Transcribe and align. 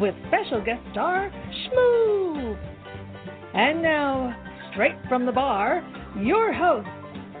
with 0.00 0.14
special 0.28 0.64
guest 0.64 0.80
star 0.92 1.30
Shmoo. 1.30 2.56
And 3.52 3.82
now, 3.82 4.34
straight 4.72 4.96
from 5.08 5.26
the 5.26 5.32
bar, 5.32 5.82
your 6.18 6.52
hosts, 6.52 6.88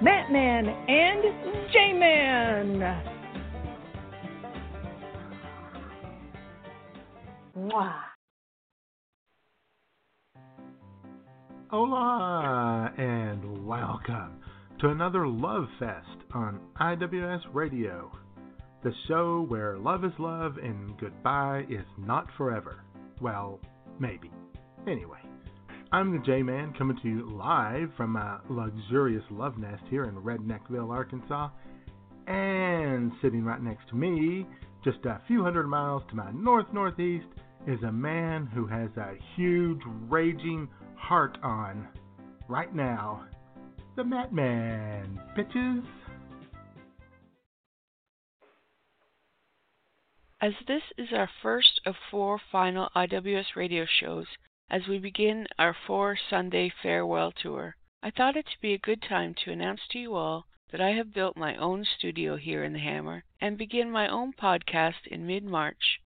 Matt 0.02 0.30
Man 0.30 0.66
and 0.68 1.72
J 1.72 1.92
Man. 1.94 3.06
Hola 11.70 12.92
and 12.98 13.66
welcome 13.66 14.40
to 14.80 14.88
another 14.88 15.26
Love 15.26 15.68
Fest 15.78 16.06
on 16.34 16.58
IWS 16.80 17.42
Radio, 17.52 18.10
the 18.82 18.92
show 19.08 19.44
where 19.48 19.76
love 19.78 20.04
is 20.04 20.12
love 20.18 20.56
and 20.56 20.98
goodbye 20.98 21.66
is 21.68 21.84
not 21.98 22.26
forever. 22.36 22.82
Well, 23.20 23.60
maybe. 23.98 24.30
Anyway, 24.88 25.20
I'm 25.92 26.12
the 26.12 26.24
J 26.24 26.42
Man 26.42 26.72
coming 26.78 26.98
to 27.02 27.08
you 27.08 27.28
live 27.30 27.90
from 27.96 28.12
my 28.12 28.38
luxurious 28.48 29.24
love 29.30 29.58
nest 29.58 29.82
here 29.90 30.04
in 30.04 30.14
Redneckville, 30.14 30.90
Arkansas. 30.90 31.50
And 32.26 33.12
sitting 33.20 33.44
right 33.44 33.62
next 33.62 33.88
to 33.90 33.96
me, 33.96 34.46
just 34.82 35.04
a 35.04 35.20
few 35.26 35.42
hundred 35.42 35.66
miles 35.66 36.02
to 36.08 36.16
my 36.16 36.30
north 36.32 36.72
northeast, 36.72 37.26
is 37.66 37.82
a 37.82 37.92
man 37.92 38.46
who 38.46 38.66
has 38.66 38.88
a 38.96 39.12
huge 39.36 39.80
raging 40.08 40.68
heart 40.96 41.36
on 41.42 41.86
right 42.48 42.74
now. 42.74 43.26
The 43.96 44.04
Matt 44.04 44.32
Man, 44.32 45.20
bitches. 45.36 45.84
As 50.42 50.54
this 50.66 50.82
is 50.96 51.12
our 51.12 51.28
first 51.42 51.82
of 51.84 51.96
four 52.10 52.38
final 52.38 52.88
IWS 52.96 53.56
radio 53.56 53.84
shows, 53.84 54.26
as 54.70 54.88
we 54.88 54.98
begin 54.98 55.46
our 55.58 55.74
four 55.74 56.16
Sunday 56.16 56.70
farewell 56.70 57.30
tour, 57.30 57.76
I 58.02 58.10
thought 58.10 58.38
it 58.38 58.46
to 58.46 58.60
be 58.62 58.72
a 58.72 58.78
good 58.78 59.02
time 59.02 59.34
to 59.34 59.52
announce 59.52 59.86
to 59.88 59.98
you 59.98 60.14
all 60.14 60.46
that 60.70 60.80
I 60.80 60.92
have 60.92 61.12
built 61.12 61.36
my 61.36 61.56
own 61.56 61.84
studio 61.84 62.36
here 62.36 62.64
in 62.64 62.72
the 62.72 62.78
Hammer 62.78 63.22
and 63.38 63.58
begin 63.58 63.90
my 63.90 64.08
own 64.08 64.32
podcast 64.32 65.06
in 65.08 65.26
mid 65.26 65.44
March. 65.44 66.00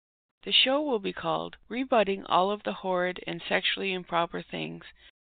The 0.44 0.52
show 0.52 0.80
will 0.80 1.00
be 1.00 1.12
called 1.12 1.56
Rebutting 1.68 2.24
All 2.26 2.52
of 2.52 2.62
the 2.62 2.74
Horrid 2.74 3.18
and 3.26 3.42
Sexually 3.42 3.92
Improper 3.92 4.42
Things 4.42 4.84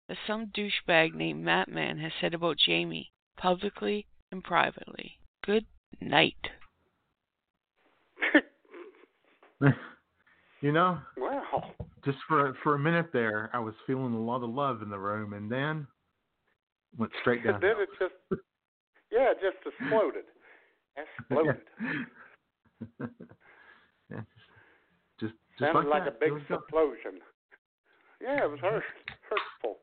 that 0.08 0.16
some 0.26 0.46
douchebag 0.46 1.12
named 1.12 1.44
Matt 1.44 1.68
Man 1.68 1.98
has 1.98 2.14
said 2.18 2.32
about 2.32 2.62
Jaime, 2.64 3.12
publicly 3.36 4.06
and 4.32 4.42
privately. 4.42 5.18
Good 5.42 5.66
night. 6.00 6.52
you 10.60 10.72
know, 10.72 10.98
Wow. 11.16 11.72
just 12.04 12.18
for 12.28 12.56
for 12.62 12.74
a 12.74 12.78
minute 12.78 13.10
there, 13.12 13.50
I 13.52 13.58
was 13.58 13.74
feeling 13.86 14.14
a 14.14 14.20
lot 14.20 14.42
of 14.42 14.50
love 14.50 14.82
in 14.82 14.90
the 14.90 14.98
room, 14.98 15.32
and 15.32 15.50
then 15.50 15.86
went 16.96 17.12
straight 17.20 17.44
down. 17.44 17.60
Then 17.60 17.76
it 17.78 17.88
just, 17.98 18.14
yeah, 19.10 19.32
it 19.32 19.38
just 19.40 19.56
exploded. 19.66 20.24
Exploded. 20.96 21.62
yeah, 24.10 24.20
just 25.20 25.34
just 25.58 25.72
Sounded 25.72 25.88
like, 25.88 26.04
like, 26.04 26.08
a 26.08 26.16
big 26.18 26.28
There 26.30 26.34
we 26.34 26.40
go. 26.48 26.54
explosion. 26.56 27.20
Yeah, 28.20 28.44
it 28.44 28.50
was 28.50 28.60
hurt, 28.60 28.82
hurtful. 29.28 29.78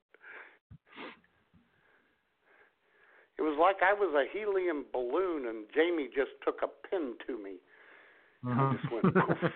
It 3.37 3.43
was 3.43 3.57
like 3.59 3.77
I 3.81 3.93
was 3.93 4.13
a 4.13 4.29
helium 4.31 4.85
balloon 4.93 5.47
and 5.47 5.65
Jaime 5.73 6.07
just 6.13 6.31
took 6.45 6.61
a 6.61 6.69
pin 6.87 7.15
to 7.25 7.41
me. 7.41 7.57
Uh-huh. 8.47 8.73
just 8.81 8.91
went 8.91 9.13
poof. 9.15 9.51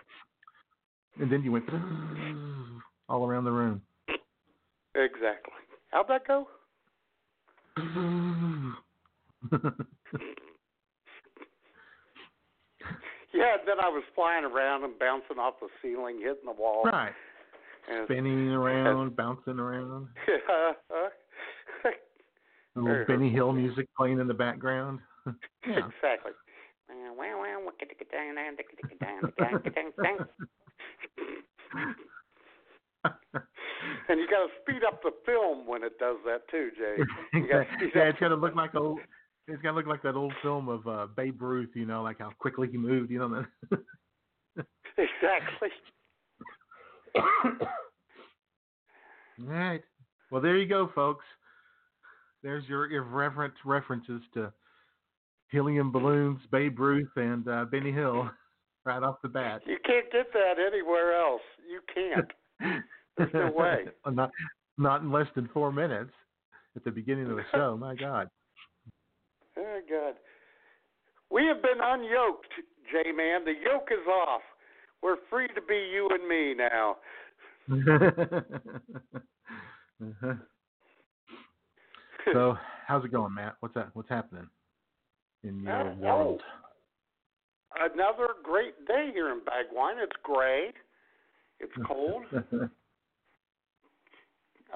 and 1.19 1.31
then 1.31 1.43
you 1.43 1.51
went 1.51 1.65
all 3.09 3.25
around 3.25 3.43
the 3.45 3.51
room. 3.51 3.81
Exactly. 4.95 5.53
How'd 5.91 6.07
that 6.07 6.25
go? 6.27 6.47
Yeah, 13.33 13.57
then 13.65 13.79
I 13.81 13.89
was 13.89 14.03
flying 14.15 14.45
around 14.45 14.85
and 14.85 14.97
bouncing 14.97 15.37
off 15.39 15.55
the 15.59 15.67
ceiling, 15.81 16.19
hitting 16.19 16.45
the 16.45 16.53
wall. 16.53 16.83
right, 16.85 17.11
And, 17.91 18.05
spinning 18.05 18.49
around, 18.53 19.07
and, 19.07 19.15
bouncing 19.15 19.59
around. 19.59 20.07
yeah, 20.27 20.71
A 22.77 22.79
little 22.79 23.05
Benny 23.05 23.29
Hill 23.29 23.51
music 23.51 23.87
playing 23.97 24.19
in 24.19 24.27
the 24.27 24.33
background. 24.33 24.99
yeah. 25.25 25.33
exactly. 25.79 26.31
And 34.07 34.19
you 34.19 34.27
got 34.27 34.45
to 34.45 34.51
speed 34.61 34.83
up 34.87 35.01
the 35.03 35.11
film 35.25 35.67
when 35.67 35.83
it 35.83 35.97
does 35.99 36.17
that 36.25 36.47
too, 36.49 36.69
Jay. 36.77 37.03
Yeah, 37.49 37.63
it's 37.81 38.19
got 38.19 38.29
to 38.29 38.35
look 38.35 38.55
like 38.55 38.73
old. 38.75 38.99
It's 39.47 39.61
to 39.61 39.71
look 39.71 39.85
like 39.85 40.01
that 40.03 40.15
old 40.15 40.33
film 40.41 40.69
of 40.69 40.87
uh, 40.87 41.07
Babe 41.15 41.41
Ruth. 41.41 41.69
You 41.75 41.85
know, 41.85 42.01
like 42.01 42.19
how 42.19 42.31
quickly 42.39 42.67
he 42.71 42.77
moved. 42.77 43.11
You 43.11 43.19
know. 43.19 43.45
Exactly. 44.97 45.67
All 47.17 47.67
right. 49.39 49.81
Well, 50.31 50.41
there 50.41 50.57
you 50.57 50.67
go, 50.67 50.89
folks. 50.95 51.25
There's 52.43 52.63
your 52.69 52.89
irreverent 52.89 53.55
references 53.65 54.21
to 54.35 54.53
helium 55.51 55.91
balloons, 55.91 56.39
Babe 56.51 56.79
Ruth, 56.79 57.09
and 57.15 57.47
uh, 57.47 57.65
Benny 57.65 57.91
Hill 57.91 58.29
right 58.85 59.01
off 59.03 59.21
the 59.21 59.29
bat. 59.29 59.61
You 59.65 59.77
can't 59.85 60.11
get 60.11 60.31
that 60.33 60.55
anywhere 60.59 61.19
else. 61.19 61.41
You 61.69 61.81
can't. 61.93 62.31
There's 63.17 63.33
no 63.33 63.51
way. 63.51 63.85
not, 64.11 64.31
not 64.77 65.01
in 65.01 65.11
less 65.11 65.27
than 65.35 65.49
four 65.53 65.71
minutes 65.71 66.11
at 66.75 66.83
the 66.83 66.91
beginning 66.91 67.29
of 67.29 67.37
the 67.37 67.43
show. 67.51 67.77
My 67.77 67.95
God. 67.95 68.29
Oh 69.57 69.79
God. 69.89 70.15
We 71.31 71.45
have 71.45 71.61
been 71.61 71.77
unyoked, 71.81 72.51
J 72.91 73.13
Man. 73.13 73.45
The 73.45 73.53
yoke 73.53 73.87
is 73.89 74.05
off. 74.05 74.41
We're 75.01 75.15
free 75.29 75.47
to 75.47 75.61
be 75.61 75.75
you 75.93 76.09
and 76.11 76.27
me 76.27 76.53
now. 76.53 76.97
uh-huh. 80.03 80.33
So, 82.33 82.57
how's 82.85 83.05
it 83.05 83.13
going, 83.13 83.33
Matt? 83.33 83.55
What's 83.61 83.75
that? 83.75 83.91
What's 83.93 84.09
happening 84.09 84.49
in 85.45 85.59
your 85.61 85.91
Uh, 85.91 85.95
world? 85.95 86.41
Another 87.77 88.29
great 88.43 88.85
day 88.87 89.11
here 89.13 89.29
in 89.31 89.39
Bagwine. 89.41 89.97
It's 90.01 90.15
gray. 90.23 90.71
It's 91.59 91.73
cold. 91.85 92.23
a 92.33 92.69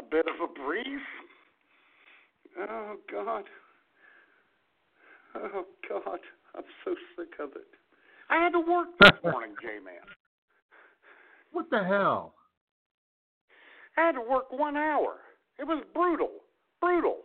bit 0.09 0.25
of 0.28 0.50
a 0.50 0.53
breeze. 0.53 1.00
Oh 2.59 2.96
God. 3.12 3.46
Oh 5.35 5.66
God. 5.88 6.19
I'm 6.56 6.63
so 6.84 6.96
sick 7.16 7.34
of 7.40 7.51
it. 7.56 7.68
I 8.30 8.44
had 8.44 8.51
to 8.51 8.59
work 8.59 8.88
this 9.00 9.12
morning, 9.24 9.56
J 9.62 9.80
Man. 9.84 10.03
what 11.51 11.69
the 11.69 11.84
hell? 11.84 12.33
I 13.98 14.06
had 14.07 14.12
to 14.13 14.21
work 14.21 14.51
one 14.51 14.77
hour. 14.77 15.18
It 15.57 15.63
was 15.66 15.83
brutal. 15.94 16.31
Brutal. 16.81 17.18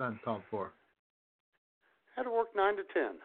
Uncalled 0.00 0.42
for. 0.50 0.72
I 2.16 2.20
had 2.20 2.22
to 2.24 2.30
work 2.30 2.54
nine 2.54 2.76
to 2.76 2.82
ten. 2.92 3.16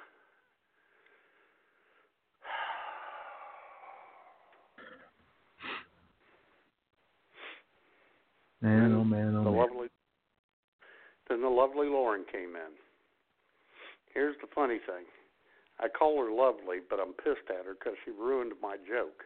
Man, 8.62 8.94
oh 8.94 9.06
man, 9.06 9.36
oh 9.38 9.44
the 9.44 9.52
man. 9.52 9.60
lovely 9.60 9.88
then 11.30 11.42
the 11.42 11.48
lovely 11.48 11.88
Lauren 11.88 12.26
came 12.30 12.56
in. 12.56 12.74
Here's 14.14 14.36
the 14.42 14.48
funny 14.54 14.80
thing. 14.86 15.06
I 15.80 15.88
call 15.88 16.22
her 16.26 16.32
lovely, 16.32 16.80
but 16.90 17.00
I'm 17.00 17.14
pissed 17.14 17.48
at 17.50 17.66
her 17.66 17.76
because 17.76 17.94
she 18.04 18.12
ruined 18.12 18.54
my 18.62 18.76
joke. 18.76 19.24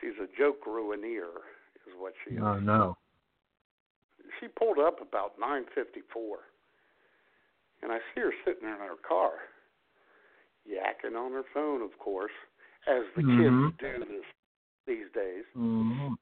She's 0.00 0.14
a 0.22 0.28
joke 0.38 0.64
ruineer, 0.66 1.42
is 1.88 1.94
what 1.98 2.12
she 2.22 2.34
is. 2.34 2.42
Oh 2.44 2.60
no. 2.60 2.96
She 4.38 4.48
pulled 4.48 4.78
up 4.78 5.00
about 5.00 5.40
9:54, 5.40 6.51
and 7.82 7.92
I 7.92 7.98
see 8.14 8.20
her 8.22 8.32
sitting 8.44 8.68
in 8.68 8.78
her 8.78 8.96
car, 9.06 9.32
yakking 10.68 11.16
on 11.16 11.32
her 11.32 11.44
phone, 11.52 11.82
of 11.82 11.98
course. 11.98 12.32
as 12.88 13.04
the 13.14 13.22
Mhm. 13.22 13.70
kids 13.76 13.78
do 13.78 14.04
this 14.06 14.24
these 14.86 15.08
days. 15.12 15.44
Mm-hmm. 15.54 16.14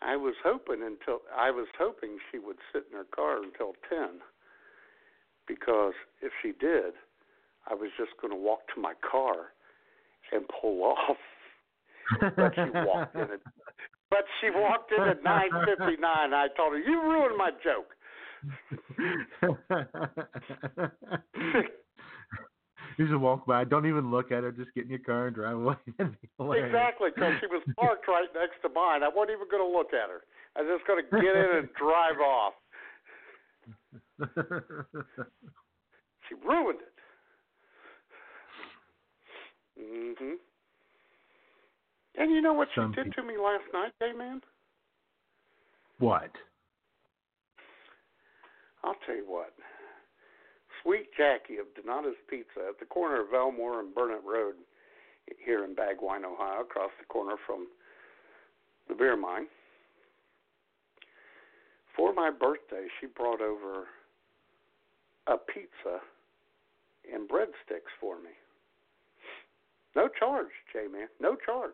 I 0.00 0.14
was 0.14 0.36
hoping 0.44 0.82
until 0.82 1.22
I 1.34 1.50
was 1.50 1.66
hoping 1.76 2.20
she 2.30 2.38
would 2.38 2.58
sit 2.72 2.86
in 2.86 2.96
her 2.96 3.04
car 3.10 3.42
until 3.42 3.74
ten, 3.88 4.22
because 5.46 5.94
if 6.20 6.32
she 6.40 6.52
did, 6.52 6.94
I 7.66 7.74
was 7.74 7.90
just 7.96 8.16
going 8.18 8.30
to 8.30 8.36
walk 8.38 8.68
to 8.74 8.80
my 8.80 8.94
car 8.94 9.52
and 10.30 10.48
pull 10.48 10.84
off. 10.84 11.18
But 12.36 12.54
she 12.54 12.70
walked 12.70 13.16
in 13.16 13.30
at 13.32 13.40
but 14.08 14.24
she 14.40 14.50
walked 14.50 14.92
in 14.92 15.02
at 15.02 15.24
nine 15.24 15.50
fifty 15.64 15.96
nine. 15.96 16.32
I 16.32 16.46
told 16.56 16.74
her, 16.74 16.78
"You 16.78 17.02
ruined 17.02 17.36
my 17.36 17.50
joke." 17.64 17.95
you 22.98 23.06
should 23.06 23.20
walk 23.20 23.46
by. 23.46 23.64
Don't 23.64 23.86
even 23.86 24.10
look 24.10 24.32
at 24.32 24.42
her. 24.42 24.50
Just 24.52 24.72
get 24.74 24.84
in 24.84 24.90
your 24.90 24.98
car 25.00 25.26
and 25.28 25.36
drive 25.36 25.56
away. 25.56 25.76
Exactly, 26.38 27.08
because 27.14 27.32
she 27.40 27.46
was 27.46 27.62
parked 27.78 28.06
right 28.08 28.28
next 28.34 28.60
to 28.62 28.68
mine. 28.68 29.02
I 29.02 29.08
wasn't 29.08 29.36
even 29.36 29.48
going 29.50 29.62
to 29.62 29.68
look 29.76 29.92
at 29.94 30.08
her. 30.10 30.22
I 30.56 30.60
was 30.62 30.70
just 30.78 30.86
going 30.86 31.02
to 31.02 31.08
get 31.10 31.36
in 31.36 31.56
and 31.58 31.68
drive 31.74 32.20
off. 32.20 32.54
She 36.28 36.34
ruined 36.44 36.80
it. 36.80 36.92
Mhm. 39.80 40.34
And 42.18 42.30
you 42.32 42.40
know 42.42 42.52
what 42.54 42.68
she 42.74 42.80
Some 42.80 42.90
did 42.92 43.04
people- 43.04 43.22
to 43.22 43.28
me 43.28 43.36
last 43.38 43.64
night, 43.72 43.92
J 44.02 44.12
man? 44.12 44.42
what? 46.00 46.30
I'll 48.86 48.96
tell 49.04 49.16
you 49.16 49.26
what. 49.26 49.52
Sweet 50.82 51.08
Jackie 51.16 51.58
of 51.58 51.66
Donato's 51.74 52.14
Pizza 52.30 52.68
at 52.68 52.78
the 52.78 52.86
corner 52.86 53.20
of 53.20 53.34
Elmore 53.34 53.80
and 53.80 53.92
Burnett 53.92 54.22
Road 54.24 54.54
here 55.44 55.64
in 55.64 55.74
Bagwine, 55.74 56.24
Ohio, 56.24 56.60
across 56.60 56.92
the 57.00 57.06
corner 57.06 57.34
from 57.44 57.66
the 58.88 58.94
beer 58.94 59.16
mine. 59.16 59.46
For 61.96 62.14
my 62.14 62.30
birthday, 62.30 62.86
she 63.00 63.06
brought 63.06 63.40
over 63.40 63.86
a 65.26 65.36
pizza 65.36 65.98
and 67.12 67.28
breadsticks 67.28 67.90
for 68.00 68.16
me. 68.16 68.30
No 69.96 70.08
charge, 70.16 70.52
J 70.72 70.86
man. 70.92 71.08
No 71.20 71.36
charge. 71.44 71.72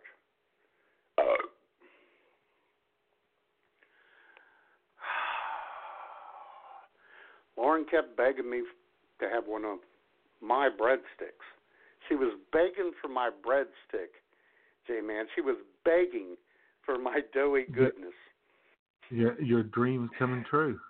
Uh, 1.18 1.22
Lauren 7.62 7.84
kept 7.88 8.16
begging 8.16 8.50
me 8.50 8.62
to 9.20 9.28
have 9.32 9.44
one 9.46 9.64
of 9.64 9.78
my 10.40 10.68
breadsticks. 10.68 11.46
She 12.08 12.16
was 12.16 12.32
begging 12.52 12.90
for 13.00 13.06
my 13.06 13.30
breadstick, 13.46 14.18
J 14.88 15.00
man. 15.00 15.26
She 15.36 15.40
was 15.40 15.56
begging 15.84 16.36
for 16.84 16.98
my 16.98 17.20
doughy 17.32 17.64
goodness. 17.72 18.14
Your 19.10 19.40
your 19.40 19.62
dreams 19.62 20.10
coming 20.18 20.44
true. 20.50 20.80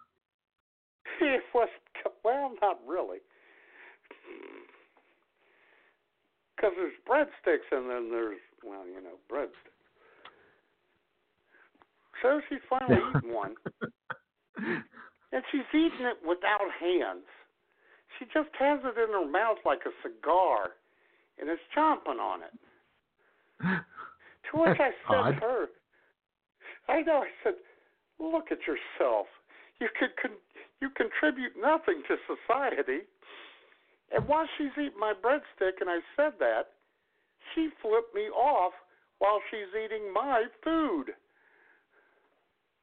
it 1.21 1.43
was 1.55 1.69
well, 2.25 2.53
not 2.63 2.79
really, 2.87 3.19
because 6.57 6.73
there's 6.77 6.95
breadsticks 7.07 7.77
and 7.77 7.91
then 7.91 8.11
there's 8.11 8.41
well, 8.65 8.87
you 8.87 9.03
know, 9.03 9.19
breadsticks. 9.31 9.77
So 12.23 12.41
she's 12.49 12.61
finally 12.71 12.99
eaten 13.19 13.35
one, 13.35 13.55
and 15.33 15.43
she's 15.51 15.69
eating 15.73 16.07
it 16.07 16.19
without 16.27 16.69
hands. 16.79 17.27
She 18.19 18.27
just 18.27 18.53
has 18.59 18.81
it 18.85 18.99
in 19.01 19.11
her 19.11 19.29
mouth 19.29 19.59
like 19.65 19.81
a 19.87 19.95
cigar, 20.03 20.77
and 21.39 21.49
is 21.49 21.59
chomping 21.77 22.21
on 22.21 22.41
it. 22.43 22.57
To 24.51 24.59
which 24.61 24.81
I 24.81 24.91
said 25.09 25.17
Odd. 25.17 25.31
to 25.31 25.41
her, 25.41 25.67
I 26.89 27.01
know, 27.03 27.23
I 27.25 27.31
said, 27.43 27.55
look 28.19 28.51
at 28.51 28.59
yourself. 28.67 29.27
You 29.81 29.89
could 29.99 30.11
con- 30.21 30.43
you 30.81 30.91
contribute 30.91 31.53
nothing 31.57 32.03
to 32.09 32.17
society. 32.27 33.07
And 34.15 34.27
while 34.29 34.47
she's 34.59 34.73
eating 34.77 34.99
my 34.99 35.15
breadstick, 35.15 35.81
and 35.81 35.89
I 35.89 36.01
said 36.17 36.33
that, 36.41 36.75
she 37.55 37.71
flipped 37.81 38.15
me 38.15 38.29
off 38.29 38.73
while 39.21 39.41
she's 39.51 39.73
eating 39.73 40.13
my 40.13 40.45
food. 40.63 41.15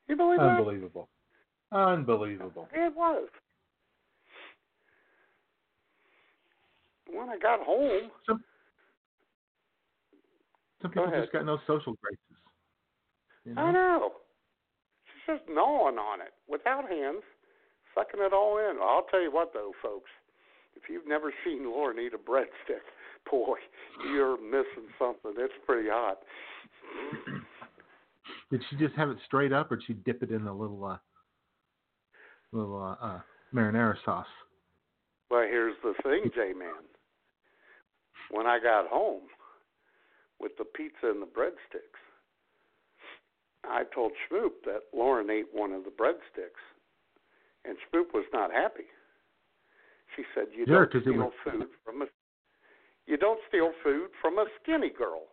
You 0.07 0.15
believe 0.15 0.39
that? 0.39 0.57
Unbelievable. 0.57 1.07
Unbelievable. 1.71 2.67
It 2.73 2.95
was. 2.95 3.27
When 7.11 7.29
I 7.29 7.37
got 7.37 7.59
home, 7.61 8.11
Some 8.27 8.43
some 10.81 10.91
Go 10.91 11.01
people 11.01 11.13
ahead. 11.13 11.23
just 11.23 11.33
got 11.33 11.45
no 11.45 11.57
social 11.67 11.95
graces. 12.01 12.43
You 13.45 13.53
I 13.57 13.71
know? 13.71 13.71
know. 13.71 14.11
She's 15.05 15.35
just 15.37 15.49
gnawing 15.49 15.97
on 15.97 16.21
it 16.21 16.33
without 16.47 16.89
hands, 16.89 17.23
sucking 17.95 18.19
it 18.21 18.31
all 18.33 18.57
in. 18.59 18.77
I'll 18.81 19.05
tell 19.11 19.21
you 19.21 19.31
what, 19.31 19.51
though, 19.53 19.71
folks. 19.81 20.09
If 20.75 20.83
you've 20.89 21.07
never 21.07 21.33
seen 21.43 21.65
Lauren 21.65 21.99
eat 21.99 22.13
a 22.13 22.17
breadstick, 22.17 22.85
boy, 23.31 23.57
you're 24.11 24.37
missing 24.39 24.87
something. 24.97 25.33
It's 25.37 25.53
pretty 25.65 25.89
hot. 25.91 26.19
Did 28.51 28.61
she 28.69 28.77
just 28.77 28.95
have 28.95 29.09
it 29.09 29.17
straight 29.25 29.51
up, 29.51 29.71
or 29.71 29.75
did 29.75 29.85
she 29.87 29.93
dip 29.93 30.23
it 30.23 30.31
in 30.31 30.47
a 30.47 30.53
little 30.53 30.85
uh, 30.85 30.97
little 32.51 32.81
uh, 33.01 33.05
uh, 33.05 33.19
marinara 33.53 33.95
sauce? 34.05 34.25
Well, 35.29 35.41
here's 35.41 35.75
the 35.83 35.93
thing, 36.03 36.31
J 36.33 36.53
Man. 36.53 36.83
When 38.31 38.45
I 38.47 38.59
got 38.59 38.87
home 38.87 39.23
with 40.39 40.51
the 40.57 40.65
pizza 40.65 41.09
and 41.09 41.21
the 41.21 41.25
breadsticks, 41.27 41.99
I 43.65 43.83
told 43.93 44.11
Schmoop 44.31 44.63
that 44.65 44.81
Lauren 44.93 45.29
ate 45.29 45.47
one 45.51 45.71
of 45.73 45.83
the 45.83 45.89
breadsticks, 45.91 46.63
and 47.65 47.75
Schmoop 47.91 48.13
was 48.13 48.25
not 48.33 48.51
happy. 48.51 48.85
She 50.15 50.23
said, 50.33 50.45
"You 50.55 50.65
Yeah, 50.67 50.85
don't 50.89 51.01
steal 51.01 51.13
was- 51.13 51.33
food 51.43 51.69
from 51.85 52.01
a 52.01 52.05
you 53.05 53.17
don't 53.17 53.39
steal 53.47 53.71
food 53.83 54.09
from 54.21 54.37
a 54.39 54.45
skinny 54.61 54.89
girl." 54.89 55.27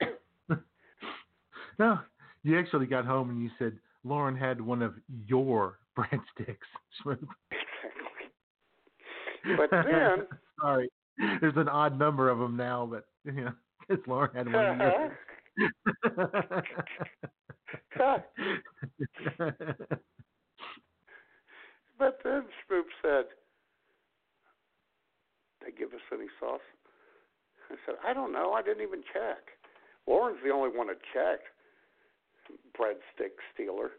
No, 1.78 1.98
you 2.42 2.58
actually 2.58 2.84
got 2.86 3.06
home 3.06 3.30
and 3.30 3.42
you 3.42 3.48
said 3.58 3.78
Lauren 4.04 4.36
had 4.36 4.60
one 4.60 4.82
of 4.82 4.94
your 5.26 5.78
breadsticks. 6.00 6.68
Schmoop. 7.02 7.26
Exactly. 7.50 8.30
But 9.56 9.70
then, 9.70 10.26
sorry, 10.60 10.88
there's 11.40 11.56
an 11.56 11.68
odd 11.68 11.98
number 11.98 12.28
of 12.28 12.38
them 12.38 12.56
now, 12.56 12.86
but 12.90 13.06
you 13.24 13.44
know, 13.44 13.52
'cause 13.88 13.98
Lauren 14.06 14.34
had 14.34 14.52
one 14.52 14.80
yours. 14.80 15.12
Uh-huh. 17.98 18.18
but 21.98 22.18
then 22.24 22.44
Schmoop 22.68 22.84
said, 23.02 23.24
"They 25.64 25.72
give 25.72 25.92
us 25.92 26.00
any 26.12 26.28
sauce?" 26.38 26.60
I 27.70 27.74
said, 27.86 27.96
"I 28.04 28.12
don't 28.14 28.32
know. 28.32 28.52
I 28.52 28.62
didn't 28.62 28.82
even 28.82 29.02
check." 29.12 29.58
Lauren's 30.06 30.38
the 30.42 30.50
only 30.50 30.76
one 30.76 30.86
that 30.88 30.98
checked. 31.12 31.46
Breadstick 32.76 33.32
stealer. 33.54 33.90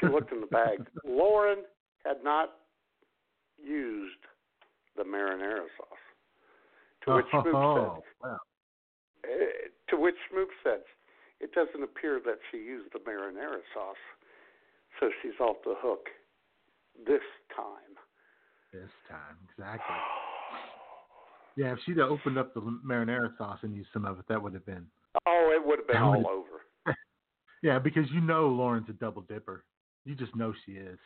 She 0.00 0.06
looked 0.06 0.32
in 0.32 0.40
the 0.40 0.46
bag. 0.46 0.86
Lauren 1.04 1.58
had 2.04 2.22
not 2.24 2.50
used 3.62 4.18
the 4.96 5.04
marinara 5.04 5.66
sauce. 5.76 6.02
To 7.04 7.16
which 7.16 7.26
Schmoop 7.32 7.54
oh, 7.54 8.02
wow. 8.22 8.38
said, 9.24 9.30
uh, 9.30 9.36
to 9.88 9.96
which 9.96 10.14
Schmoop 10.30 10.48
said, 10.62 10.80
it 11.40 11.52
doesn't 11.52 11.82
appear 11.82 12.20
that 12.24 12.38
she 12.50 12.58
used 12.58 12.92
the 12.92 13.00
marinara 13.00 13.60
sauce, 13.74 13.96
so 15.00 15.10
she's 15.20 15.38
off 15.40 15.56
the 15.64 15.74
hook 15.78 16.06
this 17.06 17.22
time. 17.54 17.96
This 18.72 18.90
time, 19.10 19.36
exactly. 19.50 19.96
Yeah, 21.56 21.72
if 21.72 21.78
she'd 21.84 21.98
have 21.98 22.10
opened 22.10 22.38
up 22.38 22.54
the 22.54 22.60
marinara 22.60 23.36
sauce 23.36 23.58
and 23.62 23.74
used 23.74 23.90
some 23.92 24.04
of 24.04 24.18
it, 24.18 24.24
that 24.28 24.42
would 24.42 24.54
have 24.54 24.64
been. 24.64 24.86
Oh, 25.26 25.52
it 25.54 25.66
would 25.66 25.80
have 25.80 25.88
been 25.88 25.96
all 25.96 26.26
over. 26.30 26.51
Yeah, 27.62 27.78
because 27.78 28.10
you 28.10 28.20
know 28.20 28.48
Lauren's 28.48 28.88
a 28.88 28.92
double 28.92 29.22
dipper. 29.22 29.64
You 30.04 30.14
just 30.14 30.34
know 30.34 30.52
she 30.66 30.72
is. 30.72 30.98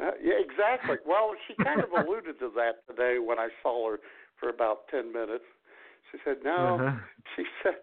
Uh, 0.00 0.12
yeah, 0.22 0.38
exactly. 0.38 0.96
Well, 1.06 1.34
she 1.46 1.54
kind 1.62 1.82
of 1.82 1.90
alluded 1.90 2.38
to 2.38 2.50
that 2.54 2.86
today 2.88 3.18
when 3.18 3.38
I 3.38 3.48
saw 3.62 3.90
her 3.90 4.00
for 4.38 4.48
about 4.48 4.88
ten 4.88 5.12
minutes. 5.12 5.44
She 6.10 6.18
said, 6.24 6.38
"No," 6.44 6.78
Uh-huh. 6.80 6.96
she 7.36 7.44
said, 7.62 7.74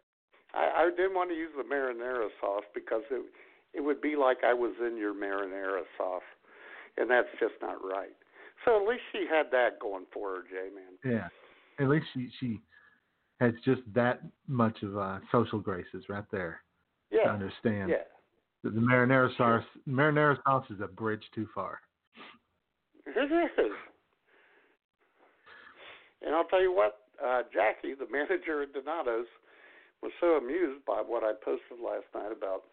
I, 0.54 0.88
"I 0.88 0.90
didn't 0.96 1.14
want 1.14 1.30
to 1.30 1.36
use 1.36 1.52
the 1.56 1.64
marinara 1.64 2.30
sauce 2.40 2.64
because 2.74 3.04
it 3.12 3.22
it 3.74 3.82
would 3.82 4.02
be 4.02 4.16
like 4.16 4.38
I 4.44 4.54
was 4.54 4.74
in 4.80 4.98
your 4.98 5.14
marinara 5.14 5.84
sauce, 5.98 6.24
and 6.98 7.10
that's 7.10 7.28
just 7.40 7.56
not 7.62 7.84
right." 7.84 8.16
So 8.64 8.82
at 8.82 8.88
least 8.88 9.04
she 9.12 9.28
had 9.30 9.52
that 9.52 9.80
going 9.80 10.06
for 10.14 10.38
her, 10.38 10.42
J 10.44 10.74
man. 10.74 10.98
Yeah. 11.04 11.28
At 11.84 11.90
least 11.90 12.06
she 12.14 12.30
she 12.40 12.62
has 13.40 13.54
just 13.64 13.82
that 13.94 14.22
much 14.48 14.82
of 14.84 14.98
uh, 14.98 15.20
social 15.32 15.60
graces 15.60 16.06
right 16.10 16.24
there 16.32 16.62
to 17.12 17.18
Yeah, 17.18 17.32
understand 17.32 17.90
yeah. 17.90 18.04
that 18.64 18.74
the 18.74 18.80
marinara 18.82 19.36
sauce 19.38 19.64
marinara 19.88 20.38
sauce 20.44 20.66
is 20.70 20.80
a 20.82 20.88
bridge 20.88 21.24
too 21.34 21.48
far. 21.54 21.80
It 23.06 23.32
is. 23.32 23.72
And 26.26 26.34
I'll 26.34 26.46
tell 26.46 26.62
you 26.62 26.74
what, 26.74 27.02
uh, 27.24 27.44
Jackie, 27.54 27.94
the 27.94 28.08
manager 28.12 28.64
at 28.64 28.74
Donato's, 28.74 29.28
was 30.02 30.12
so 30.20 30.38
amused 30.38 30.84
by 30.86 31.02
what 31.06 31.24
I 31.24 31.34
posted 31.44 31.80
last 31.84 32.06
night 32.14 32.32
about 32.32 32.64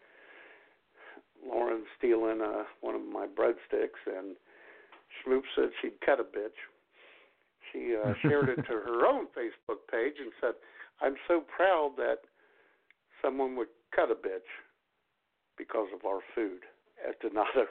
Lauren 1.45 1.83
stealing 1.97 2.41
uh, 2.41 2.63
one 2.81 2.95
of 2.95 3.01
my 3.01 3.27
breadsticks, 3.27 4.01
and 4.07 4.35
Schmoop 5.21 5.43
said 5.55 5.69
she'd 5.81 5.99
cut 6.05 6.19
a 6.19 6.23
bitch. 6.23 6.57
She 7.73 7.95
uh, 7.97 8.13
shared 8.21 8.49
it 8.49 8.61
to 8.67 8.73
her 8.73 9.05
own 9.05 9.25
Facebook 9.35 9.83
page 9.91 10.13
and 10.19 10.31
said, 10.39 10.53
"I'm 11.01 11.15
so 11.27 11.41
proud 11.41 11.93
that 11.97 12.19
someone 13.21 13.55
would 13.57 13.69
cut 13.93 14.11
a 14.11 14.15
bitch 14.15 14.47
because 15.57 15.87
of 15.93 16.05
our 16.05 16.19
food 16.33 16.61
at 17.07 17.19
Donato's." 17.19 17.67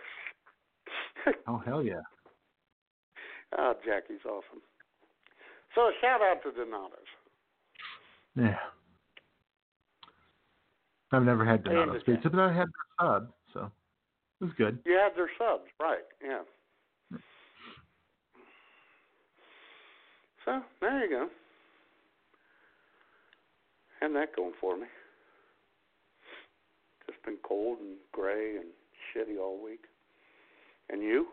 oh 1.48 1.62
hell 1.64 1.82
yeah! 1.82 2.02
Oh, 3.56 3.74
Jackie's 3.84 4.24
awesome. 4.26 4.60
So 5.74 5.82
a 5.82 5.92
shout 6.00 6.20
out 6.20 6.42
to 6.42 6.50
Donato's. 6.52 6.98
Yeah. 8.36 8.56
I've 11.12 11.24
never 11.24 11.44
had 11.44 11.62
Donato's 11.62 12.02
pizza, 12.04 12.30
but 12.30 12.40
I 12.40 12.52
had 12.52 12.68
their 12.68 12.96
sub, 13.00 13.32
so 13.52 13.70
it 14.40 14.44
was 14.44 14.52
good. 14.56 14.78
You 14.86 14.98
had 14.98 15.14
their 15.14 15.30
subs, 15.38 15.68
right? 15.78 16.04
Yeah. 16.24 16.40
So 20.44 20.60
there 20.80 21.04
you 21.04 21.10
go. 21.10 21.28
Had 24.00 24.14
that 24.14 24.34
going 24.34 24.52
for 24.60 24.76
me. 24.76 24.86
Just 27.06 27.22
been 27.24 27.36
cold 27.46 27.78
and 27.78 27.96
gray 28.10 28.56
and 28.56 28.66
shitty 29.14 29.38
all 29.40 29.62
week. 29.62 29.84
And 30.90 31.02
you? 31.02 31.26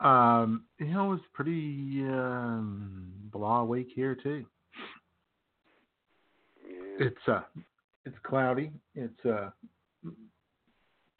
Um, 0.00 0.64
you 0.78 0.86
know, 0.86 1.06
it 1.06 1.10
was 1.10 1.20
pretty 1.32 2.04
um, 2.08 3.10
blah 3.32 3.64
week 3.64 3.88
here 3.94 4.14
too. 4.14 4.44
Yeah. 6.68 7.06
It's 7.06 7.28
uh, 7.28 7.40
it's 8.04 8.16
cloudy. 8.22 8.70
It's 8.94 9.24
uh, 9.26 9.50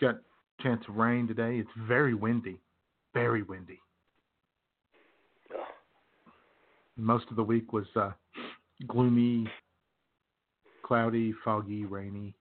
got 0.01 0.19
chance 0.61 0.85
of 0.89 0.97
rain 0.97 1.27
today. 1.27 1.57
It's 1.59 1.71
very 1.89 2.15
windy, 2.15 2.61
very 3.15 3.43
windy. 3.43 3.81
Ugh. 5.53 5.61
Most 6.99 7.27
of 7.31 7.37
the 7.37 7.45
week 7.45 7.73
was 7.73 7.87
uh, 7.95 8.11
gloomy, 8.89 9.47
cloudy, 10.83 11.33
foggy, 11.45 11.85
rainy. 11.85 12.35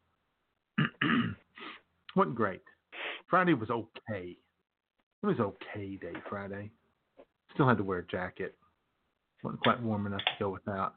wasn't 2.15 2.35
great. 2.35 2.63
Friday 3.29 3.53
was 3.53 3.69
okay. 3.69 4.35
It 5.21 5.25
was 5.25 5.39
okay 5.39 5.97
day 5.97 6.13
Friday. 6.27 6.71
Still 7.53 7.67
had 7.67 7.77
to 7.77 7.83
wear 7.83 7.99
a 7.99 8.07
jacket. 8.07 8.55
wasn't 9.43 9.61
quite 9.61 9.81
warm 9.81 10.07
enough 10.07 10.21
to 10.21 10.31
go 10.39 10.49
without. 10.49 10.95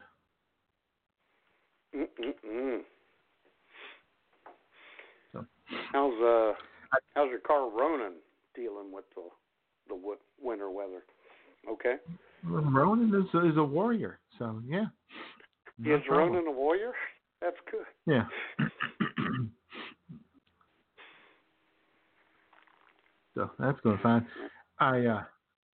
Mm-mm-mm. 1.95 2.81
So. 5.35 5.45
How's 5.93 6.23
uh 6.23 6.53
how's 7.15 7.29
your 7.29 7.41
car 7.41 7.69
Ronan 7.69 8.15
dealing 8.55 8.91
with 8.91 9.05
the 9.15 9.23
the 9.89 10.01
winter 10.41 10.71
weather? 10.71 11.03
Okay. 11.71 11.97
Ronan 12.45 13.15
is 13.15 13.35
a, 13.35 13.47
is 13.49 13.57
a 13.57 13.63
warrior, 13.63 14.19
so 14.39 14.63
yeah. 14.67 14.87
No 15.79 15.97
Is 15.97 16.03
problem. 16.07 16.33
Ronan 16.33 16.49
a 16.49 16.53
warrior? 16.53 16.93
That's 17.41 17.57
good. 17.71 17.87
Yeah. 18.07 18.25
so 23.35 23.51
that's 23.59 23.81
going 23.81 23.99
fine. 24.03 24.27
I 24.79 25.07
uh, 25.07 25.23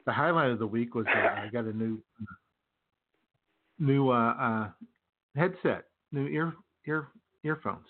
the 0.06 0.12
highlight 0.12 0.50
of 0.50 0.58
the 0.58 0.66
week 0.66 0.94
was 0.94 1.06
uh, 1.06 1.40
I 1.40 1.48
got 1.52 1.64
a 1.64 1.72
new 1.72 2.02
new 3.78 4.10
uh, 4.10 4.34
uh, 4.34 4.70
headset, 5.36 5.84
new 6.10 6.26
ear 6.26 6.54
ear 6.86 7.08
earphones. 7.44 7.86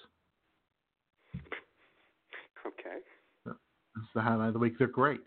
Okay. 2.67 2.99
That's 3.45 3.59
the 4.15 4.21
highlight 4.21 4.49
of 4.49 4.55
the 4.55 4.61
week. 4.61 4.79
They're 4.79 4.87
great. 4.87 5.21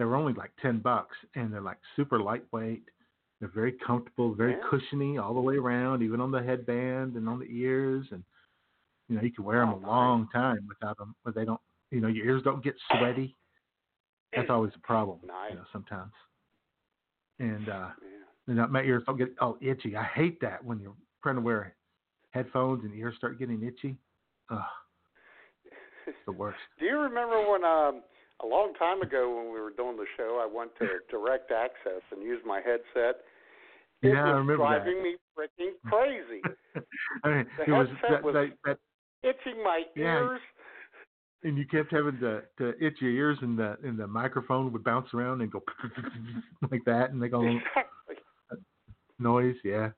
They 0.00 0.06
were 0.06 0.16
only 0.16 0.32
like 0.32 0.50
ten 0.62 0.78
bucks, 0.78 1.14
and 1.34 1.52
they're 1.52 1.60
like 1.60 1.76
super 1.94 2.18
lightweight. 2.20 2.84
They're 3.38 3.50
very 3.50 3.72
comfortable, 3.72 4.32
very 4.32 4.52
Yeah. 4.52 4.62
cushiony 4.70 5.18
all 5.18 5.34
the 5.34 5.42
way 5.42 5.58
around, 5.58 6.02
even 6.02 6.22
on 6.22 6.30
the 6.30 6.42
headband 6.42 7.16
and 7.16 7.28
on 7.28 7.38
the 7.38 7.44
ears, 7.44 8.10
and 8.10 8.24
you 9.10 9.16
know 9.16 9.20
you 9.20 9.30
can 9.30 9.44
wear 9.44 9.60
them 9.60 9.74
Oh, 9.74 9.76
a 9.76 9.84
long 9.86 10.26
time 10.28 10.66
without 10.66 10.96
them, 10.96 11.14
but 11.22 11.34
they 11.34 11.44
don't. 11.44 11.60
You 11.90 12.00
know 12.00 12.08
your 12.08 12.24
ears 12.24 12.42
don't 12.42 12.64
get 12.64 12.76
sweaty. 12.96 13.36
That's 14.34 14.48
always 14.48 14.72
a 14.74 14.78
problem. 14.78 15.20
Nice. 15.26 15.50
You 15.50 15.56
know 15.56 15.66
sometimes. 15.70 16.12
And 17.38 17.68
uh, 17.68 17.90
you 18.46 18.66
my 18.70 18.82
ears 18.82 19.02
don't 19.04 19.18
get 19.18 19.36
all 19.38 19.58
itchy. 19.60 19.96
I 19.96 20.04
hate 20.04 20.40
that 20.40 20.64
when 20.64 20.80
you're 20.80 20.96
trying 21.22 21.34
to 21.36 21.42
wear 21.42 21.76
headphones 22.30 22.84
and 22.84 22.94
ears 22.94 23.16
start 23.18 23.38
getting 23.38 23.62
itchy. 23.62 23.98
Ugh, 24.48 24.60
it's 26.06 26.16
the 26.24 26.32
worst. 26.32 26.58
Do 26.78 26.86
you 26.86 26.96
remember 27.00 27.46
when 27.50 27.64
um 27.64 28.02
a 28.42 28.46
long 28.46 28.72
time 28.74 29.02
ago 29.02 29.34
when 29.36 29.52
we 29.52 29.60
were 29.60 29.70
doing 29.70 29.96
the 29.96 30.06
show 30.16 30.40
I 30.42 30.46
went 30.52 30.70
to 30.78 30.86
direct 31.10 31.50
access 31.52 32.02
and 32.10 32.22
used 32.22 32.44
my 32.46 32.58
headset? 32.60 33.20
It 34.02 34.08
Yeah, 34.14 34.24
I 34.24 34.28
was 34.30 34.36
remember 34.38 34.64
that. 34.68 34.84
driving 34.84 35.02
me 35.02 35.16
freaking 35.36 35.72
crazy. 35.86 36.42
I 37.24 37.28
mean, 37.28 37.46
The 37.58 37.64
it 37.64 37.72
was 37.72 37.88
headset 37.88 38.10
that, 38.10 38.22
was- 38.22 38.34
that, 38.34 38.50
that, 38.64 38.78
Itching 39.22 39.62
my 39.62 39.82
Yeah. 39.94 40.14
ears. 40.20 40.40
and 41.42 41.58
you 41.58 41.66
kept 41.66 41.92
having 41.92 42.18
to, 42.20 42.42
to 42.56 42.72
itch 42.82 42.96
your 43.02 43.10
ears, 43.10 43.36
and 43.42 43.58
the 43.58 43.76
and 43.84 43.98
the 43.98 44.06
microphone 44.06 44.72
would 44.72 44.82
bounce 44.82 45.12
around 45.12 45.42
and 45.42 45.50
go 45.52 45.62
like 46.70 46.82
that, 46.86 47.10
and 47.10 47.20
they 47.22 47.28
go 47.28 47.46
Exactly. 47.46 48.16
noise. 49.18 49.56
Yeah, 49.62 49.90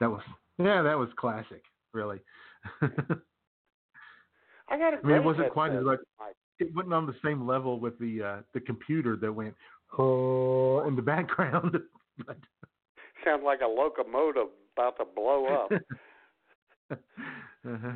that 0.00 0.10
was 0.10 0.22
yeah, 0.58 0.82
that 0.82 0.98
was 0.98 1.08
classic, 1.16 1.62
really. 1.92 2.18
I 2.82 2.88
got 4.78 4.94
a 4.94 4.98
I 4.98 5.06
mean, 5.06 5.16
it 5.16 5.22
wasn't 5.24 5.50
quite 5.52 5.72
as 5.72 5.84
much. 5.84 6.00
It 6.60 6.74
wasn't 6.74 6.94
on 6.94 7.06
the 7.06 7.16
same 7.24 7.46
level 7.46 7.80
with 7.80 7.98
the 7.98 8.22
uh, 8.22 8.36
the 8.52 8.60
computer 8.60 9.16
that 9.16 9.32
went 9.32 9.54
oh 9.98 10.86
in 10.86 10.96
the 10.96 11.02
background. 11.02 11.76
but 12.26 12.36
Sounds 13.24 13.42
like 13.44 13.60
a 13.62 13.66
locomotive 13.66 14.48
about 14.76 14.96
to 14.98 15.04
blow 15.04 15.46
up. 15.46 15.70
uh-huh. 16.90 17.92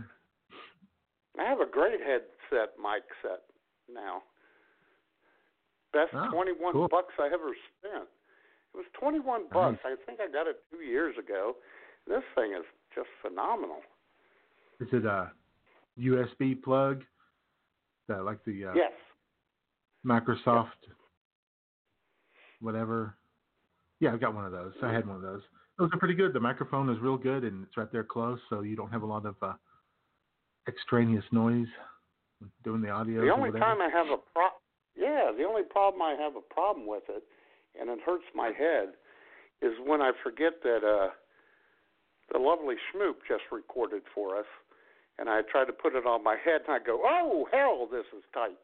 I 1.39 1.45
have 1.45 1.61
a 1.61 1.67
great 1.71 2.01
headset 2.01 2.71
mic 2.83 3.05
set 3.23 3.43
now. 3.93 4.23
Best 5.93 6.11
Oh, 6.15 6.31
twenty 6.33 6.53
one 6.53 6.73
cool. 6.73 6.89
bucks 6.89 7.15
I 7.19 7.27
ever 7.27 7.55
spent. 7.79 8.09
It 8.75 8.77
was 8.77 8.87
twenty 8.99 9.21
one 9.21 9.43
bucks. 9.53 9.79
I 9.85 9.95
think 10.07 10.21
I 10.21 10.31
got 10.31 10.47
it 10.47 10.57
two 10.71 10.79
years 10.85 11.15
ago. 11.19 11.57
This 12.07 12.23
thing 12.35 12.53
is 12.53 12.65
just 12.95 13.09
phenomenal. 13.23 13.81
Is 14.81 14.89
it 14.93 15.05
a 15.05 15.31
USB 16.01 16.61
plug? 16.63 17.03
That 18.09 18.25
like 18.25 18.45
the 18.45 18.67
uh, 18.67 18.73
Yes. 18.75 18.93
Microsoft, 20.07 20.89
whatever. 22.61 23.17
Yeah, 24.01 24.13
I've 24.13 24.21
got 24.21 24.35
one 24.35 24.47
of 24.47 24.53
those. 24.53 24.73
I 24.83 24.93
had 24.93 25.07
one 25.07 25.17
of 25.17 25.23
those. 25.23 25.43
Those 25.79 25.91
are 25.93 25.99
pretty 25.99 26.15
good. 26.15 26.33
The 26.33 26.41
microphone 26.41 26.89
is 26.89 26.99
real 27.01 27.17
good, 27.17 27.45
and 27.45 27.65
it's 27.65 27.77
right 27.77 27.91
there 27.93 28.05
close, 28.05 28.39
so 28.49 28.63
you 28.63 28.77
don't 28.77 28.91
have 28.91 29.03
a 29.03 29.07
lot 29.07 29.27
of 29.27 29.35
uh, 29.43 29.55
extraneous 30.69 31.25
noise 31.33 31.67
doing 32.65 32.81
the 32.81 32.91
audio. 32.91 33.23
The 33.23 33.33
only 33.33 33.51
time 33.59 33.81
I 33.81 33.89
have 33.93 34.07
a 34.07 34.19
pro 34.33 34.49
yeah, 34.97 35.31
the 35.37 35.45
only 35.45 35.63
problem 35.63 36.03
I 36.03 36.17
have 36.21 36.35
a 36.37 36.55
problem 36.55 36.87
with 36.87 37.05
it 37.09 37.23
and 37.79 37.91
it 37.91 37.99
hurts 38.05 38.25
my 38.35 38.51
head 38.57 38.95
is 39.63 39.73
when 39.85 40.01
I 40.01 40.13
forget 40.23 40.63
that 40.63 40.85
uh 40.85 41.11
the 42.33 42.39
lovely 42.39 42.75
Schmoop 42.93 43.15
just 43.27 43.45
recorded 43.51 44.03
for 44.15 44.37
us 44.37 44.47
and 45.19 45.29
I 45.29 45.43
try 45.51 45.65
to 45.65 45.73
put 45.73 45.95
it 45.95 46.07
on 46.07 46.23
my 46.25 46.37
head 46.45 46.63
and 46.67 46.75
I 46.75 46.79
go, 46.85 47.03
Oh 47.05 47.47
hell 47.53 47.89
this 47.91 48.07
is 48.17 48.25
tight. 48.33 48.59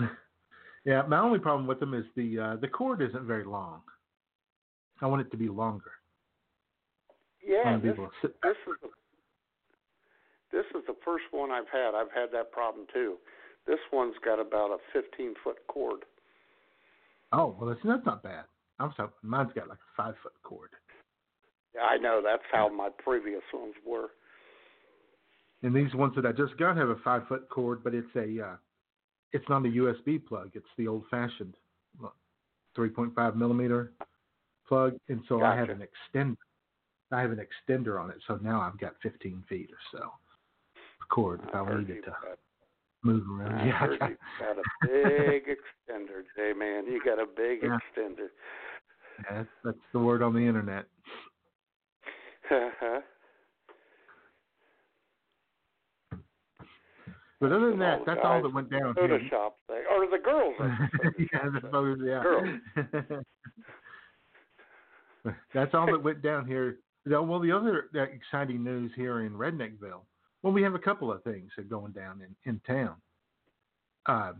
yeah, 0.84 1.02
my 1.02 1.18
only 1.20 1.38
problem 1.38 1.66
with 1.66 1.80
them 1.80 1.94
is 1.94 2.04
the 2.16 2.38
uh, 2.38 2.56
the 2.56 2.68
cord 2.68 3.02
isn't 3.02 3.24
very 3.24 3.44
long. 3.44 3.82
I 5.00 5.06
want 5.06 5.22
it 5.22 5.30
to 5.32 5.36
be 5.36 5.48
longer. 5.48 5.92
Yeah, 7.46 7.64
want 7.64 7.82
to 7.82 7.82
be 7.82 7.88
this, 7.88 7.98
able 7.98 8.06
to 8.06 8.12
sit 8.22 8.40
this 8.42 8.56
is 8.66 8.74
the, 8.82 8.88
this 10.52 10.66
is 10.74 10.82
the 10.86 10.96
first 11.04 11.24
one 11.30 11.50
I've 11.50 11.68
had. 11.72 11.94
I've 11.94 12.12
had 12.14 12.30
that 12.32 12.52
problem 12.52 12.86
too. 12.92 13.16
This 13.66 13.78
one's 13.92 14.14
got 14.24 14.40
about 14.40 14.70
a 14.70 14.78
15 14.92 15.34
foot 15.44 15.58
cord. 15.68 16.04
Oh, 17.32 17.56
well, 17.58 17.70
that's, 17.70 17.80
that's 17.84 18.04
not 18.04 18.22
bad. 18.22 18.44
I'm 18.78 18.92
sorry, 18.96 19.10
mine's 19.22 19.52
got 19.54 19.68
like 19.68 19.78
a 19.78 20.02
five 20.02 20.14
foot 20.22 20.32
cord. 20.42 20.70
I 21.80 21.96
know 21.98 22.20
that's 22.24 22.42
how 22.50 22.68
my 22.68 22.88
previous 23.02 23.42
ones 23.52 23.74
were. 23.86 24.08
And 25.62 25.74
these 25.74 25.94
ones 25.94 26.14
that 26.16 26.26
I 26.26 26.32
just 26.32 26.56
got 26.58 26.76
have 26.76 26.88
a 26.88 26.96
five 27.04 27.26
foot 27.28 27.48
cord, 27.48 27.84
but 27.84 27.94
it's 27.94 28.14
a 28.16 28.44
uh, 28.44 28.56
it's 29.32 29.48
not 29.48 29.64
a 29.64 29.68
USB 29.68 30.24
plug. 30.24 30.50
It's 30.54 30.66
the 30.76 30.88
old 30.88 31.04
fashioned 31.10 31.54
3.5 32.76 33.36
millimeter 33.36 33.92
plug, 34.66 34.96
and 35.08 35.22
so 35.28 35.42
I 35.42 35.54
have 35.56 35.70
an 35.70 35.82
extender. 35.82 36.36
I 37.10 37.20
have 37.20 37.30
an 37.30 37.38
extender 37.40 38.02
on 38.02 38.10
it, 38.10 38.16
so 38.26 38.38
now 38.42 38.60
I've 38.60 38.78
got 38.80 38.94
15 39.02 39.44
feet 39.48 39.70
or 39.70 39.98
so 39.98 40.04
of 40.04 41.08
cord 41.10 41.40
if 41.46 41.54
I 41.54 41.60
I've 41.60 41.78
needed 41.78 42.04
to. 42.04 42.10
that. 42.10 42.38
Move 43.04 43.24
around. 43.28 43.58
I 43.60 43.66
yeah. 43.66 43.84
you 43.90 43.98
got 43.98 44.58
a 44.58 44.62
big 44.86 45.44
extender, 45.46 46.22
J 46.36 46.52
man. 46.56 46.86
You 46.86 47.00
got 47.04 47.18
a 47.20 47.26
big 47.26 47.60
Yeah. 47.62 47.76
extender. 47.96 48.28
Yeah, 49.30 49.44
that's 49.64 49.76
the 49.92 49.98
word 49.98 50.22
on 50.22 50.32
the 50.34 50.40
internet. 50.40 50.86
But 57.40 57.50
other 57.50 57.70
than 57.70 57.78
that, 57.80 58.00
that's 58.06 58.20
all 58.22 58.40
that 58.40 58.54
went 58.54 58.70
down 58.70 58.94
soda 58.94 59.18
here. 59.18 59.28
shop 59.28 59.56
thing, 59.66 59.82
or 59.90 60.06
the 60.08 60.18
girls. 60.22 60.54
at 60.60 61.16
the 61.18 61.26
soda 61.32 61.50
yeah, 61.52 61.60
the 61.60 61.68
photos, 61.72 61.98
yeah. 62.04 62.22
Girls. 62.22 63.24
That's 65.54 65.72
all 65.74 65.86
that 65.86 66.02
went 66.02 66.22
down 66.22 66.46
here. 66.46 66.76
Well, 67.06 67.40
the 67.40 67.50
other 67.52 67.86
uh, 67.96 68.02
exciting 68.02 68.62
news 68.62 68.92
here 68.94 69.22
in 69.22 69.32
Redneckville, 69.32 70.02
well, 70.42 70.52
we 70.52 70.62
have 70.62 70.74
a 70.74 70.78
couple 70.78 71.10
of 71.12 71.22
things 71.24 71.50
that 71.56 71.62
are 71.62 71.68
going 71.68 71.90
down 71.92 72.22
in, 72.22 72.34
in 72.50 72.60
town. 72.66 72.94
Uh, 74.06 74.32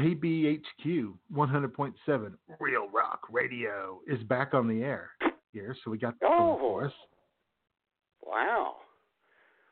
KBHQ 0.00 1.14
100.7 1.32 2.32
Real 2.60 2.88
Rock 2.92 3.20
Radio 3.30 4.00
is 4.08 4.22
back 4.24 4.54
on 4.54 4.66
the 4.68 4.82
air 4.84 5.10
here, 5.52 5.76
so 5.84 5.90
we 5.90 5.98
got 5.98 6.14
that 6.20 6.26
for 6.28 6.82
Oh. 6.82 6.86
us. 6.86 6.92
Wow. 8.26 8.76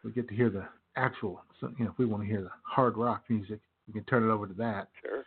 We 0.04 0.12
get 0.12 0.28
to 0.28 0.35
hear 0.35 0.50
the 0.50 0.66
actual, 0.97 1.42
so, 1.61 1.73
you 1.78 1.85
know, 1.85 1.90
if 1.92 1.99
we 1.99 2.06
want 2.06 2.23
to 2.23 2.28
hear 2.28 2.42
the 2.42 2.50
hard 2.64 2.97
rock 2.97 3.25
music, 3.28 3.61
we 3.87 3.94
can 3.94 4.04
turn 4.04 4.28
it 4.28 4.32
over 4.32 4.47
to 4.47 4.54
that. 4.54 4.88
Sure. 5.02 5.25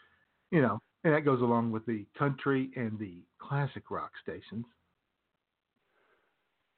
you 0.52 0.62
know, 0.62 0.80
and 1.04 1.14
that 1.14 1.26
goes 1.26 1.42
along 1.42 1.72
with 1.72 1.86
the 1.86 2.06
country 2.18 2.72
and 2.76 2.98
the 3.00 3.18
classic 3.40 3.90
rock 3.92 4.12
stations. 4.22 4.66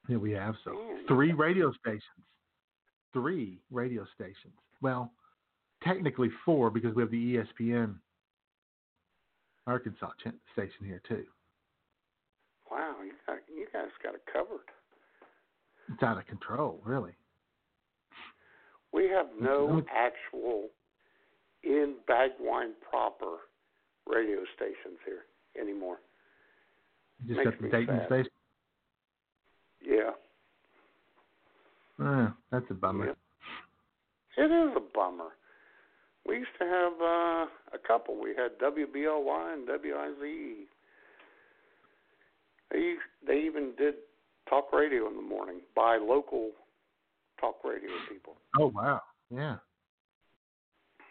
Here 0.07 0.19
we 0.19 0.31
have 0.31 0.55
so 0.63 0.71
Man, 0.73 1.03
three 1.07 1.33
radio 1.33 1.71
stations, 1.73 2.01
three 3.13 3.59
radio 3.71 4.05
stations. 4.15 4.53
Well, 4.81 5.11
technically 5.83 6.29
four 6.45 6.69
because 6.69 6.95
we 6.95 7.01
have 7.01 7.11
the 7.11 7.37
ESPN 7.59 7.95
Arkansas 9.65 10.11
ch- 10.23 10.33
station 10.53 10.85
here 10.85 11.01
too. 11.07 11.25
Wow. 12.71 12.95
You 13.03 13.11
got 13.25 13.37
you 13.53 13.67
guys 13.73 13.89
got 14.01 14.15
it 14.15 14.23
covered. 14.31 14.67
It's 15.93 16.03
out 16.03 16.17
of 16.17 16.25
control, 16.27 16.79
really. 16.83 17.11
We 18.93 19.09
have 19.09 19.27
no 19.39 19.83
actual 19.93 20.65
in 21.63 21.95
Bagwine 22.09 22.71
proper 22.89 23.37
radio 24.07 24.39
stations 24.55 24.97
here 25.05 25.25
anymore. 25.61 25.97
You 27.25 27.35
just 27.35 27.45
Makes 27.45 27.51
got 27.51 27.61
the 27.61 27.69
Dayton 27.69 27.99
sad. 27.99 28.07
station. 28.07 28.31
Yeah. 29.85 30.11
Uh, 32.03 32.29
that's 32.51 32.65
a 32.69 32.73
bummer. 32.73 33.07
Yeah. 33.07 34.45
It 34.45 34.51
is 34.51 34.75
a 34.75 34.81
bummer. 34.93 35.29
We 36.27 36.37
used 36.37 36.49
to 36.59 36.65
have 36.65 36.93
uh, 37.01 37.45
a 37.73 37.79
couple. 37.87 38.19
We 38.21 38.35
had 38.35 38.59
WBLY 38.59 39.53
and 39.53 39.67
WIZ. 39.67 40.65
They 42.71 42.95
they 43.25 43.39
even 43.39 43.71
did 43.77 43.95
talk 44.49 44.71
radio 44.73 45.07
in 45.07 45.15
the 45.15 45.21
morning 45.21 45.61
by 45.75 45.97
local 45.97 46.51
talk 47.39 47.55
radio 47.63 47.89
people. 48.09 48.35
Oh 48.59 48.67
wow, 48.73 49.01
yeah. 49.33 49.57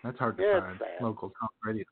That's 0.04 0.18
hard 0.18 0.36
to 0.36 0.42
Yeah, 0.42 0.60
find 0.60 0.78
local 1.00 1.30
talk 1.40 1.50
radio. 1.64 1.84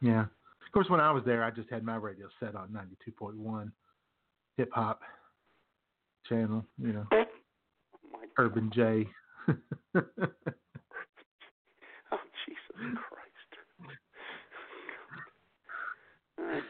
Yeah. 0.00 0.22
Of 0.22 0.72
course, 0.72 0.88
when 0.88 1.00
I 1.00 1.10
was 1.12 1.22
there, 1.24 1.44
I 1.44 1.50
just 1.50 1.68
had 1.70 1.84
my 1.84 1.96
radio 1.96 2.28
set 2.40 2.54
on 2.54 2.72
ninety 2.72 2.96
two 3.04 3.12
point 3.12 3.36
one, 3.36 3.72
hip 4.56 4.70
hop 4.72 5.00
channel. 6.28 6.64
You 6.78 6.92
know, 6.94 7.06
Oh. 7.12 7.24
Urban 8.38 8.70
J. 8.74 9.06
Oh 12.14 12.18
Jesus 12.44 12.76
Christ! 12.76 13.21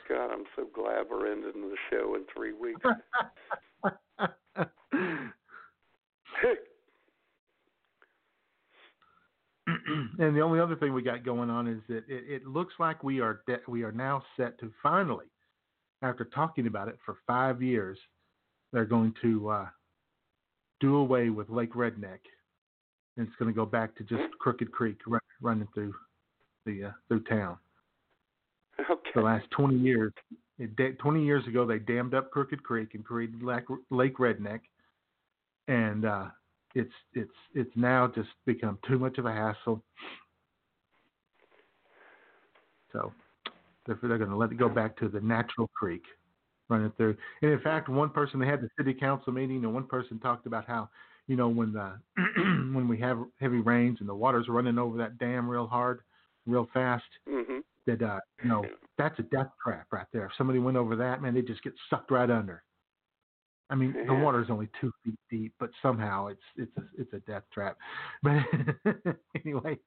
God, 0.08 0.30
I'm 0.32 0.44
so 0.56 0.66
glad 0.74 1.06
we're 1.10 1.30
ending 1.30 1.68
the 1.70 1.76
show 1.90 2.14
in 2.14 2.24
three 2.34 2.52
weeks. 2.52 2.80
and 10.18 10.36
the 10.36 10.40
only 10.40 10.60
other 10.60 10.76
thing 10.76 10.92
we 10.92 11.02
got 11.02 11.24
going 11.24 11.50
on 11.50 11.66
is 11.66 11.80
that 11.88 12.04
it, 12.08 12.24
it 12.28 12.46
looks 12.46 12.74
like 12.78 13.02
we 13.02 13.20
are 13.20 13.40
de- 13.46 13.60
we 13.68 13.82
are 13.82 13.92
now 13.92 14.22
set 14.36 14.58
to 14.60 14.70
finally, 14.82 15.26
after 16.02 16.24
talking 16.24 16.66
about 16.66 16.88
it 16.88 16.98
for 17.04 17.16
five 17.26 17.62
years, 17.62 17.98
they're 18.72 18.84
going 18.84 19.14
to 19.22 19.48
uh, 19.48 19.66
do 20.80 20.96
away 20.96 21.30
with 21.30 21.48
Lake 21.48 21.74
Redneck, 21.74 22.20
and 23.16 23.26
it's 23.26 23.36
going 23.38 23.50
to 23.50 23.56
go 23.56 23.66
back 23.66 23.94
to 23.96 24.04
just 24.04 24.22
Crooked 24.40 24.72
Creek 24.72 24.98
run, 25.06 25.20
running 25.40 25.68
through 25.74 25.94
the 26.66 26.84
uh, 26.84 26.92
through 27.08 27.24
town. 27.24 27.56
okay. 28.90 29.10
The 29.14 29.20
last 29.20 29.46
twenty 29.50 29.76
years, 29.76 30.12
it, 30.58 30.74
da- 30.76 30.92
twenty 30.92 31.24
years 31.24 31.46
ago, 31.46 31.66
they 31.66 31.78
dammed 31.78 32.14
up 32.14 32.30
Crooked 32.30 32.62
Creek 32.62 32.94
and 32.94 33.04
created 33.04 33.42
Lake, 33.42 33.64
Lake 33.90 34.16
Redneck, 34.18 34.60
and 35.68 36.04
uh, 36.04 36.26
it's 36.74 36.92
it's 37.14 37.30
it's 37.54 37.70
now 37.76 38.10
just 38.14 38.30
become 38.46 38.78
too 38.86 38.98
much 38.98 39.18
of 39.18 39.26
a 39.26 39.32
hassle. 39.32 39.82
So 42.92 43.12
they're, 43.86 43.98
they're 44.02 44.18
going 44.18 44.30
to 44.30 44.36
let 44.36 44.52
it 44.52 44.58
go 44.58 44.68
back 44.68 44.96
to 44.98 45.08
the 45.08 45.20
natural 45.20 45.68
creek 45.74 46.02
running 46.68 46.92
through. 46.96 47.16
And 47.42 47.52
in 47.52 47.60
fact, 47.60 47.88
one 47.88 48.10
person 48.10 48.40
they 48.40 48.46
had 48.46 48.60
the 48.60 48.68
city 48.78 48.94
council 48.94 49.32
meeting, 49.32 49.64
and 49.64 49.74
one 49.74 49.86
person 49.86 50.18
talked 50.18 50.46
about 50.46 50.66
how 50.66 50.88
you 51.26 51.36
know 51.36 51.48
when 51.48 51.72
the 51.72 51.98
when 52.36 52.88
we 52.88 52.98
have 52.98 53.18
heavy 53.40 53.58
rains 53.58 53.98
and 54.00 54.08
the 54.08 54.14
water's 54.14 54.48
running 54.48 54.78
over 54.78 54.98
that 54.98 55.18
dam 55.18 55.48
real 55.48 55.66
hard, 55.66 56.00
real 56.46 56.68
fast, 56.72 57.04
hmm 57.28 57.60
that 57.86 58.02
uh, 58.02 58.18
you 58.42 58.48
know 58.48 58.64
that's 58.98 59.18
a 59.18 59.22
death 59.24 59.48
trap 59.62 59.86
right 59.92 60.06
there. 60.12 60.26
If 60.26 60.32
somebody 60.38 60.58
went 60.58 60.76
over 60.76 60.96
that, 60.96 61.22
man, 61.22 61.34
they 61.34 61.42
just 61.42 61.62
get 61.62 61.74
sucked 61.90 62.10
right 62.10 62.30
under. 62.30 62.62
I 63.70 63.74
mean, 63.74 63.92
the 64.06 64.12
Yeah. 64.12 64.22
water's 64.22 64.50
only 64.50 64.68
two 64.80 64.92
feet 65.02 65.18
deep, 65.30 65.54
but 65.58 65.70
somehow 65.80 66.26
it's 66.26 66.42
it's 66.56 66.76
a, 66.76 66.82
it's 66.98 67.12
a 67.14 67.20
death 67.20 67.44
trap. 67.52 67.78
But 68.22 68.42
anyway, 69.44 69.78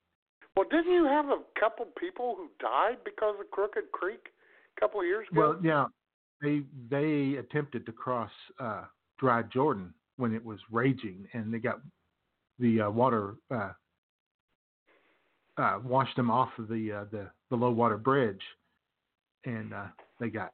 Well, 0.55 0.65
didn't 0.69 0.91
you 0.91 1.05
have 1.05 1.25
a 1.27 1.39
couple 1.59 1.85
people 1.99 2.35
who 2.37 2.49
died 2.59 2.97
because 3.03 3.35
of 3.39 3.49
Crooked 3.51 3.91
Creek 3.91 4.29
a 4.75 4.79
couple 4.79 4.99
of 5.01 5.05
years 5.05 5.27
ago? 5.31 5.41
well, 5.41 5.59
yeah, 5.63 5.85
they 6.41 6.63
they 6.89 7.37
attempted 7.37 7.85
to 7.85 7.91
cross 7.91 8.31
uh, 8.59 8.85
Dry 9.19 9.43
Jordan 9.43 9.93
when 10.17 10.33
it 10.33 10.43
was 10.43 10.59
raging, 10.71 11.27
and 11.33 11.53
they 11.53 11.59
got 11.59 11.79
the 12.59 12.81
uh, 12.81 12.89
water 12.89 13.35
uh, 13.53 13.71
uh, 15.57 15.79
washed 15.83 16.15
them 16.15 16.29
off 16.29 16.49
of 16.57 16.67
the 16.67 16.91
uh, 16.91 17.05
the 17.11 17.29
the 17.49 17.55
low 17.55 17.71
water 17.71 17.97
bridge, 17.97 18.41
and 19.45 19.73
uh, 19.73 19.85
they 20.19 20.29
got 20.29 20.51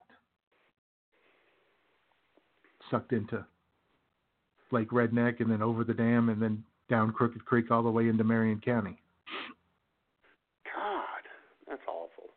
sucked 2.90 3.14
into 3.14 3.44
Lake 4.72 4.90
Redneck, 4.90 5.40
and 5.40 5.50
then 5.50 5.62
over 5.62 5.84
the 5.84 5.94
dam, 5.94 6.30
and 6.30 6.42
then 6.42 6.64
down 6.90 7.12
Crooked 7.12 7.44
Creek 7.46 7.72
all 7.72 7.84
the 7.84 7.90
way 7.90 8.10
into 8.10 8.24
Marion 8.24 8.62
County. 8.64 8.98
God, 10.66 11.06
that's 11.68 11.82
awful. 11.88 12.30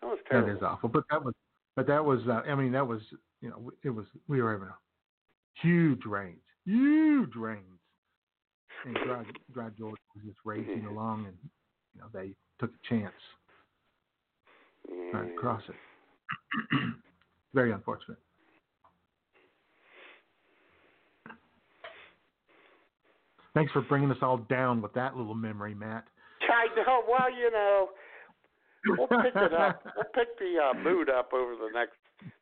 That 0.00 0.06
was 0.08 0.18
terrible. 0.30 0.56
is 0.56 0.62
awful, 0.62 0.88
but 0.88 1.04
that 1.10 1.22
was, 1.22 1.34
but 1.76 1.86
that 1.86 2.04
was, 2.04 2.20
uh, 2.28 2.42
I 2.48 2.54
mean, 2.54 2.72
that 2.72 2.86
was, 2.86 3.00
you 3.40 3.50
know, 3.50 3.72
it 3.82 3.90
was, 3.90 4.06
we 4.28 4.40
were 4.40 4.52
having 4.52 4.68
a 4.68 4.76
huge 5.60 6.04
rains, 6.06 6.38
huge 6.64 7.34
rains, 7.34 7.58
and 8.84 8.94
Dry, 8.94 9.24
Dry 9.52 9.68
Jordan 9.78 9.98
was 10.14 10.24
just 10.24 10.38
racing 10.44 10.86
along, 10.86 11.26
and 11.26 11.36
you 11.94 12.00
know, 12.00 12.06
they 12.12 12.34
took 12.60 12.70
a 12.70 12.88
chance 12.88 13.12
trying 15.10 15.28
to 15.28 15.34
cross 15.34 15.62
it. 15.68 15.74
Very 17.54 17.72
unfortunate. 17.72 18.18
Thanks 23.54 23.70
for 23.72 23.82
bringing 23.82 24.10
us 24.10 24.16
all 24.22 24.38
down 24.38 24.80
with 24.80 24.94
that 24.94 25.16
little 25.16 25.34
memory, 25.34 25.74
Matt. 25.74 26.04
I 26.40 26.74
know. 26.74 27.02
Well, 27.08 27.30
you 27.30 27.50
know, 27.50 27.88
we'll 28.86 29.08
pick 29.22 29.36
it 29.36 29.52
up. 29.52 29.84
We'll 29.96 30.04
pick 30.14 30.38
the 30.38 30.56
uh, 30.58 30.74
mood 30.82 31.10
up 31.10 31.32
over 31.34 31.54
the 31.56 31.68
next 31.72 31.96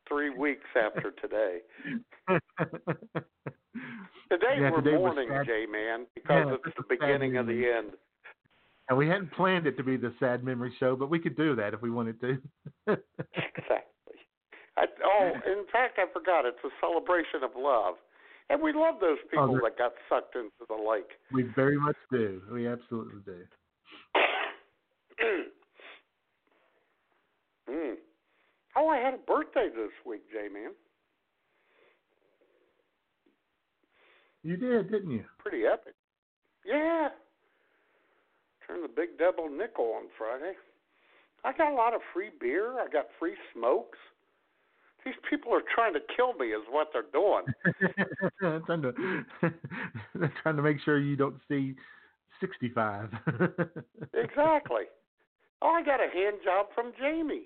three 0.07 0.29
weeks 0.29 0.67
after 0.75 1.11
today. 1.11 1.59
Today 4.31 4.59
Yeah, 4.61 4.71
we're 4.71 4.81
today 4.81 4.97
mourning. 4.97 5.27
J 5.45 5.65
Man, 5.69 6.05
because 6.15 6.45
Yeah, 6.47 6.55
it's 6.65 6.75
the 6.77 6.83
beginning 6.87 7.35
of 7.35 7.47
the 7.47 7.65
end. 7.69 7.91
And 8.91 8.97
we 8.97 9.07
hadn't 9.07 9.31
planned 9.31 9.65
it 9.67 9.77
to 9.77 9.83
be 9.85 9.95
the 9.95 10.13
sad 10.19 10.43
memory 10.43 10.73
show, 10.77 10.97
but 10.97 11.09
we 11.09 11.17
could 11.17 11.37
do 11.37 11.55
that 11.55 11.73
if 11.73 11.81
we 11.81 11.89
wanted 11.89 12.19
to. 12.19 12.37
Exactly. 12.87 14.17
I, 14.75 14.85
oh, 15.05 15.31
in 15.49 15.63
fact, 15.71 15.97
I 15.97 16.11
forgot. 16.11 16.45
It's 16.45 16.57
a 16.65 16.69
celebration 16.81 17.41
of 17.41 17.51
love, 17.55 17.95
and 18.49 18.61
we 18.61 18.73
love 18.73 18.95
those 18.99 19.17
people 19.29 19.53
there- 19.53 19.61
that 19.63 19.77
got 19.77 19.93
sucked 20.09 20.35
into 20.35 20.51
the 20.67 20.75
lake. 20.75 21.07
we 21.31 21.43
very 21.55 21.79
much 21.79 21.95
do. 22.11 22.41
We 22.51 22.67
absolutely 22.67 23.21
do. 23.25 23.45
mm. 27.69 27.93
Oh, 28.75 28.89
I 28.89 28.97
had 28.97 29.13
a 29.13 29.17
birthday 29.19 29.69
this 29.73 29.91
week, 30.05 30.23
J 30.33 30.49
Man. 30.53 30.71
You 34.43 34.57
did, 34.57 34.91
didn't 34.91 35.11
you? 35.11 35.23
Pretty 35.39 35.63
epic. 35.65 35.93
Yeah. 36.65 37.07
Turned 38.71 38.83
the 38.85 38.87
big 38.87 39.17
double 39.19 39.49
nickel 39.49 39.95
on 39.97 40.03
Friday. 40.17 40.53
I 41.43 41.51
got 41.51 41.73
a 41.73 41.75
lot 41.75 41.93
of 41.93 41.99
free 42.13 42.29
beer. 42.39 42.79
I 42.79 42.87
got 42.87 43.07
free 43.19 43.33
smokes. 43.53 43.97
These 45.03 45.15
people 45.29 45.51
are 45.53 45.63
trying 45.75 45.93
to 45.93 45.99
kill 46.15 46.33
me, 46.33 46.47
is 46.53 46.61
what 46.69 46.87
they're 46.93 47.03
doing. 47.11 47.43
trying 48.65 48.81
to 48.83 48.93
they're 50.15 50.33
trying 50.41 50.55
to 50.55 50.61
make 50.61 50.77
sure 50.85 50.99
you 50.99 51.17
don't 51.17 51.35
see 51.49 51.75
sixty-five. 52.39 53.09
exactly. 54.13 54.83
Oh, 55.61 55.71
I 55.71 55.83
got 55.83 55.99
a 55.99 56.07
hand 56.13 56.37
job 56.45 56.67
from 56.73 56.93
Jaime. 56.97 57.41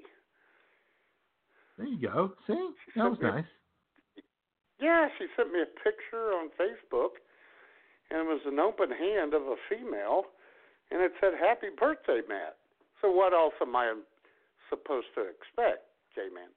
There 1.77 1.88
you 1.88 2.07
go. 2.07 2.33
See, 2.45 2.53
She 2.93 2.99
that 2.99 3.09
was 3.09 3.19
me 3.19 3.29
a- 3.29 3.31
nice. 3.31 3.45
Yeah, 4.79 5.07
she 5.17 5.25
sent 5.35 5.51
me 5.53 5.61
a 5.61 5.65
picture 5.65 6.33
on 6.33 6.49
Facebook, 6.59 7.17
and 8.11 8.19
it 8.19 8.25
was 8.27 8.41
an 8.45 8.59
open 8.59 8.91
hand 8.91 9.33
of 9.33 9.41
a 9.43 9.55
female, 9.69 10.23
and 10.95 11.03
it 11.03 11.12
said 11.19 11.34
"Happy 11.38 11.67
Birthday, 11.77 12.21
Matt." 12.29 12.55
So 13.01 13.12
what 13.12 13.34
else 13.34 13.53
am 13.62 13.75
I 13.75 13.93
supposed 14.69 15.08
to 15.15 15.21
expect, 15.21 15.84
J-Man? 16.15 16.47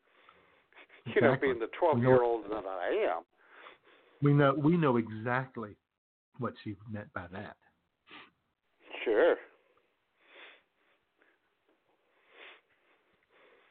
You 1.15 1.23
know, 1.23 1.37
being 1.41 1.59
the 1.59 1.69
twelve-year-old 1.79 2.45
that 2.51 2.65
I 2.67 3.17
am. 3.17 3.23
We 4.23 4.33
know 4.33 4.55
we 4.55 4.77
know 4.77 4.97
exactly 4.99 5.75
what 6.39 6.53
she 6.63 6.77
meant 6.91 7.11
by 7.15 7.27
that. 7.33 7.57
Sure. 9.05 9.37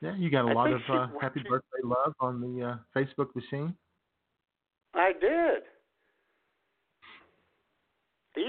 Yeah, 0.02 0.16
you 0.18 0.30
got 0.32 0.46
a 0.46 0.50
I 0.50 0.54
lot 0.54 0.74
of 0.74 0.82
uh, 0.90 1.08
happy 1.22 1.44
to- 1.44 1.50
birthday 1.50 1.82
love 1.84 2.14
on 2.20 2.42
the 2.42 2.66
uh, 2.66 2.76
Facebook 2.96 3.36
machine. 3.36 3.76
I 4.96 5.12
did. 5.14 5.64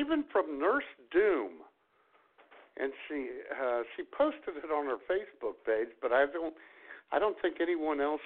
Even 0.00 0.24
from 0.32 0.58
Nurse 0.58 0.84
Doom, 1.12 1.52
and 2.80 2.92
she 3.06 3.28
uh, 3.50 3.82
she 3.96 4.02
posted 4.16 4.56
it 4.56 4.70
on 4.70 4.86
her 4.86 4.98
Facebook 5.10 5.58
page, 5.66 5.88
but 6.00 6.12
I 6.12 6.26
don't 6.26 6.54
I 7.12 7.18
don't 7.18 7.36
think 7.40 7.56
anyone 7.60 8.00
else 8.00 8.20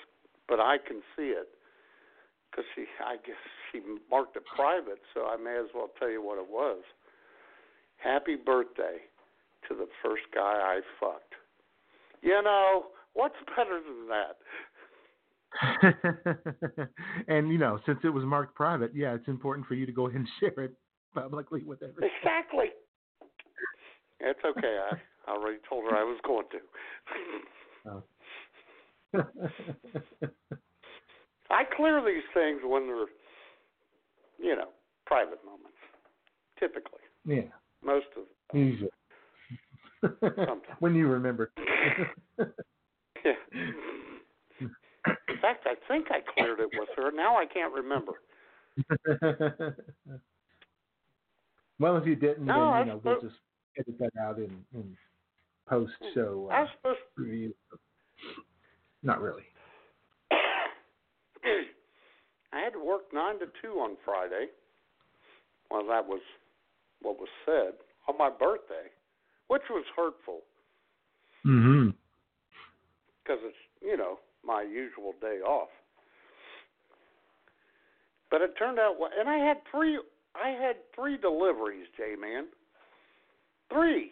but 0.48 0.60
I 0.60 0.76
can 0.78 1.00
see 1.16 1.32
it 1.32 1.48
because 2.50 2.64
she 2.74 2.84
I 3.04 3.16
guess 3.16 3.36
she 3.70 3.80
marked 4.10 4.36
it 4.36 4.44
private, 4.54 5.00
so 5.14 5.26
I 5.26 5.36
may 5.36 5.56
as 5.56 5.70
well 5.74 5.90
tell 5.98 6.10
you 6.10 6.22
what 6.22 6.38
it 6.38 6.48
was. 6.50 6.82
Happy 7.96 8.36
birthday 8.36 8.98
to 9.68 9.74
the 9.74 9.86
first 10.04 10.24
guy 10.34 10.40
I 10.40 10.80
fucked. 11.00 11.34
You 12.20 12.42
know 12.42 12.86
what's 13.14 13.36
better 13.56 13.80
than 13.80 14.08
that? 14.08 14.36
and 17.28 17.50
you 17.50 17.58
know, 17.58 17.78
since 17.86 17.98
it 18.04 18.08
was 18.08 18.24
marked 18.24 18.54
private, 18.54 18.92
yeah, 18.94 19.14
it's 19.14 19.28
important 19.28 19.66
for 19.66 19.74
you 19.74 19.86
to 19.86 19.92
go 19.92 20.08
ahead 20.08 20.20
and 20.20 20.28
share 20.40 20.64
it 20.64 20.72
publicly 21.14 21.62
with 21.62 21.82
everyone. 21.82 22.10
Exactly. 22.18 22.66
It's 24.22 24.40
okay. 24.44 24.78
I 25.26 25.30
already 25.30 25.58
told 25.68 25.84
her 25.90 25.96
I 25.96 26.04
was 26.04 26.18
going 26.24 26.46
to. 26.52 26.58
Oh. 27.90 28.02
I 31.50 31.64
clear 31.76 32.00
these 32.00 32.22
things 32.32 32.60
when 32.64 32.86
they're, 32.86 33.06
you 34.38 34.56
know, 34.56 34.68
private 35.06 35.44
moments. 35.44 35.68
Typically, 36.58 37.00
yeah, 37.26 37.50
most 37.84 38.06
of 38.16 38.22
usually. 38.56 38.88
Sometimes. 40.00 40.62
when 40.78 40.94
you 40.94 41.08
remember. 41.08 41.50
yeah. 42.38 43.32
In 44.60 45.38
fact, 45.40 45.66
I 45.66 45.74
think 45.88 46.06
I 46.10 46.20
cleared 46.34 46.60
it 46.60 46.70
with 46.78 46.88
her. 46.96 47.10
Now 47.10 47.36
I 47.36 47.46
can't 47.46 47.74
remember. 47.74 48.12
well, 51.80 51.96
if 51.96 52.06
you 52.06 52.14
didn't, 52.14 52.46
No, 52.46 52.72
then 52.72 52.86
you 52.86 52.92
know 52.92 53.00
we'll 53.02 53.20
just 53.20 53.34
edit 53.78 53.98
that 53.98 54.12
out 54.20 54.38
in, 54.38 54.50
in 54.74 54.96
post 55.68 55.92
show 56.14 56.48
uh, 56.52 56.66
supposed. 56.76 56.98
review. 57.16 57.52
Not 59.02 59.20
really. 59.20 59.42
I 60.30 60.36
had 62.62 62.72
to 62.74 62.84
work 62.84 63.02
nine 63.12 63.38
to 63.40 63.46
two 63.62 63.78
on 63.80 63.96
Friday. 64.04 64.46
Well, 65.70 65.86
that 65.88 66.06
was 66.06 66.20
what 67.00 67.18
was 67.18 67.28
said 67.46 67.72
on 68.08 68.18
my 68.18 68.28
birthday, 68.30 68.90
which 69.48 69.62
was 69.70 69.84
hurtful 69.96 70.40
Mm-hmm. 71.44 71.88
because 73.24 73.40
it's 73.42 73.56
you 73.82 73.96
know 73.96 74.20
my 74.46 74.62
usual 74.62 75.12
day 75.20 75.40
off. 75.44 75.70
But 78.30 78.42
it 78.42 78.54
turned 78.56 78.78
out, 78.78 78.94
well, 79.00 79.10
and 79.18 79.28
I 79.28 79.38
had 79.38 79.56
three. 79.68 79.98
I 80.36 80.50
had 80.50 80.76
three 80.94 81.16
deliveries, 81.18 81.88
J 81.96 82.14
man. 82.20 82.44
Three. 83.72 84.10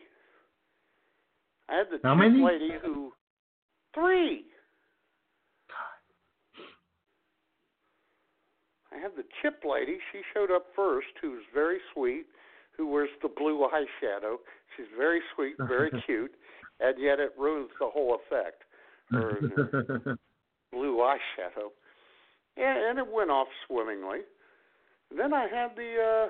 I 1.68 1.76
had 1.76 1.86
the 1.90 1.98
How 2.02 2.14
many? 2.14 2.42
lady 2.42 2.70
who. 2.82 3.12
Three. 3.94 4.44
I 8.92 8.98
had 8.98 9.12
the 9.16 9.24
chip 9.40 9.62
lady. 9.64 9.98
She 10.12 10.20
showed 10.34 10.50
up 10.50 10.66
first, 10.74 11.08
who's 11.22 11.42
very 11.54 11.78
sweet, 11.94 12.26
who 12.76 12.88
wears 12.88 13.10
the 13.22 13.28
blue 13.28 13.66
eyeshadow. 13.68 14.36
She's 14.76 14.86
very 14.96 15.20
sweet, 15.34 15.54
very 15.58 15.90
cute, 16.06 16.32
and 16.80 17.00
yet 17.00 17.20
it 17.20 17.32
ruins 17.38 17.70
the 17.78 17.86
whole 17.86 18.16
effect. 18.16 18.62
Her 19.10 19.38
uh, 19.38 20.14
blue 20.72 20.96
eyeshadow. 20.98 21.70
Yeah, 22.56 22.90
and 22.90 22.98
it 22.98 23.06
went 23.06 23.30
off 23.30 23.48
swimmingly. 23.66 24.20
Then 25.16 25.32
I 25.32 25.42
had 25.42 25.70
the 25.76 26.26
uh, 26.26 26.28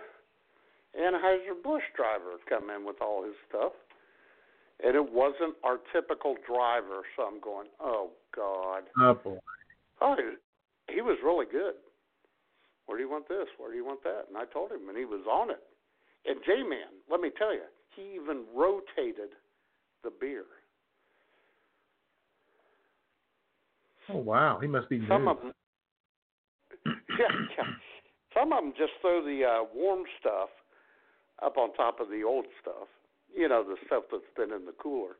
Anheuser 0.98 1.55
Busch 1.62 1.83
driver 1.96 2.37
come 2.48 2.70
in 2.70 2.85
with 2.85 2.96
all 3.00 3.22
his 3.22 3.35
stuff, 3.48 3.72
and 4.85 4.96
it 4.96 5.12
wasn't 5.12 5.55
our 5.62 5.79
typical 5.92 6.35
driver. 6.46 7.03
So 7.16 7.22
I'm 7.22 7.40
going, 7.40 7.68
oh 7.81 8.11
God. 8.35 8.85
oh 8.98 9.14
boy. 9.14 9.38
Oh, 10.00 10.16
he, 10.16 10.94
he 10.94 11.00
was 11.03 11.18
really 11.22 11.46
good. 11.50 11.74
Where 12.87 12.98
do 12.98 13.05
you 13.05 13.11
want 13.11 13.29
this? 13.29 13.46
Where 13.59 13.70
do 13.70 13.76
you 13.76 13.85
want 13.85 14.03
that? 14.03 14.24
And 14.29 14.37
I 14.37 14.46
told 14.53 14.72
him, 14.72 14.88
and 14.88 14.98
he 14.98 15.05
was 15.05 15.24
on 15.31 15.50
it. 15.50 15.62
And 16.26 16.40
J 16.44 16.62
Man, 16.68 16.98
let 17.11 17.20
me 17.20 17.31
tell 17.38 17.53
you, 17.53 17.62
he 17.94 18.16
even 18.20 18.44
rotated 18.55 19.31
the 20.03 20.11
beer. 20.20 20.44
Oh 24.12 24.18
wow, 24.18 24.59
he 24.61 24.66
must 24.66 24.88
be 24.88 25.05
Some 25.09 25.24
new. 25.24 25.31
of 25.31 25.37
them, 25.38 25.53
yeah, 26.87 27.26
yeah. 27.57 27.64
Some 28.35 28.53
of 28.53 28.64
them 28.64 28.72
just 28.76 28.92
throw 29.00 29.24
the 29.24 29.44
uh, 29.44 29.64
warm 29.74 30.03
stuff 30.18 30.48
up 31.44 31.57
on 31.57 31.72
top 31.74 32.00
of 32.00 32.09
the 32.09 32.22
old 32.22 32.46
stuff. 32.61 32.88
You 33.35 33.48
know, 33.48 33.62
the 33.62 33.76
stuff 33.87 34.05
that's 34.11 34.22
been 34.37 34.53
in 34.55 34.66
the 34.66 34.72
cooler. 34.72 35.16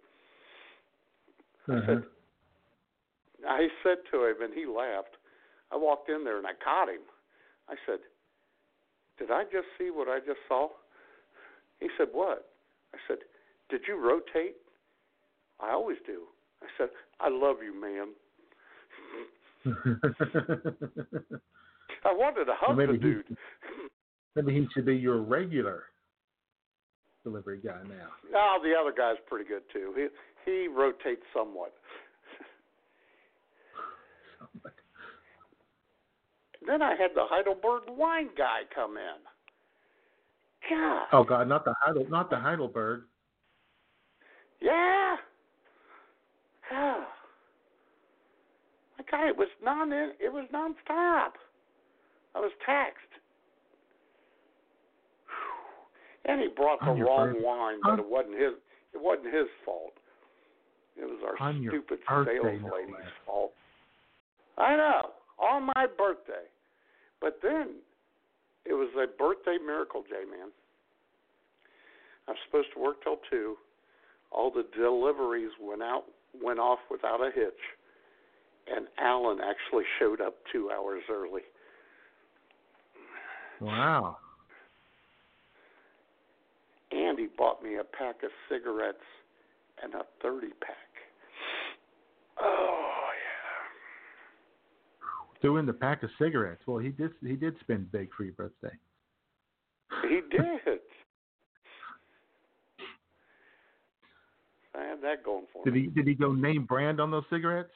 Uh-huh. 1.69 1.81
said, 1.87 2.03
I 3.49 3.69
said 3.83 3.99
to 4.11 4.25
him, 4.27 4.43
and 4.43 4.53
he 4.55 4.67
laughed. 4.67 5.17
I 5.73 5.77
walked 5.77 6.09
in 6.09 6.25
there 6.25 6.37
and 6.39 6.47
I 6.47 6.53
caught 6.63 6.89
him. 6.89 7.03
I 7.69 7.75
said, 7.87 8.01
"Did 9.19 9.31
I 9.31 9.45
just 9.45 9.67
see 9.79 9.91
what 9.91 10.09
I 10.09 10.19
just 10.19 10.41
saw?" 10.49 10.69
He 11.79 11.89
said, 11.97 12.09
"What?" 12.13 12.49
I 12.93 12.99
said, 13.07 13.19
"Did 13.69 13.83
you 13.87 13.97
rotate?" 13.97 14.57
I 15.61 15.71
always 15.71 15.99
do. 16.07 16.23
I 16.63 16.67
said, 16.77 16.89
"I 17.21 17.29
love 17.29 17.57
you, 17.63 17.73
man." 17.81 18.09
I 22.05 22.13
wanted 22.13 22.47
to 22.47 22.55
hug 22.57 22.77
Well, 22.77 22.87
the 22.89 22.93
he- 22.95 22.99
dude. 22.99 23.37
Maybe 24.35 24.55
he 24.55 24.67
should 24.75 24.87
be 24.87 24.97
your 24.97 25.19
regular 25.19 25.85
delivery 27.23 27.61
guy 27.65 27.81
now. 27.89 28.09
Oh, 28.35 28.59
the 28.63 28.75
other 28.79 28.93
guy's 28.97 29.17
pretty 29.27 29.49
good 29.49 29.63
too. 29.73 29.93
He 29.97 30.09
he 30.51 30.69
rotates 30.69 31.23
somewhat. 31.35 31.75
Then 36.67 36.83
I 36.83 36.91
had 36.91 37.13
the 37.15 37.25
Heidelberg 37.25 37.85
wine 37.89 38.29
guy 38.37 38.61
come 38.75 38.97
in. 38.97 39.17
God. 40.69 41.07
Oh 41.13 41.25
God, 41.25 41.49
not 41.49 41.65
the 41.65 41.75
Heidel, 41.81 42.07
not 42.09 42.29
the 42.31 42.37
Heidelberg. 42.37 43.03
Yeah. 44.61 45.17
Ah. 46.71 47.09
My 48.99 49.05
God, 49.11 49.29
it 49.29 49.37
was 49.37 49.49
non 49.63 49.93
it 49.93 50.33
was 50.33 50.47
nonstop. 50.53 51.33
I 52.35 52.41
was 52.41 52.53
taxed. 52.65 53.20
And 56.27 56.41
he 56.41 56.49
brought 56.49 56.81
the 56.81 56.93
wrong 57.03 57.43
wine, 57.43 57.79
but 57.83 57.99
it 57.99 58.09
wasn't 58.09 58.35
his 58.35 58.53
it 58.93 59.01
wasn't 59.01 59.33
his 59.35 59.47
fault. 59.65 59.95
It 60.97 61.05
was 61.05 61.21
our 61.25 61.49
On 61.49 61.67
stupid 61.69 61.99
sales 62.09 62.63
lady's 62.63 63.13
fault. 63.25 63.53
I 64.59 64.77
know. 64.77 65.11
On 65.39 65.71
my 65.75 65.87
birthday. 65.97 66.45
But 67.21 67.39
then 67.43 67.77
it 68.67 68.75
was 68.75 68.91
a 68.97 69.07
birthday 69.17 69.57
miracle, 69.65 70.03
J 70.03 70.29
man. 70.31 70.51
I'm 72.29 72.35
supposed 72.47 72.69
to 72.75 72.81
work 72.81 73.03
till 73.03 73.19
two. 73.31 73.57
All 74.31 74.51
the 74.51 74.67
deliveries 74.77 75.51
went 75.61 75.83
out 75.83 76.05
went 76.41 76.59
off 76.59 76.79
without 76.91 77.21
a 77.21 77.31
hitch. 77.35 77.53
And 78.73 78.87
Alan 78.99 79.39
actually 79.41 79.85
showed 79.99 80.21
up 80.21 80.35
two 80.53 80.71
hours 80.71 81.03
early. 81.11 81.43
Wow. 83.61 84.19
And 87.01 87.11
and 87.11 87.19
he 87.19 87.27
bought 87.37 87.63
me 87.63 87.77
a 87.77 87.85
pack 87.85 88.23
of 88.23 88.31
cigarettes 88.49 88.99
and 89.83 89.95
a 89.95 90.03
30 90.23 90.49
pack. 90.61 90.77
Oh 92.41 93.09
yeah. 95.03 95.41
Doing 95.43 95.67
the 95.67 95.73
pack 95.73 96.03
of 96.03 96.11
cigarettes. 96.19 96.63
Well, 96.67 96.79
he 96.79 96.91
did. 96.91 97.13
He 97.27 97.37
did 97.37 97.55
spend 97.61 97.91
big 97.91 98.11
for 98.17 98.25
your 98.25 98.35
birthday. 98.35 98.77
He 100.03 100.21
did. 100.31 100.81
I 104.75 104.85
had 104.85 105.03
that 105.03 105.25
going 105.25 105.47
for 105.53 105.59
him. 105.59 105.65
Did 105.65 105.75
me. 105.75 105.81
he? 105.83 105.87
Did 105.89 106.07
he 106.07 106.15
go 106.15 106.33
name 106.33 106.65
brand 106.65 107.01
on 107.01 107.11
those 107.11 107.25
cigarettes? 107.31 107.73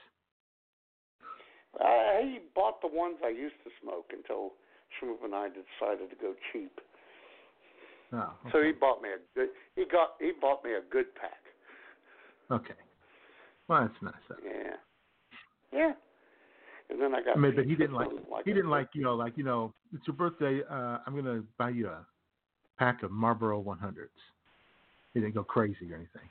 Uh, 1.81 2.21
he 2.23 2.39
bought 2.55 2.81
the 2.81 2.89
ones 2.89 3.17
I 3.25 3.31
used 3.31 3.57
to 3.65 3.71
smoke 3.83 4.13
until 4.13 4.53
Schmoop 4.95 5.25
and 5.25 5.35
I 5.35 5.49
decided 5.49 6.11
to 6.11 6.17
go 6.17 6.35
cheap. 6.53 6.81
Oh. 8.13 8.33
So 8.53 8.63
he 8.63 8.73
bought 8.73 9.03
me 9.03 9.09
a 9.11 9.39
good. 9.39 9.49
He 9.77 9.85
got. 9.91 10.15
He 10.21 10.33
bought 10.41 10.65
me 10.65 10.73
a 10.73 10.83
good 10.91 11.15
pack. 11.15 11.41
Okay. 12.51 12.75
Well, 13.69 13.83
that's 13.83 14.03
nice. 14.03 14.15
Of 14.31 14.39
him. 14.39 14.53
Yeah. 15.73 15.79
Yeah. 15.79 15.93
And 16.91 17.01
then 17.01 17.15
I 17.15 17.23
got. 17.23 17.37
I 17.37 17.41
mean, 17.41 17.57
but 17.57 17.65
he 17.65 17.75
didn't 17.75 17.95
like. 17.95 18.09
like 18.31 18.45
He 18.45 18.53
didn't 18.53 18.71
like 18.71 18.89
you 18.95 19.03
know, 19.03 19.15
like 19.15 19.37
you 19.37 19.45
know, 19.45 19.73
it's 19.95 20.07
your 20.07 20.15
birthday. 20.15 20.61
Uh, 20.69 20.99
I'm 21.07 21.15
gonna 21.15 21.43
buy 21.59 21.71
you 21.71 21.89
a 21.89 22.07
pack 22.79 23.03
of 23.03 23.11
Marlboro 23.11 23.63
100s. 23.63 24.09
He 25.13 25.21
didn't 25.21 25.35
go 25.35 25.45
crazy 25.45 25.91
or 25.91 25.97
anything. 25.97 26.29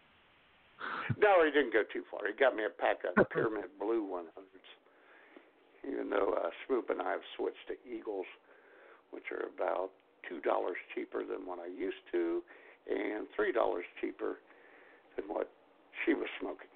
No, 1.18 1.44
he 1.44 1.52
didn't 1.52 1.74
go 1.74 1.84
too 1.92 2.04
far. 2.12 2.28
He 2.28 2.34
got 2.38 2.56
me 2.56 2.64
a 2.66 2.70
pack 2.70 3.00
of 3.08 3.30
Pyramid 3.32 3.72
Blue 3.80 4.08
100s. 4.08 5.88
Even 5.88 6.10
though 6.10 6.36
uh, 6.38 6.50
Schmoop 6.64 6.90
and 6.90 7.02
I 7.02 7.12
have 7.12 7.26
switched 7.36 7.68
to 7.68 7.76
Eagles, 7.88 8.26
which 9.12 9.24
are 9.32 9.48
about 9.56 9.92
two 10.28 10.40
dollars 10.42 10.78
cheaper 10.94 11.24
than 11.26 11.46
what 11.46 11.60
I 11.60 11.68
used 11.68 12.04
to, 12.12 12.42
and 12.90 13.28
three 13.36 13.52
dollars 13.52 13.86
cheaper 14.02 14.38
than 15.16 15.26
what 15.28 15.50
she 16.06 16.14
was 16.14 16.28
smoking. 16.40 16.68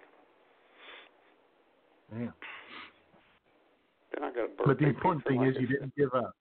Damn. 2.11 2.33
Then 4.13 4.23
I 4.23 4.31
got 4.31 4.45
a 4.45 4.49
But 4.65 4.79
the 4.79 4.87
important 4.87 5.25
thing 5.27 5.37
like 5.37 5.49
is 5.49 5.57
you 5.59 5.67
didn't 5.67 5.93
give 5.95 6.13
up. 6.13 6.35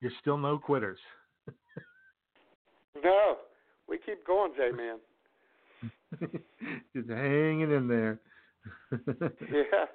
You're 0.00 0.12
still 0.20 0.38
no 0.38 0.58
quitters. 0.58 0.98
No, 3.02 3.36
we 3.88 3.98
keep 3.98 4.26
going, 4.26 4.52
J 4.56 4.70
man. 4.72 4.98
Just 6.94 7.08
hanging 7.08 7.70
in 7.70 7.88
there. 7.88 8.18
Yeah. 8.92 9.86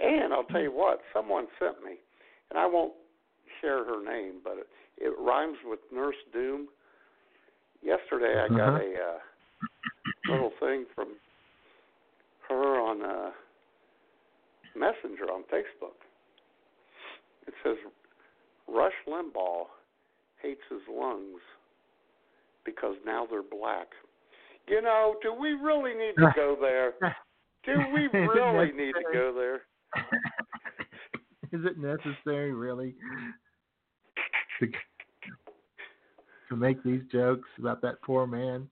And 0.00 0.32
I'll 0.32 0.44
tell 0.44 0.60
you 0.62 0.72
what, 0.72 1.00
someone 1.12 1.46
sent 1.58 1.82
me, 1.84 1.96
and 2.50 2.58
I 2.58 2.66
won't 2.66 2.92
share 3.60 3.84
her 3.84 4.04
name, 4.04 4.36
but 4.44 4.58
it, 4.58 4.66
it 4.98 5.12
rhymes 5.18 5.56
with 5.64 5.80
Nurse 5.92 6.16
Doom. 6.32 6.68
Yesterday 7.82 8.40
I 8.40 8.48
got 8.48 8.74
Uh-huh. 8.74 8.78
a 8.80 8.94
uh, 8.94 10.32
little 10.32 10.52
thing 10.60 10.84
from 10.94 11.08
her 12.48 12.80
on 12.80 13.02
uh, 13.02 13.30
Messenger 14.76 15.24
on 15.32 15.42
Facebook. 15.52 15.96
It 17.46 17.54
says, 17.64 17.76
Rush 18.68 18.92
Limbaugh 19.08 19.64
hates 20.42 20.60
his 20.70 20.80
lungs 20.90 21.40
because 22.64 22.94
now 23.04 23.26
they're 23.28 23.42
black. 23.42 23.88
You 24.68 24.82
know, 24.82 25.14
do 25.22 25.32
we 25.32 25.50
really 25.52 25.94
need 25.94 26.14
to 26.16 26.30
go 26.36 26.56
there? 26.60 26.92
Do 27.64 27.80
we 27.92 28.06
really 28.28 28.72
need 28.72 28.92
to 28.92 29.04
go 29.12 29.32
there? 29.34 29.62
Is 31.52 31.60
it 31.64 31.78
necessary, 31.78 32.52
really, 32.52 32.94
to, 34.60 34.66
to 36.48 36.56
make 36.56 36.82
these 36.82 37.02
jokes 37.10 37.48
about 37.58 37.80
that 37.82 38.02
poor 38.02 38.26
man, 38.26 38.68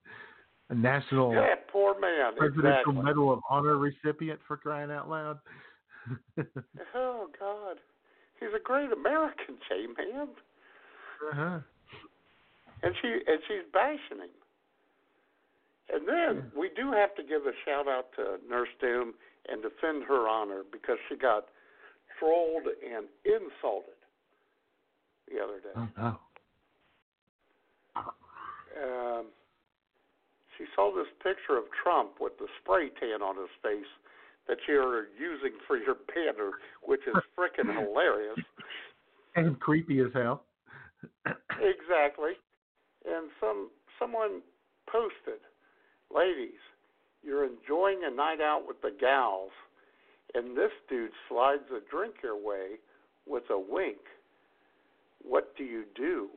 a 0.69 0.75
national 0.75 1.33
Yeah, 1.33 1.55
poor 1.73 1.99
man. 1.99 2.37
Presidential 2.37 2.91
exactly. 2.91 3.03
Medal 3.03 3.33
of 3.33 3.41
Honor 3.49 3.79
recipient 3.79 4.41
for 4.47 4.57
crying 4.57 4.91
out 4.91 5.09
loud? 5.09 5.39
Oh 6.95 7.27
God, 7.39 7.79
he's 8.39 8.51
a 8.55 8.63
great 8.63 8.93
American, 8.93 9.57
J 9.69 9.87
man, 9.99 10.29
uh-huh. 11.33 11.59
and 12.83 12.95
she 13.03 13.09
and 13.09 13.41
she's 13.49 13.67
bashing 13.73 14.23
him. 14.23 14.31
And 15.93 16.07
then 16.07 16.53
we 16.57 16.71
do 16.77 16.93
have 16.93 17.15
to 17.17 17.23
give 17.23 17.43
a 17.47 17.53
shout 17.65 17.89
out 17.89 18.07
to 18.17 18.39
Nurse 18.49 18.69
Doom 18.81 19.15
and 19.49 19.63
defend 19.63 20.05
her 20.05 20.29
honor 20.29 20.63
because 20.71 20.99
she 21.09 21.17
got 21.17 21.47
trolled 22.19 22.67
and 22.67 23.07
insulted 23.25 24.01
the 25.29 25.43
other 25.43 25.61
day. 25.61 25.75
Oh 25.77 25.89
no. 25.97 26.19
um, 28.83 29.27
she 30.57 30.65
saw 30.75 30.95
this 30.95 31.09
picture 31.23 31.59
of 31.59 31.65
Trump 31.83 32.21
with 32.21 32.39
the 32.39 32.47
spray 32.61 32.89
tan 33.01 33.23
on 33.23 33.37
his 33.37 33.53
face 33.63 33.91
that 34.49 34.59
you're 34.69 35.09
using 35.19 35.59
for 35.67 35.77
your 35.77 35.97
banner, 36.15 36.53
which 36.83 37.01
is 37.07 37.15
freaking 37.37 37.73
hilarious. 37.73 38.39
And 39.35 39.59
creepy 39.61 40.01
as 40.01 40.13
hell. 40.15 40.45
Exactly. 41.27 42.33
And 43.05 43.29
some 43.41 43.71
someone 43.99 44.43
posted, 44.91 45.41
ladies, 46.15 46.63
you're 47.27 47.45
enjoying 47.45 48.03
a 48.05 48.15
night 48.15 48.41
out 48.41 48.63
with 48.67 48.81
the 48.83 48.93
gals, 48.99 49.51
and 50.35 50.57
this 50.57 50.71
dude 50.89 51.11
slides 51.29 51.65
a 51.71 51.81
drink 51.91 52.15
your 52.23 52.37
way 52.37 52.79
with 53.27 53.43
a 53.51 53.59
wink. 53.59 53.99
What 55.23 55.57
do 55.57 55.65
you 55.65 55.85
do? 55.97 56.29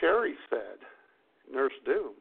Sherry 0.00 0.34
said, 0.50 0.78
Nurse 1.52 1.72
Doom, 1.84 2.12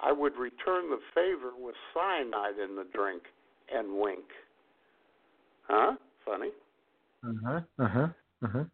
I 0.00 0.12
would 0.12 0.36
return 0.36 0.90
the 0.90 1.00
favor 1.14 1.50
with 1.58 1.74
cyanide 1.92 2.58
in 2.62 2.76
the 2.76 2.86
drink 2.94 3.22
and 3.74 3.98
wink. 4.00 4.24
Huh? 5.68 5.96
Funny. 6.24 6.50
Uh 7.24 7.32
huh. 7.44 7.60
Uh 7.78 7.88
huh. 7.88 8.08
Uh 8.44 8.48
huh. 8.52 8.64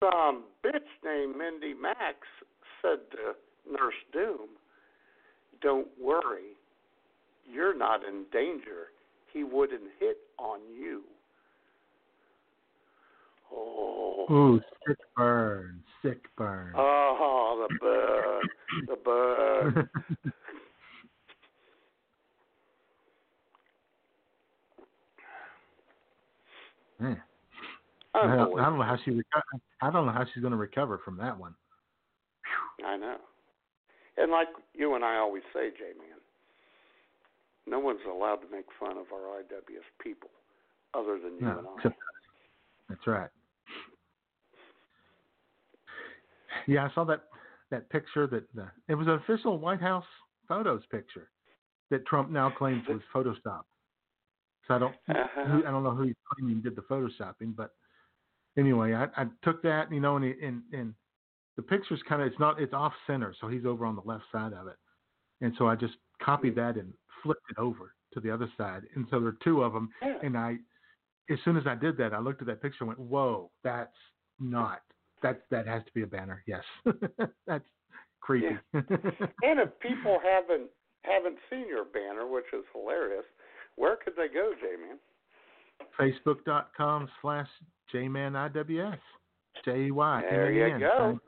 Some 0.00 0.44
bitch 0.64 0.90
named 1.04 1.36
Mindy 1.36 1.72
Max 1.72 2.18
said 2.82 2.98
to 3.12 3.72
Nurse 3.72 3.94
Doom, 4.12 4.48
Don't 5.64 5.88
worry, 5.98 6.52
you're 7.50 7.76
not 7.76 8.04
in 8.04 8.26
danger. 8.30 8.88
He 9.32 9.42
wouldn't 9.44 9.90
hit 9.98 10.18
on 10.38 10.60
you. 10.78 11.02
Oh, 13.50 14.26
Ooh, 14.30 14.60
sick 14.86 14.98
burn. 15.16 15.82
Sick 16.02 16.20
burn. 16.36 16.74
oh 16.76 17.66
the 17.66 17.78
burn, 17.80 18.42
the 18.88 18.96
burn. 19.02 19.88
Man, 27.00 27.22
I 28.14 28.18
oh, 28.20 28.36
don't, 28.36 28.60
I 28.60 28.64
don't 28.66 28.78
know 28.78 28.84
how 28.84 28.98
she. 29.02 29.10
Reco- 29.12 29.60
I 29.80 29.90
don't 29.90 30.04
know 30.06 30.12
how 30.12 30.26
she's 30.32 30.42
going 30.42 30.52
to 30.52 30.58
recover 30.58 31.00
from 31.04 31.16
that 31.16 31.38
one. 31.38 31.54
I 32.86 32.98
know. 32.98 33.16
And 34.16 34.30
like 34.30 34.48
you 34.74 34.94
and 34.94 35.04
I 35.04 35.16
always 35.16 35.42
say, 35.52 35.70
J 35.70 35.98
Man, 35.98 36.18
no 37.66 37.80
one's 37.80 38.00
allowed 38.08 38.36
to 38.36 38.48
make 38.50 38.66
fun 38.78 38.96
of 38.98 39.06
our 39.12 39.42
IWS 39.42 39.88
people 40.02 40.30
other 40.94 41.18
than 41.18 41.38
you 41.38 41.46
No, 41.46 41.58
and 41.58 41.66
I. 41.66 41.88
that's 42.88 43.06
right. 43.06 43.30
Yeah, 46.66 46.86
I 46.86 46.94
saw 46.94 47.04
that 47.04 47.24
that 47.70 47.88
picture 47.90 48.26
that 48.28 48.44
uh, 48.60 48.66
it 48.88 48.94
was 48.94 49.06
an 49.06 49.14
official 49.14 49.58
White 49.58 49.80
House 49.80 50.04
photos 50.48 50.82
picture 50.90 51.30
that 51.90 52.06
Trump 52.06 52.30
now 52.30 52.50
claims 52.50 52.84
was 52.88 53.00
Photoshop. 53.14 53.62
So 54.66 54.74
I 54.74 54.78
don't 54.78 54.94
Uh-huh. 55.08 55.44
who, 55.46 55.66
I 55.66 55.70
don't 55.70 55.82
know 55.82 55.90
who 55.94 56.04
he's 56.04 56.14
claiming 56.32 56.60
did 56.62 56.76
the 56.76 56.82
photoshopping, 56.82 57.54
but 57.56 57.74
anyway, 58.56 58.94
I, 58.94 59.04
I 59.16 59.26
took 59.42 59.62
that, 59.62 59.92
you 59.92 60.00
know, 60.00 60.16
and 60.16 60.24
and 60.24 60.62
and 60.72 60.94
the 61.56 61.62
picture's 61.62 62.00
kind 62.08 62.22
of 62.22 62.28
it's 62.28 62.38
not 62.38 62.60
it's 62.60 62.72
off 62.72 62.92
center, 63.06 63.34
so 63.40 63.48
he's 63.48 63.64
over 63.64 63.86
on 63.86 63.96
the 63.96 64.02
left 64.04 64.24
side 64.32 64.52
of 64.52 64.66
it, 64.66 64.76
and 65.40 65.52
so 65.58 65.68
I 65.68 65.76
just 65.76 65.94
copied 66.22 66.56
mm-hmm. 66.56 66.74
that 66.74 66.80
and 66.80 66.92
flipped 67.22 67.50
it 67.50 67.58
over 67.58 67.94
to 68.12 68.20
the 68.20 68.30
other 68.30 68.48
side, 68.56 68.82
and 68.94 69.06
so 69.10 69.20
there 69.20 69.28
are 69.28 69.36
two 69.42 69.62
of 69.62 69.72
them, 69.72 69.90
Yeah. 70.02 70.18
and 70.22 70.36
I, 70.36 70.56
as 71.30 71.38
soon 71.44 71.56
as 71.56 71.66
I 71.66 71.74
did 71.74 71.96
that, 71.98 72.12
I 72.12 72.18
looked 72.18 72.40
at 72.40 72.46
that 72.48 72.62
picture 72.62 72.84
and 72.84 72.88
went, 72.88 73.00
"Whoa, 73.00 73.50
that's 73.62 73.96
not 74.38 74.82
that 75.22 75.42
that 75.50 75.66
has 75.66 75.84
to 75.84 75.92
be 75.94 76.02
a 76.02 76.06
banner." 76.06 76.42
Yes, 76.46 76.64
that's 77.46 77.66
creepy. 78.20 78.56
And 78.72 79.60
if 79.60 79.78
people 79.80 80.18
haven't 80.22 80.70
haven't 81.02 81.38
seen 81.50 81.68
your 81.68 81.84
banner, 81.84 82.26
which 82.26 82.46
is 82.52 82.64
hilarious, 82.72 83.24
where 83.76 83.96
could 83.96 84.14
they 84.16 84.28
go, 84.32 84.52
J 84.60 84.76
Man? 84.80 84.98
Facebook.com 85.98 87.08
slash 87.20 87.48
JManIWS. 87.92 88.98
J 89.64 89.86
E 89.86 89.90
Y. 89.90 90.22
There 90.28 90.52
you 90.52 90.64
M 90.64 90.70
A 90.70 90.74
N. 90.74 90.80
go. 90.80 91.20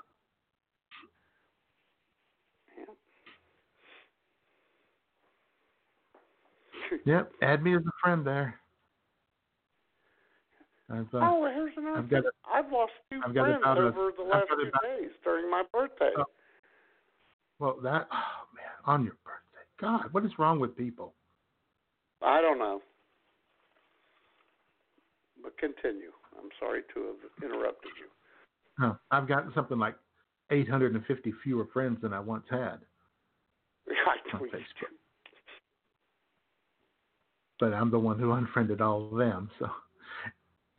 Yep. 7.05 7.33
Add 7.43 7.63
me 7.63 7.75
as 7.77 7.83
a 7.87 7.91
friend 8.03 8.27
there. 8.27 8.59
I've, 10.89 11.13
uh, 11.13 11.19
oh, 11.21 11.51
here's 11.53 11.73
another 11.77 11.99
I've 11.99 12.09
got 12.11 12.23
thing. 12.23 12.31
I've 12.53 12.71
lost 12.73 12.93
2 13.11 13.21
I've 13.25 13.35
got 13.35 13.45
friends 13.61 13.63
a- 13.65 13.71
over 13.71 14.13
the 14.17 14.23
last 14.23 14.47
about- 14.51 14.83
days 14.83 15.11
during 15.25 15.51
my 15.51 15.65
birthday. 15.73 16.13
Oh. 16.17 16.25
well, 17.59 17.77
that 17.83 18.07
oh 18.13 18.47
man, 18.55 18.65
on 18.85 19.03
your 19.05 19.15
birthday. 19.25 19.67
God, 19.81 20.13
what 20.13 20.25
is 20.25 20.31
wrong 20.39 20.61
with 20.61 20.77
people? 20.77 21.13
I 22.23 22.41
don't 22.41 22.59
know. 22.59 22.81
But 25.43 25.59
continue. 25.59 26.13
I'm 26.39 26.51
sorry 26.61 26.83
to 26.95 27.01
have 27.07 27.17
interrupted 27.51 27.91
you. 27.99 28.07
No, 28.79 28.97
I've 29.11 29.27
got 29.27 29.53
something 29.55 29.79
like 29.79 29.97
850 30.51 31.33
fewer 31.43 31.67
friends 31.73 32.01
than 32.01 32.13
I 32.13 32.21
once 32.21 32.45
had 32.49 32.79
I 33.89 34.37
on. 34.37 34.49
Facebook. 34.51 34.95
But 37.59 37.73
I'm 37.73 37.91
the 37.91 37.99
one 37.99 38.19
who 38.19 38.33
unfriended 38.39 38.81
all 38.81 39.09
of 39.11 39.19
them, 39.19 39.51
so 39.59 39.71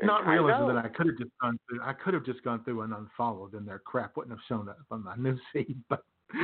not 0.04 0.28
I 0.28 0.34
realizing 0.34 0.68
know. 0.68 0.76
that 0.76 0.86
I 0.86 0.90
could 0.90 1.08
have 1.08 1.18
just 1.18 1.32
gone 1.42 1.58
through. 1.68 1.82
I 1.82 1.94
could 1.94 2.14
have 2.14 2.24
just 2.26 2.44
gone 2.44 2.64
through 2.64 2.82
and 2.82 2.94
unfollowed, 2.94 3.54
and 3.54 3.68
their 3.68 3.80
crap 3.80 4.16
wouldn't 4.16 4.32
have 4.32 4.44
shown 4.48 4.70
up 4.70 4.78
on 4.92 5.04
my 5.04 5.16
news 5.18 5.40
feed. 5.52 5.78
But 5.90 6.04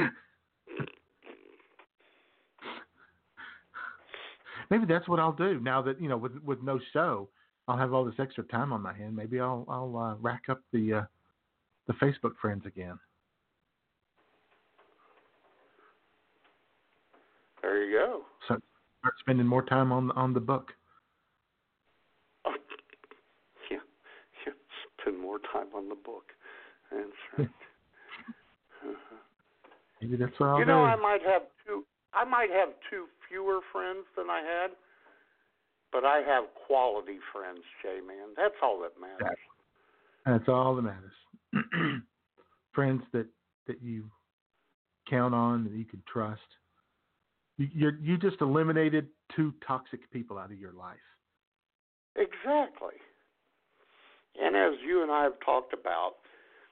maybe 4.71 4.85
that's 4.85 5.07
what 5.07 5.19
I'll 5.19 5.33
do 5.33 5.59
now 5.59 5.81
that 5.83 6.01
you 6.01 6.09
know, 6.09 6.17
with 6.17 6.35
with 6.43 6.63
no 6.63 6.79
show, 6.93 7.29
I'll 7.67 7.77
have 7.77 7.93
all 7.93 8.05
this 8.05 8.15
extra 8.19 8.43
time 8.45 8.73
on 8.73 8.81
my 8.81 8.93
hand. 8.93 9.15
Maybe 9.15 9.39
I'll 9.39 9.65
I'll 9.69 9.95
uh, 9.97 10.15
rack 10.15 10.43
up 10.49 10.61
the 10.71 10.93
uh, 10.93 11.03
the 11.87 11.93
Facebook 11.93 12.35
friends 12.41 12.65
again. 12.65 12.97
There 17.61 17.83
you 17.83 17.97
go. 17.97 18.23
So 18.47 18.57
start 19.03 19.15
spending 19.19 19.45
more 19.45 19.63
time 19.63 19.91
on 19.91 20.11
on 20.11 20.33
the 20.33 20.39
book. 20.39 20.71
Yeah, 23.69 23.77
yeah. 24.47 24.53
Spend 25.01 25.19
more 25.19 25.39
time 25.51 25.67
on 25.75 25.89
the 25.89 25.95
book. 25.95 26.31
That's 26.89 27.03
right. 27.37 27.49
Uh-huh. 28.85 29.15
Maybe 30.01 30.15
that's 30.15 30.39
what 30.39 30.49
I'll 30.49 30.59
you 30.59 30.65
do. 30.65 30.71
know, 30.71 30.83
I 30.83 30.95
might 30.95 31.21
have 31.25 31.43
two. 31.67 31.83
I 32.13 32.23
might 32.23 32.49
have 32.49 32.69
two 32.89 33.05
fewer 33.27 33.59
friends 33.71 34.05
than 34.15 34.29
I 34.29 34.39
had, 34.39 34.71
but 35.91 36.05
I 36.05 36.21
have 36.25 36.45
quality 36.65 37.19
friends, 37.33 37.59
Jay. 37.81 37.99
Man, 38.05 38.29
that's 38.37 38.55
all 38.61 38.79
that 38.81 38.99
matters. 38.99 39.37
That's 40.25 40.47
all 40.47 40.75
that 40.75 40.83
matters. 40.83 41.11
Friends 42.73 43.03
that 43.11 43.27
that 43.67 43.81
you 43.81 44.05
count 45.09 45.35
on 45.35 45.65
that 45.65 45.73
you 45.73 45.85
can 45.85 46.01
trust. 46.11 46.41
You 47.57 47.91
you're, 48.01 48.17
just 48.17 48.41
eliminated 48.41 49.07
two 49.35 49.53
toxic 49.65 50.09
people 50.11 50.37
out 50.37 50.51
of 50.51 50.59
your 50.59 50.73
life. 50.73 50.97
Exactly. 52.15 52.95
And 54.41 54.55
as 54.55 54.73
you 54.85 55.03
and 55.03 55.11
I 55.11 55.23
have 55.23 55.39
talked 55.45 55.73
about, 55.73 56.13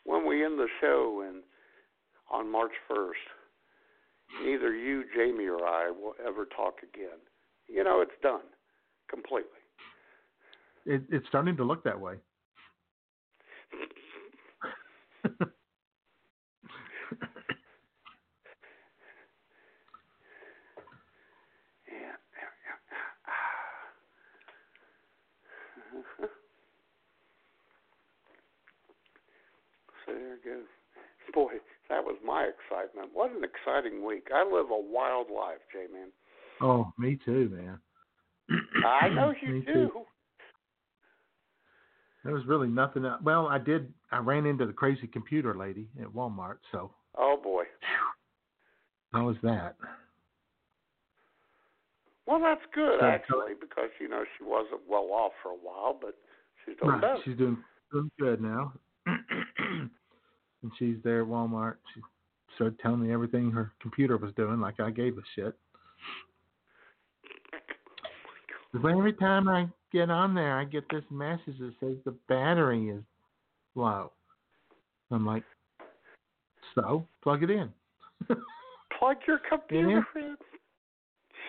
when 0.06 0.26
we 0.26 0.44
end 0.44 0.58
the 0.58 0.68
show 0.80 1.24
and 1.28 1.44
on 2.32 2.52
March 2.52 2.72
1st, 2.90 4.44
neither 4.44 4.74
you, 4.74 5.04
Jaime, 5.16 5.46
or 5.46 5.68
I 5.68 5.92
will 5.92 6.14
ever 6.26 6.46
talk 6.46 6.78
again. 6.82 7.20
You 7.68 7.84
know, 7.84 8.02
it's 8.02 8.12
done 8.24 8.42
completely. 9.10 9.50
It, 10.86 11.04
it's 11.12 11.28
starting 11.28 11.56
to 11.58 11.64
look 11.64 11.84
that 11.84 12.00
way. 12.00 12.16
So 30.12 30.18
there 30.20 30.34
it 30.36 30.44
goes. 30.46 30.66
Boy, 31.34 31.54
that 31.90 32.04
was 32.04 32.18
my 32.26 32.44
excitement. 32.50 33.10
What 33.14 33.32
an 33.32 33.44
exciting 33.44 34.06
week. 34.06 34.28
I 34.34 34.44
live 34.44 34.70
a 34.72 34.80
wild 34.80 35.28
life, 35.30 35.60
J 35.72 35.92
Man. 35.92 36.10
oh, 36.62 36.92
me 36.98 37.18
too, 37.24 37.50
man. 37.54 37.80
I 38.86 39.08
know 39.16 39.34
you 39.42 39.54
Me 39.54 39.60
do. 39.62 39.74
too. 39.74 39.92
There 42.24 42.34
was 42.34 42.46
really 42.46 42.68
nothing. 42.68 43.06
Else. 43.06 43.22
Well, 43.24 43.48
I 43.48 43.58
did. 43.58 43.94
I 44.12 44.18
ran 44.20 44.46
into 44.46 44.66
the 44.66 44.74
crazy 44.74 45.08
computer 45.08 45.56
lady 45.56 45.88
at 46.02 46.08
Walmart, 46.08 46.58
so 46.72 46.92
Oh 47.18 47.40
boy. 47.42 47.64
how 49.14 49.26
was 49.28 49.38
that? 49.44 49.76
Well, 52.28 52.40
that's 52.40 52.62
good 52.74 53.00
So- 53.00 53.06
actually, 53.06 53.54
because 53.60 53.90
you 54.00 54.08
know 54.08 54.24
she 54.38 54.44
wasn't 54.44 54.82
well 54.88 55.10
off 55.12 55.32
for 55.42 55.50
a 55.50 55.56
while, 55.56 55.98
but 56.00 56.16
she's 56.66 56.76
doing 56.78 56.92
Right, 56.92 57.02
better. 57.02 57.20
she's 57.26 57.38
doing 57.38 57.58
doing 57.92 58.12
good 58.20 58.42
now. 58.42 58.74
and 60.64 60.72
she's 60.78 60.98
there 61.04 61.22
at 61.22 61.28
Walmart. 61.28 61.76
She 61.94 62.02
started 62.56 62.80
telling 62.80 63.02
me 63.02 63.14
everything 63.14 63.52
her 63.52 63.72
computer 63.82 64.18
was 64.18 64.34
doing, 64.36 64.60
like 64.60 64.80
I 64.80 64.92
gave 64.92 65.18
a 65.18 65.22
shit. 65.36 65.56
But 68.74 68.90
every 68.90 69.14
time 69.14 69.50
I 69.50 69.68
get 69.92 70.10
on 70.10 70.34
there, 70.34 70.58
I 70.58 70.64
get 70.64 70.86
this 70.90 71.04
message 71.10 71.58
that 71.60 71.74
says 71.80 71.98
the 72.06 72.16
battery 72.30 72.90
is 72.90 73.04
low. 73.76 74.12
I'm 75.12 75.26
like, 75.26 75.44
so 76.76 77.06
plug 77.22 77.44
it 77.44 77.50
in. 77.50 77.70
Plug 79.00 79.18
your 79.28 79.40
computer 79.50 80.06
in. 80.16 80.38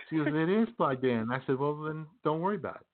She 0.09 0.17
goes, 0.17 0.29
it 0.29 0.49
is 0.49 0.69
plugged 0.77 1.05
in. 1.05 1.31
I 1.31 1.39
said, 1.47 1.59
well 1.59 1.83
then 1.83 2.07
don't 2.25 2.41
worry 2.41 2.57
about 2.57 2.77
it. 2.77 2.87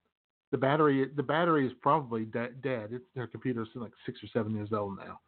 The 0.51 0.59
battery, 0.59 1.09
the 1.15 1.23
battery 1.23 1.67
is 1.67 1.73
probably 1.81 2.25
de- 2.25 2.51
dead. 2.63 2.89
It's, 2.93 3.05
her 3.15 3.29
computer's 3.29 3.69
like 3.75 3.93
six 4.05 4.19
or 4.23 4.27
seven 4.33 4.55
years 4.55 4.71
old 4.73 4.99
now. 4.99 5.21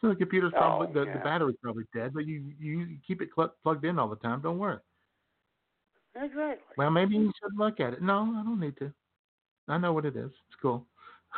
So 0.00 0.08
the 0.08 0.14
computer's 0.14 0.52
probably 0.52 0.88
Oh, 0.88 0.92
the, 0.92 1.04
yeah. 1.06 1.12
the 1.14 1.24
battery's 1.24 1.56
probably 1.62 1.84
dead, 1.94 2.12
but 2.14 2.26
you 2.26 2.52
you 2.58 2.98
keep 3.06 3.20
it 3.20 3.30
cl- 3.34 3.54
plugged 3.62 3.84
in 3.84 3.98
all 3.98 4.08
the 4.08 4.16
time. 4.16 4.40
Don't 4.40 4.58
worry. 4.58 4.78
Exactly. 6.14 6.74
Well, 6.76 6.90
maybe 6.90 7.14
you 7.16 7.32
should 7.42 7.56
look 7.56 7.80
at 7.80 7.92
it. 7.94 8.02
No, 8.02 8.20
I 8.36 8.42
don't 8.44 8.60
need 8.60 8.76
to. 8.78 8.92
I 9.68 9.78
know 9.78 9.92
what 9.92 10.04
it 10.06 10.16
is. 10.16 10.30
It's 10.48 10.56
cool. 10.62 10.86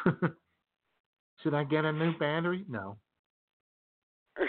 should 1.43 1.55
I 1.55 1.65
get 1.65 1.85
a 1.85 1.93
new 1.93 2.17
battery? 2.19 2.65
No. 2.69 2.97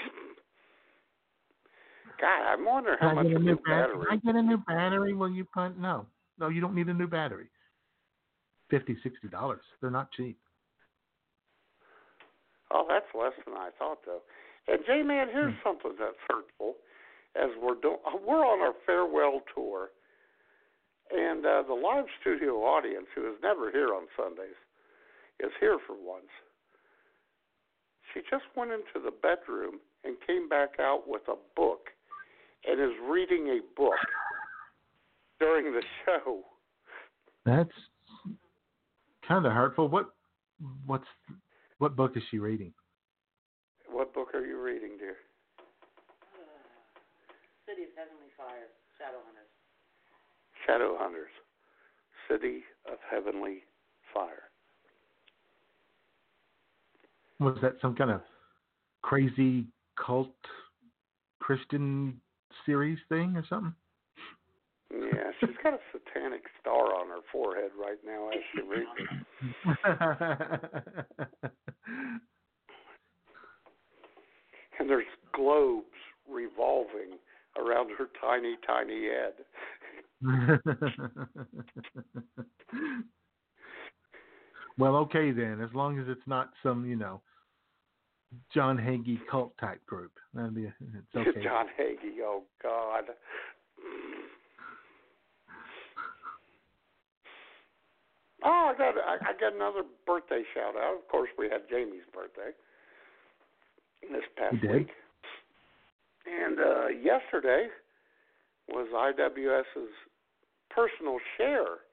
God, 2.22 2.44
I'm 2.54 2.64
wondering 2.66 2.98
how 3.00 3.10
I 3.10 3.14
much 3.14 3.26
a 3.28 3.40
new 3.40 3.56
battery? 3.58 3.98
battery. 3.98 4.06
I 4.12 4.16
get 4.18 4.36
a 4.36 4.42
new 4.42 4.58
battery? 4.68 5.14
Will 5.14 5.30
you 5.32 5.46
put 5.46 5.78
no? 5.78 6.06
No, 6.38 6.50
you 6.50 6.62
don't 6.62 6.76
need 6.76 6.88
a 6.88 6.94
new 6.94 7.08
battery. 7.08 7.50
Fifty, 8.70 8.96
sixty 9.04 9.28
dollars. 9.28 9.64
They're 9.82 9.90
not 9.92 10.12
cheap. 10.12 10.38
Oh, 12.74 12.86
that's 12.88 13.06
less 13.14 13.34
than 13.46 13.56
I 13.56 13.70
thought, 13.78 14.00
though. 14.06 14.22
And 14.68 14.80
J 14.86 15.04
Man, 15.04 15.28
here's 15.30 15.54
Hmm. 15.56 15.64
something 15.64 15.96
that's 16.00 16.20
hurtful. 16.30 16.76
As 17.36 17.50
we're 17.62 17.76
doing, 17.76 17.98
we're 18.26 18.46
on 18.46 18.60
our 18.62 18.74
farewell 18.86 19.42
tour, 19.54 19.92
and 21.12 21.46
uh, 21.46 21.64
the 21.64 21.74
live 21.74 22.06
studio 22.20 22.64
audience, 22.64 23.08
who 23.16 23.28
is 23.28 23.42
never 23.42 23.72
here 23.72 23.96
on 23.96 24.08
Sundays, 24.18 24.56
is 25.40 25.52
here 25.60 25.80
for 25.88 25.96
once. 25.96 26.30
She 28.14 28.22
just 28.30 28.44
went 28.56 28.72
into 28.72 29.00
the 29.04 29.12
bedroom 29.12 29.80
and 30.04 30.18
came 30.28 30.50
back 30.50 30.80
out 30.80 31.08
with 31.08 31.22
a 31.30 31.36
book, 31.56 31.90
and 32.66 32.80
is 32.82 32.98
reading 33.10 33.48
a 33.48 33.80
book 33.80 34.00
during 35.40 35.74
the 35.74 35.84
show. 36.06 36.44
That's 37.46 37.72
kind 39.28 39.46
of 39.46 39.54
hurtful. 39.54 39.88
What 39.88 40.14
what's 40.86 41.08
what 41.82 41.96
book 41.96 42.12
is 42.16 42.22
she 42.30 42.38
reading? 42.38 42.72
What 43.90 44.14
book 44.14 44.36
are 44.36 44.46
you 44.46 44.62
reading, 44.62 44.98
dear? 45.00 45.18
Uh, 46.38 46.46
City 47.68 47.84
of 47.84 47.90
Heavenly 47.98 48.30
Fire, 48.38 48.70
Shadowhunters. 49.02 49.50
Shadow 50.68 50.96
Hunters, 51.00 51.32
City 52.30 52.62
of 52.88 53.00
Heavenly 53.10 53.64
Fire. 54.14 54.44
Was 57.40 57.58
that 57.64 57.78
some 57.82 57.96
kind 57.96 58.12
of 58.12 58.22
crazy 59.02 59.66
cult 59.98 60.30
Christian 61.40 62.22
series 62.64 63.00
thing 63.10 63.36
or 63.36 63.44
something? 63.50 63.74
She's 65.42 65.58
got 65.62 65.74
a 65.74 65.80
satanic 65.92 66.44
star 66.62 66.96
on 66.96 67.10
her 67.10 67.20
forehead 67.32 67.72
right 67.78 67.98
now 68.06 68.30
as 68.30 68.40
she 68.54 68.62
reads. 68.62 68.88
And 74.80 74.90
there's 74.90 75.06
globes 75.32 75.86
revolving 76.28 77.20
around 77.56 77.92
her 77.98 78.08
tiny, 78.20 78.58
tiny 78.66 79.06
head. 79.06 79.34
well, 84.80 84.96
okay 84.96 85.32
then. 85.32 85.62
As 85.62 85.72
long 85.76 86.00
as 86.00 86.08
it's 86.08 86.26
not 86.26 86.50
some, 86.64 86.90
you 86.90 86.96
know, 86.96 87.22
John 88.54 88.76
Hagee 88.76 89.20
cult 89.30 89.56
type 89.60 89.86
group, 89.86 90.14
that'd 90.34 90.56
be 90.56 90.64
it's 90.64 91.16
okay. 91.28 91.44
John 91.44 91.68
Hagee, 91.80 92.22
oh 92.24 92.42
God. 92.64 93.04
Oh, 98.44 98.72
I 98.74 98.78
got 98.78 98.96
I, 98.98 99.16
I 99.22 99.34
got 99.40 99.54
another 99.54 99.84
birthday 100.06 100.44
shout 100.54 100.76
out. 100.76 100.96
Of 100.96 101.08
course, 101.08 101.30
we 101.38 101.50
had 101.50 101.62
Jaime's 101.70 102.06
birthday 102.14 102.52
this 104.02 104.26
past 104.36 104.62
week, 104.64 104.90
and 106.26 106.60
uh, 106.60 106.88
yesterday 106.88 107.68
was 108.68 108.88
IWS's 108.94 109.94
personal 110.70 111.18
share. 111.38 111.86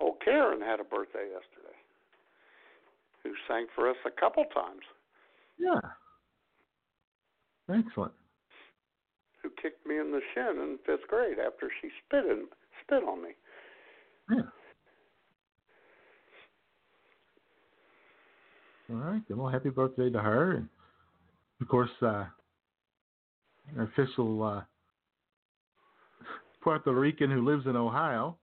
Oh, 0.00 0.16
Karen 0.24 0.60
had 0.60 0.80
a 0.80 0.84
birthday 0.84 1.26
yesterday, 1.28 1.76
who 3.22 3.32
sang 3.46 3.66
for 3.74 3.90
us 3.90 3.96
a 4.06 4.20
couple 4.20 4.44
times. 4.54 4.82
Yeah. 5.58 5.80
Excellent. 7.68 8.12
Who 9.42 9.50
kicked 9.60 9.86
me 9.86 9.98
in 9.98 10.12
the 10.12 10.20
shin 10.34 10.62
in 10.62 10.78
fifth 10.86 11.06
grade 11.08 11.38
after 11.38 11.70
she 11.80 11.88
spit 12.06 12.24
in, 12.24 12.46
spit 12.82 13.02
on 13.02 13.22
me. 13.22 13.30
Yeah. 14.30 14.42
All 18.90 18.96
right. 18.96 19.22
Then 19.28 19.38
well, 19.38 19.48
happy 19.48 19.70
birthday 19.70 20.10
to 20.10 20.18
her, 20.18 20.52
and 20.52 20.68
of 21.60 21.68
course, 21.68 21.90
uh, 22.02 22.24
our 23.76 23.82
official 23.82 24.42
uh, 24.42 24.62
Puerto 26.62 26.92
Rican 26.92 27.30
who 27.30 27.44
lives 27.44 27.66
in 27.66 27.76
Ohio, 27.76 28.36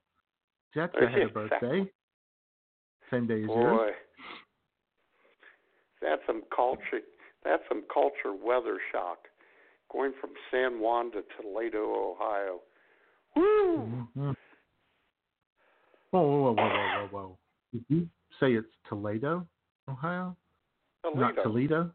Jessica 0.73 1.09
had 1.09 1.21
a 1.21 1.29
birthday. 1.33 1.89
Same 3.11 3.27
day 3.27 3.43
as 3.43 3.47
yours. 3.47 3.91
That's 6.01 6.21
some 6.27 6.43
culture. 6.55 7.01
That's 7.43 7.63
some 7.69 7.83
culture 7.93 8.33
weather 8.33 8.77
shock. 8.91 9.19
Going 9.91 10.13
from 10.19 10.31
San 10.51 10.79
Juan 10.79 11.11
to 11.11 11.21
Toledo, 11.39 11.79
Ohio. 11.79 12.59
Woo! 13.35 13.77
Mm-hmm. 13.77 14.31
Whoa, 16.11 16.21
whoa, 16.21 16.41
whoa, 16.41 16.53
whoa, 16.53 16.57
whoa, 16.57 17.07
whoa! 17.11 17.37
Did 17.73 17.85
you 17.89 18.07
say 18.39 18.53
it's 18.53 18.67
Toledo, 18.87 19.45
Ohio? 19.89 20.36
Toledo. 21.03 21.19
Not 21.21 21.43
Toledo. 21.43 21.91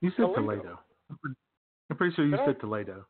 You 0.00 0.10
said 0.10 0.26
Toledo. 0.34 0.34
Toledo. 0.34 0.78
I'm 1.90 1.96
pretty, 1.96 2.14
sure 2.14 2.24
you 2.24 2.32
Did 2.32 2.40
I? 2.40 2.46
said 2.46 2.60
Toledo. 2.60 3.06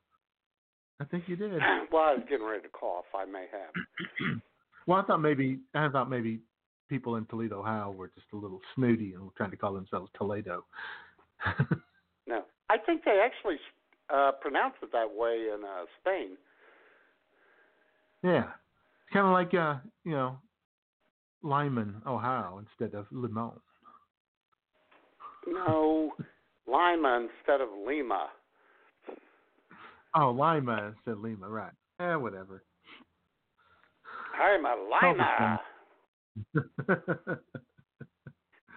I 1.01 1.05
think 1.05 1.25
you 1.27 1.37
did. 1.37 1.53
well, 1.93 2.03
I 2.03 2.15
was 2.15 2.23
getting 2.29 2.47
ready 2.47 2.63
to 2.63 2.69
cough. 2.69 3.05
I 3.15 3.25
may 3.25 3.47
have. 3.53 4.41
well, 4.87 5.01
I 5.01 5.05
thought 5.05 5.19
maybe 5.19 5.61
I 5.75 5.89
thought 5.89 6.11
maybe 6.11 6.41
people 6.89 7.17
in 7.17 7.27
Toledo, 7.27 7.61
Ohio, 7.61 7.91
were 7.91 8.09
just 8.09 8.27
a 8.33 8.37
little 8.37 8.61
snooty 8.75 9.13
and 9.15 9.25
were 9.25 9.31
trying 9.37 9.51
to 9.51 9.57
call 9.57 9.75
themselves 9.75 10.11
Toledo. 10.17 10.65
No, 12.27 12.43
I 12.69 12.77
think 12.77 13.05
they 13.07 13.23
actually 13.25 13.57
uh, 14.15 14.33
pronounce 14.39 14.75
it 14.83 14.93
that 14.93 15.09
way 15.11 15.47
in 15.55 15.65
uh, 15.65 15.85
Spain. 15.99 16.37
yeah, 18.23 18.45
it's 18.45 19.13
kind 19.15 19.27
of 19.27 19.33
like 19.33 19.55
uh, 19.55 19.77
you 20.05 20.13
know, 20.13 20.37
Lyman, 21.43 22.03
Ohio, 22.07 22.59
instead 22.59 22.99
of 22.99 23.07
Limon. 23.11 23.53
No, 25.47 26.13
Lima 26.67 27.29
instead 27.29 27.61
of 27.61 27.69
Lima. 27.87 28.29
Oh, 30.15 30.31
Lima 30.31 30.93
instead 30.95 31.13
of 31.13 31.21
Lima, 31.21 31.49
right? 31.49 31.73
Eh, 32.01 32.15
whatever. 32.15 32.63
I'm 34.41 34.65
a 34.65 34.77
Lima. 34.91 35.61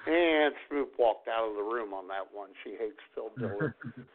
And 0.07 0.55
Schmoop 0.65 0.97
walked 0.97 1.27
out 1.27 1.47
of 1.47 1.55
the 1.55 1.61
room 1.61 1.93
on 1.93 2.07
that 2.07 2.25
one. 2.33 2.49
She 2.63 2.71
hates 2.71 2.97
Phil 3.13 3.29
Dillon. 3.37 3.73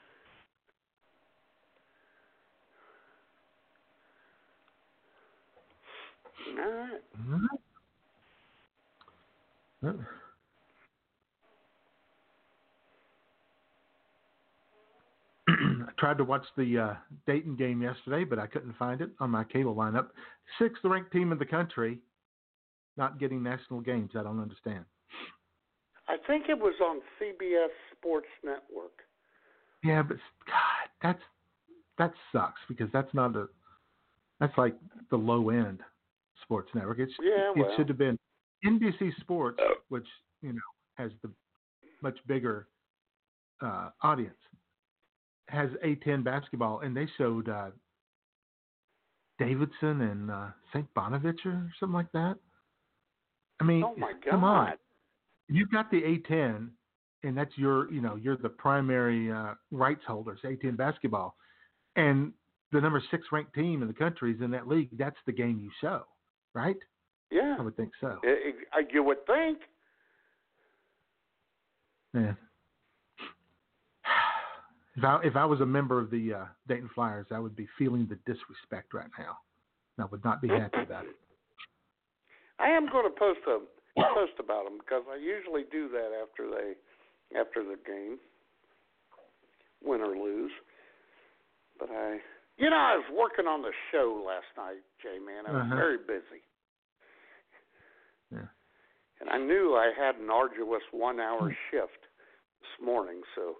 All 6.58 6.72
right. 6.72 7.02
Well, 9.86 10.06
I 15.48 15.90
tried 15.98 16.18
to 16.18 16.24
watch 16.24 16.44
the 16.56 16.78
uh, 16.78 16.94
Dayton 17.26 17.56
game 17.56 17.80
yesterday, 17.82 18.24
but 18.24 18.38
I 18.38 18.46
couldn't 18.46 18.76
find 18.76 19.00
it 19.00 19.10
on 19.20 19.30
my 19.30 19.44
cable 19.44 19.74
lineup. 19.74 20.08
Sixth 20.58 20.80
ranked 20.84 21.12
team 21.12 21.32
in 21.32 21.38
the 21.38 21.46
country, 21.46 21.98
not 22.96 23.20
getting 23.20 23.42
national 23.42 23.80
games. 23.80 24.12
I 24.18 24.22
don't 24.22 24.40
understand. 24.40 24.84
I 26.08 26.16
think 26.26 26.44
it 26.48 26.58
was 26.58 26.74
on 26.82 27.00
CBS 27.20 27.68
Sports 27.96 28.28
Network. 28.44 28.92
Yeah, 29.84 30.02
but 30.02 30.16
God, 30.46 30.88
that's 31.02 31.22
that 31.98 32.12
sucks 32.32 32.60
because 32.68 32.88
that's 32.92 33.12
not 33.14 33.36
a 33.36 33.48
that's 34.40 34.56
like 34.56 34.74
the 35.10 35.16
low 35.16 35.50
end 35.50 35.80
sports 36.42 36.70
network. 36.74 36.98
It's 36.98 37.12
Yeah, 37.20 37.52
it 37.56 37.66
should 37.76 37.88
have 37.88 37.98
been 37.98 38.18
NBC 38.64 39.12
Sports, 39.20 39.60
which 39.88 40.06
you 40.42 40.52
know 40.52 40.60
has 40.94 41.10
the 41.22 41.30
much 42.02 42.18
bigger 42.26 42.68
uh, 43.62 43.90
audience, 44.02 44.36
has 45.48 45.70
A10 45.84 46.24
basketball, 46.24 46.80
and 46.80 46.96
they 46.96 47.06
showed 47.18 47.48
uh, 47.48 47.70
Davidson 49.38 50.00
and 50.02 50.30
uh, 50.30 50.46
St. 50.72 50.86
Bonaventure 50.94 51.50
or 51.50 51.70
something 51.78 51.94
like 51.94 52.12
that. 52.12 52.36
I 53.60 53.64
mean, 53.64 53.84
Oh 53.84 53.94
come 54.28 54.44
on, 54.44 54.74
you've 55.48 55.70
got 55.70 55.90
the 55.90 56.02
A10, 56.02 56.68
and 57.22 57.36
that's 57.36 57.56
your, 57.56 57.90
you 57.90 58.00
know, 58.00 58.16
you're 58.16 58.36
the 58.36 58.48
primary 58.48 59.32
uh, 59.32 59.54
rights 59.70 60.02
holders, 60.06 60.40
A10 60.44 60.76
basketball, 60.76 61.36
and 61.96 62.32
the 62.72 62.80
number 62.80 63.02
six 63.10 63.24
ranked 63.32 63.54
team 63.54 63.82
in 63.82 63.88
the 63.88 63.94
country 63.94 64.32
is 64.32 64.40
in 64.40 64.50
that 64.50 64.68
league. 64.68 64.90
That's 64.98 65.16
the 65.24 65.32
game 65.32 65.58
you 65.58 65.70
show, 65.80 66.02
right? 66.54 66.76
Yeah, 67.30 67.56
I 67.58 67.62
would 67.62 67.76
think 67.76 67.92
so. 68.00 68.18
I- 68.24 68.52
I- 68.78 68.86
you 68.90 69.02
would 69.02 69.24
think. 69.26 69.58
Yeah. 72.14 72.34
If 74.96 75.04
I 75.04 75.20
if 75.24 75.36
I 75.36 75.44
was 75.44 75.60
a 75.60 75.66
member 75.66 76.00
of 76.00 76.10
the 76.10 76.32
uh, 76.32 76.44
Dayton 76.68 76.88
Flyers, 76.94 77.26
I 77.30 77.38
would 77.38 77.54
be 77.54 77.66
feeling 77.78 78.06
the 78.08 78.16
disrespect 78.24 78.94
right 78.94 79.10
now. 79.18 79.38
I 79.98 80.04
would 80.06 80.24
not 80.24 80.40
be 80.40 80.48
happy 80.48 80.80
about 80.82 81.04
it. 81.04 81.16
I 82.58 82.68
am 82.68 82.88
going 82.90 83.04
to 83.04 83.18
post 83.18 83.40
a 83.46 83.58
post 84.14 84.32
about 84.38 84.64
them 84.64 84.78
because 84.78 85.02
I 85.10 85.16
usually 85.16 85.64
do 85.70 85.88
that 85.90 86.12
after 86.22 86.48
they 86.48 87.38
after 87.38 87.62
the 87.62 87.76
game, 87.84 88.18
win 89.84 90.00
or 90.00 90.16
lose. 90.16 90.52
But 91.78 91.90
I, 91.90 92.18
you 92.56 92.70
know, 92.70 92.76
I 92.76 92.96
was 92.96 93.04
working 93.12 93.46
on 93.46 93.60
the 93.60 93.72
show 93.92 94.24
last 94.26 94.46
night, 94.56 94.80
Jay. 95.02 95.18
Man, 95.18 95.44
I 95.46 95.52
was 95.52 95.60
Uh-huh. 95.66 95.76
very 95.76 95.98
busy. 95.98 96.40
And 99.20 99.30
I 99.30 99.38
knew 99.38 99.74
I 99.74 99.92
had 99.96 100.16
an 100.16 100.30
arduous 100.30 100.82
one-hour 100.92 101.56
shift 101.70 102.02
this 102.60 102.84
morning, 102.86 103.20
so 103.34 103.54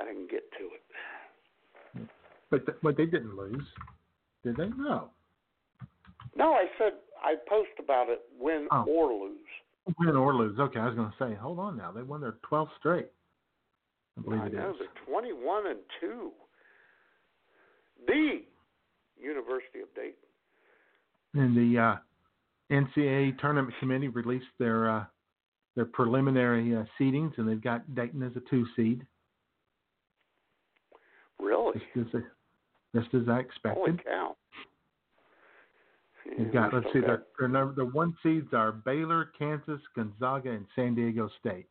I 0.00 0.04
didn't 0.04 0.30
get 0.30 0.42
to 0.58 0.64
it. 0.64 2.08
But 2.50 2.66
th- 2.66 2.78
but 2.82 2.96
they 2.96 3.06
didn't 3.06 3.36
lose, 3.36 3.64
did 4.44 4.56
they? 4.56 4.68
No. 4.76 5.10
No, 6.36 6.52
I 6.52 6.66
said 6.78 6.92
I 7.24 7.34
post 7.48 7.70
about 7.78 8.08
it, 8.08 8.20
win 8.38 8.68
Oh. 8.70 8.84
or 8.88 9.12
lose. 9.28 9.38
Win 9.98 10.16
or 10.16 10.34
lose. 10.34 10.58
Okay, 10.58 10.78
I 10.80 10.86
was 10.86 10.94
going 10.94 11.10
to 11.10 11.16
say, 11.18 11.34
hold 11.34 11.58
on 11.58 11.76
now. 11.76 11.90
They 11.92 12.02
won 12.02 12.20
their 12.20 12.36
12th 12.50 12.70
straight. 12.78 13.10
I 14.18 14.22
believe 14.22 14.40
I 14.42 14.46
it 14.46 14.52
know 14.54 14.70
is. 14.70 14.76
they're 14.78 15.04
21 15.06 15.66
and 15.68 15.78
two. 16.00 16.30
The 18.06 18.42
University 19.20 19.80
of 19.80 19.92
Dayton. 19.94 20.14
And 21.34 21.56
the 21.56 21.78
uh, 21.80 21.96
NCAA 22.70 23.38
tournament 23.38 23.74
committee 23.80 24.08
released 24.08 24.46
their 24.58 24.90
uh, 24.90 25.04
their 25.76 25.84
preliminary 25.86 26.74
uh, 26.74 26.84
seedings, 27.00 27.36
and 27.38 27.48
they've 27.48 27.62
got 27.62 27.94
Dayton 27.94 28.22
as 28.22 28.32
a 28.36 28.40
two 28.50 28.66
seed, 28.74 29.06
Really? 31.38 31.80
just 31.94 32.14
as 32.14 32.22
just 32.94 33.14
as 33.14 33.22
I 33.28 33.32
Holy 33.32 33.40
expected. 33.44 34.04
cow! 34.04 34.36
They've 36.38 36.52
got 36.52 36.72
let's 36.74 36.86
still 36.88 37.02
see, 37.02 37.06
their 37.06 37.22
their 37.38 37.48
number 37.48 37.74
the 37.74 37.84
one 37.90 38.16
seeds 38.22 38.48
are 38.52 38.72
Baylor, 38.72 39.30
Kansas, 39.38 39.80
Gonzaga, 39.94 40.50
and 40.50 40.66
San 40.74 40.94
Diego 40.94 41.28
State. 41.38 41.66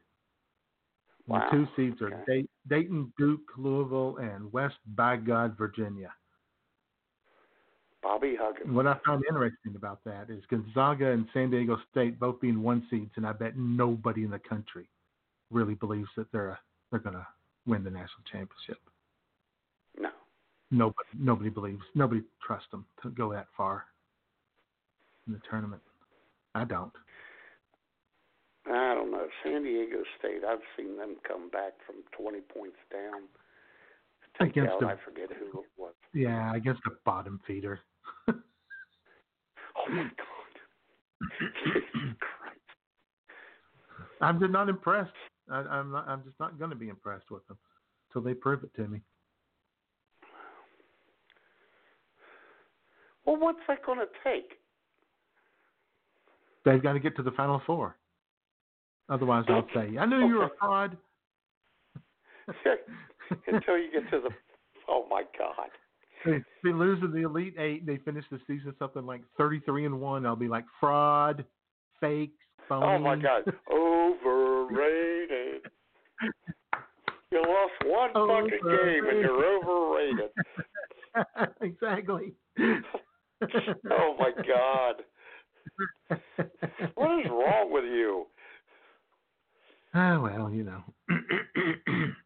Wow. 1.28 1.50
The 1.52 1.58
two 1.58 1.68
seeds 1.76 2.02
are 2.02 2.14
Okay. 2.14 2.42
Day- 2.44 2.48
Dayton, 2.70 3.12
Duke, 3.18 3.42
Louisville, 3.58 4.18
and 4.18 4.52
West 4.54 4.78
by 4.96 5.18
God, 5.18 5.58
Virginia. 5.58 6.14
Bobby 8.06 8.36
Huggins. 8.40 8.72
What 8.72 8.86
I 8.86 8.98
find 9.04 9.24
interesting 9.28 9.76
about 9.76 10.04
that 10.06 10.30
is 10.30 10.44
Gonzaga 10.52 11.10
and 11.10 11.26
San 11.34 11.50
Diego 11.50 11.80
State 11.90 12.20
both 12.20 12.40
being 12.40 12.62
one 12.62 12.86
seeds, 12.92 13.10
and 13.16 13.26
I 13.26 13.32
bet 13.32 13.58
nobody 13.58 14.24
in 14.24 14.30
the 14.30 14.38
country 14.38 14.88
really 15.52 15.74
believes 15.74 16.10
that 16.16 16.32
they're 16.32 16.60
they're 16.92 17.00
going 17.00 17.16
to 17.16 17.26
win 17.66 17.84
the 17.84 17.90
national 17.90 18.22
championship. 18.32 18.78
No. 19.98 20.10
Nobody 20.70 21.10
nobody 21.18 21.50
believes 21.50 21.82
nobody 21.96 22.22
trusts 22.46 22.70
them 22.70 22.86
to 23.02 23.10
go 23.10 23.34
that 23.34 23.48
far 23.58 23.86
in 25.26 25.34
the 25.34 25.42
tournament. 25.50 25.82
I 26.54 26.64
don't. 26.64 26.94
I 28.68 28.94
don't 28.94 29.10
know. 29.10 29.26
San 29.44 29.64
Diego 29.64 30.04
State. 30.20 30.44
I've 30.48 30.60
seen 30.78 30.96
them 30.98 31.16
come 31.28 31.50
back 31.50 31.74
from 31.88 31.96
20 32.22 32.42
points 32.42 32.78
down. 32.94 33.24
Against 34.40 34.74
out, 34.74 34.80
the- 34.82 34.88
I 34.88 34.96
forget 35.04 35.30
who 35.36 35.62
it 35.62 35.70
was. 35.76 35.94
Yeah, 36.14 36.54
against 36.54 36.82
a 36.86 36.92
bottom 37.04 37.40
feeder. 37.48 37.80
Oh 39.78 39.92
my 39.92 40.04
God! 40.04 40.56
I'm 44.22 44.40
just 44.40 44.52
not 44.52 44.70
impressed. 44.70 45.12
I, 45.52 45.58
I'm 45.58 45.92
not. 45.92 46.08
I'm 46.08 46.24
just 46.24 46.40
not 46.40 46.58
going 46.58 46.72
to 46.72 46.76
be 46.76 46.90
impressed 46.90 47.30
with 47.30 47.46
them 47.48 47.58
until 48.10 48.28
they 48.28 48.34
prove 48.34 48.64
it 48.64 48.74
to 48.78 48.88
me. 48.88 49.02
Well, 53.26 53.38
what's 53.38 53.60
that 53.68 53.86
going 53.86 54.00
to 54.00 54.08
take? 54.24 54.54
They've 56.64 56.82
got 56.82 56.94
to 56.94 57.00
get 57.00 57.16
to 57.18 57.24
the 57.24 57.32
final 57.32 57.62
four. 57.66 57.96
Otherwise, 59.10 59.46
I'll 59.50 59.68
say, 59.74 59.98
I 60.00 60.06
knew 60.06 60.28
you 60.28 60.36
were 60.36 60.46
a 60.46 60.50
fraud. 60.60 60.98
Until 63.48 63.78
you 63.78 63.92
get 63.92 64.10
to 64.12 64.22
the. 64.22 64.30
Oh 64.88 65.06
my 65.10 65.24
God. 65.38 65.70
They, 66.26 66.44
they 66.64 66.74
lose 66.74 67.00
in 67.04 67.12
the 67.12 67.22
Elite 67.22 67.56
Eight. 67.58 67.86
They 67.86 67.98
finish 67.98 68.26
the 68.32 68.40
season 68.48 68.74
something 68.80 69.06
like 69.06 69.22
thirty-three 69.38 69.86
and 69.86 70.00
one. 70.00 70.26
I'll 70.26 70.36
be 70.36 70.48
like 70.48 70.66
fraud, 70.80 71.46
fake, 72.02 72.34
phony. 72.68 72.86
Oh 72.86 73.00
my 73.00 73.16
God. 73.16 73.44
Overrated. 73.72 75.62
You 77.32 77.42
lost 77.42 77.74
one 77.86 78.14
fucking 78.14 78.60
game 78.64 79.10
and 79.10 79.20
you're 79.20 79.58
overrated. 79.58 80.32
exactly. 81.62 82.34
Oh 83.92 84.16
my 84.18 84.32
God. 84.48 85.04
What 86.96 87.20
is 87.20 87.26
wrong 87.30 87.72
with 87.72 87.86
you? 87.86 88.28
Ah, 89.94 90.20
well, 90.20 90.50
you 90.52 90.64
know. 90.64 90.84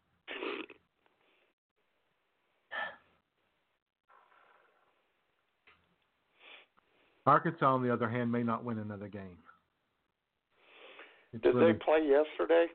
Arkansas, 7.30 7.74
on 7.74 7.82
the 7.82 7.92
other 7.92 8.08
hand, 8.08 8.32
may 8.32 8.42
not 8.42 8.64
win 8.64 8.78
another 8.78 9.06
game. 9.06 9.38
It's 11.32 11.42
Did 11.44 11.54
really- 11.54 11.72
they 11.72 11.78
play 11.78 12.06
yesterday? 12.06 12.66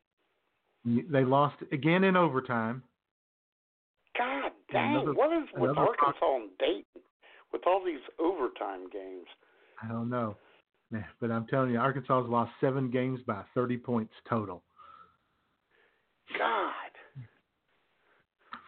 They 0.86 1.26
lost 1.26 1.62
again 1.72 2.04
in 2.04 2.16
overtime. 2.16 2.84
God 4.18 4.54
dang! 4.72 4.96
Another- 4.96 5.14
what 5.14 5.34
is 5.34 5.52
with 5.54 5.78
Arkansas 5.78 6.36
and 6.36 6.58
Dayton 6.58 7.02
with 7.52 7.66
all 7.68 7.84
these 7.84 8.00
overtime 8.18 8.88
games? 8.90 9.28
I 9.82 9.88
don't 9.90 10.10
know, 10.10 10.38
but 11.20 11.32
I'm 11.32 11.48
telling 11.48 11.72
you, 11.72 11.80
Arkansas 11.80 12.22
has 12.22 12.30
lost 12.30 12.52
seven 12.62 12.90
games 12.90 13.22
by 13.24 13.44
30 13.56 13.78
points 13.78 14.14
total. 14.30 14.64
God. 16.38 16.92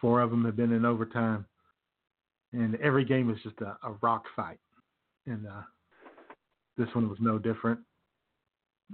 Four 0.00 0.20
of 0.20 0.30
them 0.30 0.44
have 0.44 0.56
been 0.56 0.72
in 0.72 0.84
overtime, 0.84 1.46
and 2.52 2.74
every 2.76 3.04
game 3.04 3.30
is 3.30 3.40
just 3.42 3.60
a, 3.62 3.78
a 3.82 3.92
rock 4.02 4.24
fight. 4.36 4.60
And 5.26 5.46
uh, 5.46 5.62
this 6.78 6.88
one 6.94 7.08
was 7.08 7.18
no 7.20 7.38
different. 7.38 7.80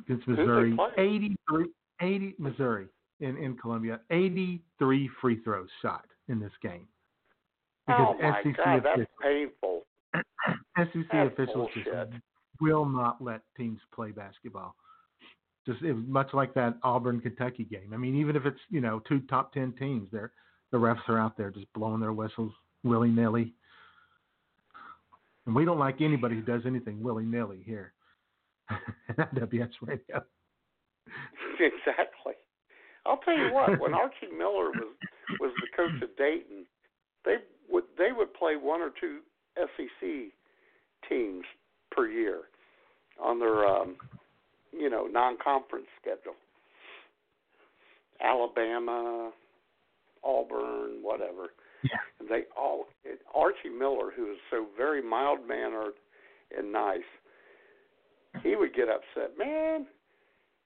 Against 0.00 0.26
they 0.26 0.32
Missouri, 0.32 0.74
play? 0.74 0.88
83, 0.98 1.66
80 2.00 2.34
Missouri 2.38 2.86
in 3.20 3.36
in 3.36 3.56
Columbia, 3.56 4.00
83 4.10 5.08
free 5.20 5.40
throws 5.44 5.68
shot 5.82 6.04
in 6.28 6.40
this 6.40 6.50
game. 6.62 6.88
Oh 7.88 8.14
Because 8.16 8.32
my 8.34 8.42
SEC 8.42 8.56
God, 8.56 8.82
that's 8.82 8.86
officials- 8.86 9.08
painful. 9.22 9.82
SEC 10.76 11.06
That's 11.12 11.32
officials 11.32 11.70
just 11.74 12.12
will 12.60 12.84
not 12.84 13.22
let 13.22 13.42
teams 13.56 13.80
play 13.94 14.10
basketball. 14.10 14.74
Just 15.66 15.82
it 15.82 15.92
was 15.92 16.04
much 16.06 16.34
like 16.34 16.54
that 16.54 16.76
Auburn 16.82 17.20
Kentucky 17.20 17.64
game. 17.64 17.92
I 17.94 17.96
mean, 17.96 18.16
even 18.16 18.36
if 18.36 18.46
it's 18.46 18.60
you 18.70 18.80
know 18.80 19.00
two 19.08 19.20
top 19.30 19.52
ten 19.52 19.72
teams, 19.78 20.08
there 20.12 20.32
the 20.72 20.78
refs 20.78 21.08
are 21.08 21.18
out 21.18 21.36
there 21.36 21.50
just 21.50 21.72
blowing 21.72 22.00
their 22.00 22.12
whistles 22.12 22.52
willy 22.82 23.10
nilly. 23.10 23.54
And 25.46 25.54
we 25.54 25.64
don't 25.64 25.78
like 25.78 26.00
anybody 26.00 26.36
who 26.36 26.42
does 26.42 26.62
anything 26.66 27.02
willy 27.02 27.24
nilly 27.24 27.62
here 27.64 27.92
at 29.18 29.34
WS 29.34 29.68
Radio. 29.82 30.24
exactly. 31.60 32.34
I'll 33.06 33.18
tell 33.18 33.36
you 33.36 33.52
what. 33.52 33.78
When 33.78 33.92
Archie 33.92 34.32
Miller 34.36 34.70
was 34.70 34.94
was 35.40 35.52
the 35.60 35.76
coach 35.76 36.02
of 36.02 36.16
Dayton, 36.16 36.64
they 37.24 37.36
would 37.68 37.84
they 37.98 38.12
would 38.16 38.32
play 38.34 38.56
one 38.56 38.80
or 38.80 38.90
two 38.98 39.20
SEC 39.56 40.08
teams 41.08 41.44
per 41.90 42.08
year 42.08 42.40
on 43.22 43.38
their 43.38 43.66
um, 43.66 43.96
you 44.72 44.88
know 44.88 45.06
non-conference 45.06 45.86
schedule. 46.00 46.34
Alabama, 48.22 49.32
Auburn, 50.22 51.02
whatever. 51.02 51.48
Yeah. 51.84 52.00
And 52.18 52.28
they 52.28 52.44
all 52.56 52.86
Archie 53.34 53.68
Miller, 53.68 54.10
who 54.16 54.30
is 54.30 54.38
so 54.50 54.66
very 54.76 55.02
mild 55.02 55.46
mannered 55.46 55.94
and 56.56 56.72
nice, 56.72 57.00
he 58.42 58.56
would 58.56 58.74
get 58.74 58.88
upset. 58.88 59.36
Man, 59.38 59.86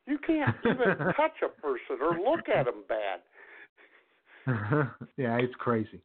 you 0.06 0.18
can't 0.18 0.54
even 0.64 0.96
touch 1.16 1.42
a 1.44 1.48
person 1.60 1.98
or 2.00 2.18
look 2.18 2.48
at 2.48 2.66
them 2.66 2.84
bad. 2.88 3.20
yeah, 5.16 5.36
it's 5.38 5.54
crazy. 5.58 6.00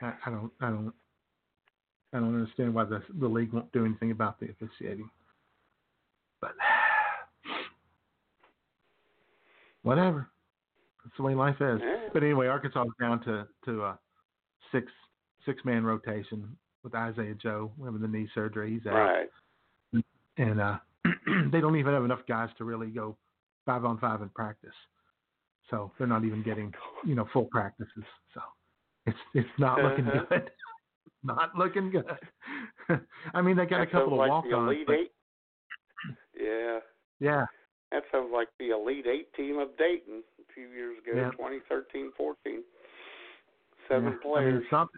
I, 0.00 0.12
I 0.26 0.30
don't, 0.30 0.52
I 0.60 0.70
don't, 0.70 0.92
I 2.12 2.20
don't 2.20 2.34
understand 2.34 2.72
why 2.72 2.84
the 2.84 3.02
the 3.20 3.26
league 3.26 3.52
won't 3.52 3.70
do 3.72 3.84
anything 3.84 4.12
about 4.12 4.40
the 4.40 4.48
officiating. 4.50 5.10
But 6.40 6.52
whatever, 9.82 10.28
that's 11.04 11.16
the 11.16 11.22
way 11.24 11.34
life 11.34 11.56
is. 11.60 11.80
Yeah. 11.82 11.97
But 12.12 12.22
anyway, 12.22 12.46
Arkansas 12.48 12.82
is 12.82 12.92
down 13.00 13.20
to 13.24 13.46
to 13.66 13.84
a 13.84 13.98
six 14.72 14.90
six 15.46 15.64
man 15.64 15.84
rotation 15.84 16.56
with 16.82 16.94
Isaiah 16.94 17.34
Joe 17.34 17.72
having 17.84 18.00
the 18.00 18.08
knee 18.08 18.28
surgery. 18.34 18.72
He's 18.72 18.86
out, 18.86 18.94
Right. 18.94 19.28
and 20.36 20.60
uh, 20.60 20.78
they 21.52 21.60
don't 21.60 21.76
even 21.76 21.92
have 21.94 22.04
enough 22.04 22.20
guys 22.28 22.50
to 22.58 22.64
really 22.64 22.88
go 22.88 23.16
five 23.66 23.84
on 23.84 23.98
five 23.98 24.22
in 24.22 24.28
practice. 24.30 24.74
So 25.70 25.92
they're 25.98 26.06
not 26.06 26.24
even 26.24 26.42
getting 26.42 26.72
you 27.04 27.14
know 27.14 27.26
full 27.32 27.46
practices. 27.50 28.04
So 28.34 28.40
it's 29.06 29.18
it's 29.34 29.48
not 29.58 29.82
looking 29.82 30.06
Uh-huh. 30.08 30.24
good. 30.30 30.50
not 31.22 31.54
looking 31.56 31.90
good. 31.90 32.06
I 33.34 33.42
mean, 33.42 33.56
they 33.56 33.66
got 33.66 33.78
That 33.78 33.88
a 33.88 33.90
couple 33.90 34.14
of 34.14 34.18
like 34.18 34.30
walk-ons. 34.30 34.76
Yeah, 36.38 36.78
Yeah, 37.20 37.44
that 37.92 38.02
sounds 38.12 38.30
like 38.32 38.48
the 38.58 38.70
Elite 38.70 39.06
Eight 39.06 39.32
team 39.34 39.58
of 39.58 39.76
Dayton 39.78 40.22
a 40.40 40.52
few 40.54 40.68
years 40.68 40.96
ago, 40.98 41.16
Yeah. 41.16 41.30
2013, 41.30 42.12
14. 42.16 42.62
Seven 43.88 44.04
yeah. 44.04 44.08
I 44.08 44.10
mean, 44.12 44.20
players. 44.20 44.62
it's 44.62 44.72
not. 44.72 44.88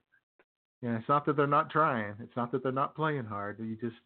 Yeah, 0.83 0.97
it's 0.99 1.09
not 1.09 1.27
that 1.27 1.37
they're 1.37 1.47
not 1.47 1.71
trying. 1.71 2.15
It's 2.23 2.35
not 2.37 2.51
that 2.53 2.63
they're 2.63 2.73
not 2.73 2.95
playing 2.97 3.25
hard. 3.27 3.59
You 3.61 3.77
just 3.77 3.97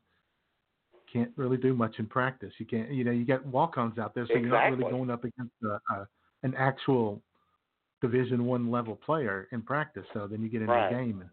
can't 1.12 1.30
really 1.37 1.57
do 1.57 1.72
much 1.72 1.95
in 1.99 2.07
practice. 2.07 2.53
You 2.59 2.66
can't. 2.66 2.91
You 2.91 3.05
know, 3.05 3.12
you 3.12 3.24
got 3.24 3.47
walk-ons 3.47 3.99
out 3.99 4.14
there, 4.14 4.26
so 4.26 4.35
you're 4.35 4.49
not 4.49 4.70
really 4.76 4.91
going 4.91 5.09
up 5.11 5.22
against 5.24 5.53
a, 5.62 5.78
a, 5.95 6.09
an 6.43 6.55
actual 6.59 7.22
Division 8.03 8.45
One 8.45 8.70
level 8.70 8.97
player 8.97 9.49
in 9.53 9.62
practice. 9.62 10.05
So 10.12 10.26
then 10.26 10.43
you 10.43 10.49
get 10.49 10.62
into 10.62 10.72
Right. 10.74 10.91
the 10.91 10.97
game, 10.97 11.20
and 11.20 11.30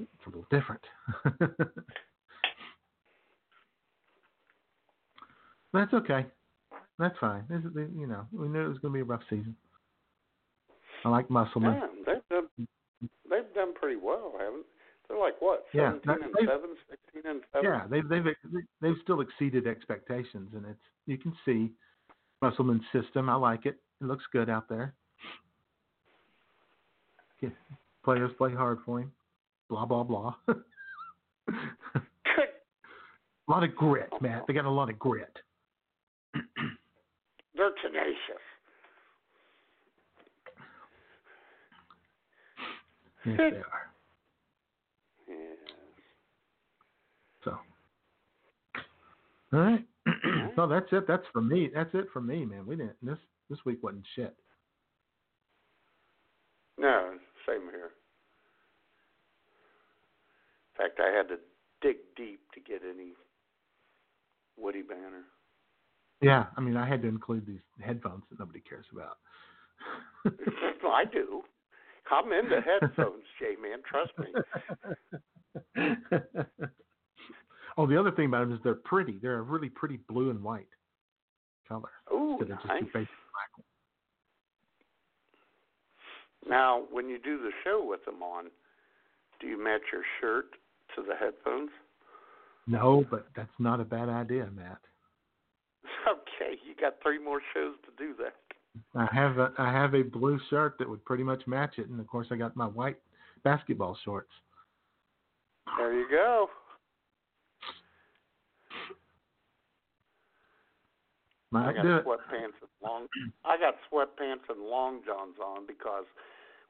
it's 0.00 0.26
a 0.26 0.28
little 0.30 0.46
different. 0.50 0.82
That's 5.72 5.92
okay. 5.94 6.26
That's 6.98 7.18
fine. 7.18 7.44
This 7.48 7.60
is, 7.60 7.70
you 7.96 8.06
know, 8.06 8.26
we 8.32 8.48
knew 8.48 8.64
it 8.64 8.68
was 8.68 8.78
going 8.78 8.92
to 8.92 8.96
be 8.96 9.00
a 9.00 9.04
rough 9.04 9.22
season. 9.28 9.56
I 11.04 11.08
like 11.08 11.28
Musselman. 11.30 11.74
Yeah, 11.74 11.86
they've 12.06 12.28
done 12.30 12.68
they've 13.28 13.54
done 13.54 13.74
pretty 13.74 13.96
well, 13.96 14.32
haven't? 14.38 14.64
They're 15.08 15.18
like 15.18 15.34
what, 15.40 15.64
Yeah, 15.72 15.94
seventeen 16.04 16.06
that- 16.06 16.22
and 16.40 16.48
seven, 16.48 16.70
sixteen 16.88 17.22
and 17.30 17.40
seven. 17.52 17.70
Yeah, 17.70 17.86
they've 17.90 18.08
they've 18.08 18.34
they've 18.80 18.96
still 19.02 19.20
exceeded 19.20 19.66
expectations, 19.66 20.50
and 20.54 20.64
it's 20.66 20.78
you 21.06 21.18
can 21.18 21.34
see 21.44 21.70
Musselman's 22.40 22.82
system. 22.92 23.28
I 23.28 23.34
like 23.34 23.66
it. 23.66 23.80
It 24.00 24.04
looks 24.04 24.24
good 24.32 24.48
out 24.48 24.68
there. 24.68 24.94
Yeah, 27.40 27.48
players 28.04 28.30
play 28.38 28.52
hard 28.52 28.78
for 28.84 29.00
him. 29.00 29.10
Blah 29.68 29.86
blah 29.86 30.04
blah. 30.04 30.34
a 31.48 31.52
lot 33.48 33.64
of 33.64 33.74
grit, 33.74 34.08
Matt. 34.20 34.44
They 34.46 34.54
got 34.54 34.66
a 34.66 34.70
lot 34.70 34.88
of 34.88 35.00
grit. 35.00 35.36
They're 37.54 37.70
tenacious. 37.82 38.42
Yes, 43.24 43.36
they 43.38 43.44
are. 43.44 43.92
Yeah. 45.28 45.34
So, 47.44 47.56
all 49.52 49.60
right. 49.60 49.86
no, 50.56 50.66
that's 50.68 50.86
it. 50.90 51.06
That's 51.06 51.22
for 51.32 51.40
me. 51.40 51.70
That's 51.72 51.90
it 51.94 52.06
for 52.12 52.20
me, 52.20 52.44
man. 52.44 52.66
We 52.66 52.76
didn't. 52.76 52.96
This 53.02 53.18
this 53.48 53.58
week 53.64 53.82
wasn't 53.82 54.04
shit. 54.16 54.34
No, 56.78 57.12
same 57.46 57.62
here. 57.70 57.92
In 60.72 60.88
fact, 60.88 61.00
I 61.00 61.16
had 61.16 61.28
to 61.28 61.36
dig 61.80 61.98
deep 62.16 62.40
to 62.54 62.60
get 62.60 62.80
any 62.82 63.12
Woody 64.56 64.82
Banner. 64.82 65.24
Yeah, 66.22 66.46
I 66.56 66.60
mean, 66.60 66.76
I 66.76 66.88
had 66.88 67.02
to 67.02 67.08
include 67.08 67.46
these 67.46 67.60
headphones 67.84 68.22
that 68.30 68.38
nobody 68.38 68.60
cares 68.60 68.86
about. 68.92 69.18
I 70.86 71.04
do. 71.04 71.42
I'm 72.10 72.32
into 72.32 72.60
headphones, 72.60 73.24
J 73.38 73.56
man. 73.60 73.82
Trust 73.88 74.12
me. 74.18 74.26
Oh, 77.78 77.86
the 77.86 77.98
other 77.98 78.10
thing 78.10 78.26
about 78.26 78.40
them 78.40 78.52
is 78.52 78.60
they're 78.62 78.74
pretty. 78.74 79.18
They're 79.20 79.38
a 79.38 79.42
really 79.42 79.68
pretty 79.68 79.98
blue 80.08 80.30
and 80.30 80.42
white 80.42 80.68
color. 81.68 81.88
Ooh, 82.12 82.38
nice. 82.38 82.82
basic 82.82 82.92
black. 82.92 83.64
Now, 86.48 86.82
when 86.90 87.08
you 87.08 87.18
do 87.18 87.38
the 87.38 87.50
show 87.64 87.84
with 87.84 88.04
them 88.04 88.22
on, 88.22 88.46
do 89.40 89.46
you 89.46 89.62
match 89.62 89.82
your 89.92 90.02
shirt 90.20 90.46
to 90.96 91.02
the 91.02 91.14
headphones? 91.14 91.70
No, 92.66 93.04
but 93.10 93.26
that's 93.34 93.48
not 93.58 93.80
a 93.80 93.84
bad 93.84 94.08
idea, 94.08 94.48
Matt. 94.54 94.78
Okay, 96.08 96.58
you 96.66 96.74
got 96.80 96.94
three 97.02 97.22
more 97.22 97.40
shows 97.54 97.74
to 97.84 97.90
do 97.96 98.14
that. 98.18 98.34
I 98.94 99.06
have 99.14 99.38
a 99.38 99.52
I 99.58 99.70
have 99.70 99.94
a 99.94 100.02
blue 100.02 100.40
shirt 100.48 100.76
that 100.78 100.88
would 100.88 101.04
pretty 101.04 101.22
much 101.22 101.46
match 101.46 101.74
it, 101.78 101.88
and 101.88 102.00
of 102.00 102.06
course 102.06 102.28
I 102.30 102.36
got 102.36 102.56
my 102.56 102.66
white 102.66 102.96
basketball 103.44 103.98
shorts. 104.04 104.30
There 105.76 105.92
you 105.92 106.08
go. 106.10 106.48
Might 111.50 111.68
I 111.68 111.72
got 111.74 111.84
sweatpants 111.84 112.56
and 112.62 112.70
long. 112.82 113.06
I 113.44 113.58
got 113.58 113.74
sweatpants 113.92 114.48
and 114.48 114.64
long 114.64 115.02
johns 115.04 115.36
on 115.44 115.66
because, 115.66 116.06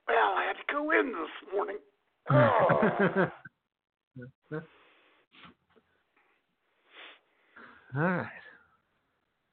well, 0.08 0.16
I 0.16 0.44
had 0.44 0.54
to 0.54 0.72
go 0.72 0.90
in 0.90 1.12
this 1.12 1.52
morning. 1.54 1.78
Oh. 2.30 3.26
All 7.96 8.00
right. 8.00 8.26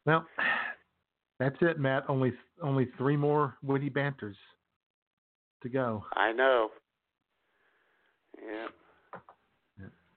Well, 0.05 0.25
that's 1.39 1.57
it, 1.61 1.79
Matt. 1.79 2.03
Only 2.07 2.33
only 2.61 2.87
three 2.97 3.17
more 3.17 3.55
witty 3.63 3.89
banters 3.89 4.37
to 5.63 5.69
go. 5.69 6.05
I 6.15 6.31
know. 6.31 6.69
Yeah. 8.37 8.67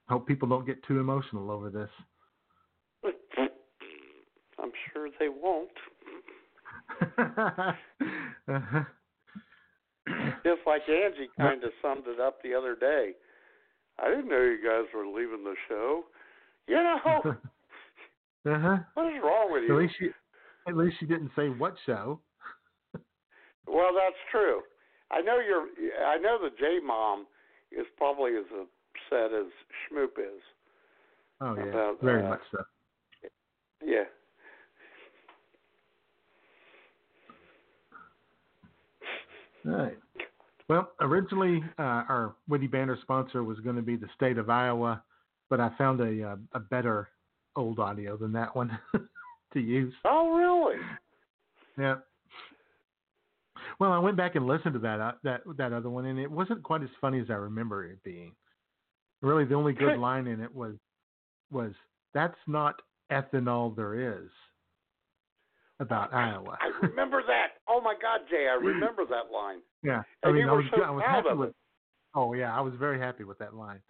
Hope 0.08 0.26
people 0.26 0.48
don't 0.48 0.66
get 0.66 0.82
too 0.84 0.98
emotional 1.00 1.50
over 1.50 1.70
this. 1.70 1.88
I'm 4.58 4.72
sure 4.92 5.08
they 5.18 5.28
won't. 5.28 5.70
uh-huh. 7.18 7.72
Just 10.44 10.60
like 10.66 10.82
Angie 10.88 11.30
kind 11.36 11.62
of 11.62 11.70
summed 11.80 12.04
it 12.06 12.20
up 12.20 12.42
the 12.42 12.54
other 12.54 12.74
day. 12.74 13.12
I 14.02 14.08
didn't 14.08 14.28
know 14.28 14.40
you 14.40 14.58
guys 14.62 14.86
were 14.94 15.06
leaving 15.06 15.44
the 15.44 15.54
show. 15.68 16.04
You 16.66 16.74
know, 16.76 17.22
uh-huh. 18.46 18.78
what 18.94 19.06
is 19.06 19.20
wrong 19.22 19.52
with 19.52 19.64
At 19.64 19.68
you? 19.68 19.78
least 19.78 19.94
she 19.98 20.08
at 20.68 20.76
least 20.76 20.96
she 21.00 21.06
didn't 21.06 21.30
say 21.36 21.48
what 21.48 21.74
show. 21.86 22.20
Well, 23.64 23.90
that's 23.94 24.16
true. 24.32 24.60
I 25.12 25.20
know 25.20 25.38
you're. 25.38 25.66
I 26.04 26.18
know 26.18 26.36
the 26.42 26.50
J 26.58 26.80
mom 26.84 27.26
is 27.70 27.86
probably 27.96 28.32
as 28.32 28.44
upset 28.50 29.32
as 29.32 29.46
Schmoop 29.86 30.18
is. 30.18 30.42
Oh 31.40 31.54
yeah, 31.56 31.62
About, 31.70 32.00
very 32.02 32.24
uh, 32.24 32.30
much 32.30 32.40
so. 32.50 32.58
Yeah. 33.84 34.04
All 39.66 39.72
right. 39.72 39.98
Well, 40.68 40.90
originally 41.00 41.62
uh, 41.78 41.82
our 41.82 42.34
witty 42.48 42.66
banner 42.66 42.98
sponsor 43.02 43.44
was 43.44 43.60
going 43.60 43.76
to 43.76 43.82
be 43.82 43.96
the 43.96 44.08
state 44.16 44.38
of 44.38 44.50
Iowa, 44.50 45.02
but 45.50 45.60
I 45.60 45.70
found 45.78 46.00
a 46.00 46.30
uh, 46.30 46.36
a 46.54 46.60
better 46.60 47.08
old 47.56 47.78
audio 47.78 48.16
than 48.16 48.32
that 48.32 48.54
one 48.56 48.78
to 49.52 49.60
use. 49.60 49.92
Oh, 50.04 50.34
really? 50.34 50.80
Yeah. 51.78 51.96
Well, 53.78 53.92
I 53.92 53.98
went 53.98 54.16
back 54.16 54.34
and 54.34 54.46
listened 54.46 54.74
to 54.74 54.80
that 54.80 55.00
uh, 55.00 55.12
that 55.24 55.42
that 55.56 55.72
other 55.72 55.88
one, 55.90 56.06
and 56.06 56.18
it 56.18 56.30
wasn't 56.30 56.62
quite 56.62 56.82
as 56.82 56.88
funny 57.00 57.20
as 57.20 57.26
I 57.30 57.34
remember 57.34 57.84
it 57.84 58.02
being. 58.04 58.32
Really, 59.22 59.44
the 59.44 59.54
only 59.54 59.72
good 59.72 59.98
line 59.98 60.26
in 60.26 60.40
it 60.40 60.54
was 60.54 60.74
was 61.50 61.72
that's 62.12 62.36
not 62.46 62.80
ethanol 63.10 63.74
there 63.74 63.94
is 64.22 64.28
about 65.80 66.12
Iowa. 66.12 66.58
I 66.60 66.86
remember 66.86 67.22
that. 67.26 67.48
Oh 67.68 67.80
my 67.80 67.94
God, 68.00 68.20
Jay, 68.30 68.48
I 68.50 68.54
remember 68.54 69.04
that 69.06 69.32
line. 69.32 69.58
yeah, 69.82 70.02
I 70.24 70.28
And 70.28 70.34
mean, 70.36 70.44
you 70.44 70.50
I 70.50 70.52
were 70.52 70.58
was 70.58 70.66
so 70.74 70.82
I 70.82 70.90
was 70.90 71.04
happy 71.06 71.28
with. 71.34 71.48
it. 71.50 71.54
Oh 72.14 72.34
yeah, 72.34 72.56
I 72.56 72.60
was 72.60 72.74
very 72.78 72.98
happy 72.98 73.24
with 73.24 73.38
that 73.38 73.54
line. 73.54 73.80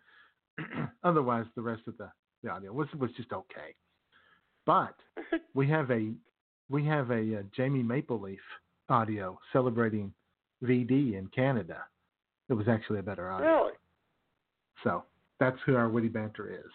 Otherwise, 1.05 1.47
the 1.57 1.63
rest 1.63 1.83
of 1.89 1.97
the, 1.99 2.11
the 2.43 2.51
audio 2.51 2.73
was 2.73 2.89
was 2.99 3.11
just 3.17 3.33
okay. 3.33 3.75
But 4.67 4.95
we 5.55 5.69
have 5.69 5.91
a 5.91 6.13
we 6.71 6.85
have 6.87 7.11
a 7.11 7.39
uh, 7.39 7.43
Jaime 7.57 7.83
Maple 7.83 8.21
Leaf 8.21 8.41
audio 8.89 9.39
celebrating 9.53 10.13
VD 10.63 11.19
in 11.19 11.29
Canada. 11.35 11.79
It 12.49 12.55
was 12.55 12.69
actually 12.69 12.99
a 12.99 13.03
better 13.03 13.31
audio. 13.31 13.47
Really? 13.47 13.73
So 14.85 15.05
that's 15.41 15.57
who 15.65 15.77
our 15.77 15.89
witty 15.89 16.09
banter 16.09 16.53
is. 16.53 16.71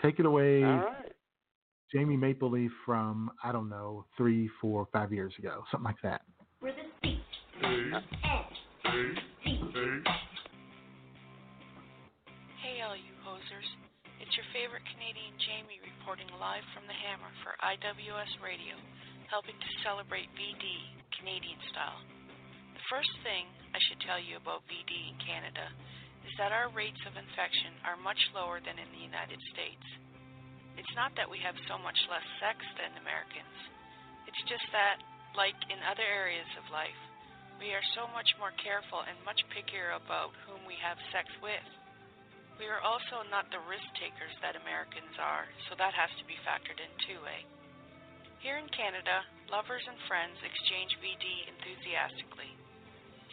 Take 0.00 0.18
it 0.18 0.26
away, 0.26 0.64
All 0.64 0.70
right. 0.70 1.12
Jaime 1.92 2.16
Maple 2.16 2.50
Leaf 2.50 2.70
from 2.86 3.30
I 3.44 3.52
don't 3.52 3.68
know 3.68 4.06
three, 4.16 4.48
four, 4.60 4.88
five 4.92 5.12
years 5.12 5.32
ago, 5.38 5.62
something 5.70 5.84
like 5.84 6.00
that. 6.02 6.22
We're 6.60 6.72
the 6.72 6.82
C. 7.02 7.20
S. 7.62 8.02
T. 9.44 9.60
Hey, 12.62 12.80
all 12.86 12.96
you 12.96 13.12
hosers. 13.26 13.91
It's 14.32 14.40
your 14.40 14.64
favorite 14.64 14.88
Canadian 14.96 15.36
Jaime 15.44 15.76
reporting 15.84 16.24
live 16.40 16.64
from 16.72 16.88
the 16.88 16.96
Hammer 17.04 17.28
for 17.44 17.52
IWS 17.60 18.40
Radio, 18.40 18.80
helping 19.28 19.52
to 19.52 19.70
celebrate 19.84 20.32
VD 20.32 20.64
Canadian 21.20 21.60
style. 21.68 22.00
The 22.72 22.80
first 22.88 23.12
thing 23.28 23.44
I 23.76 23.80
should 23.84 24.00
tell 24.08 24.16
you 24.16 24.40
about 24.40 24.64
VD 24.72 24.88
in 24.88 25.20
Canada 25.20 25.68
is 26.24 26.32
that 26.40 26.48
our 26.48 26.72
rates 26.72 27.04
of 27.04 27.12
infection 27.12 27.76
are 27.84 28.00
much 28.00 28.16
lower 28.32 28.56
than 28.56 28.80
in 28.80 28.88
the 28.96 29.04
United 29.04 29.36
States. 29.52 29.84
It's 30.80 30.96
not 30.96 31.12
that 31.20 31.28
we 31.28 31.36
have 31.44 31.68
so 31.68 31.76
much 31.76 32.00
less 32.08 32.24
sex 32.40 32.56
than 32.80 33.04
Americans. 33.04 33.56
It's 34.24 34.44
just 34.48 34.64
that, 34.72 35.04
like 35.36 35.60
in 35.68 35.76
other 35.84 36.08
areas 36.08 36.48
of 36.56 36.72
life, 36.72 36.96
we 37.60 37.76
are 37.76 37.84
so 37.92 38.08
much 38.16 38.32
more 38.40 38.56
careful 38.56 39.04
and 39.04 39.28
much 39.28 39.44
pickier 39.52 39.92
about 39.92 40.32
whom 40.48 40.64
we 40.64 40.80
have 40.80 40.96
sex 41.12 41.28
with. 41.44 41.68
We 42.60 42.68
are 42.68 42.84
also 42.84 43.24
not 43.32 43.48
the 43.48 43.62
risk 43.64 43.86
takers 43.96 44.34
that 44.44 44.60
Americans 44.60 45.16
are, 45.16 45.48
so 45.68 45.76
that 45.76 45.96
has 45.96 46.12
to 46.20 46.24
be 46.28 46.36
factored 46.44 46.78
in 46.78 46.92
too, 47.08 47.20
eh? 47.24 47.42
Here 48.42 48.58
in 48.58 48.66
Canada, 48.74 49.22
lovers 49.48 49.86
and 49.86 49.98
friends 50.10 50.34
exchange 50.42 50.98
VD 50.98 51.24
enthusiastically. 51.46 52.50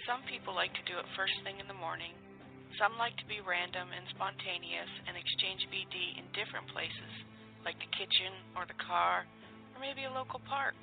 Some 0.06 0.22
people 0.30 0.54
like 0.54 0.74
to 0.78 0.86
do 0.86 1.02
it 1.02 1.18
first 1.18 1.34
thing 1.42 1.58
in 1.58 1.68
the 1.68 1.78
morning. 1.78 2.14
Some 2.78 2.94
like 3.02 3.18
to 3.18 3.26
be 3.26 3.42
random 3.42 3.90
and 3.90 4.06
spontaneous 4.14 4.92
and 5.10 5.18
exchange 5.18 5.66
VD 5.74 6.22
in 6.22 6.30
different 6.38 6.70
places, 6.70 7.14
like 7.66 7.82
the 7.82 7.90
kitchen 7.98 8.34
or 8.54 8.70
the 8.70 8.78
car, 8.78 9.26
or 9.74 9.80
maybe 9.82 10.06
a 10.06 10.14
local 10.14 10.40
park. 10.46 10.78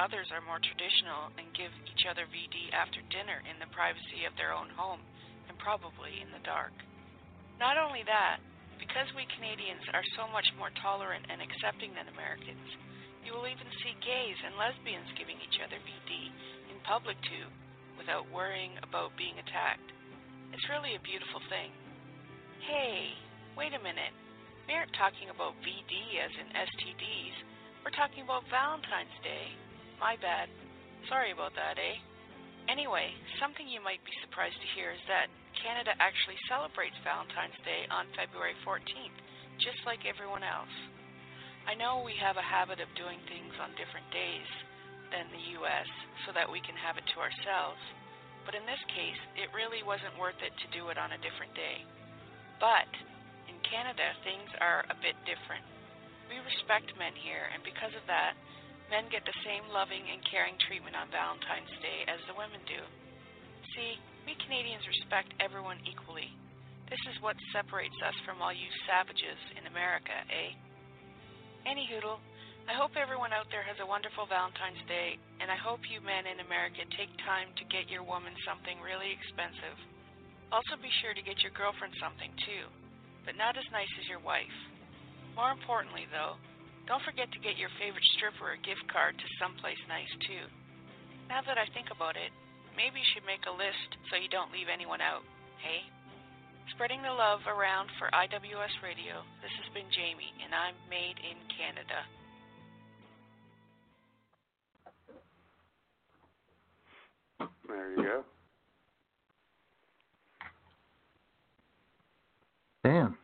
Others 0.00 0.32
are 0.32 0.48
more 0.48 0.64
traditional 0.64 1.28
and 1.36 1.52
give 1.52 1.74
each 1.84 2.08
other 2.08 2.24
VD 2.30 2.72
after 2.72 3.04
dinner 3.12 3.44
in 3.44 3.60
the 3.60 3.68
privacy 3.76 4.24
of 4.24 4.32
their 4.40 4.56
own 4.56 4.72
home 4.72 5.04
and 5.52 5.58
probably 5.60 6.24
in 6.24 6.32
the 6.32 6.40
dark. 6.48 6.72
Not 7.58 7.74
only 7.74 8.06
that, 8.06 8.38
because 8.78 9.10
we 9.18 9.26
Canadians 9.34 9.82
are 9.90 10.06
so 10.14 10.30
much 10.30 10.46
more 10.54 10.70
tolerant 10.78 11.26
and 11.26 11.42
accepting 11.42 11.90
than 11.90 12.06
Americans, 12.06 12.62
you 13.26 13.34
will 13.34 13.50
even 13.50 13.66
see 13.82 13.98
gays 13.98 14.38
and 14.46 14.54
lesbians 14.54 15.10
giving 15.18 15.36
each 15.42 15.58
other 15.58 15.76
VD 15.82 16.10
in 16.70 16.78
public 16.86 17.18
too, 17.26 17.50
without 17.98 18.30
worrying 18.30 18.78
about 18.86 19.18
being 19.18 19.34
attacked. 19.42 19.90
It's 20.54 20.70
really 20.70 20.94
a 20.94 21.02
beautiful 21.02 21.42
thing. 21.50 21.74
Hey, 22.62 23.10
wait 23.58 23.74
a 23.74 23.82
minute. 23.82 24.14
We 24.70 24.78
aren't 24.78 24.94
talking 24.94 25.26
about 25.28 25.58
VD 25.66 25.92
as 26.22 26.32
in 26.38 26.48
STDs. 26.54 27.36
We're 27.82 27.98
talking 27.98 28.22
about 28.22 28.46
Valentine's 28.54 29.18
Day. 29.26 29.50
My 29.98 30.14
bad. 30.22 30.46
Sorry 31.10 31.34
about 31.34 31.58
that, 31.58 31.74
eh? 31.74 31.98
Anyway, 32.70 33.10
something 33.42 33.66
you 33.66 33.82
might 33.82 34.04
be 34.04 34.14
surprised 34.22 34.60
to 34.60 34.68
hear 34.76 34.92
is 34.92 35.02
that 35.08 35.32
Canada 35.62 35.94
actually 35.98 36.38
celebrates 36.46 36.96
Valentine's 37.02 37.58
Day 37.66 37.86
on 37.90 38.06
February 38.14 38.54
14th, 38.62 39.18
just 39.58 39.82
like 39.82 40.06
everyone 40.06 40.46
else. 40.46 40.72
I 41.66 41.74
know 41.74 42.00
we 42.00 42.14
have 42.16 42.38
a 42.38 42.44
habit 42.44 42.80
of 42.80 42.88
doing 42.96 43.18
things 43.28 43.52
on 43.60 43.76
different 43.76 44.06
days 44.14 44.48
than 45.10 45.28
the 45.28 45.44
US 45.60 45.88
so 46.24 46.32
that 46.32 46.48
we 46.48 46.62
can 46.62 46.78
have 46.78 46.96
it 46.96 47.06
to 47.12 47.18
ourselves, 47.20 47.80
but 48.46 48.56
in 48.56 48.64
this 48.64 48.80
case, 48.94 49.20
it 49.36 49.52
really 49.52 49.84
wasn't 49.84 50.16
worth 50.16 50.38
it 50.40 50.54
to 50.56 50.74
do 50.76 50.88
it 50.88 50.96
on 50.96 51.12
a 51.12 51.20
different 51.20 51.52
day. 51.52 51.84
But 52.62 52.88
in 53.50 53.58
Canada, 53.66 54.16
things 54.24 54.48
are 54.62 54.88
a 54.88 54.96
bit 55.02 55.18
different. 55.28 55.64
We 56.30 56.40
respect 56.40 56.96
men 56.96 57.12
here, 57.18 57.50
and 57.52 57.60
because 57.64 57.92
of 57.92 58.04
that, 58.08 58.38
men 58.88 59.12
get 59.12 59.24
the 59.28 59.42
same 59.44 59.68
loving 59.68 60.06
and 60.08 60.24
caring 60.24 60.56
treatment 60.64 60.96
on 60.96 61.12
Valentine's 61.12 61.72
Day 61.84 62.08
as 62.08 62.20
the 62.24 62.36
women 62.36 62.60
do. 62.64 62.80
See, 63.76 64.00
we 64.28 64.36
Canadians 64.44 64.84
respect 64.84 65.32
everyone 65.40 65.80
equally. 65.88 66.28
This 66.92 67.00
is 67.08 67.16
what 67.24 67.40
separates 67.48 67.96
us 68.04 68.12
from 68.28 68.44
all 68.44 68.52
you 68.52 68.68
savages 68.84 69.40
in 69.56 69.64
America, 69.64 70.12
eh? 70.28 70.52
Anyhoodle, 71.64 72.20
I 72.68 72.76
hope 72.76 72.92
everyone 73.00 73.32
out 73.32 73.48
there 73.48 73.64
has 73.64 73.80
a 73.80 73.88
wonderful 73.88 74.28
Valentine's 74.28 74.84
Day, 74.84 75.16
and 75.40 75.48
I 75.48 75.56
hope 75.56 75.80
you 75.88 76.04
men 76.04 76.28
in 76.28 76.44
America 76.44 76.84
take 76.92 77.08
time 77.24 77.56
to 77.56 77.72
get 77.72 77.88
your 77.88 78.04
woman 78.04 78.36
something 78.44 78.76
really 78.84 79.16
expensive. 79.16 79.80
Also, 80.52 80.76
be 80.76 80.92
sure 81.00 81.16
to 81.16 81.24
get 81.24 81.40
your 81.40 81.56
girlfriend 81.56 81.96
something, 81.96 82.28
too. 82.44 82.68
but 83.24 83.32
not 83.40 83.56
as 83.56 83.64
nice 83.72 83.88
as 83.96 84.08
your 84.12 84.20
wife. 84.20 84.58
More 85.32 85.56
importantly, 85.56 86.04
though, 86.12 86.36
don't 86.84 87.04
forget 87.08 87.32
to 87.32 87.40
get 87.40 87.56
your 87.56 87.72
favorite 87.80 88.04
stripper 88.20 88.52
a 88.52 88.60
gift 88.60 88.84
card 88.92 89.16
to 89.16 89.36
someplace 89.40 89.80
nice, 89.88 90.12
too. 90.28 90.44
Now 91.32 91.40
that 91.48 91.56
I 91.56 91.64
think 91.72 91.88
about 91.88 92.20
it, 92.20 92.32
maybe 92.78 93.02
you 93.02 93.08
should 93.10 93.26
make 93.26 93.42
a 93.50 93.54
list 93.58 93.98
so 94.06 94.14
you 94.14 94.30
don't 94.30 94.54
leave 94.54 94.70
anyone 94.70 95.02
out, 95.02 95.26
hey? 95.58 95.82
Spreading 96.78 97.02
the 97.02 97.10
love 97.10 97.42
around 97.50 97.90
for 97.98 98.06
IWS 98.14 98.78
Radio, 98.86 99.26
this 99.42 99.50
has 99.58 99.66
been 99.74 99.90
Jaime, 99.90 100.30
and 100.38 100.54
I'm 100.54 100.78
made 100.86 101.18
in 101.18 101.34
Canada. 101.58 102.06
There 107.66 107.90
you 107.90 108.02
go. 108.02 108.24
Damn. 112.84 113.18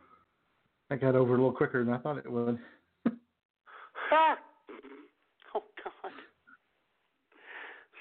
That 0.89 1.01
got 1.01 1.15
over 1.15 1.33
a 1.33 1.37
little 1.37 1.51
quicker 1.51 1.83
than 1.83 1.93
I 1.93 1.97
thought 1.97 2.17
it 2.17 2.29
would. 2.29 2.59
Ha! 4.09 4.37
Oh 5.55 5.63
God. 5.83 6.11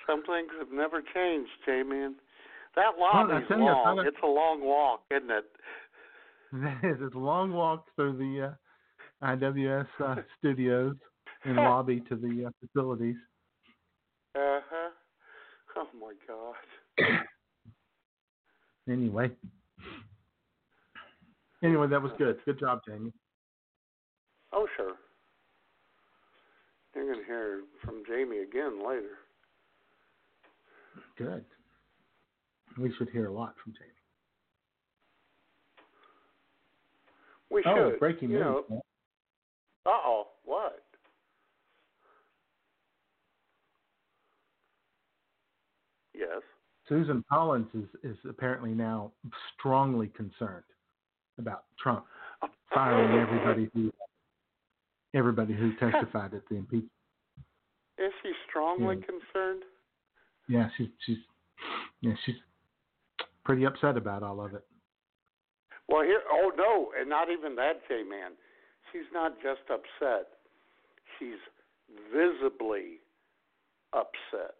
Some 0.06 0.22
things 0.24 0.48
have 0.58 0.70
never 0.72 1.02
changed, 1.14 1.50
J-Man. 1.64 2.16
That 2.76 2.92
I 2.96 3.00
lobby's 3.00 3.48
tell 3.48 3.58
you, 3.58 3.64
I 3.66 3.72
long. 3.72 3.98
it- 4.00 4.06
It's 4.08 4.16
a 4.22 4.26
long 4.26 4.60
walk, 4.60 5.02
isn't 5.10 5.30
it? 5.30 5.44
That 6.52 6.84
is 6.84 6.98
it's 7.00 7.14
a 7.14 7.18
long 7.18 7.52
walk 7.52 7.86
through 7.96 8.16
the 8.16 8.50
uh, 9.22 9.26
IWS 9.26 9.86
uh, 10.04 10.16
studios 10.38 10.94
and 11.44 11.56
lobby 11.56 12.00
to 12.08 12.14
the 12.16 12.46
uh, 12.46 12.50
facilities. 12.60 13.16
Uh 14.36 14.60
huh. 14.70 14.90
Oh 15.76 15.88
my 15.98 16.12
God. 16.28 16.54
Anyway. 18.88 19.30
Anyway, 21.62 21.86
that 21.88 22.02
was 22.02 22.12
good. 22.18 22.38
Good 22.44 22.60
job, 22.60 22.80
Jaime. 22.86 23.10
Oh 24.52 24.66
sure. 24.76 24.92
You're 26.94 27.10
gonna 27.14 27.26
hear 27.26 27.62
from 27.82 28.02
Jaime 28.06 28.38
again 28.40 28.86
later. 28.86 29.23
Good. 31.16 31.44
We 32.78 32.92
should 32.98 33.08
hear 33.10 33.26
a 33.26 33.32
lot 33.32 33.54
from 33.62 33.74
Jaime. 33.78 33.90
We 37.50 37.62
should. 37.62 37.68
oh, 37.70 37.90
should. 37.92 38.00
breaking 38.00 38.30
news. 38.30 38.40
know. 38.40 38.64
Uh 39.86 39.90
oh. 39.90 40.26
What? 40.44 40.82
Yes. 46.14 46.42
Susan 46.88 47.24
Collins 47.28 47.68
is, 47.74 48.12
is 48.12 48.16
apparently 48.28 48.70
now 48.70 49.12
strongly 49.58 50.08
concerned 50.08 50.64
about 51.38 51.64
Trump 51.82 52.04
firing 52.72 53.18
everybody 53.18 53.68
who 53.74 53.92
everybody 55.14 55.54
who 55.54 55.74
testified 55.80 56.34
at 56.34 56.42
the 56.50 56.56
impeachment. 56.56 56.90
Is 57.98 58.12
she 58.22 58.32
strongly 58.48 58.96
Yeah. 58.96 59.06
concerned? 59.06 59.62
Yeah, 60.48 60.68
she's 60.76 60.88
she's 61.06 61.18
yeah 62.00 62.12
she's 62.24 62.34
pretty 63.44 63.64
upset 63.64 63.96
about 63.96 64.22
all 64.22 64.44
of 64.44 64.54
it. 64.54 64.64
Well, 65.88 66.02
here. 66.02 66.22
Oh 66.30 66.50
no, 66.56 66.90
and 66.98 67.08
not 67.08 67.28
even 67.30 67.54
that, 67.56 67.80
J 67.88 68.02
man. 68.08 68.32
She's 68.92 69.10
not 69.12 69.36
just 69.42 69.62
upset. 69.70 70.28
She's 71.18 71.38
visibly 72.12 73.00
upset. 73.92 74.54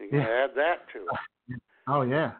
You 0.00 0.08
can 0.10 0.18
Yeah. 0.20 0.44
add 0.44 0.50
that 0.56 0.88
to 0.92 1.02
it. 1.02 1.60
Oh 1.88 2.02
yeah, 2.02 2.32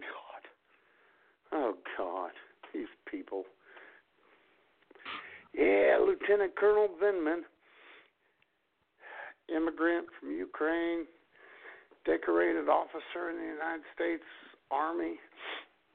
God. 0.00 0.42
Oh 1.52 1.74
God, 1.96 2.30
these 2.74 2.88
people. 3.10 3.44
Yeah, 5.56 5.98
Lieutenant 6.04 6.56
Colonel 6.56 6.88
Vindman, 7.02 7.42
immigrant 9.54 10.06
from 10.18 10.32
Ukraine, 10.36 11.04
decorated 12.04 12.68
officer 12.68 13.30
in 13.30 13.36
the 13.36 13.44
United 13.44 13.82
States 13.94 14.24
Army, 14.70 15.14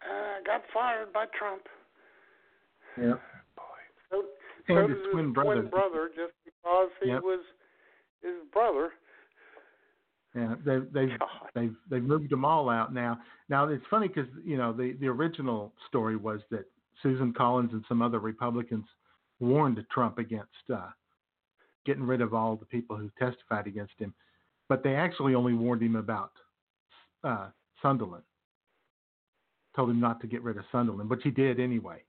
uh, 0.01 0.43
got 0.45 0.61
fired 0.73 1.11
by 1.11 1.25
Trump. 1.37 1.63
yeah. 2.97 3.13
Boy, 3.55 3.79
so, 4.09 4.23
so 4.67 4.75
And 4.77 4.89
his 4.89 4.99
twin 5.11 5.33
brother. 5.33 5.63
brother, 5.63 6.09
just 6.15 6.33
because 6.45 6.89
he 7.01 7.09
Yep. 7.09 7.21
was 7.23 7.41
his 8.21 8.35
brother. 8.53 8.91
Yeah, 10.35 10.55
they 10.63 10.77
they've 10.93 11.17
God. 11.19 11.49
they've 11.55 11.75
they've 11.89 12.03
moved 12.03 12.29
them 12.29 12.45
all 12.45 12.69
out 12.69 12.93
now. 12.93 13.19
Now 13.49 13.67
it's 13.67 13.83
funny 13.89 14.07
because 14.07 14.29
you 14.43 14.57
know 14.57 14.71
the 14.71 14.93
the 14.99 15.07
original 15.07 15.73
story 15.87 16.15
was 16.15 16.39
that 16.51 16.65
Susan 17.01 17.33
Collins 17.33 17.73
and 17.73 17.83
some 17.89 18.01
other 18.03 18.19
Republicans 18.19 18.85
warned 19.39 19.83
Trump 19.91 20.17
against 20.17 20.49
uh, 20.73 20.89
getting 21.85 22.03
rid 22.03 22.21
of 22.21 22.33
all 22.33 22.55
the 22.55 22.65
people 22.65 22.95
who 22.95 23.09
testified 23.17 23.67
against 23.67 23.93
him, 23.97 24.13
but 24.67 24.83
they 24.83 24.95
actually 24.95 25.35
only 25.35 25.53
warned 25.53 25.81
him 25.81 25.95
about 25.95 26.31
uh, 27.23 27.47
Sondland. 27.83 28.23
Told 29.75 29.89
him 29.91 29.99
not 29.99 30.19
to 30.21 30.27
get 30.27 30.43
rid 30.43 30.57
of 30.57 30.63
Sondland, 30.73 31.09
which 31.09 31.21
he 31.23 31.31
did 31.31 31.59
anyway. 31.59 32.03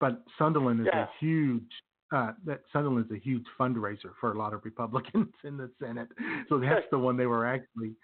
But 0.00 0.22
Sondland 0.38 0.80
is 0.80 0.86
Yeah. 0.92 1.04
a 1.04 1.08
huge 1.18 1.70
uh, 2.12 2.32
that 2.44 2.60
Sondland's 2.72 3.10
a 3.10 3.18
huge 3.18 3.44
fundraiser 3.58 4.12
for 4.20 4.32
a 4.32 4.38
lot 4.38 4.54
of 4.54 4.64
Republicans 4.64 5.32
in 5.44 5.56
the 5.56 5.68
Senate. 5.82 6.08
So 6.48 6.58
that's 6.58 6.86
the 6.92 6.98
one 6.98 7.16
they 7.16 7.26
were 7.26 7.44
actually 7.44 7.96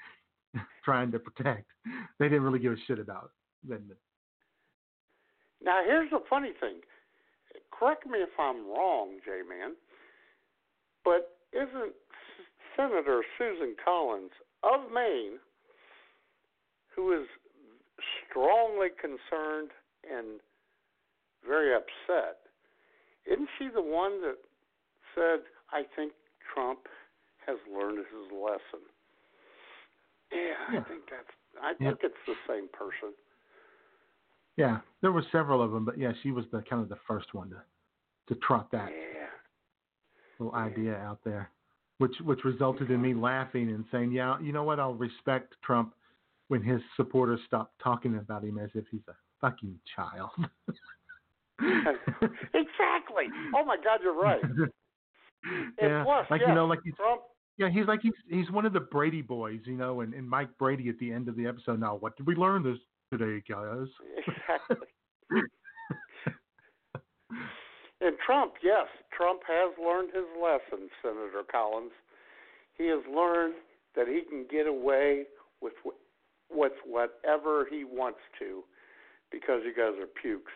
trying 0.85 1.13
to 1.13 1.21
protect. 1.21 1.71
They 2.19 2.27
didn't 2.29 2.43
really 2.43 2.59
give 2.59 2.73
a 2.73 2.77
shit 2.87 2.99
about 2.99 3.31
Vindman. 3.67 3.97
Now, 5.63 5.83
here's 5.85 6.11
the 6.11 6.19
funny 6.29 6.51
thing. 6.59 6.81
Correct 7.83 8.07
me 8.07 8.19
if 8.19 8.31
I'm 8.39 8.65
wrong, 8.69 9.19
J 9.25 9.43
Man, 9.43 9.75
but 11.05 11.35
isn't 11.53 11.93
Senator 12.77 13.25
Susan 13.37 13.75
Collins 13.85 14.31
of 14.63 14.93
Maine, 14.95 15.43
who 16.95 17.13
is 17.13 17.27
strongly 18.31 18.87
concerned 19.01 19.73
and 20.09 20.39
very 21.45 21.75
upset, 21.75 22.47
isn't 23.27 23.49
she 23.59 23.67
the 23.75 23.83
one 23.83 24.23
that 24.23 24.39
said, 25.17 25.41
I 25.73 25.83
think 25.97 26.13
Trump 26.55 26.87
has 27.49 27.57
learned 27.67 27.99
his 27.99 28.31
lesson? 28.31 28.87
Yeah, 30.31 30.55
Yeah. 30.71 30.79
I 30.79 30.83
think 30.85 31.03
that's. 31.11 31.35
I 31.61 31.75
Yeah. 31.81 31.89
think 31.91 32.05
it's 32.05 32.27
the 32.29 32.37
same 32.47 32.69
person. 32.69 33.13
Yeah, 34.57 34.79
there 35.01 35.11
were 35.11 35.25
several 35.33 35.61
of 35.61 35.73
them, 35.73 35.85
but 35.85 35.99
yeah, 35.99 36.13
she 36.23 36.31
was 36.31 36.49
the 36.53 36.63
kind 36.63 36.81
of 36.81 36.89
the 36.89 37.01
first 37.09 37.35
one 37.35 37.51
to 37.51 37.57
to 38.33 38.41
trot 38.41 38.71
that 38.73 38.91
Yeah. 38.91 39.29
little 40.39 40.55
idea 40.55 40.97
out 40.97 41.23
there, 41.25 41.51
which 41.99 42.21
which 42.21 42.45
resulted 42.45 42.91
in 42.91 43.01
me 43.01 43.15
laughing 43.15 43.71
and 43.71 43.85
saying, 43.91 44.13
yeah, 44.13 44.39
you 44.41 44.53
know 44.53 44.65
what, 44.65 44.81
I'll 44.81 44.95
respect 44.95 45.55
Trump 45.63 45.95
when 46.49 46.63
his 46.63 46.81
supporters 46.97 47.41
stop 47.47 47.73
talking 47.83 48.17
about 48.17 48.45
him 48.45 48.59
as 48.59 48.71
if 48.75 48.85
he's 48.91 49.07
a 49.09 49.15
fucking 49.41 49.79
child. 49.97 50.31
exactly. 51.61 53.27
Oh 53.55 53.65
my 53.65 53.77
God, 53.77 54.01
you're 54.03 54.15
right. 54.19 54.41
yeah, 55.81 56.03
plus, 56.05 56.27
like 56.31 56.41
yes, 56.41 56.49
you 56.49 56.55
know, 56.55 56.67
like 56.67 56.81
he's 56.85 56.95
Trump. 56.95 57.23
yeah, 57.59 57.69
he's 57.71 57.87
like 57.87 58.01
he's 58.03 58.13
he's 58.29 58.51
one 58.51 58.67
of 58.67 58.73
the 58.73 58.81
Brady 58.81 59.23
boys, 59.23 59.61
you 59.67 59.77
know, 59.77 60.01
and, 60.01 60.15
and 60.15 60.29
Mike 60.29 60.51
Brady 60.59 60.89
at 60.89 60.99
the 60.99 61.13
end 61.13 61.29
of 61.29 61.37
the 61.37 61.47
episode. 61.47 61.81
Now, 61.81 61.97
what 61.97 62.17
did 62.17 62.27
we 62.27 62.35
learn 62.35 62.63
this 62.63 62.79
today, 63.13 63.43
guys? 63.49 63.87
Exactly. 64.17 64.89
And 68.03 68.17
Trump, 68.25 68.55
yes, 68.63 68.87
Trump 69.17 69.43
has 69.47 69.73
learned 69.79 70.11
his 70.13 70.25
lesson, 70.41 70.89
Senator 71.03 71.43
Collins. 71.51 71.93
He 72.77 72.89
has 72.89 73.01
learned 73.09 73.55
that 73.95 74.09
he 74.09 74.23
can 74.29 74.47
get 74.51 74.67
away 74.67 75.25
with 75.61 75.75
with 76.51 76.73
whatever 76.85 77.67
he 77.71 77.85
wants 77.85 78.19
to 78.39 78.63
because 79.31 79.61
you 79.65 79.73
guys 79.73 79.99
are 80.01 80.07
pukes. 80.21 80.53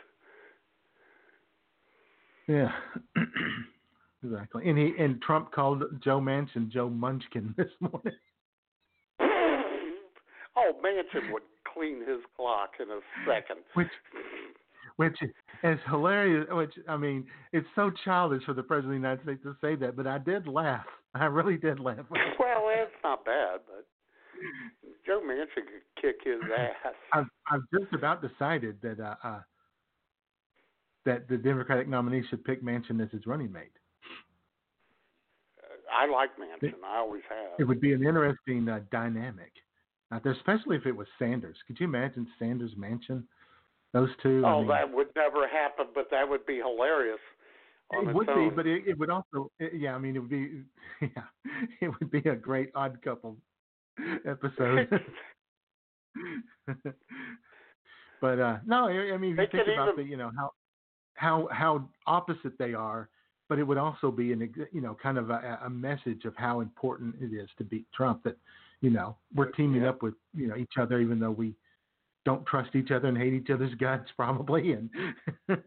Yeah, 2.49 2.71
exactly. 4.25 4.69
And 4.69 4.79
he 4.79 4.93
and 4.99 5.23
Trump 5.23 5.53
called 5.53 5.85
Joe 6.03 6.21
Manchin 6.21 6.69
Joe 6.69 6.91
Munchkin 6.91 7.55
this 7.57 7.71
morning. 7.81 8.19
oh, 9.21 10.73
Manchin 10.85 11.33
would 11.33 11.43
clean 11.73 12.01
his 12.01 12.21
clock 12.37 12.73
in 12.81 12.91
a 12.91 13.01
second. 13.27 13.61
Which 13.75 13.89
which 14.97 15.17
is 15.63 15.79
hilarious. 15.89 16.47
Which 16.51 16.75
I 16.89 16.97
mean, 16.97 17.27
it's 17.53 17.67
so 17.75 17.91
childish 18.05 18.45
for 18.45 18.55
the 18.55 18.63
president 18.63 18.97
of 18.97 19.03
the 19.03 19.09
United 19.09 19.23
States 19.25 19.43
to 19.45 19.57
say 19.61 19.77
that, 19.77 19.97
but 19.97 20.07
I 20.07 20.19
did 20.19 20.47
laugh. 20.47 20.87
I 21.15 21.27
really 21.27 21.57
did 21.57 21.81
laugh. 21.81 22.07
Well, 22.39 22.69
it's 22.69 22.93
not 23.03 23.25
bad, 23.25 23.61
but 23.67 23.87
Joe 25.07 25.21
Manchin 25.21 25.65
could 25.65 26.03
kick 26.03 26.17
his 26.25 26.41
ass. 26.57 26.93
I've 27.13 27.27
I've 27.51 27.63
just 27.73 27.93
about 27.93 28.23
decided 28.23 28.77
that 28.83 29.01
uh, 29.01 29.15
uh 29.23 29.41
that 31.05 31.29
the 31.29 31.37
Democratic 31.37 31.89
nominee 31.89 32.23
should 32.29 32.45
pick 32.45 32.63
Manchin 32.63 33.03
as 33.03 33.11
his 33.11 33.27
running 33.27 33.53
mate. 33.53 33.73
I 35.91 36.07
like 36.11 36.31
Manchin. 36.37 36.75
I 36.85 36.99
always 36.99 37.23
have. 37.29 37.59
It 37.59 37.65
would 37.65 37.81
be 37.81 37.93
an 37.93 38.05
interesting 38.05 38.69
uh, 38.69 38.81
dynamic 38.91 39.53
out 40.13 40.23
there, 40.25 40.33
especially 40.33 40.77
if 40.77 40.87
it 40.87 40.95
was 40.95 41.07
Sanders. 41.19 41.57
Could 41.67 41.79
you 41.81 41.87
imagine 41.87 42.27
Sanders 42.39 42.73
Manchin? 42.79 43.23
Those 43.97 44.11
two. 44.23 44.45
I 44.45 44.53
Oh, 44.53 44.59
mean, 44.59 44.69
that 44.69 44.93
would 44.93 45.09
never 45.17 45.49
happen, 45.49 45.87
but 45.95 46.09
that 46.11 46.29
would 46.29 46.45
be 46.45 46.57
hilarious. 46.57 47.19
On 47.95 48.09
it 48.09 48.15
would 48.15 48.29
own. 48.29 48.51
be, 48.51 48.55
but 48.55 48.67
it, 48.67 48.83
it 48.87 48.99
would 48.99 49.09
also, 49.11 49.51
it- 49.59 49.73
yeah. 49.75 49.95
I 49.95 49.99
mean, 49.99 50.17
it 50.17 50.19
would 50.19 50.29
be, 50.29 50.63
yeah, 51.01 51.09
it 51.81 51.89
would 51.99 52.11
be 52.11 52.19
a 52.29 52.35
great 52.37 52.71
odd 52.75 53.01
couple 53.03 53.37
episode. 54.27 54.89
but 58.21 58.39
uh 58.41 58.57
no, 58.67 58.89
I, 58.89 59.15
I 59.15 59.17
mean, 59.19 59.39
if 59.39 59.53
you 59.53 59.59
think 59.65 59.69
about 59.75 59.93
even- 59.95 60.05
the, 60.05 60.11
you 60.11 60.17
know, 60.17 60.31
how 60.37 60.51
how 61.15 61.49
how 61.51 61.89
opposite 62.07 62.59
they 62.59 62.75
are, 62.75 63.09
but 63.49 63.59
it 63.59 63.63
would 63.65 63.79
also 63.79 64.11
be 64.11 64.33
an, 64.33 64.43
ex- 64.43 64.69
you 64.73 64.81
know, 64.81 64.97
kind 65.03 65.17
of 65.19 65.31
a, 65.31 65.59
a 65.65 65.71
message 65.71 66.25
of 66.25 66.35
how 66.37 66.61
important 66.61 67.15
it 67.21 67.33
is 67.35 67.49
to 67.59 67.65
beat 67.65 67.87
Trump. 67.95 68.25
That, 68.25 68.37
you 68.81 68.91
know, 68.91 69.17
we're 69.35 69.51
teaming 69.53 69.83
Yeah. 69.83 69.91
up 69.91 70.03
with 70.03 70.15
you 70.35 70.49
know 70.49 70.57
each 70.57 70.75
other, 70.79 71.01
even 71.01 71.19
though 71.21 71.31
we 71.31 71.55
don't 72.27 72.45
trust 72.45 72.75
each 72.75 72.91
other 72.91 73.09
and 73.09 73.17
hate 73.17 73.33
each 73.33 73.49
other's 73.51 73.73
guts, 73.77 74.11
probably. 74.17 74.73
And 74.73 74.91
As 75.49 75.59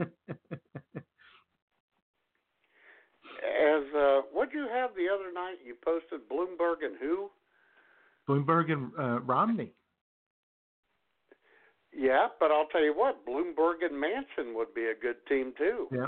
uh, 3.95 4.22
what'd 4.34 4.53
you 4.53 4.68
have 4.72 4.91
the 4.95 5.07
other 5.12 5.32
night? 5.34 5.55
You 5.66 5.76
posted 5.84 6.28
Bloomberg 6.30 6.86
and 6.86 6.97
who? 6.99 7.30
Bloomberg 8.28 8.72
and 8.72 8.91
uh, 8.99 9.22
Romney. 9.22 9.72
Yeah, 11.97 12.28
but 12.39 12.51
I'll 12.51 12.68
tell 12.68 12.84
you 12.84 12.93
what, 12.95 13.26
Bloomberg 13.26 13.84
and 13.89 13.95
Manchin 13.95 14.53
would 14.53 14.74
be 14.76 14.86
a 14.86 14.95
good 15.01 15.16
team 15.28 15.53
too. 15.57 15.88
Yeah, 15.91 16.07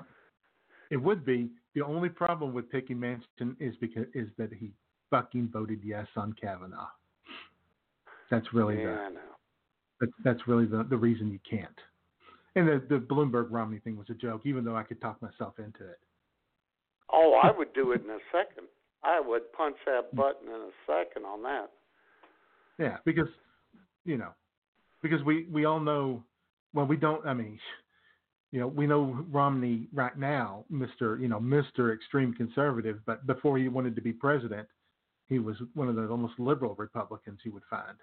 it 0.92 0.98
would 0.98 1.26
be. 1.26 1.50
The 1.74 1.82
only 1.82 2.10
problem 2.10 2.54
with 2.54 2.70
picking 2.70 2.98
Manchin 2.98 3.56
is 3.60 3.74
because 3.80 4.06
is 4.14 4.28
that 4.38 4.52
he 4.54 4.74
fucking 5.10 5.50
voted 5.52 5.80
yes 5.84 6.08
on 6.18 6.34
Kavanaugh. 6.40 6.90
That's 8.30 8.54
really 8.54 8.78
yeah, 8.78 8.86
the 8.86 8.92
I 8.92 9.10
know. 9.10 9.31
That's, 10.02 10.12
that's 10.26 10.48
really 10.48 10.66
the 10.66 10.86
the 10.90 10.98
reason 10.98 11.32
you 11.32 11.40
can't. 11.50 11.80
And 12.58 12.68
the 12.68 12.84
the 12.90 12.98
Bloomberg 12.98 13.48
Romney 13.50 13.80
thing 13.80 13.96
was 13.96 14.10
a 14.10 14.14
joke, 14.14 14.42
even 14.44 14.66
though 14.66 14.76
I 14.76 14.84
could 14.84 15.00
talk 15.00 15.22
myself 15.22 15.54
into 15.58 15.90
it. 15.90 16.00
Oh, 17.14 17.40
I 17.42 17.58
would 17.58 17.74
do 17.74 17.94
it 17.94 18.04
in 18.04 18.10
a 18.10 18.20
second. 18.32 18.68
I 19.04 19.20
would 19.20 19.52
punch 19.54 19.78
that 19.86 20.14
button 20.16 20.48
in 20.48 20.54
a 20.54 20.72
second 20.86 21.26
on 21.26 21.42
that. 21.44 21.72
Yeah, 22.78 22.98
because 23.06 23.30
you 24.04 24.18
know, 24.18 24.32
because 25.02 25.24
we 25.24 25.48
we 25.52 25.64
all 25.64 25.80
know. 25.80 26.24
Well, 26.74 26.86
we 26.86 26.98
don't. 26.98 27.26
I 27.26 27.34
mean, 27.34 27.60
you 28.52 28.60
know, 28.60 28.68
we 28.68 28.88
know 28.88 29.26
Romney 29.30 29.88
right 29.94 30.18
now, 30.18 30.66
Mister, 30.70 31.18
you 31.20 31.28
know, 31.28 31.40
Mister 31.40 31.94
Extreme 31.94 32.34
Conservative. 32.34 33.00
But 33.06 33.28
before 33.28 33.58
he 33.58 33.68
wanted 33.68 33.96
to 33.96 34.02
be 34.02 34.14
president, 34.14 34.68
he 35.28 35.40
was 35.40 35.56
one 35.74 35.90
of 35.90 35.96
the 35.96 36.08
almost 36.08 36.40
liberal 36.40 36.76
Republicans 36.76 37.40
you 37.44 37.52
would 37.54 37.64
find. 37.70 37.98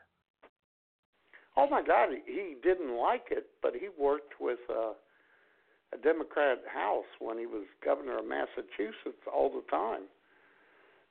Oh 1.59 1.69
my 1.69 1.83
God, 1.83 2.11
he 2.25 2.55
didn't 2.63 2.97
like 2.97 3.27
it, 3.33 3.49
but 3.63 3.73
he 3.75 3.89
worked 4.01 4.35
with 4.41 4.61
uh, 4.71 4.93
a 5.93 5.99
Democrat 6.05 6.59
House 6.73 7.05
when 7.19 7.37
he 7.37 7.47
was 7.47 7.65
governor 7.85 8.19
of 8.21 8.27
Massachusetts 8.29 9.25
all 9.35 9.51
the 9.51 9.69
time. 9.69 10.03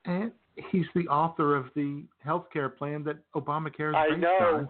And 0.06 0.32
he's 0.72 0.86
the 0.96 1.06
author 1.10 1.58
of 1.58 1.66
the 1.76 2.04
health 2.24 2.46
care 2.54 2.70
plan 2.70 3.04
that 3.04 3.18
Obamacare 3.36 3.90
is 3.90 3.96
I 3.98 4.10
based 4.12 4.22
know. 4.22 4.40
on. 4.54 4.70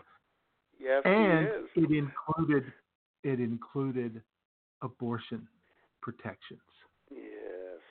Yes, 0.79 1.03
And 1.05 1.47
he 1.75 1.81
is. 1.83 1.89
it 1.91 1.95
included 1.95 2.73
it 3.23 3.39
included 3.39 4.21
abortion 4.81 5.47
protections. 6.01 6.59
Yes. 7.11 7.81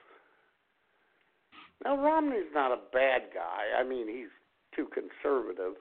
Now 1.84 2.02
Romney's 2.02 2.50
not 2.52 2.72
a 2.72 2.80
bad 2.92 3.22
guy. 3.32 3.78
I 3.78 3.84
mean, 3.84 4.08
he's 4.08 4.32
too 4.74 4.88
conservative 4.92 5.74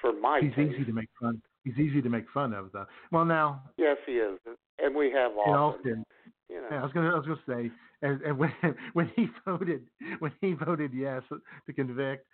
for 0.00 0.12
my 0.12 0.40
He's 0.42 0.54
taste. 0.54 0.74
easy 0.74 0.84
to 0.84 0.92
make 0.92 1.08
fun. 1.20 1.40
He's 1.64 1.76
easy 1.78 2.00
to 2.00 2.08
make 2.08 2.26
fun 2.32 2.52
of, 2.52 2.70
though. 2.72 2.86
Well, 3.10 3.24
now 3.24 3.62
Yes, 3.76 3.96
he 4.06 4.12
is, 4.12 4.38
and 4.78 4.94
we 4.94 5.10
have 5.10 5.32
often. 5.32 6.04
You 6.48 6.56
know. 6.60 6.68
Yeah, 6.70 6.80
I 6.80 6.82
was 6.82 6.92
gonna, 6.92 7.10
I 7.10 7.14
was 7.18 7.26
gonna 7.26 7.40
say, 7.46 7.70
and, 8.02 8.22
and 8.22 8.38
when 8.38 8.52
when 8.92 9.10
he 9.16 9.28
voted, 9.44 9.82
when 10.20 10.32
he 10.40 10.52
voted 10.52 10.92
yes 10.94 11.22
to 11.30 11.72
convict 11.72 12.26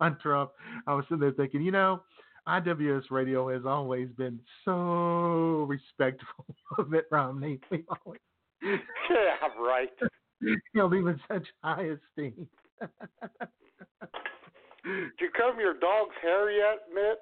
on 0.00 0.18
Trump, 0.20 0.50
I 0.86 0.94
was 0.94 1.04
sitting 1.08 1.20
there 1.20 1.32
thinking, 1.32 1.62
you 1.62 1.70
know, 1.70 2.02
IWS 2.48 3.10
Radio 3.10 3.48
has 3.48 3.64
always 3.64 4.08
been 4.18 4.40
so 4.64 5.66
respectful 5.68 6.44
of 6.78 6.90
Mitt 6.90 7.06
Romney. 7.10 7.60
We 7.70 7.84
always 8.04 8.20
yeah, 8.62 9.48
right. 9.58 9.90
held 10.74 10.94
him 10.94 11.08
in 11.08 11.20
such 11.28 11.46
high 11.62 11.90
esteem. 12.16 12.48
Did 14.84 15.10
you 15.20 15.30
comb 15.36 15.58
your 15.58 15.74
dog's 15.74 16.14
hair 16.22 16.50
yet, 16.50 16.80
Mitt? 16.92 17.20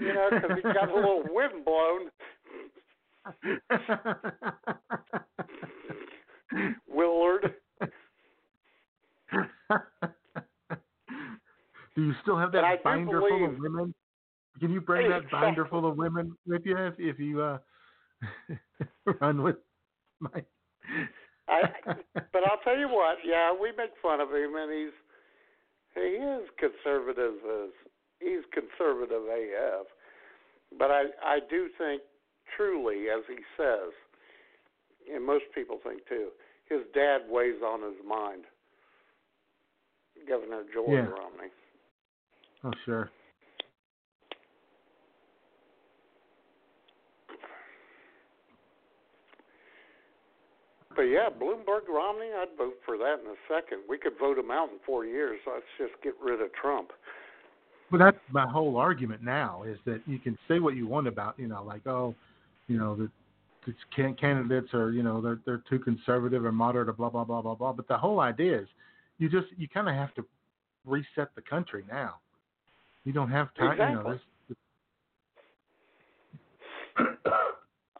You 0.00 0.14
know, 0.14 0.28
'cause 0.30 0.50
he 0.56 0.62
got 0.62 0.88
a 0.90 0.94
little 0.94 1.22
wind 1.30 1.64
blown. 1.64 2.10
Willard. 6.88 7.54
Do 11.94 12.04
you 12.04 12.14
still 12.22 12.38
have 12.38 12.52
that 12.52 12.82
binder 12.82 13.20
full 13.20 13.44
of 13.46 13.58
women? 13.58 13.94
Can 14.58 14.72
you 14.72 14.80
bring 14.80 15.08
that 15.10 15.30
binder 15.30 15.66
full 15.66 15.86
of 15.88 15.96
women 15.96 16.36
with 16.46 16.62
you 16.64 16.76
if, 16.76 16.94
if 16.98 17.18
you 17.18 17.40
uh, 17.42 17.58
run 19.20 19.42
with 19.42 19.56
my? 20.20 20.44
I, 21.48 21.62
but 22.32 22.44
I'll 22.44 22.60
tell 22.64 22.78
you 22.78 22.88
what, 22.88 23.18
yeah, 23.24 23.52
we 23.52 23.72
make 23.76 23.90
fun 24.02 24.20
of 24.20 24.28
him, 24.30 24.54
and 24.56 24.72
he's 24.72 24.92
he 25.94 26.00
is 26.00 26.48
conservative 26.58 27.34
as 27.44 27.70
he's 28.20 28.44
conservative 28.52 29.22
AF. 29.28 29.86
But 30.78 30.90
I 30.90 31.04
I 31.24 31.38
do 31.48 31.68
think 31.78 32.02
truly, 32.56 33.08
as 33.10 33.24
he 33.28 33.38
says, 33.56 33.92
and 35.12 35.24
most 35.24 35.44
people 35.54 35.78
think 35.82 36.06
too, 36.08 36.28
his 36.68 36.80
dad 36.94 37.22
weighs 37.28 37.62
on 37.64 37.82
his 37.82 38.00
mind. 38.06 38.44
Governor 40.28 40.62
George 40.72 40.90
Yeah. 40.90 41.06
Romney. 41.10 41.50
Oh 42.64 42.72
sure. 42.84 43.10
But 51.00 51.06
yeah, 51.06 51.30
Bloomberg 51.30 51.88
Romney, 51.88 52.26
I'd 52.26 52.58
vote 52.58 52.74
for 52.84 52.98
that 52.98 53.20
in 53.24 53.30
a 53.30 53.38
second. 53.48 53.78
We 53.88 53.96
could 53.96 54.18
vote 54.20 54.36
him 54.36 54.50
out 54.50 54.68
in 54.68 54.74
four 54.84 55.06
years. 55.06 55.40
Let's 55.46 55.64
just 55.78 55.94
get 56.02 56.12
rid 56.22 56.42
of 56.42 56.52
Trump. 56.52 56.90
Well, 57.90 57.98
that's 57.98 58.18
my 58.30 58.46
whole 58.46 58.76
argument 58.76 59.22
now 59.22 59.62
is 59.66 59.78
that 59.86 60.02
you 60.06 60.18
can 60.18 60.36
say 60.46 60.58
what 60.58 60.76
you 60.76 60.86
want 60.86 61.06
about, 61.06 61.38
you 61.38 61.48
know, 61.48 61.64
like 61.64 61.86
oh, 61.86 62.14
you 62.68 62.76
know, 62.76 62.96
the, 62.96 63.08
the 63.66 63.72
can- 63.96 64.14
candidates 64.14 64.74
are, 64.74 64.90
you 64.90 65.02
know, 65.02 65.22
they're 65.22 65.38
they're 65.46 65.62
too 65.70 65.78
conservative 65.78 66.44
or 66.44 66.52
moderate 66.52 66.90
or 66.90 66.92
blah 66.92 67.08
blah 67.08 67.24
blah 67.24 67.40
blah 67.40 67.54
blah. 67.54 67.72
But 67.72 67.88
the 67.88 67.96
whole 67.96 68.20
idea 68.20 68.60
is, 68.60 68.68
you 69.16 69.30
just 69.30 69.46
you 69.56 69.68
kind 69.68 69.88
of 69.88 69.94
have 69.94 70.12
to 70.16 70.26
reset 70.84 71.34
the 71.34 71.40
country 71.48 71.82
now. 71.90 72.16
You 73.04 73.14
don't 73.14 73.30
have 73.30 73.54
time, 73.54 73.78
you 73.78 73.94
know. 73.94 74.00
Exactly. 74.00 74.20
There's, 76.98 77.18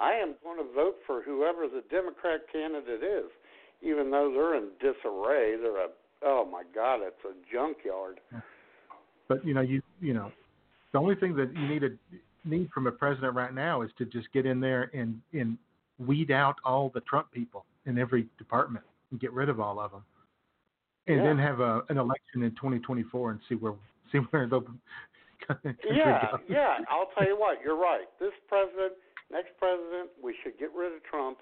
I 0.00 0.12
am 0.14 0.34
going 0.42 0.58
to 0.58 0.72
vote 0.74 0.96
for 1.06 1.22
whoever 1.22 1.68
the 1.68 1.82
Democrat 1.90 2.40
candidate 2.52 3.02
is, 3.02 3.30
even 3.82 4.10
though 4.10 4.32
they're 4.32 4.56
in 4.56 4.70
disarray. 4.80 5.56
They're 5.56 5.84
a 5.84 5.88
oh 6.24 6.48
my 6.50 6.62
God, 6.74 7.00
it's 7.02 7.16
a 7.24 7.34
junkyard. 7.52 8.20
But 9.28 9.44
you 9.46 9.54
know, 9.54 9.60
you 9.60 9.82
you 10.00 10.14
know, 10.14 10.32
the 10.92 10.98
only 10.98 11.14
thing 11.14 11.36
that 11.36 11.54
you 11.54 11.68
need 11.68 11.84
a 11.84 11.90
need 12.44 12.70
from 12.72 12.86
a 12.86 12.92
president 12.92 13.34
right 13.34 13.54
now 13.54 13.82
is 13.82 13.90
to 13.98 14.04
just 14.06 14.32
get 14.32 14.46
in 14.46 14.60
there 14.60 14.90
and 14.94 15.20
and 15.32 15.58
weed 15.98 16.30
out 16.30 16.56
all 16.64 16.90
the 16.94 17.00
Trump 17.02 17.30
people 17.30 17.66
in 17.86 17.98
every 17.98 18.26
department 18.38 18.84
and 19.10 19.20
get 19.20 19.32
rid 19.32 19.48
of 19.48 19.60
all 19.60 19.78
of 19.78 19.90
them, 19.90 20.04
and 21.06 21.18
Yeah. 21.18 21.24
then 21.24 21.38
have 21.38 21.60
a 21.60 21.84
an 21.90 21.98
election 21.98 22.42
in 22.42 22.50
2024 22.52 23.32
and 23.32 23.40
see 23.48 23.54
where 23.54 23.74
see 24.10 24.18
where 24.18 24.46
the 24.46 24.62
Yeah, 25.84 26.36
yeah. 26.48 26.78
I'll 26.88 27.10
tell 27.14 27.26
you 27.26 27.38
what, 27.38 27.58
you're 27.64 27.78
right. 27.78 28.06
This 28.18 28.32
president, 28.48 28.92
next 29.30 29.50
president, 29.58 30.10
we 30.22 30.34
should 30.42 30.58
get 30.58 30.70
rid 30.76 30.92
of 30.94 31.02
Trump, 31.04 31.38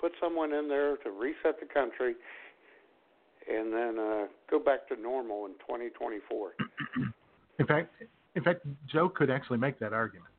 put 0.00 0.12
someone 0.20 0.52
in 0.52 0.68
there 0.68 0.96
to 0.98 1.10
reset 1.10 1.60
the 1.60 1.66
country, 1.66 2.14
and 3.50 3.72
then 3.72 3.98
uh, 3.98 4.26
go 4.50 4.58
back 4.58 4.88
to 4.88 5.00
normal 5.00 5.46
in 5.46 5.52
2024. 5.52 6.52
In 7.58 7.66
fact, 7.66 7.92
in 8.34 8.42
fact, 8.42 8.66
Joe 8.90 9.08
could 9.08 9.30
actually 9.30 9.58
make 9.58 9.78
that 9.78 9.92
argument. 9.92 10.30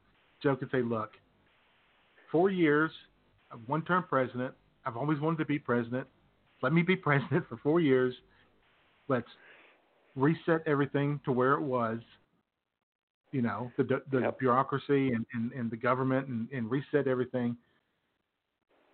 Joe 0.41 0.55
could 0.55 0.69
say, 0.71 0.81
"Look, 0.81 1.11
four 2.31 2.49
years, 2.49 2.91
one-term 3.67 4.05
president. 4.09 4.53
I've 4.85 4.97
always 4.97 5.19
wanted 5.19 5.37
to 5.37 5.45
be 5.45 5.59
president. 5.59 6.07
Let 6.61 6.73
me 6.73 6.81
be 6.81 6.95
president 7.09 7.47
for 7.47 7.57
four 7.57 7.79
years. 7.79 8.13
Let's 9.07 9.27
reset 10.15 10.63
everything 10.65 11.19
to 11.25 11.31
where 11.31 11.53
it 11.53 11.61
was. 11.61 11.99
You 13.33 13.41
know, 13.41 13.71
the 13.77 13.83
the 14.11 14.19
Yep. 14.21 14.39
bureaucracy 14.39 15.11
and, 15.11 15.25
and, 15.33 15.51
and 15.51 15.69
the 15.69 15.75
government, 15.75 16.27
and, 16.27 16.47
and 16.53 16.69
reset 16.71 17.07
everything. 17.07 17.57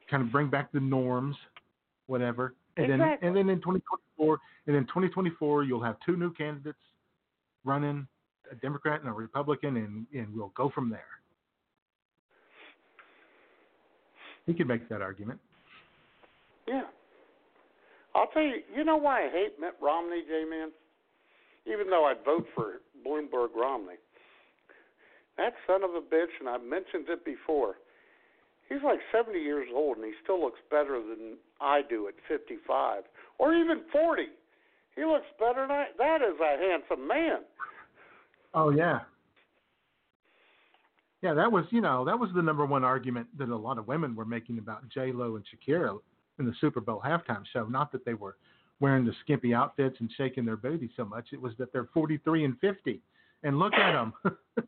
Kind 0.09 0.23
of 0.23 0.31
bring 0.31 0.49
back 0.49 0.71
the 0.71 0.79
norms, 0.79 1.35
whatever. 2.07 2.55
And 2.77 2.91
Exactly. 2.91 3.27
then 3.29 3.37
and 3.37 3.49
then 3.49 3.53
in 3.53 3.59
2024, 3.59 4.39
and 4.67 4.75
in 4.75 4.85
2024, 4.85 5.63
you'll 5.65 5.83
have 5.83 5.97
two 6.05 6.15
new 6.15 6.33
candidates 6.33 6.79
running 7.65 8.07
a 8.51 8.55
Democrat 8.55 9.01
and 9.01 9.09
a 9.09 9.13
Republican, 9.13 9.77
and 9.77 10.07
and 10.13 10.33
we'll 10.33 10.53
go 10.55 10.69
from 10.69 10.89
there. 10.89 11.03
He 14.45 14.53
could 14.53 14.67
make 14.67 14.89
that 14.89 15.01
argument. 15.01 15.39
Yeah. 16.67 16.83
I'll 18.15 18.27
tell 18.27 18.41
you, 18.41 18.61
you 18.75 18.83
know 18.83 18.97
why 18.97 19.25
I 19.27 19.29
hate 19.29 19.59
Mitt 19.59 19.75
Romney, 19.81 20.23
J 20.27 20.45
Man? 20.49 20.69
Even 21.67 21.89
though 21.89 22.05
I'd 22.05 22.23
vote 22.25 22.47
for 22.55 22.81
Bloomberg 23.05 23.49
Romney. 23.55 23.95
That 25.39 25.53
son 25.65 25.85
of 25.85 25.91
a 25.91 26.01
bitch, 26.01 26.35
and 26.41 26.49
I've 26.49 26.63
mentioned 26.63 27.07
it 27.07 27.23
before, 27.23 27.75
he's 28.67 28.83
like 28.83 28.99
70 29.09 29.39
years 29.39 29.69
old 29.73 29.95
and 29.95 30.05
he 30.05 30.11
still 30.21 30.41
looks 30.41 30.59
better 30.69 30.99
than 31.01 31.37
I 31.61 31.81
do 31.89 32.09
at 32.09 32.15
55 32.27 33.03
or 33.37 33.55
even 33.55 33.83
40. 33.89 34.23
He 34.97 35.05
looks 35.05 35.27
better 35.39 35.61
than 35.61 35.71
I. 35.71 35.85
That 35.97 36.21
is 36.21 36.35
a 36.41 36.57
handsome 36.57 37.07
man. 37.07 37.39
Oh 38.53 38.69
yeah. 38.69 38.99
Yeah, 41.21 41.33
that 41.35 41.49
was 41.49 41.63
you 41.69 41.79
know 41.79 42.03
that 42.03 42.19
was 42.19 42.31
the 42.35 42.41
number 42.41 42.65
one 42.65 42.83
argument 42.83 43.27
that 43.37 43.47
a 43.47 43.55
lot 43.55 43.77
of 43.77 43.87
women 43.87 44.17
were 44.17 44.25
making 44.25 44.57
about 44.57 44.89
J 44.89 45.13
Lo 45.13 45.37
and 45.37 45.45
Shakira 45.45 45.97
in 46.37 46.45
the 46.45 46.53
Super 46.59 46.81
Bowl 46.81 47.01
halftime 47.05 47.43
show. 47.53 47.65
Not 47.65 47.93
that 47.93 48.03
they 48.03 48.13
were 48.13 48.35
wearing 48.81 49.05
the 49.05 49.13
skimpy 49.23 49.53
outfits 49.53 49.95
and 50.01 50.11
shaking 50.17 50.43
their 50.43 50.57
booty 50.57 50.89
so 50.97 51.05
much. 51.05 51.27
It 51.31 51.41
was 51.41 51.53
that 51.59 51.71
they're 51.71 51.89
43 51.93 52.43
and 52.43 52.59
50, 52.59 53.01
and 53.43 53.57
look 53.57 53.73
at 53.73 53.93
them. 53.93 54.13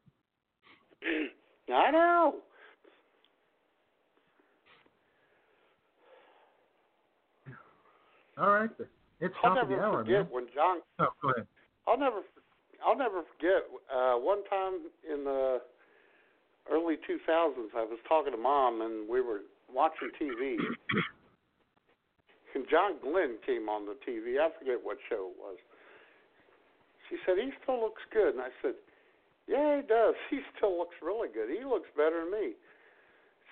I 1.74 1.91
know. 1.91 2.36
All 8.38 8.49
right, 8.49 8.69
it's 9.19 9.34
I'll 9.43 9.53
top 9.55 9.63
of 9.63 9.69
the 9.69 9.76
never 9.76 9.86
hour, 9.86 10.03
forget 10.03 10.26
man. 10.26 10.28
when 10.32 10.45
John. 10.55 10.80
Oh, 10.99 11.13
go 11.22 11.30
ahead. 11.30 11.47
I'll 11.88 11.99
never. 11.99 12.22
I'll 12.86 12.97
never 12.97 13.22
forget. 13.38 13.69
Uh, 13.93 14.15
one 14.17 14.43
time 14.49 14.89
in 15.05 15.24
the 15.24 15.61
early 16.72 16.95
2000s, 16.95 17.69
I 17.78 17.86
was 17.86 17.99
talking 18.07 18.32
to 18.32 18.38
mom, 18.38 18.82
and 18.82 19.07
we 19.07 19.22
were 19.22 19.41
watching 19.72 20.09
TV. 20.19 20.57
and 22.55 22.65
John 22.69 22.97
Glenn 23.01 23.38
came 23.45 23.69
on 23.69 23.86
the 23.86 23.95
TV. 24.01 24.41
I 24.41 24.49
forget 24.57 24.80
what 24.82 24.97
show 25.09 25.30
it 25.30 25.38
was. 25.38 25.57
She 27.09 27.17
said 27.26 27.36
he 27.38 27.51
still 27.61 27.80
looks 27.80 28.01
good, 28.11 28.34
and 28.34 28.41
I 28.41 28.49
said, 28.61 28.74
"Yeah, 29.48 29.82
he 29.82 29.88
does. 29.88 30.16
He 30.30 30.39
still 30.58 30.78
looks 30.78 30.96
really 31.02 31.30
good. 31.30 31.50
He 31.50 31.64
looks 31.64 31.89
better 31.96 32.24
than 32.24 32.32
me." 32.32 32.54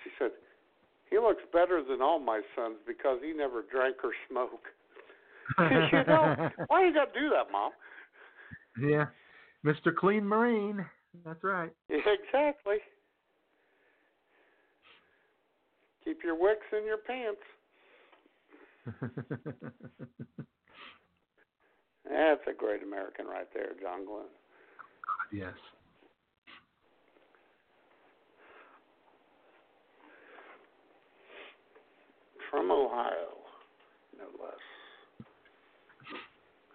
She 0.04 0.10
said, 0.18 0.30
"He 1.10 1.18
looks 1.18 1.42
better 1.52 1.82
than 1.82 2.00
all 2.00 2.18
my 2.18 2.42
sons 2.56 2.76
because 2.86 3.18
he 3.22 3.32
never 3.32 3.62
drank 3.62 3.96
or 4.04 4.12
smoked." 4.28 4.66
you 5.58 6.04
know, 6.06 6.50
why 6.68 6.86
you 6.86 6.94
got 6.94 7.12
to 7.12 7.20
do 7.20 7.30
that, 7.30 7.50
mom? 7.50 7.72
Yeah, 8.80 9.06
Mr. 9.64 9.94
Clean 9.94 10.24
Marine. 10.24 10.84
That's 11.24 11.42
right. 11.42 11.72
Exactly. 11.90 12.76
Keep 16.04 16.22
your 16.24 16.40
wicks 16.40 16.66
in 16.72 16.86
your 16.86 16.96
pants. 16.96 17.40
That's 22.08 22.40
a 22.48 22.52
great 22.56 22.82
American 22.82 23.26
right 23.26 23.46
there, 23.52 23.72
John 23.80 24.06
Glenn. 24.06 24.24
yes. 25.32 25.54
From 32.50 32.70
Ohio, 32.70 33.38
no 34.18 34.24
less. 34.42 35.26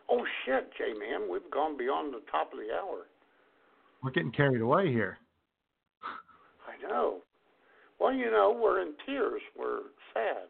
Oh 0.10 0.24
shit, 0.46 0.70
J 0.78 0.94
man, 0.98 1.30
we've 1.30 1.50
gone 1.52 1.78
beyond 1.78 2.14
the 2.14 2.22
top 2.32 2.54
of 2.54 2.60
the 2.60 2.74
hour. 2.74 3.08
We're 4.04 4.12
getting 4.12 4.32
carried 4.32 4.62
away 4.62 4.92
here. 4.92 5.18
I 6.04 6.88
know. 6.88 7.22
Well, 8.00 8.14
you 8.14 8.30
know, 8.32 8.58
we're 8.62 8.82
in 8.82 8.94
tears. 9.06 9.42
We're 9.58 9.80
sad. 10.14 10.48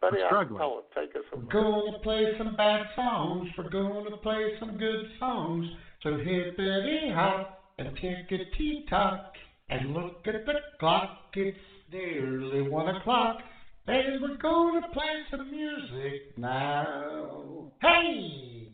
Buddy, 0.00 0.16
We're 0.18 0.24
I 0.24 0.28
struggling. 0.28 0.58
tell 0.58 0.78
it. 0.78 0.84
Take 0.98 1.14
us 1.16 1.22
away. 1.32 1.44
We're 1.44 1.62
gonna 1.62 1.98
play 2.02 2.24
some 2.38 2.56
bad 2.56 2.86
songs. 2.96 3.48
We're 3.58 3.68
gonna 3.68 4.16
play 4.16 4.54
some 4.58 4.78
good 4.78 5.04
songs. 5.18 5.66
So 6.02 6.16
hippity 6.16 7.10
hop 7.14 7.64
and 7.78 7.88
tickety 7.98 8.88
tock 8.88 9.34
and 9.68 9.92
look 9.92 10.26
at 10.26 10.46
the 10.46 10.54
clock. 10.78 11.18
It's 11.34 11.58
nearly 11.92 12.62
one 12.68 12.96
o'clock. 12.96 13.38
And 13.86 14.22
we're 14.22 14.36
gonna 14.36 14.86
play 14.92 15.24
some 15.30 15.50
music 15.50 16.36
now. 16.36 17.72
Hey! 17.80 18.68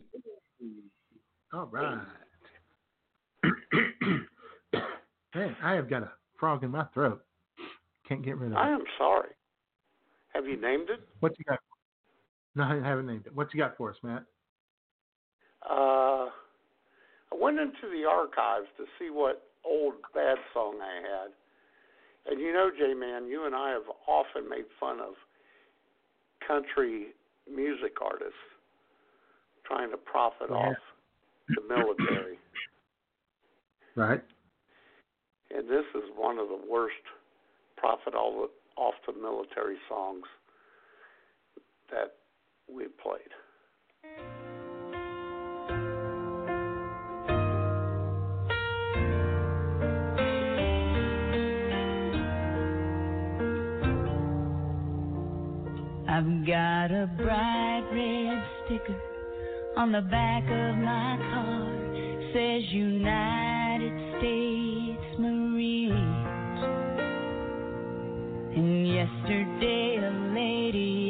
All 1.53 1.65
right. 1.71 2.01
Man, 5.33 5.55
I 5.63 5.73
have 5.73 5.89
got 5.89 6.03
a 6.03 6.11
frog 6.39 6.63
in 6.63 6.71
my 6.71 6.85
throat. 6.93 7.23
Can't 8.07 8.23
get 8.23 8.37
rid 8.37 8.51
of 8.51 8.57
it. 8.57 8.59
I 8.59 8.69
am 8.69 8.83
sorry. 8.97 9.29
Have 10.33 10.45
you 10.45 10.59
named 10.59 10.89
it? 10.89 10.99
What 11.19 11.37
you 11.39 11.45
got? 11.45 11.59
No, 12.55 12.63
I 12.63 12.75
haven't 12.75 13.07
named 13.07 13.25
it. 13.27 13.35
What 13.35 13.53
you 13.53 13.59
got 13.59 13.77
for 13.77 13.89
us, 13.89 13.97
Matt? 14.03 14.23
Uh, 15.67 16.27
I 17.31 17.35
went 17.39 17.59
into 17.59 17.89
the 17.91 18.07
archives 18.09 18.67
to 18.77 18.85
see 18.99 19.09
what 19.09 19.43
old 19.65 19.95
bad 20.13 20.37
song 20.53 20.79
I 20.81 21.01
had. 21.01 21.31
And 22.29 22.39
you 22.39 22.51
know, 22.53 22.69
J 22.77 22.93
Man, 22.93 23.27
you 23.27 23.45
and 23.45 23.55
I 23.55 23.71
have 23.71 23.83
often 24.07 24.49
made 24.49 24.65
fun 24.79 24.99
of 24.99 25.13
country 26.45 27.07
music 27.51 27.93
artists 28.01 28.33
trying 29.65 29.91
to 29.91 29.97
profit 29.97 30.47
Yeah. 30.49 30.55
off 30.55 30.77
the 31.49 31.61
military. 31.61 32.39
Right. 33.95 34.21
And 35.49 35.67
this 35.67 35.85
is 35.95 36.03
one 36.15 36.37
of 36.37 36.49
the 36.49 36.61
worst 36.69 36.93
profit 37.77 38.13
off 38.13 38.93
the 39.07 39.13
military 39.13 39.77
songs 39.89 40.25
that 41.89 42.13
we 42.71 42.89
played. 42.89 44.36
I've 56.17 56.47
got 56.47 56.89
a 56.89 57.05
bright 57.15 57.83
red 57.93 58.43
sticker 58.65 58.99
on 59.77 59.91
the 59.91 60.01
back 60.01 60.41
of 60.45 60.77
my 60.79 61.15
car. 61.29 61.69
Says 62.33 62.63
United 62.73 63.93
States 64.17 65.19
Marines. 65.19 66.63
And 68.55 68.87
yesterday 68.87 69.97
a 70.01 70.33
lady 70.33 71.06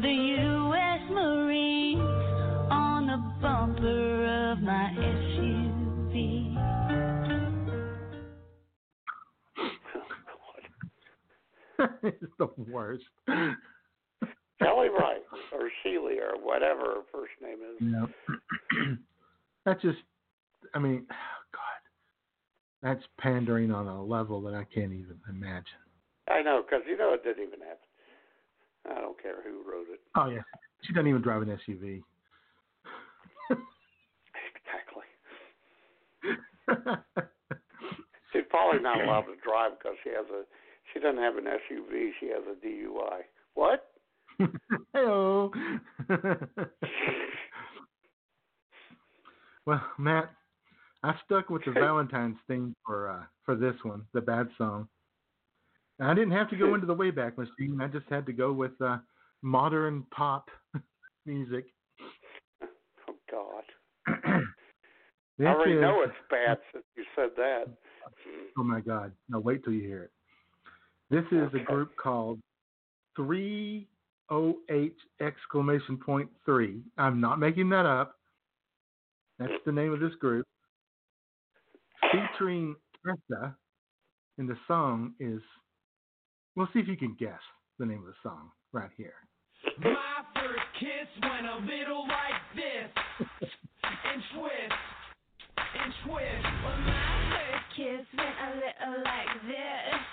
for 0.00 0.06
the 0.06 0.12
U.S. 0.12 1.00
Marines 1.10 2.00
on 2.70 3.06
the 3.06 3.16
bumper 3.42 4.52
of 4.52 4.60
my 4.60 4.94
SUV. 4.98 6.56
it's 12.02 12.32
the 12.38 12.48
worst. 12.70 13.04
Kelly 13.26 14.88
Wright 14.88 15.22
or 15.52 15.70
Chely 15.82 16.18
or 16.18 16.38
whatever 16.42 16.80
her 16.80 17.02
first 17.12 17.32
name 17.42 17.58
is. 17.62 17.76
Yeah. 17.80 18.94
That's 19.64 19.82
just, 19.82 19.98
I 20.74 20.78
mean, 20.78 21.06
God, 21.52 21.60
that's 22.82 23.04
pandering 23.18 23.70
on 23.70 23.86
a 23.86 24.02
level 24.02 24.40
that 24.42 24.54
I 24.54 24.64
can't 24.64 24.92
even 24.92 25.18
imagine. 25.28 25.66
I 26.28 26.40
know, 26.40 26.62
because 26.64 26.86
you 26.88 26.96
know 26.96 27.12
it 27.12 27.22
didn't 27.22 27.42
even 27.46 27.60
happen. 27.60 27.89
I 28.90 29.00
don't 29.00 29.20
care 29.20 29.42
who 29.42 29.62
wrote 29.70 29.86
it. 29.92 30.00
Oh, 30.16 30.28
yeah. 30.28 30.42
She 30.82 30.92
doesn't 30.92 31.08
even 31.08 31.22
drive 31.22 31.42
an 31.42 31.48
SUV. 31.48 32.02
Exactly. 34.60 35.04
She's 38.32 38.42
probably 38.48 38.80
not 38.80 39.02
allowed 39.02 39.22
to 39.22 39.34
drive 39.44 39.72
because 39.78 39.96
she 40.04 40.10
has 40.10 40.26
a. 40.30 40.44
She 40.92 41.00
doesn't 41.00 41.18
have 41.20 41.36
an 41.36 41.44
SUV. 41.44 42.10
She 42.20 42.28
has 42.28 42.42
a 42.50 42.54
DUI. 42.64 43.22
What? 43.54 43.90
Hello. 44.94 45.52
well, 49.66 49.82
Matt, 49.98 50.30
I 51.02 51.14
stuck 51.24 51.50
with 51.50 51.64
the 51.64 51.72
Valentine's 51.72 52.36
theme 52.46 52.76
for 52.86 53.10
uh, 53.10 53.24
for 53.44 53.56
this 53.56 53.74
one, 53.82 54.06
the 54.14 54.20
bad 54.20 54.48
song. 54.56 54.88
I 56.02 56.14
didn't 56.14 56.32
have 56.32 56.48
to 56.50 56.56
go 56.56 56.74
into 56.74 56.86
the 56.86 56.94
Wayback 56.94 57.36
Machine. 57.36 57.78
I 57.82 57.86
just 57.88 58.06
had 58.08 58.24
to 58.26 58.32
go 58.32 58.52
with 58.52 58.72
uh, 58.80 58.98
modern 59.42 60.04
pop 60.14 60.48
music. 61.26 61.66
Oh 63.08 63.14
God. 63.30 63.64
I 65.40 65.44
already 65.44 65.72
is- 65.74 65.80
know 65.80 66.02
it's 66.02 66.12
bad 66.30 66.58
since 66.72 66.84
you 66.96 67.04
said 67.16 67.30
that. 67.36 67.64
Oh 68.58 68.64
my 68.64 68.80
God! 68.80 69.12
Now 69.28 69.38
wait 69.38 69.62
till 69.62 69.72
you 69.72 69.82
hear 69.82 70.02
it. 70.04 70.10
This 71.08 71.24
is 71.30 71.48
Okay. 71.54 71.60
a 71.60 71.64
group 71.64 71.96
called 71.96 72.40
Three 73.16 73.88
O 74.30 74.56
H 74.68 74.96
exclamation 75.20 75.96
point 75.96 76.28
three. 76.44 76.82
I'm 76.98 77.20
not 77.20 77.38
making 77.38 77.68
that 77.70 77.86
up. 77.86 78.16
That's 79.38 79.52
the 79.64 79.72
name 79.72 79.92
of 79.92 80.00
this 80.00 80.14
group. 80.20 80.46
Featuring 82.12 82.74
Kesha, 83.06 83.54
and 84.38 84.48
the 84.48 84.56
song 84.66 85.14
is. 85.20 85.40
We'll 86.60 86.68
see 86.74 86.80
if 86.80 86.88
you 86.88 86.96
can 86.98 87.16
guess 87.18 87.40
the 87.78 87.86
name 87.86 88.00
of 88.00 88.04
the 88.04 88.12
song 88.22 88.50
right 88.72 88.90
here. 88.98 89.14
My 89.80 90.20
first 90.36 90.68
kiss 90.76 91.08
went 91.22 91.48
a 91.48 91.56
little 91.64 92.04
like 92.04 92.36
this. 92.52 92.92
And 93.80 94.20
twist. 94.36 94.76
And 95.56 95.88
twist. 96.04 96.44
Well, 96.60 96.76
my 96.84 97.32
first 97.32 97.64
kiss 97.80 98.04
went 98.12 98.36
a 98.44 98.60
little 98.60 98.92
like 99.00 99.40
this, 99.48 100.04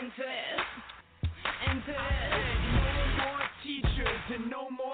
and 0.00 0.08
twist, 0.16 0.72
and 1.68 1.84
twist. 1.84 2.00
No 2.72 2.96
more 3.20 3.44
teachers 3.60 4.24
and 4.32 4.48
no 4.48 4.72
more 4.72 4.91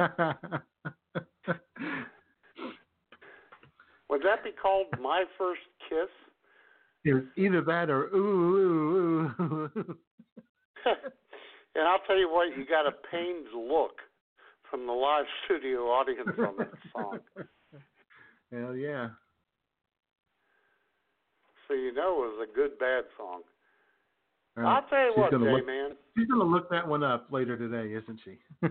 Would 4.08 4.22
that 4.22 4.42
be 4.44 4.50
called 4.60 4.86
My 5.00 5.24
First 5.38 5.60
Kiss? 5.88 6.08
It's 7.04 7.26
either 7.36 7.62
that 7.62 7.88
or 7.90 8.04
ooh, 8.14 9.30
ooh, 9.38 9.42
ooh. 9.42 9.70
and 11.74 11.86
I'll 11.86 12.00
tell 12.06 12.18
you 12.18 12.30
what, 12.30 12.56
you 12.56 12.64
got 12.66 12.86
a 12.86 12.92
pained 13.10 13.46
look 13.54 13.96
from 14.70 14.86
the 14.86 14.92
live 14.92 15.24
studio 15.44 15.86
audience 15.86 16.28
on 16.38 16.56
that 16.58 16.72
song. 16.92 17.18
Hell 18.52 18.74
yeah. 18.74 19.08
So 21.66 21.74
you 21.74 21.92
know 21.94 22.24
it 22.24 22.38
was 22.38 22.48
a 22.50 22.54
good 22.54 22.78
bad 22.78 23.04
song. 23.16 23.42
Right. 24.56 24.66
I'll 24.66 24.82
tell 24.88 24.98
you 24.98 25.12
She's 25.14 25.20
what, 25.20 25.30
Jay, 25.30 25.36
look- 25.38 25.66
man. 25.66 25.90
She's 26.18 26.26
gonna 26.26 26.44
look 26.44 26.68
that 26.70 26.86
one 26.86 27.02
up 27.04 27.28
later 27.30 27.56
today, 27.56 27.94
isn't 27.94 28.20
she? 28.24 28.38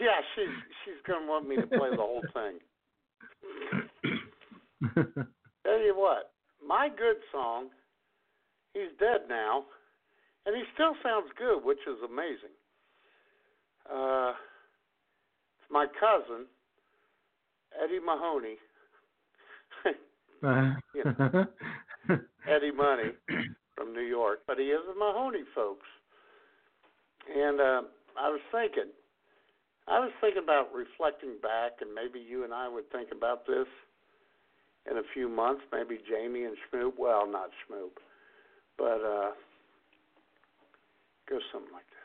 Yeah, 0.00 0.20
she's 0.34 0.54
she's 0.84 1.02
gonna 1.06 1.26
want 1.26 1.48
me 1.48 1.56
to 1.56 1.66
play 1.66 1.90
the 1.90 1.96
whole 1.96 2.22
thing. 2.32 2.58
Tell 5.64 5.80
you 5.80 5.94
what, 5.96 6.32
my 6.66 6.88
good 6.88 7.16
song, 7.32 7.68
he's 8.74 8.96
dead 9.00 9.28
now, 9.28 9.64
and 10.46 10.54
he 10.56 10.62
still 10.74 10.94
sounds 11.02 11.30
good, 11.36 11.64
which 11.64 11.80
is 11.86 11.98
amazing. 12.04 12.54
Uh, 13.90 14.34
it's 15.58 15.70
my 15.70 15.86
cousin, 15.98 16.46
Eddie 17.82 18.00
Mahoney, 18.04 18.56
Eddie 22.48 22.72
Money 22.72 23.12
from 23.76 23.92
New 23.92 24.02
York, 24.02 24.40
but 24.46 24.58
he 24.58 24.66
is 24.66 24.80
a 24.90 24.98
Mahoney, 24.98 25.42
folks. 25.54 25.86
And 27.34 27.60
uh, 27.60 27.82
I 28.18 28.30
was 28.30 28.40
thinking, 28.52 28.90
I 29.90 30.00
was 30.00 30.10
thinking 30.20 30.42
about 30.42 30.72
reflecting 30.74 31.36
back, 31.42 31.80
and 31.80 31.94
maybe 31.94 32.20
you 32.20 32.44
and 32.44 32.52
I 32.52 32.68
would 32.68 32.90
think 32.92 33.08
about 33.10 33.46
this 33.46 33.66
in 34.90 34.98
a 34.98 35.02
few 35.14 35.28
months. 35.28 35.62
Maybe 35.72 35.98
Jamie 36.08 36.44
and 36.44 36.56
Schmoop. 36.68 36.92
Well, 36.98 37.26
not 37.26 37.50
Schmoop, 37.64 37.96
but 38.76 39.00
uh, 39.00 39.32
go 41.28 41.38
something 41.52 41.72
like 41.72 41.88
this. 41.88 41.97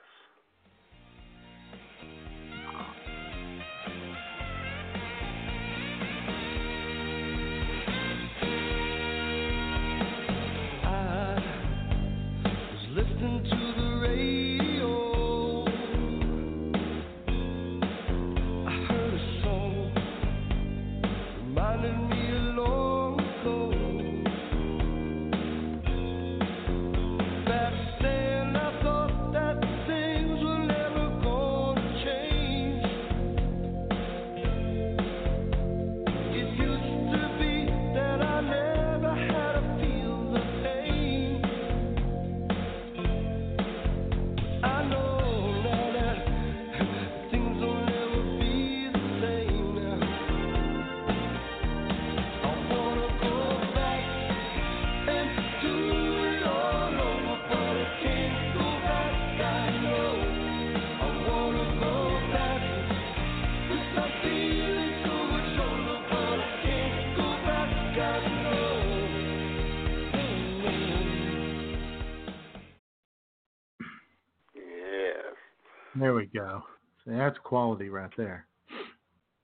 Go. 76.35 76.63
That's 77.05 77.37
quality 77.43 77.89
right 77.89 78.11
there. 78.17 78.45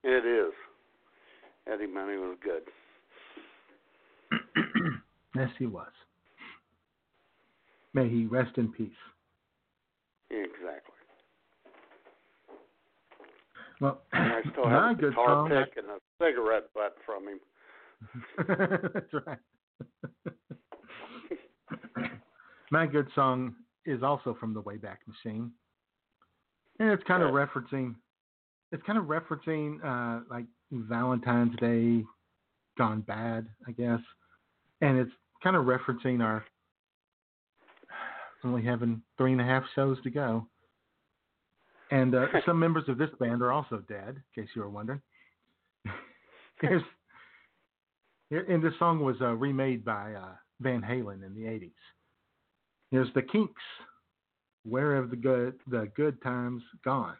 it 0.03 0.25
is. 0.25 0.53
Eddie 1.71 1.87
Money 1.87 2.17
was 2.17 2.37
good. 2.43 2.63
yes, 5.35 5.49
he 5.57 5.65
was. 5.65 5.91
May 7.93 8.07
he 8.09 8.25
rest 8.25 8.57
in 8.57 8.71
peace. 8.71 8.89
Exactly. 10.29 10.93
Well, 13.81 14.01
And 14.13 14.33
I 14.33 14.41
still 14.51 14.67
have 14.67 14.91
a 14.91 15.01
good 15.01 15.09
guitar 15.11 15.27
song. 15.27 15.49
pick 15.49 15.77
and 15.77 15.87
a 15.87 15.99
cigarette 16.23 16.73
butt 16.73 16.95
from 17.05 17.27
him. 17.27 17.39
That's 18.93 19.13
right. 19.25 19.39
My 22.71 22.85
good 22.85 23.07
song 23.15 23.55
is 23.85 24.03
also 24.03 24.35
from 24.39 24.53
the 24.53 24.61
Wayback 24.61 24.97
Machine, 25.07 25.51
and 26.79 26.89
it's 26.89 27.03
kind 27.03 27.23
of 27.23 27.31
referencing. 27.31 27.95
It's 28.71 28.83
kind 28.83 28.99
of 28.99 29.05
referencing 29.05 29.83
uh, 29.83 30.23
like 30.29 30.45
Valentine's 30.71 31.55
Day 31.59 32.03
gone 32.77 33.01
bad, 33.01 33.47
I 33.67 33.71
guess, 33.71 33.99
and 34.81 34.97
it's 34.97 35.11
kind 35.43 35.55
of 35.55 35.65
referencing 35.65 36.21
our 36.21 36.45
only 38.43 38.63
having 38.63 39.01
three 39.17 39.33
and 39.33 39.41
a 39.41 39.43
half 39.43 39.63
shows 39.75 39.97
to 40.03 40.09
go. 40.09 40.47
And 41.91 42.15
uh, 42.15 42.27
some 42.45 42.59
members 42.59 42.85
of 42.87 42.97
this 42.97 43.09
band 43.19 43.41
are 43.41 43.51
also 43.51 43.83
dead, 43.87 44.15
in 44.35 44.43
case 44.43 44.51
you 44.55 44.61
were 44.61 44.69
wondering. 44.69 45.01
Here's 46.61 46.83
here, 48.29 48.45
and 48.47 48.63
this 48.63 48.73
song 48.77 48.99
was 48.99 49.15
uh, 49.21 49.33
remade 49.33 49.83
by 49.83 50.13
uh, 50.13 50.33
Van 50.61 50.81
Halen 50.81 51.25
in 51.25 51.33
the 51.33 51.49
'80s. 51.49 51.71
Here's 52.91 53.11
the 53.15 53.21
Kinks. 53.21 53.61
Where 54.69 54.95
have 54.95 55.09
the 55.09 55.15
good 55.15 55.55
the 55.67 55.89
good 55.95 56.21
times 56.21 56.61
gone? 56.83 57.15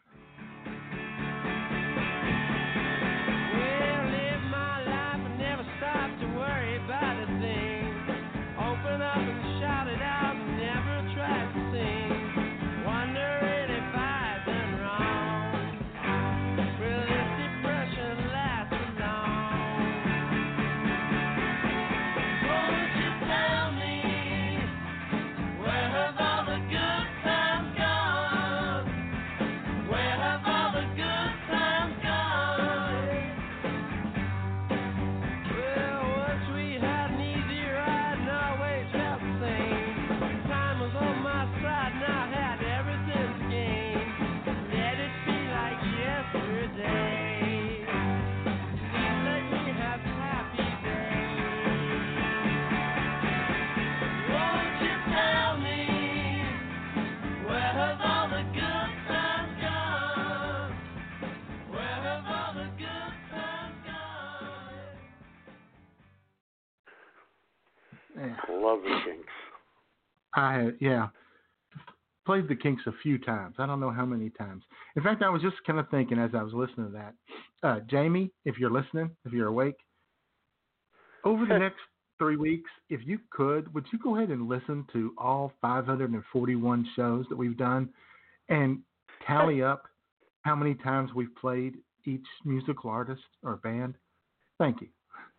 Yeah. 68.20 68.36
Love 68.50 68.82
the 68.82 69.00
Kinks. 69.04 69.32
I 70.34 70.70
yeah 70.80 71.08
played 72.30 72.48
the 72.48 72.54
Kinks 72.54 72.82
a 72.86 72.92
few 73.02 73.18
times. 73.18 73.56
I 73.58 73.66
don't 73.66 73.80
know 73.80 73.90
how 73.90 74.04
many 74.04 74.30
times. 74.30 74.62
In 74.94 75.02
fact, 75.02 75.20
I 75.20 75.28
was 75.28 75.42
just 75.42 75.56
kind 75.66 75.80
of 75.80 75.88
thinking 75.90 76.16
as 76.16 76.30
I 76.32 76.42
was 76.42 76.52
listening 76.52 76.86
to 76.86 76.92
that, 76.92 77.14
uh, 77.62 77.80
Jamie, 77.90 78.30
if 78.44 78.56
you're 78.56 78.70
listening, 78.70 79.10
if 79.24 79.32
you're 79.32 79.48
awake, 79.48 79.74
over 81.24 81.44
the 81.44 81.58
next 81.58 81.80
three 82.18 82.36
weeks, 82.36 82.70
if 82.88 83.00
you 83.04 83.18
could, 83.30 83.74
would 83.74 83.84
you 83.92 83.98
go 83.98 84.16
ahead 84.16 84.28
and 84.28 84.48
listen 84.48 84.86
to 84.92 85.12
all 85.18 85.52
541 85.60 86.86
shows 86.94 87.26
that 87.30 87.36
we've 87.36 87.56
done 87.56 87.88
and 88.48 88.78
tally 89.26 89.60
up 89.64 89.88
how 90.42 90.54
many 90.54 90.74
times 90.74 91.10
we've 91.14 91.34
played 91.34 91.78
each 92.04 92.26
musical 92.44 92.90
artist 92.90 93.22
or 93.42 93.56
band? 93.56 93.94
Thank 94.58 94.82
you. 94.82 94.88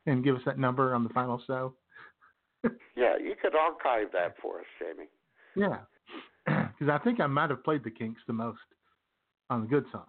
And 0.08 0.24
give 0.24 0.36
us 0.36 0.42
that 0.46 0.60
number 0.60 0.94
on 0.94 1.04
the 1.04 1.10
final 1.12 1.42
show. 1.48 1.74
Yeah, 2.96 3.18
you 3.18 3.36
could 3.42 3.56
archive 3.56 4.08
that 4.14 4.36
for 4.42 4.60
us, 4.60 4.66
Jamie. 4.80 5.10
Yeah, 5.56 5.80
because 6.46 6.90
I 6.90 6.98
think 7.04 7.20
I 7.20 7.28
might 7.28 7.50
have 7.50 7.64
played 7.64 7.84
the 7.84 7.90
Kinks 7.92 8.22
the 8.28 8.34
most 8.34 8.60
on 9.50 9.62
the 9.62 9.68
good 9.68 9.86
songs. 9.92 10.06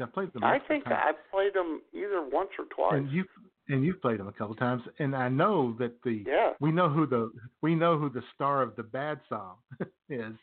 I 0.00 0.06
played 0.06 0.32
them. 0.32 0.42
I 0.42 0.58
think 0.66 0.84
I've 0.88 1.14
played 1.30 1.54
them 1.54 1.80
either 1.92 2.20
once 2.28 2.50
or 2.58 2.64
twice. 2.74 2.98
and 2.98 3.10
you 3.12 3.24
and 3.68 3.84
you've 3.84 4.02
played 4.02 4.18
them 4.20 4.26
a 4.28 4.32
couple 4.32 4.54
times, 4.56 4.82
and 4.98 5.14
I 5.14 5.28
know 5.28 5.74
that 5.78 5.92
the 6.02 6.24
Yeah. 6.26 6.52
we 6.60 6.72
know 6.72 6.88
who 6.88 7.06
the 7.06 7.30
we 7.62 7.74
know 7.76 7.96
who 7.96 8.10
the 8.10 8.22
star 8.34 8.60
of 8.62 8.74
the 8.76 8.82
bad 8.82 9.20
song 9.28 9.56
is. 10.10 10.34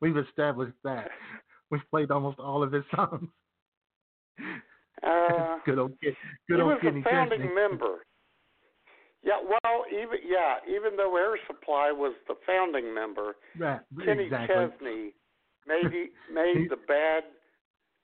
We've 0.00 0.16
established 0.16 0.76
that. 0.84 1.10
We've 1.70 1.88
played 1.90 2.10
almost 2.10 2.40
all 2.40 2.62
of 2.64 2.72
his 2.72 2.82
songs. 2.94 3.28
Uh, 5.02 5.58
good 5.64 5.78
old 5.78 5.92
good 6.02 6.14
he 6.48 6.54
old 6.54 6.64
was 6.72 6.78
Kenny 6.82 7.00
a 7.00 7.04
founding 7.04 7.38
Chesney. 7.42 7.54
member. 7.54 8.04
Yeah, 9.22 9.38
well, 9.44 9.84
even 9.92 10.18
yeah, 10.26 10.56
even 10.66 10.96
though 10.96 11.14
Air 11.16 11.36
Supply 11.46 11.92
was 11.92 12.14
the 12.26 12.34
founding 12.46 12.94
member, 12.94 13.36
Right, 13.58 13.80
Kenny 14.04 14.24
exactly. 14.24 14.56
Chesney 14.56 15.12
made 15.68 15.92
he, 15.92 16.06
made 16.32 16.70
the 16.70 16.76
bad 16.88 17.24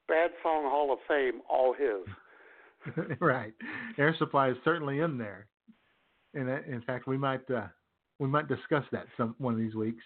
bad 0.08 0.30
song 0.42 0.64
Hall 0.64 0.92
of 0.92 0.98
Fame 1.08 1.40
all 1.50 1.72
his. 1.74 3.16
right. 3.20 3.52
Air 3.98 4.14
Supply 4.18 4.50
is 4.50 4.56
certainly 4.64 5.00
in 5.00 5.16
there, 5.16 5.46
and 6.34 6.46
that- 6.48 6.66
in 6.66 6.82
fact, 6.82 7.06
we 7.06 7.16
might 7.16 7.50
uh, 7.50 7.66
we 8.18 8.28
might 8.28 8.46
discuss 8.48 8.84
that 8.92 9.06
some 9.16 9.34
one 9.38 9.54
of 9.54 9.58
these 9.58 9.74
weeks. 9.74 10.02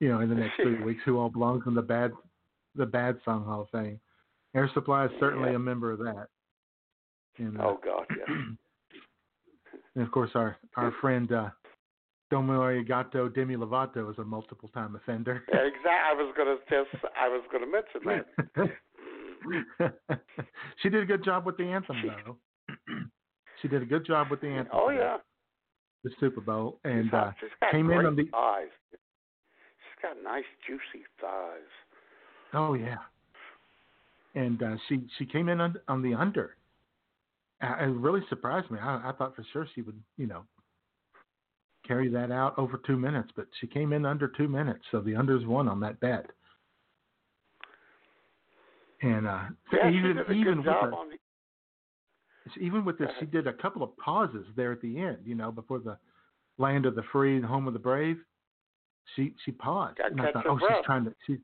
You 0.00 0.08
know, 0.08 0.18
in 0.20 0.28
the 0.28 0.34
next 0.34 0.56
three 0.60 0.82
weeks, 0.84 1.00
who 1.04 1.18
all 1.18 1.28
belongs 1.30 1.62
in 1.68 1.74
the 1.74 1.82
bad 1.82 2.10
the 2.74 2.86
bad 2.86 3.16
song 3.24 3.44
Hall 3.44 3.62
of 3.62 3.68
Fame. 3.70 4.00
Air 4.56 4.68
Supply 4.74 5.04
is 5.04 5.10
certainly 5.20 5.50
Yeah. 5.50 5.56
a 5.56 5.60
member 5.60 5.92
of 5.92 6.00
that. 6.00 6.26
And, 7.38 7.58
uh, 7.60 7.64
Oh 7.64 7.80
God, 7.82 8.06
yes. 8.10 8.28
and 9.94 10.04
of 10.04 10.10
course, 10.10 10.30
our 10.34 10.56
our 10.76 10.92
friend 11.00 11.30
uh, 11.32 11.50
Domo 12.30 12.82
Demi 12.82 13.56
Lovato 13.56 14.10
is 14.10 14.18
a 14.18 14.24
multiple 14.24 14.70
time 14.70 14.96
offender. 14.96 15.44
Yeah, 15.52 15.60
exactly. 15.60 15.90
I 15.90 16.14
was 16.14 16.34
gonna 16.36 16.56
just 16.68 17.04
I 17.18 17.28
was 17.28 17.42
gonna 17.52 17.66
mention 17.66 18.00
that. 18.56 18.72
she 20.82 20.88
did 20.88 21.02
a 21.02 21.06
good 21.06 21.24
job 21.24 21.44
with 21.44 21.56
the 21.56 21.64
anthem, 21.64 21.96
though. 22.06 22.36
she 23.62 23.68
did 23.68 23.82
a 23.82 23.86
good 23.86 24.06
job 24.06 24.30
with 24.30 24.40
the 24.40 24.46
anthem. 24.48 24.72
Oh 24.72 24.88
yeah, 24.88 25.18
the 26.04 26.10
Super 26.20 26.40
Bowl, 26.40 26.78
and 26.84 27.04
she's, 27.04 27.12
uh, 27.12 27.24
got- 27.24 27.34
she's 27.40 27.50
came 27.70 27.90
in 27.90 28.06
on 28.06 28.16
the. 28.16 28.24
thighs. 28.30 28.68
She's 28.90 30.02
got 30.02 30.16
nice 30.24 30.44
juicy 30.66 31.04
thighs. 31.20 31.60
Oh 32.54 32.74
yeah, 32.74 32.96
and 34.34 34.62
uh, 34.62 34.76
she 34.88 35.02
she 35.18 35.26
came 35.26 35.48
in 35.48 35.60
on, 35.60 35.74
on 35.88 36.02
the 36.02 36.14
under. 36.14 36.56
It 37.62 37.96
really 37.96 38.22
surprised 38.28 38.70
me. 38.70 38.78
I, 38.80 39.10
I 39.10 39.12
thought 39.12 39.36
for 39.36 39.44
sure 39.52 39.68
she 39.74 39.82
would, 39.82 40.00
you 40.16 40.26
know, 40.26 40.42
carry 41.86 42.08
that 42.08 42.30
out 42.30 42.58
over 42.58 42.80
two 42.86 42.96
minutes, 42.96 43.30
but 43.36 43.46
she 43.60 43.66
came 43.66 43.92
in 43.92 44.04
under 44.04 44.28
two 44.28 44.48
minutes, 44.48 44.84
so 44.90 45.00
the 45.00 45.12
unders 45.12 45.46
won 45.46 45.68
on 45.68 45.80
that 45.80 46.00
bet. 46.00 46.26
And 49.02 49.26
uh, 49.26 49.42
Yeah, 49.72 49.90
even 49.90 50.24
even 50.34 50.58
with 50.58 50.66
the, 50.66 50.92
even 52.60 52.84
with 52.84 52.98
this, 52.98 53.08
she 53.18 53.26
did 53.26 53.46
a 53.46 53.52
couple 53.52 53.82
of 53.82 53.96
pauses 53.96 54.46
there 54.56 54.72
at 54.72 54.80
the 54.80 54.98
end, 54.98 55.18
you 55.24 55.34
know, 55.34 55.50
before 55.50 55.78
the 55.78 55.98
land 56.58 56.86
of 56.86 56.94
the 56.94 57.02
free 57.12 57.36
and 57.36 57.44
home 57.44 57.66
of 57.66 57.72
the 57.72 57.78
brave. 57.78 58.18
She 59.16 59.34
she 59.44 59.50
paused, 59.50 59.98
and 59.98 60.20
I 60.20 60.30
thought, 60.32 60.46
oh, 60.46 60.56
breath. 60.56 60.78
she's 60.78 60.86
trying 60.86 61.04
to 61.04 61.14
she, 61.26 61.38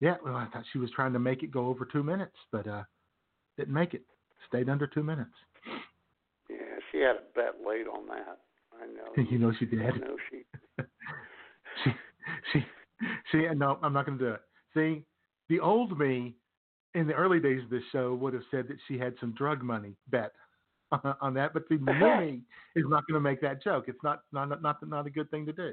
yeah, 0.00 0.16
well, 0.24 0.36
I 0.36 0.46
thought 0.46 0.64
she 0.72 0.78
was 0.78 0.90
trying 0.92 1.12
to 1.12 1.18
make 1.18 1.42
it 1.42 1.50
go 1.50 1.66
over 1.66 1.84
two 1.84 2.04
minutes, 2.04 2.36
but 2.52 2.66
uh, 2.68 2.84
didn't 3.58 3.74
make 3.74 3.94
it. 3.94 4.04
Stayed 4.48 4.68
under 4.68 4.86
two 4.86 5.02
minutes. 5.02 5.30
Yeah, 6.48 6.56
she 6.90 6.98
had 6.98 7.16
a 7.16 7.34
bet 7.34 7.66
late 7.66 7.86
on 7.86 8.06
that. 8.08 8.38
I 8.80 8.86
know. 8.86 9.24
You 9.30 9.38
know 9.38 9.52
she 9.58 9.66
did. 9.66 9.80
I 9.80 9.90
know 9.90 10.16
she. 10.30 10.44
she 11.84 11.90
she 12.52 12.64
she 13.30 13.48
no, 13.54 13.78
I'm 13.82 13.92
not 13.92 14.06
going 14.06 14.18
to 14.18 14.24
do 14.24 14.30
it. 14.32 14.40
See, 14.74 15.04
the 15.48 15.60
old 15.60 15.98
me 15.98 16.34
in 16.94 17.06
the 17.06 17.14
early 17.14 17.40
days 17.40 17.62
of 17.64 17.70
this 17.70 17.82
show 17.92 18.14
would 18.14 18.34
have 18.34 18.42
said 18.50 18.68
that 18.68 18.76
she 18.86 18.98
had 18.98 19.14
some 19.20 19.32
drug 19.32 19.62
money 19.62 19.94
bet 20.10 20.32
on 21.20 21.34
that, 21.34 21.52
but 21.52 21.68
the 21.68 21.76
new 21.76 22.20
me 22.20 22.42
is 22.76 22.84
not 22.88 23.06
going 23.06 23.14
to 23.14 23.20
make 23.20 23.40
that 23.40 23.62
joke. 23.62 23.84
It's 23.88 24.02
not 24.02 24.22
not 24.32 24.62
not 24.62 24.86
not 24.86 25.06
a 25.06 25.10
good 25.10 25.30
thing 25.30 25.46
to 25.46 25.52
do. 25.52 25.72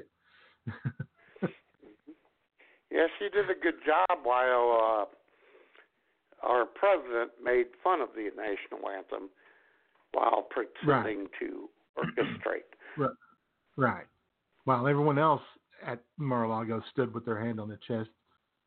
Yeah, 2.92 3.06
she 3.18 3.30
did 3.30 3.48
a 3.48 3.58
good 3.58 3.80
job 3.86 4.18
while 4.22 5.08
uh, 5.08 5.16
our 6.42 6.66
president 6.66 7.32
made 7.42 7.66
fun 7.82 8.00
of 8.00 8.08
the 8.14 8.30
national 8.36 8.88
anthem 8.88 9.30
while 10.12 10.46
pretending 10.50 11.28
to 11.40 11.68
orchestrate. 11.98 12.62
Right. 12.98 13.10
Right. 13.78 14.04
While 14.64 14.86
everyone 14.86 15.18
else 15.18 15.40
at 15.86 16.02
Mar-a-Lago 16.18 16.82
stood 16.90 17.14
with 17.14 17.24
their 17.24 17.42
hand 17.42 17.58
on 17.58 17.70
the 17.70 17.78
chest, 17.88 18.10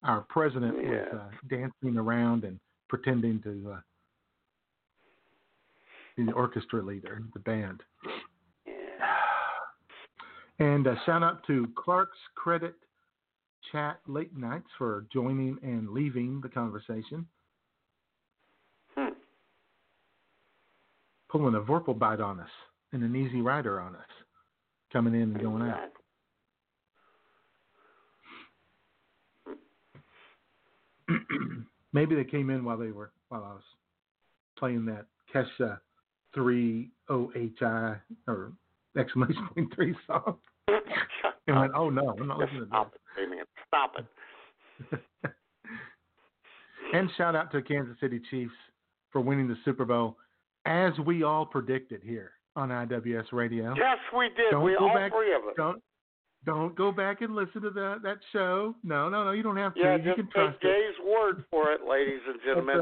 our 0.04 0.22
president 0.22 0.76
was 0.78 1.08
uh, 1.14 1.30
dancing 1.48 1.98
around 1.98 2.44
and 2.44 2.60
pretending 2.90 3.40
to 3.44 3.74
uh, 3.76 3.80
be 6.18 6.26
the 6.26 6.32
orchestra 6.32 6.82
leader, 6.82 7.22
the 7.34 7.40
band. 7.40 7.82
And 10.58 10.88
uh, 10.88 10.96
shout 11.06 11.22
out 11.22 11.46
to 11.48 11.68
Clark's 11.76 12.18
Credit 12.36 12.76
Chat 13.74 14.00
Late 14.08 14.38
Nights 14.38 14.70
for 14.78 15.06
joining 15.12 15.58
and 15.62 15.90
leaving 15.90 16.40
the 16.40 16.48
conversation. 16.48 17.28
pulling 21.30 21.56
a 21.56 21.62
Vorpal 21.62 21.98
bite 21.98 22.22
on 22.22 22.40
us 22.40 22.50
and 22.94 23.04
an 23.04 23.16
easy 23.16 23.42
rider 23.42 23.80
on 23.80 23.96
us 23.96 24.02
coming 24.92 25.14
in 25.14 25.22
and 25.22 25.42
going 25.42 25.64
out. 25.64 25.90
Maybe 31.94 32.16
they 32.16 32.24
came 32.24 32.50
in 32.50 32.64
while 32.64 32.78
they 32.78 32.92
were 32.92 33.12
while 33.30 33.44
I 33.44 33.54
was 33.54 33.64
playing 34.58 34.86
that 34.86 35.06
Kesha 35.34 35.80
three 36.34 36.90
O 37.10 37.32
H 37.36 37.62
I 37.62 37.96
or 38.28 38.52
exclamation 38.98 39.48
point 39.54 39.74
three 39.76 39.96
song. 40.08 40.38
and 41.48 41.60
went, 41.60 41.74
Oh 41.76 41.90
no, 41.90 42.16
I'm 42.20 42.28
not 42.28 42.40
listening 42.40 42.62
to 42.62 42.68
Stop 42.68 42.94
it, 42.96 43.30
man. 43.30 43.46
Stop 43.68 43.96
it. 43.98 44.06
and 46.94 47.10
shout 47.18 47.36
out 47.36 47.52
to 47.52 47.62
Kansas 47.62 47.96
City 48.00 48.22
Chiefs 48.30 48.54
for 49.12 49.22
winning 49.22 49.48
the 49.48 49.58
Super 49.64 49.86
Bowl 49.86 50.18
as 50.66 50.94
we 51.06 51.24
all 51.24 51.46
predicted 51.46 52.02
here 52.04 52.32
on 52.56 52.70
IWS 52.70 53.32
Radio. 53.32 53.74
Yes, 53.78 53.98
we 54.18 54.30
did. 54.30 54.52
Don't 54.52 54.64
we 54.64 54.74
go 54.78 54.88
all 54.90 54.94
back- 54.96 55.12
three 55.12 55.34
of 55.34 55.44
us. 55.44 55.54
Don't 55.58 55.82
don't 56.46 56.76
go 56.76 56.92
back 56.92 57.22
and 57.22 57.34
listen 57.36 57.62
to 57.64 57.70
that 57.72 58.00
that 58.04 58.18
show. 58.32 58.76
No, 58.84 59.10
no, 59.10 59.24
no. 59.24 59.32
You 59.32 59.42
don't 59.44 59.58
have 59.58 59.74
to. 59.76 59.80
Yeah, 59.82 59.96
you 59.96 60.04
just 60.04 60.16
can 60.18 60.26
take 60.26 60.34
trust 60.34 60.58
it. 60.62 60.68
Jay's 60.68 61.06
word 61.06 61.44
for 61.50 61.72
it, 61.72 61.82
ladies 61.90 62.22
and 62.28 62.40
gentlemen. 62.46 62.82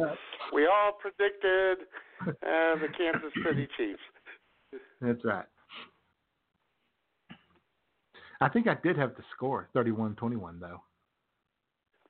We 0.54 0.66
all 0.68 0.92
predicted 1.00 1.88
uh, 2.28 2.32
the 2.42 2.88
Kansas 2.98 3.32
City 3.46 3.68
Chiefs. 3.78 4.02
That's 5.02 5.24
right. 5.24 5.46
I 8.42 8.50
think 8.50 8.68
I 8.68 8.76
did 8.84 8.98
have 8.98 9.16
the 9.16 9.24
score, 9.36 9.70
31-21, 9.76 10.60
though. 10.60 10.82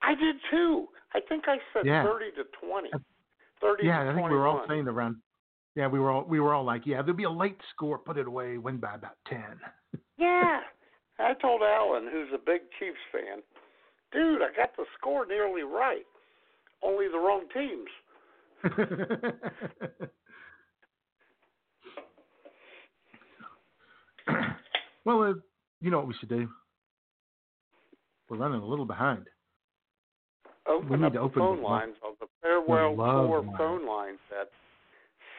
I 0.01 0.15
did 0.15 0.35
too. 0.49 0.87
I 1.13 1.19
think 1.29 1.43
I 1.47 1.57
said 1.73 1.85
Yeah. 1.85 2.03
thirty 2.03 2.31
to 2.31 2.43
twenty. 2.67 2.89
Thirty 3.61 3.85
yeah, 3.85 4.03
to 4.03 4.09
I 4.09 4.13
think 4.15 4.27
we 4.29 4.35
were 4.35 4.47
all 4.47 4.65
21. 4.65 4.67
saying 4.67 4.87
around. 4.87 5.15
Yeah, 5.75 5.87
we 5.87 5.99
were 5.99 6.11
all 6.11 6.23
we 6.23 6.39
were 6.39 6.53
all 6.53 6.63
like, 6.63 6.85
yeah, 6.85 7.01
there'll 7.01 7.15
be 7.15 7.23
a 7.23 7.31
late 7.31 7.57
score, 7.73 7.97
put 7.97 8.17
it 8.17 8.27
away, 8.27 8.57
win 8.57 8.77
by 8.77 8.95
about 8.95 9.17
ten. 9.27 9.59
Yeah. 10.17 10.59
I 11.19 11.33
told 11.33 11.61
Alan, 11.61 12.07
who's 12.11 12.29
a 12.33 12.37
big 12.37 12.61
Chiefs 12.79 12.97
fan, 13.11 13.41
dude, 14.11 14.41
I 14.41 14.55
got 14.55 14.75
the 14.77 14.85
score 14.97 15.25
nearly 15.25 15.63
right. 15.63 16.05
Only 16.81 17.07
the 17.07 17.17
wrong 17.17 17.45
teams. 17.53 17.89
well, 25.05 25.23
uh, 25.23 25.33
you 25.81 25.91
know 25.91 25.97
what 25.99 26.07
we 26.07 26.13
should 26.19 26.29
do? 26.29 26.47
We're 28.29 28.37
running 28.37 28.61
a 28.61 28.65
little 28.65 28.85
behind. 28.85 29.25
Open 30.67 31.01
need 31.01 31.07
up 31.07 31.13
to 31.13 31.17
the 31.19 31.23
open 31.23 31.39
phone 31.41 31.57
the- 31.57 31.63
lines 31.63 31.95
on 32.05 32.13
the 32.21 32.27
Farewell 32.41 32.95
love 32.95 33.27
Tour 33.27 33.41
line. 33.43 33.57
phone 33.57 33.85
lines 33.87 34.19
at 34.39 34.49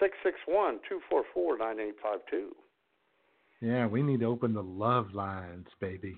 six 0.01 0.17
six 0.23 0.37
one 0.47 0.81
two 0.89 1.01
four 1.09 1.25
four 1.33 1.59
nine 1.59 1.81
eight 1.81 1.97
five 2.03 2.21
two. 2.31 2.55
Yeah, 3.61 3.87
we 3.87 4.03
need 4.03 4.21
to 4.21 4.27
open 4.27 4.53
the 4.53 4.63
love 4.63 5.15
lines, 5.15 5.67
baby. 5.81 6.17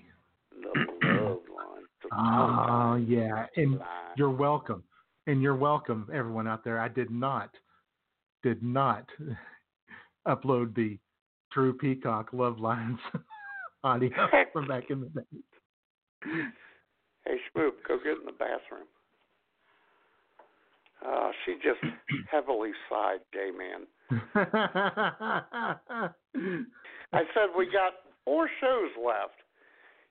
The 0.51 0.79
love 1.07 1.39
line. 1.55 1.83
The 2.01 2.09
Oh, 2.13 2.95
yeah. 2.95 3.45
And 3.55 3.79
you're 4.15 4.29
welcome. 4.29 4.83
And 5.27 5.41
you're 5.41 5.55
welcome, 5.55 6.09
everyone 6.13 6.47
out 6.47 6.63
there. 6.63 6.79
I 6.79 6.87
did 6.87 7.09
not, 7.09 7.49
did 8.43 8.63
not 8.63 9.05
upload 10.27 10.73
the 10.75 10.97
True 11.51 11.73
Peacock 11.73 12.29
Love 12.33 12.59
Lines 12.59 12.99
audio 13.83 14.09
from 14.53 14.67
back 14.67 14.89
in 14.89 15.01
the 15.01 15.07
day. 15.07 15.21
Hey, 17.25 17.37
Schmoop, 17.49 17.71
go 17.87 17.97
get 17.97 18.17
in 18.19 18.25
the 18.25 18.31
bathroom. 18.31 18.87
Uh, 21.05 21.29
she 21.45 21.53
just 21.55 21.79
heavily 22.31 22.71
sighed, 22.89 23.19
J 23.33 23.51
Man. 23.51 23.87
I 27.13 27.21
said 27.33 27.49
we 27.57 27.65
got 27.65 27.93
four 28.25 28.49
shows 28.61 28.91
left. 29.03 29.33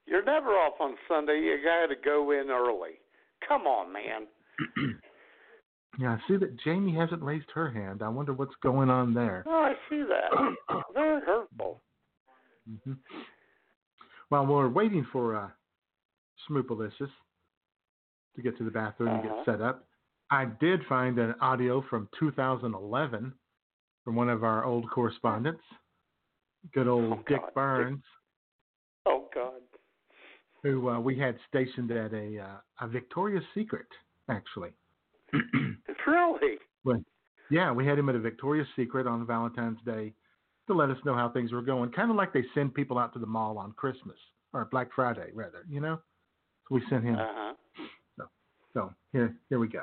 You're 0.06 0.24
never 0.24 0.50
off 0.50 0.74
on 0.80 0.94
Sunday. 1.08 1.40
You 1.40 1.58
got 1.64 1.86
to 1.92 2.00
go 2.02 2.30
in 2.30 2.50
early. 2.50 3.00
Come 3.46 3.62
on, 3.62 3.92
man. 3.92 4.26
yeah, 5.98 6.10
I 6.12 6.18
see 6.28 6.36
that 6.36 6.56
Jamie 6.64 6.94
hasn't 6.94 7.22
raised 7.22 7.50
her 7.54 7.70
hand. 7.70 8.02
I 8.02 8.08
wonder 8.08 8.32
what's 8.32 8.54
going 8.62 8.88
on 8.90 9.14
there. 9.14 9.44
Oh, 9.46 9.50
I 9.50 9.74
see 9.90 10.02
that. 10.04 10.82
Very 10.94 11.20
hurtful. 11.22 11.80
hmm 12.84 12.92
While 14.28 14.46
we're 14.46 14.68
waiting 14.68 15.06
for 15.12 15.36
uh, 15.36 15.48
Smoopalicious 16.48 17.10
to 18.36 18.42
get 18.42 18.56
to 18.58 18.64
the 18.64 18.70
bathroom 18.70 19.10
and 19.16 19.20
Uh-huh. 19.26 19.42
get 19.44 19.54
set 19.54 19.60
up, 19.60 19.84
I 20.30 20.46
did 20.60 20.80
find 20.88 21.18
an 21.18 21.34
audio 21.40 21.84
from 21.88 22.08
2011 22.18 23.32
from 24.04 24.14
one 24.16 24.28
of 24.28 24.44
our 24.44 24.64
old 24.64 24.88
correspondents, 24.90 25.62
good 26.74 26.88
old 26.88 27.12
Oh, 27.12 27.16
Dick 27.28 27.38
God, 27.40 27.46
Dick. 27.46 27.54
Burns, 27.54 28.02
Oh 29.06 29.28
God. 29.34 29.60
who 30.62 30.88
uh, 30.88 30.98
we 31.00 31.18
had 31.18 31.36
stationed 31.48 31.90
at 31.92 32.12
a 32.12 32.40
uh, 32.40 32.84
a 32.84 32.88
Victoria's 32.88 33.44
Secret, 33.54 33.86
actually. 34.28 34.70
Really? 36.06 36.58
Well, 36.84 37.02
yeah, 37.50 37.72
we 37.72 37.84
had 37.84 37.98
him 37.98 38.08
at 38.08 38.14
a 38.14 38.20
Victoria's 38.20 38.68
Secret 38.76 39.08
on 39.08 39.26
Valentine's 39.26 39.80
Day 39.84 40.12
to 40.68 40.72
let 40.74 40.88
us 40.88 40.96
know 41.04 41.14
how 41.16 41.28
things 41.28 41.50
were 41.50 41.62
going. 41.62 41.90
Kind 41.90 42.12
of 42.12 42.16
like 42.16 42.32
they 42.32 42.44
send 42.54 42.74
people 42.74 42.96
out 42.96 43.12
to 43.14 43.18
the 43.18 43.26
mall 43.26 43.58
on 43.58 43.72
Christmas 43.72 44.16
or 44.52 44.66
Black 44.70 44.88
Friday, 44.94 45.30
rather. 45.34 45.64
You 45.68 45.80
know, 45.80 45.96
so 46.68 46.76
we 46.76 46.82
sent 46.88 47.02
him. 47.02 47.16
Uh 47.16 47.26
huh. 47.26 48.24
So 48.72 48.94
here, 49.12 49.34
here 49.48 49.58
we 49.58 49.66
go. 49.66 49.82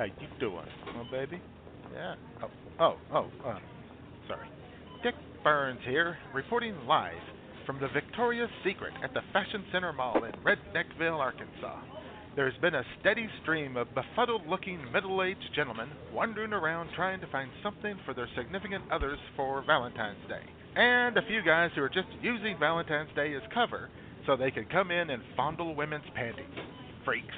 How 0.00 0.06
you 0.06 0.28
doing, 0.40 0.64
oh 0.96 1.04
baby? 1.12 1.38
Yeah. 1.92 2.14
Oh, 2.42 2.48
oh, 2.80 2.96
oh. 3.12 3.46
Uh, 3.46 3.58
sorry. 4.26 4.48
Dick 5.02 5.12
Burns 5.44 5.80
here, 5.86 6.16
reporting 6.34 6.74
live 6.88 7.20
from 7.66 7.78
the 7.80 7.88
Victoria's 7.88 8.48
Secret 8.64 8.94
at 9.04 9.12
the 9.12 9.20
Fashion 9.34 9.62
Center 9.70 9.92
Mall 9.92 10.24
in 10.24 10.32
Redneckville, 10.40 11.18
Arkansas. 11.18 11.82
There's 12.34 12.56
been 12.62 12.76
a 12.76 12.84
steady 12.98 13.28
stream 13.42 13.76
of 13.76 13.88
befuddled-looking 13.94 14.90
middle-aged 14.90 15.54
gentlemen 15.54 15.90
wandering 16.14 16.54
around 16.54 16.88
trying 16.96 17.20
to 17.20 17.26
find 17.26 17.50
something 17.62 17.96
for 18.06 18.14
their 18.14 18.28
significant 18.34 18.84
others 18.90 19.18
for 19.36 19.62
Valentine's 19.66 20.26
Day, 20.30 20.48
and 20.76 21.18
a 21.18 21.26
few 21.28 21.44
guys 21.44 21.72
who 21.76 21.82
are 21.82 21.90
just 21.90 22.08
using 22.22 22.58
Valentine's 22.58 23.14
Day 23.14 23.34
as 23.34 23.42
cover 23.52 23.90
so 24.26 24.34
they 24.34 24.50
could 24.50 24.72
come 24.72 24.90
in 24.90 25.10
and 25.10 25.22
fondle 25.36 25.74
women's 25.74 26.08
panties. 26.14 26.46
Freaks. 27.04 27.34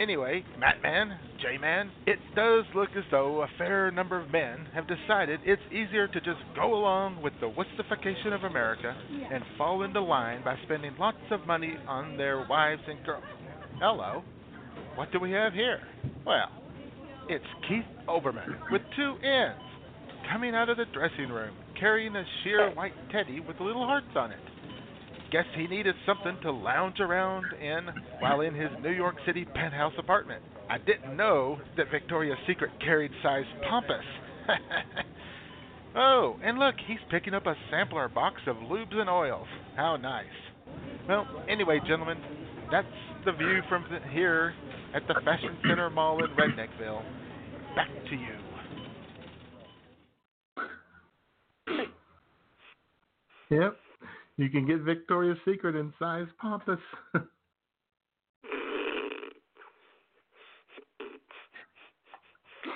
Anyway, 0.00 0.44
Matman, 0.58 1.16
J-Man, 1.40 1.90
it 2.06 2.18
does 2.34 2.64
look 2.74 2.88
as 2.96 3.04
though 3.10 3.42
a 3.42 3.48
fair 3.58 3.90
number 3.90 4.20
of 4.20 4.30
men 4.30 4.66
have 4.74 4.86
decided 4.88 5.40
it's 5.44 5.62
easier 5.70 6.08
to 6.08 6.20
just 6.20 6.40
go 6.56 6.74
along 6.74 7.22
with 7.22 7.32
the 7.40 7.46
wussification 7.46 8.34
of 8.34 8.42
America 8.42 8.94
and 9.32 9.44
fall 9.56 9.82
into 9.82 10.00
line 10.00 10.42
by 10.44 10.56
spending 10.64 10.92
lots 10.98 11.18
of 11.30 11.46
money 11.46 11.74
on 11.86 12.16
their 12.16 12.44
wives 12.48 12.82
and 12.88 13.04
girls. 13.04 13.24
Hello. 13.78 14.22
What 14.96 15.12
do 15.12 15.20
we 15.20 15.30
have 15.30 15.52
here? 15.52 15.80
Well, 16.26 16.48
it's 17.28 17.44
Keith 17.68 17.84
Olbermann 18.08 18.70
with 18.72 18.82
two 18.96 19.14
N's 19.22 19.60
coming 20.32 20.54
out 20.54 20.68
of 20.68 20.76
the 20.76 20.86
dressing 20.92 21.28
room 21.28 21.54
carrying 21.78 22.16
a 22.16 22.24
sheer 22.42 22.72
white 22.74 22.92
teddy 23.12 23.40
with 23.40 23.60
little 23.60 23.84
hearts 23.84 24.06
on 24.16 24.32
it. 24.32 24.38
Guess 25.34 25.46
he 25.56 25.66
needed 25.66 25.96
something 26.06 26.38
to 26.42 26.52
lounge 26.52 27.00
around 27.00 27.46
in 27.60 27.88
while 28.20 28.42
in 28.42 28.54
his 28.54 28.70
New 28.80 28.92
York 28.92 29.16
City 29.26 29.44
penthouse 29.44 29.92
apartment. 29.98 30.40
I 30.70 30.78
didn't 30.78 31.16
know 31.16 31.58
that 31.76 31.90
Victoria's 31.90 32.38
Secret 32.46 32.70
carried 32.78 33.10
size 33.20 33.42
pompous. 33.68 34.04
oh, 35.96 36.36
and 36.40 36.60
look, 36.60 36.76
he's 36.86 37.00
picking 37.10 37.34
up 37.34 37.46
a 37.46 37.56
sampler 37.68 38.06
box 38.06 38.42
of 38.46 38.54
lubes 38.58 38.94
and 38.94 39.10
oils. 39.10 39.48
How 39.74 39.96
nice. 39.96 40.26
Well, 41.08 41.26
anyway, 41.48 41.80
gentlemen, 41.84 42.18
that's 42.70 42.86
the 43.24 43.32
view 43.32 43.58
from 43.68 43.86
the, 43.90 43.98
here 44.12 44.54
at 44.94 45.02
the 45.08 45.14
Fashion 45.24 45.56
Center 45.62 45.90
Mall 45.90 46.22
in 46.22 46.30
Redneckville. 46.30 47.02
Back 47.74 47.88
to 48.08 48.14
you. 48.14 48.36
Yep, 53.50 53.76
you 54.36 54.48
can 54.48 54.66
get 54.66 54.80
Victoria's 54.80 55.38
Secret 55.44 55.76
in 55.76 55.92
size 55.98 56.26
pompous. 56.40 56.80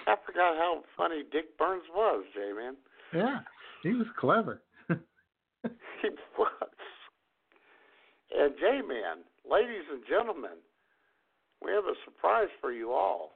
I 0.07 0.17
forgot 0.25 0.57
how 0.57 0.83
funny 0.97 1.23
Dick 1.31 1.59
Burns 1.59 1.85
was, 1.95 2.25
J 2.35 2.53
man. 2.57 2.77
yeah, 3.15 3.41
he 3.83 3.91
was 3.91 4.07
clever. 4.19 4.63
He 6.01 6.09
was. 6.39 6.71
And 8.31 8.55
J 8.61 8.81
Man, 8.87 9.25
ladies 9.51 9.85
and 9.91 10.03
gentlemen, 10.09 10.63
we 11.63 11.73
have 11.73 11.85
a 11.85 11.95
surprise 12.05 12.49
for 12.61 12.71
you 12.73 12.93
all. 12.93 13.33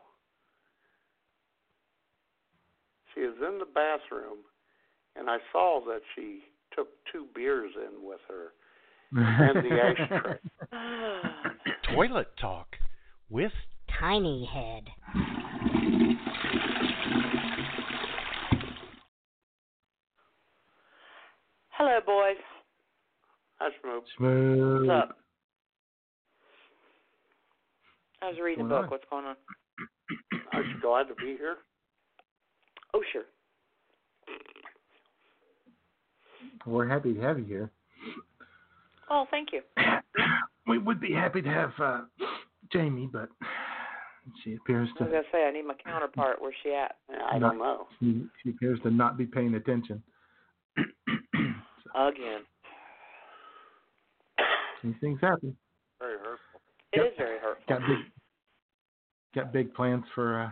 She 3.12 3.20
is 3.22 3.34
in 3.46 3.58
the 3.58 3.66
bathroom, 3.66 4.38
and 5.16 5.28
I 5.28 5.38
saw 5.50 5.80
that 5.86 6.00
she 6.14 6.42
took 6.74 6.88
two 7.12 7.26
beers 7.34 7.72
in 7.76 8.06
with 8.06 8.20
her 8.28 8.52
and 9.12 9.64
the 9.64 9.80
ashtray. 9.80 10.38
Toilet 11.94 12.28
Talk 12.40 12.68
with 13.28 13.52
Tiny 14.00 14.48
Head. 14.52 14.88
Hello, 21.70 21.98
boys. 22.06 22.36
Hi, 23.58 23.68
Smoop. 23.82 24.04
Smooth. 24.16 24.86
What's 24.88 25.10
up? 25.10 25.18
I 28.22 28.28
was 28.28 28.36
reading 28.42 28.66
a 28.66 28.68
book. 28.68 28.84
on? 28.84 28.90
What's 28.90 29.04
going 29.10 29.24
on? 29.26 29.36
Are 30.52 30.62
you 30.62 30.80
glad 30.80 31.08
to 31.08 31.14
be 31.16 31.36
here? 31.38 31.56
Oh, 32.94 33.02
sure. 33.12 33.24
We're 36.66 36.88
happy 36.88 37.14
to 37.14 37.20
have 37.20 37.38
you 37.38 37.44
here. 37.44 37.70
Oh, 39.10 39.26
thank 39.30 39.50
you. 39.52 39.60
We 40.64 40.78
would 40.78 41.00
be 41.00 41.12
happy 41.12 41.42
to 41.42 41.48
have 41.48 41.72
uh, 41.82 42.00
Jamie, 42.72 43.08
but 43.12 43.28
she 44.44 44.54
appears 44.54 44.88
to. 44.98 45.02
I 45.04 45.06
was 45.06 45.10
to 45.10 45.16
gonna 45.16 45.22
say 45.32 45.44
I 45.48 45.50
need 45.50 45.66
my 45.66 45.74
counterpart. 45.74 46.36
Where's 46.40 46.54
she 46.62 46.70
at? 46.72 46.98
I 47.30 47.36
not, 47.38 47.48
don't 47.50 47.58
know. 47.58 47.88
She, 47.98 48.24
she 48.42 48.50
appears 48.50 48.78
to 48.84 48.90
not 48.92 49.18
be 49.18 49.26
paying 49.26 49.54
attention. 49.54 50.00
Again. 51.96 52.42
These 54.84 54.94
things 55.00 55.18
happen. 55.20 55.56
Very 55.98 56.18
hurtful. 56.18 56.60
It 56.92 57.00
is 57.00 57.04
Yep. 57.06 57.16
very 57.18 57.38
hurtful. 57.40 57.64
Got 57.68 57.80
big 57.88 57.98
got 59.34 59.52
big 59.52 59.74
plans 59.74 60.04
for 60.14 60.42
uh, 60.42 60.50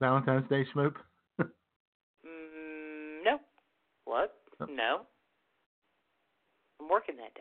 Valentine's 0.00 0.48
Day, 0.48 0.64
Schmoop? 0.72 0.94
Mm, 2.24 3.24
no, 3.24 3.38
What? 4.04 4.34
no. 4.68 5.00
I'm 6.82 6.88
working 6.88 7.16
that 7.16 7.34
day. 7.34 7.40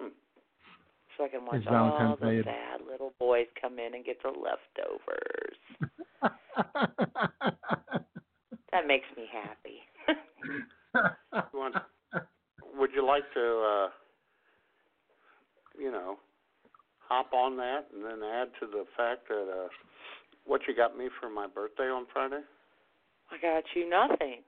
Hmm. 0.00 0.08
So 1.16 1.24
I 1.24 1.28
can 1.28 1.46
watch 1.46 1.60
Is 1.60 1.66
all 1.66 1.72
Valentine's 1.72 2.20
the 2.20 2.26
Day 2.26 2.38
a- 2.38 2.44
sad 2.44 2.80
little 2.90 3.12
boys 3.18 3.46
come 3.60 3.78
in 3.78 3.94
and 3.94 4.04
get 4.04 4.18
their 4.22 4.32
leftovers. 4.32 5.56
That 8.72 8.86
makes 8.86 9.06
me 9.16 9.26
happy. 9.32 9.80
You 11.52 11.58
want, 11.58 11.74
would 12.78 12.90
you 12.94 13.06
like 13.06 13.22
to, 13.34 13.40
uh, 13.40 13.88
you 15.78 15.90
know, 15.90 16.16
hop 16.98 17.32
on 17.32 17.56
that 17.58 17.86
and 17.94 18.02
then 18.04 18.22
add 18.22 18.48
to 18.60 18.66
the 18.66 18.84
fact 18.96 19.28
that 19.28 19.46
uh, 19.50 19.68
what 20.46 20.62
you 20.66 20.74
got 20.74 20.96
me 20.96 21.08
for 21.20 21.28
my 21.28 21.46
birthday 21.46 21.84
on 21.84 22.06
Friday? 22.12 22.40
I 23.30 23.36
got 23.40 23.64
you 23.74 23.88
nothing. 23.88 24.42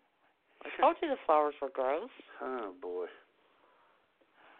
I 0.64 0.68
told 0.80 0.96
you 1.02 1.08
the 1.08 1.16
flowers 1.26 1.54
were 1.60 1.70
gross. 1.72 2.10
Oh 2.42 2.72
boy, 2.80 3.06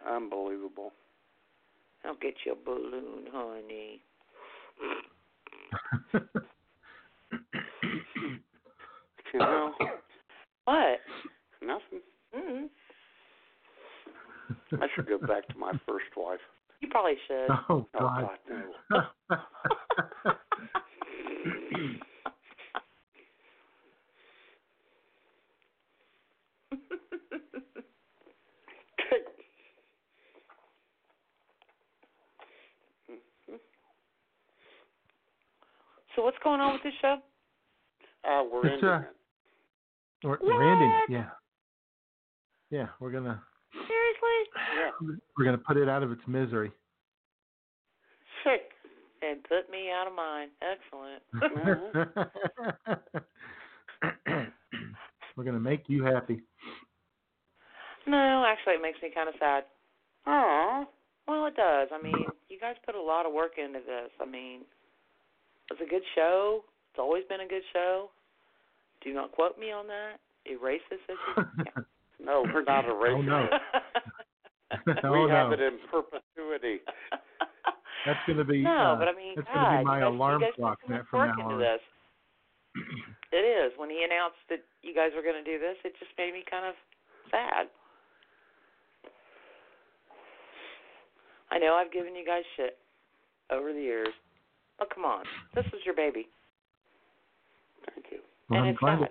unbelievable. 0.06 0.92
I'll 2.04 2.14
get 2.16 2.34
you 2.44 2.52
a 2.52 2.56
balloon, 2.64 3.24
honey. 3.32 4.02
You 9.34 9.40
know, 9.40 9.74
What? 10.64 11.00
nothing. 11.62 12.00
Mm-hmm. 12.36 12.66
I 14.82 14.86
should 14.94 15.06
go 15.06 15.18
back 15.18 15.46
to 15.48 15.58
my 15.58 15.72
first 15.86 16.06
wife. 16.16 16.40
You 16.80 16.88
probably 16.88 17.16
should. 17.26 17.48
oh 17.50 17.64
Oh 17.70 17.86
God. 17.98 18.22
God, 18.22 18.38
no. 19.30 19.46
what's 36.28 36.36
going 36.44 36.60
on 36.60 36.74
with 36.74 36.82
this 36.82 36.92
show? 37.00 37.16
Uh, 38.22 38.42
we're 38.52 38.66
It's, 38.66 38.74
ending 38.74 38.88
uh, 38.90 38.98
it. 39.00 39.06
we're, 40.24 40.36
we're 40.42 40.72
ending 40.74 40.90
it. 40.90 41.04
Yeah. 41.10 41.30
Yeah, 42.70 42.88
we're 43.00 43.10
gonna 43.12 43.42
Seriously? 43.72 44.38
Yeah. 44.76 44.90
we're 45.38 45.44
gonna 45.46 45.56
put 45.56 45.78
it 45.78 45.88
out 45.88 46.02
of 46.02 46.12
its 46.12 46.20
misery. 46.26 46.70
Sick. 48.44 48.60
And 49.22 49.42
put 49.44 49.70
me 49.70 49.88
out 49.90 50.06
of 50.06 50.12
mine. 50.14 50.48
Excellent. 50.60 51.22
we're 55.34 55.44
gonna 55.44 55.58
make 55.58 55.84
you 55.88 56.04
happy. 56.04 56.42
no, 58.06 58.44
actually, 58.46 58.74
it 58.74 58.82
makes 58.82 59.00
me 59.02 59.10
kind 59.14 59.30
of 59.30 59.34
sad. 59.40 59.64
Oh. 60.26 60.84
Well, 61.26 61.46
it 61.46 61.56
does. 61.56 61.88
I 61.90 61.96
mean, 62.02 62.26
you 62.50 62.60
guys 62.60 62.76
put 62.84 62.94
a 62.94 63.00
lot 63.00 63.24
of 63.24 63.32
work 63.32 63.52
into 63.56 63.78
this. 63.80 64.10
I 64.20 64.26
mean, 64.26 64.66
it's 65.70 65.80
a 65.80 65.88
good 65.88 66.02
show. 66.14 66.64
It's 66.90 66.98
always 66.98 67.24
been 67.28 67.40
a 67.40 67.48
good 67.48 67.62
show. 67.72 68.10
Do 69.02 69.12
not 69.14 69.32
quote 69.32 69.58
me 69.58 69.70
on 69.70 69.86
that. 69.86 70.18
Erase 70.50 70.80
this 70.90 70.98
as 71.10 71.16
you. 71.58 71.84
No, 72.24 72.42
we're 72.52 72.64
not 72.64 72.84
erasing 72.84 73.28
Oh 73.28 73.44
no. 73.44 73.44
it. 73.44 74.98
oh 75.04 75.12
we 75.24 75.30
have 75.30 75.48
no. 75.48 75.54
it 75.54 75.60
in 75.60 75.78
perpetuity. 75.90 76.80
That's 78.06 78.18
gonna 78.26 78.44
be 78.44 78.62
no, 78.62 78.94
uh, 78.94 78.98
but 78.98 79.08
I 79.08 79.12
mean, 79.14 79.34
that's 79.36 79.46
God, 79.48 79.54
gonna 79.54 79.78
be 79.80 79.84
my 79.84 80.00
guys, 80.00 80.06
alarm 80.12 80.42
clock 80.56 80.78
put 80.80 80.88
so 80.88 80.92
net 80.94 81.00
much 81.00 81.08
from 81.10 81.38
now 81.38 81.50
on. 81.54 81.58
this. 81.60 81.80
It 83.30 83.44
is. 83.44 83.72
When 83.76 83.90
he 83.90 84.04
announced 84.08 84.40
that 84.48 84.64
you 84.80 84.94
guys 84.94 85.10
were 85.14 85.20
going 85.20 85.36
to 85.36 85.44
do 85.44 85.58
this, 85.60 85.76
it 85.84 85.92
just 86.00 86.10
made 86.16 86.32
me 86.32 86.40
kind 86.50 86.64
of 86.64 86.72
sad. 87.30 87.68
I 91.50 91.58
know 91.58 91.74
I've 91.74 91.92
given 91.92 92.14
you 92.16 92.24
guys 92.24 92.42
shit 92.56 92.78
over 93.52 93.72
the 93.74 93.80
years. 93.80 94.08
But 94.78 94.88
come 94.94 95.04
on. 95.04 95.24
This 95.54 95.66
is 95.66 95.80
your 95.84 95.94
baby. 95.94 96.28
Thank 97.94 98.06
you. 98.10 98.18
Well, 98.48 98.60
and 98.60 98.68
I'm 98.68 98.74
it's 98.74 98.80
glad 98.80 99.00
sad. 99.00 99.10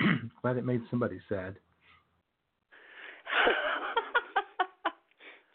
it, 0.00 0.30
glad 0.42 0.56
it 0.56 0.64
made 0.64 0.80
somebody 0.90 1.20
sad. 1.28 1.56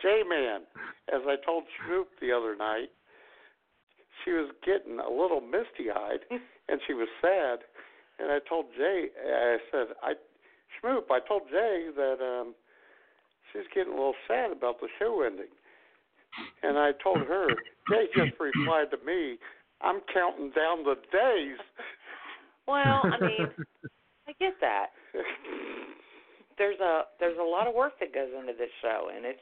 J 0.02 0.24
Man, 0.28 0.62
as 1.14 1.22
I 1.28 1.36
told 1.46 1.66
Snoop 1.86 2.08
the 2.22 2.32
other 2.32 2.56
night, 2.56 2.90
she 4.24 4.32
was 4.32 4.50
getting 4.66 4.98
a 5.00 5.10
little 5.10 5.42
misty 5.42 5.92
eyed 5.92 6.20
and 6.70 6.80
she 6.88 6.94
was 6.94 7.10
sad. 7.22 7.60
And 8.20 8.32
I 8.32 8.40
told 8.48 8.68
Jay, 8.78 9.08
I 9.26 9.58
said, 9.72 9.88
I, 10.04 10.14
Snoop, 10.82 11.08
I 11.10 11.20
told 11.26 11.44
Jay 11.50 11.88
that 11.96 12.20
um, 12.20 12.54
she's 13.52 13.64
getting 13.74 13.94
a 13.94 13.96
little 13.96 14.20
sad 14.28 14.52
about 14.52 14.82
the 14.82 14.90
show 15.00 15.24
ending. 15.26 15.48
And 16.64 16.78
I 16.78 16.92
told 17.04 17.20
her, 17.20 17.48
they 17.90 18.06
just 18.16 18.40
replied 18.40 18.92
to 18.92 18.98
me, 19.06 19.38
I'm 19.82 20.02
counting 20.14 20.52
down 20.52 20.84
the 20.84 20.96
days. 21.12 21.58
well, 22.68 23.02
I 23.04 23.18
mean, 23.20 23.48
I 24.28 24.32
get 24.40 24.56
that. 24.62 24.88
There's 26.58 26.80
a 26.80 27.04
there's 27.20 27.38
a 27.40 27.44
lot 27.44 27.68
of 27.68 27.74
work 27.74 27.94
that 28.00 28.14
goes 28.14 28.30
into 28.38 28.54
this 28.54 28.70
show 28.82 29.10
and 29.16 29.26
it's 29.26 29.40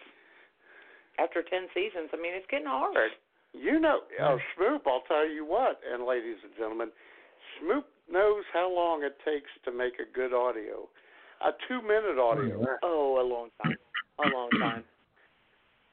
after 1.20 1.42
10 1.42 1.68
seasons, 1.74 2.10
I 2.14 2.18
mean, 2.18 2.34
it's 2.34 2.46
getting 2.50 2.68
hard. 2.68 3.12
You 3.54 3.80
know, 3.80 4.02
uh, 4.22 4.38
Smoop, 4.56 4.84
I'll 4.86 5.02
tell 5.08 5.28
you 5.28 5.46
what, 5.46 5.80
and 5.82 6.06
ladies 6.06 6.38
and 6.44 6.54
gentlemen, 6.58 6.90
Smoop 7.60 7.86
knows 8.12 8.44
how 8.54 8.74
long 8.74 9.04
it 9.04 9.18
takes 9.26 9.50
to 9.66 9.72
make 9.72 9.94
a 9.98 10.06
good 10.14 10.34
audio. 10.34 10.88
A 11.42 11.52
two 11.68 11.82
minute 11.82 12.20
audio. 12.20 12.66
Oh, 12.84 13.22
a 13.22 13.26
long 13.26 13.50
time. 13.64 13.78
A 14.24 14.30
long 14.30 14.50
time. 14.60 14.84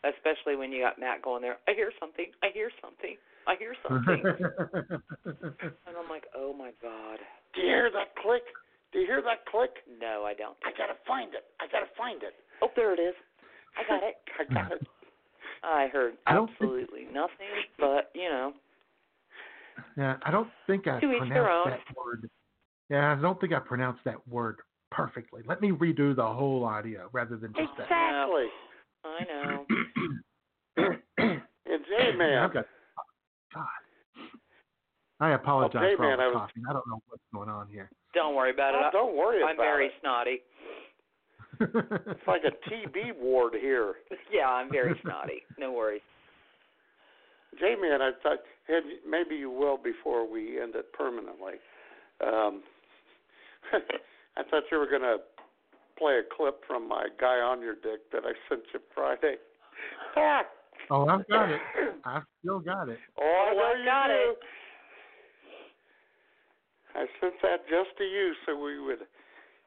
Especially 0.05 0.57
when 0.57 0.71
you 0.71 0.83
got 0.83 1.01
Matt 1.01 1.23
going 1.23 1.41
there. 1.41 1.57
I 1.67 1.73
hear 1.73 1.91
something. 1.99 2.27
I 2.43 2.49
hear 2.53 2.71
something. 2.83 3.17
I 3.49 3.57
hear 3.57 3.75
something. 3.81 4.21
and 5.25 5.95
I'm 5.97 6.09
like, 6.09 6.25
oh 6.37 6.53
my 6.53 6.73
god. 6.83 7.19
Do 7.55 7.63
you 7.63 7.69
hear 7.69 7.91
that 7.91 8.15
click? 8.21 8.43
Do 8.93 9.01
you 9.01 9.07
hear 9.07 9.23
that 9.23 9.47
click? 9.51 9.71
No, 10.01 10.25
I 10.25 10.35
don't. 10.35 10.57
I 10.65 10.71
gotta 10.77 10.97
find 11.07 11.33
it. 11.33 11.45
I 11.61 11.67
gotta 11.73 11.91
find 11.97 12.23
it. 12.23 12.35
Oh, 12.63 12.69
there 12.77 12.93
it 12.93 13.01
is. 13.01 13.15
I 13.77 13.83
got 13.89 14.03
it. 14.05 14.17
I 14.39 14.55
got 14.55 14.73
it. 14.73 14.87
I 15.65 15.89
heard 15.93 16.15
I 16.27 16.37
think- 16.37 16.51
absolutely 16.51 17.05
nothing, 17.13 17.65
but 17.79 18.11
you 18.15 18.29
know, 18.29 18.53
yeah, 19.97 20.17
I 20.23 20.31
don't 20.31 20.49
think 20.67 20.87
I 20.87 21.01
To 21.01 21.13
each 21.13 21.21
their 21.31 21.45
pronounced 21.45 21.71
that 21.89 21.97
word. 21.97 22.31
Yeah, 22.91 23.17
I 23.17 23.21
don't 23.21 23.41
think 23.41 23.53
I 23.53 23.59
pronounced 23.59 24.01
that 24.05 24.27
word 24.29 24.59
perfectly. 24.91 25.43
Let 25.47 25.61
me 25.61 25.71
redo 25.71 26.15
the 26.15 26.27
whole 26.27 26.65
audio 26.65 27.09
rather 27.13 27.37
than 27.37 27.53
just 27.55 27.77
that. 27.79 27.85
Exactly. 27.85 28.47
I 29.05 29.25
know. 29.25 29.67
And 31.67 31.83
J 31.89 32.17
Man, 32.17 32.39
I've 32.39 32.53
got, 32.53 32.67
God. 33.55 33.65
I 35.21 35.31
apologize 35.33 35.83
Okay, 35.83 35.97
for 35.97 36.11
all 36.11 36.17
the 36.17 36.23
I 36.23 36.27
was- 36.27 36.37
coughing. 36.37 36.63
I 36.69 36.73
don't 36.73 36.87
know 36.87 37.01
what's 37.09 37.23
going 37.33 37.49
on 37.49 37.69
here. 37.69 37.89
Don't 38.15 38.35
worry 38.35 38.51
about 38.51 38.75
it. 38.75 38.81
Oh, 38.85 38.91
don't 38.93 39.17
worry 39.17 39.43
I'm 39.43 39.55
about 39.55 39.63
very 39.63 39.91
snotty. 40.01 40.43
It's 41.61 42.27
like 42.27 42.43
a 42.45 42.71
TB 42.71 43.17
ward 43.21 43.55
here. 43.61 43.95
Yeah, 44.33 44.49
I'm 44.49 44.71
very 44.71 44.95
snotty. 45.03 45.43
No 45.59 45.73
worries. 45.73 46.03
J 47.59 47.75
Man, 47.81 48.03
I 48.03 48.11
thought 48.23 48.39
and 48.69 48.85
maybe 49.09 49.37
you 49.37 49.51
will 49.51 49.77
before 49.79 50.31
we 50.31 50.61
end 50.61 50.75
it 50.75 50.93
permanently. 50.93 51.55
Um, 52.25 52.63
I 54.37 54.43
thought 54.51 54.65
you 54.71 54.79
were 54.79 54.89
gonna 54.91 55.17
play 55.99 56.19
a 56.21 56.37
clip 56.37 56.61
from 56.67 56.89
my 56.89 57.07
Guy 57.21 57.37
Ahnyurdyck 57.43 58.11
that 58.13 58.23
I 58.25 58.33
sent 58.49 58.63
you 58.73 58.81
Friday. 58.95 59.37
Oh, 60.91 61.07
I've 61.07 61.27
got 61.29 61.51
it. 61.51 61.61
I've 62.05 62.23
still 62.41 62.61
got 62.61 62.89
it. 62.89 62.99
oh, 63.19 63.23
I 63.23 63.53
Oh, 63.53 63.57
know 63.57 63.63
I 63.63 63.79
you 63.79 63.85
got 63.87 64.07
do. 64.09 64.13
it. 64.13 64.39
I 66.95 67.07
sent 67.21 67.35
that 67.43 67.61
just 67.69 67.97
to 67.99 68.05
you 68.05 68.33
so 68.47 68.57
we 68.63 68.81
would 68.81 69.01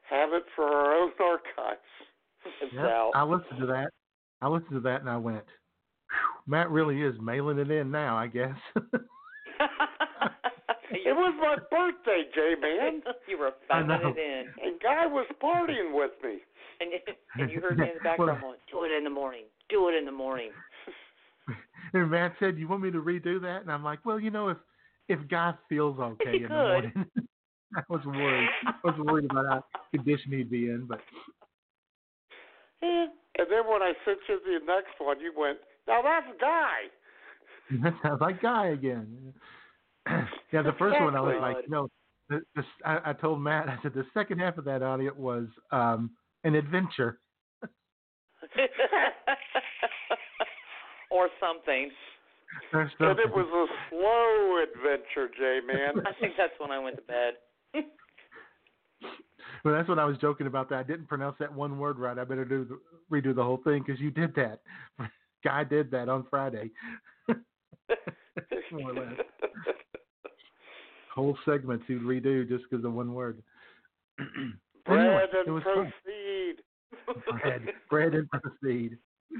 have 0.08 0.32
it 0.32 0.44
for 0.54 0.64
our 0.64 0.94
own 0.94 1.10
archives. 1.20 1.80
Yep, 2.62 2.70
himself. 2.72 3.12
I 3.14 3.24
listened 3.24 3.60
to 3.60 3.66
that. 3.66 3.88
I 4.40 4.48
listened 4.48 4.70
to 4.72 4.80
that 4.80 5.00
and 5.00 5.10
I 5.10 5.16
went, 5.16 5.44
Matt 6.46 6.70
really 6.70 7.02
is 7.02 7.14
mailing 7.20 7.58
it 7.58 7.70
in 7.70 7.90
now, 7.90 8.16
I 8.16 8.28
guess. 8.28 8.56
It 11.18 11.20
was 11.20 11.34
my 11.40 11.56
birthday, 11.68 12.22
J 12.32 12.54
Man. 12.60 13.02
you 13.28 13.38
were 13.38 13.50
I 13.70 13.80
it 13.80 14.18
in, 14.18 14.44
And 14.62 14.80
Guy 14.80 15.04
was 15.06 15.26
partying 15.42 15.92
with 15.92 16.12
me. 16.22 16.38
and 16.80 16.90
and 17.34 17.50
you 17.50 17.60
heard 17.60 17.76
me 17.76 17.88
in 17.88 17.94
the 17.94 18.04
background 18.04 18.40
going, 18.42 18.58
"Do 18.70 18.84
it 18.84 18.96
in 18.96 19.02
the 19.02 19.10
morning. 19.10 19.42
Do 19.68 19.88
it 19.88 19.96
in 19.96 20.04
the 20.04 20.12
morning." 20.12 20.50
and 21.92 22.08
Matt 22.08 22.34
said, 22.38 22.56
"You 22.56 22.68
want 22.68 22.82
me 22.82 22.92
to 22.92 23.02
redo 23.02 23.40
that?" 23.42 23.62
And 23.62 23.72
I'm 23.72 23.82
like, 23.82 24.06
"Well, 24.06 24.20
you 24.20 24.30
know, 24.30 24.50
if 24.50 24.58
if 25.08 25.18
Guy 25.28 25.54
feels 25.68 25.98
okay 25.98 26.36
in 26.36 26.42
the 26.44 26.48
morning." 26.48 26.92
I 27.76 27.82
was 27.88 28.00
worried. 28.06 28.48
I 28.64 28.72
was 28.84 28.94
worried 28.98 29.24
about 29.28 29.46
how 29.46 29.64
condition 29.92 30.30
he'd 30.32 30.50
be 30.50 30.66
in, 30.66 30.86
but 30.86 31.00
eh. 32.82 33.06
And 33.38 33.46
then 33.50 33.66
when 33.68 33.82
I 33.82 33.92
sent 34.04 34.18
you 34.28 34.38
the 34.44 34.64
next 34.64 34.94
one, 34.98 35.18
you 35.18 35.32
went, 35.36 35.58
"Now 35.88 36.00
that's 36.00 36.40
Guy." 36.40 36.76
that 37.82 37.94
sounds 38.04 38.20
like 38.20 38.40
Guy 38.40 38.68
again. 38.68 39.34
yeah, 40.52 40.62
the 40.62 40.72
first 40.78 41.00
one 41.00 41.14
I 41.16 41.20
was 41.20 41.36
like, 41.40 41.56
God. 41.56 41.62
you 41.64 41.70
know, 41.70 41.88
the, 42.28 42.40
the, 42.56 42.62
I, 42.84 43.10
I 43.10 43.12
told 43.12 43.40
Matt, 43.40 43.68
I 43.68 43.78
said 43.82 43.94
the 43.94 44.04
second 44.14 44.38
half 44.38 44.58
of 44.58 44.64
that 44.64 44.82
audio 44.82 45.12
was 45.14 45.46
um 45.72 46.10
an 46.44 46.54
adventure. 46.54 47.18
or 51.10 51.28
something. 51.40 51.90
or 52.72 52.82
And 52.82 52.90
something. 52.98 53.18
it 53.18 53.32
was 53.34 53.46
a 53.46 53.66
slow 53.90 54.62
adventure, 54.62 55.28
J 55.36 55.60
Man. 55.66 56.04
I 56.06 56.12
think 56.20 56.34
that's 56.36 56.52
when 56.58 56.70
I 56.70 56.78
went 56.78 56.96
to 56.96 57.02
bed. 57.02 57.34
Well, 59.64 59.74
that's 59.74 59.88
when 59.88 59.98
I 59.98 60.04
was 60.04 60.16
joking 60.18 60.46
about. 60.46 60.68
That 60.70 60.78
I 60.78 60.82
didn't 60.84 61.08
pronounce 61.08 61.36
that 61.40 61.52
one 61.52 61.78
word 61.78 61.98
right. 61.98 62.16
I 62.16 62.22
better 62.22 62.44
do 62.44 62.64
the, 62.64 62.78
redo 63.14 63.34
the 63.34 63.42
whole 63.42 63.56
thing 63.64 63.82
because 63.84 64.00
you 64.00 64.10
did 64.10 64.32
that. 64.36 64.60
Guy 65.44 65.64
did 65.64 65.90
that 65.90 66.08
on 66.08 66.26
Friday. 66.30 66.70
More 68.70 68.90
or 68.90 68.94
less. 68.94 69.14
Whole 71.18 71.36
segments 71.44 71.84
he'd 71.88 72.00
redo 72.02 72.48
just 72.48 72.62
because 72.70 72.84
of 72.84 72.92
one 72.92 73.12
word. 73.12 73.42
anyway, 74.20 74.52
Bread 74.86 75.28
it 75.32 75.46
and 75.46 75.54
was 75.54 75.64
fun. 75.64 75.92
proceed. 76.06 76.54
Bread, 77.42 77.62
bread 77.90 78.14
and 78.14 78.28
proceed. 78.30 78.98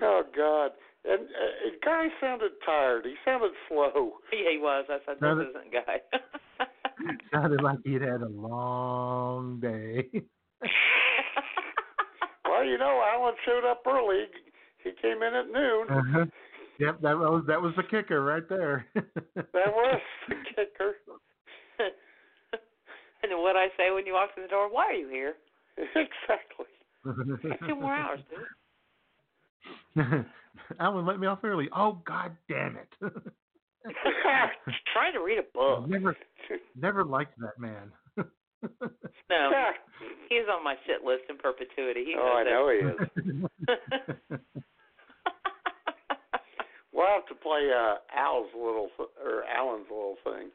Oh 0.00 0.22
God! 0.36 0.70
And 1.04 1.22
uh, 1.28 1.70
Guy 1.84 2.06
sounded 2.20 2.52
tired. 2.64 3.04
He 3.04 3.14
sounded 3.24 3.50
slow. 3.68 4.12
yeah, 4.32 4.50
he 4.52 4.58
was. 4.58 4.84
I 4.88 4.98
said, 5.04 5.16
No, 5.20 5.36
"This 5.36 5.46
that- 5.52 5.60
isn't 5.60 5.72
guy." 5.72 6.00
Sounded 7.32 7.62
like 7.62 7.78
he'd 7.84 8.02
had 8.02 8.22
a 8.22 8.28
long 8.28 9.60
day. 9.60 10.08
Well, 12.44 12.64
you 12.64 12.76
know, 12.78 13.00
Alan 13.12 13.34
showed 13.46 13.64
up 13.68 13.82
early. 13.86 14.24
He 14.82 14.90
came 15.00 15.22
in 15.22 15.34
at 15.34 15.46
noon. 15.46 15.86
uh-huh. 15.90 16.24
Yep, 16.78 17.00
that 17.02 17.18
was 17.18 17.42
that 17.48 17.60
was 17.60 17.74
the 17.76 17.82
kicker 17.82 18.22
right 18.22 18.48
there. 18.48 18.86
That 19.34 19.72
was 19.72 20.00
the 20.28 20.34
kicker. 20.54 20.94
and 23.22 23.32
what 23.40 23.56
I 23.56 23.68
say 23.76 23.90
when 23.92 24.06
you 24.06 24.12
walk 24.12 24.34
through 24.34 24.44
the 24.44 24.48
door? 24.48 24.68
Why 24.70 24.86
are 24.86 24.92
you 24.92 25.08
here? 25.08 25.34
exactly. 25.78 26.66
Two 27.66 27.74
more 27.74 27.94
hours, 27.94 28.20
dude. 29.96 30.24
Alan 30.78 31.06
let 31.06 31.18
me 31.18 31.26
off 31.26 31.40
early. 31.42 31.68
Oh 31.74 32.00
God 32.06 32.36
damn 32.48 32.76
it! 32.76 32.88
Trying 34.92 35.14
to 35.14 35.20
read 35.20 35.38
a 35.38 35.44
book. 35.54 35.88
never, 35.88 36.16
never 36.76 37.04
liked 37.04 37.38
that 37.40 37.58
man. 37.58 37.92
No, 39.30 39.50
he's 40.28 40.48
on 40.52 40.64
my 40.64 40.74
shit 40.86 41.04
list 41.04 41.22
in 41.28 41.36
perpetuity. 41.36 42.04
He 42.04 42.14
oh, 42.18 42.38
I 42.38 42.44
knows 42.44 42.52
know 42.52 42.70
he 42.70 44.34
is. 44.34 44.40
We'll 46.92 47.06
have 47.06 47.26
to 47.26 47.34
play 47.34 47.70
uh, 47.74 47.96
Al's 48.16 48.48
little 48.54 48.88
th- 48.96 49.08
or 49.22 49.44
Alan's 49.44 49.86
little 49.90 50.16
thing 50.24 50.48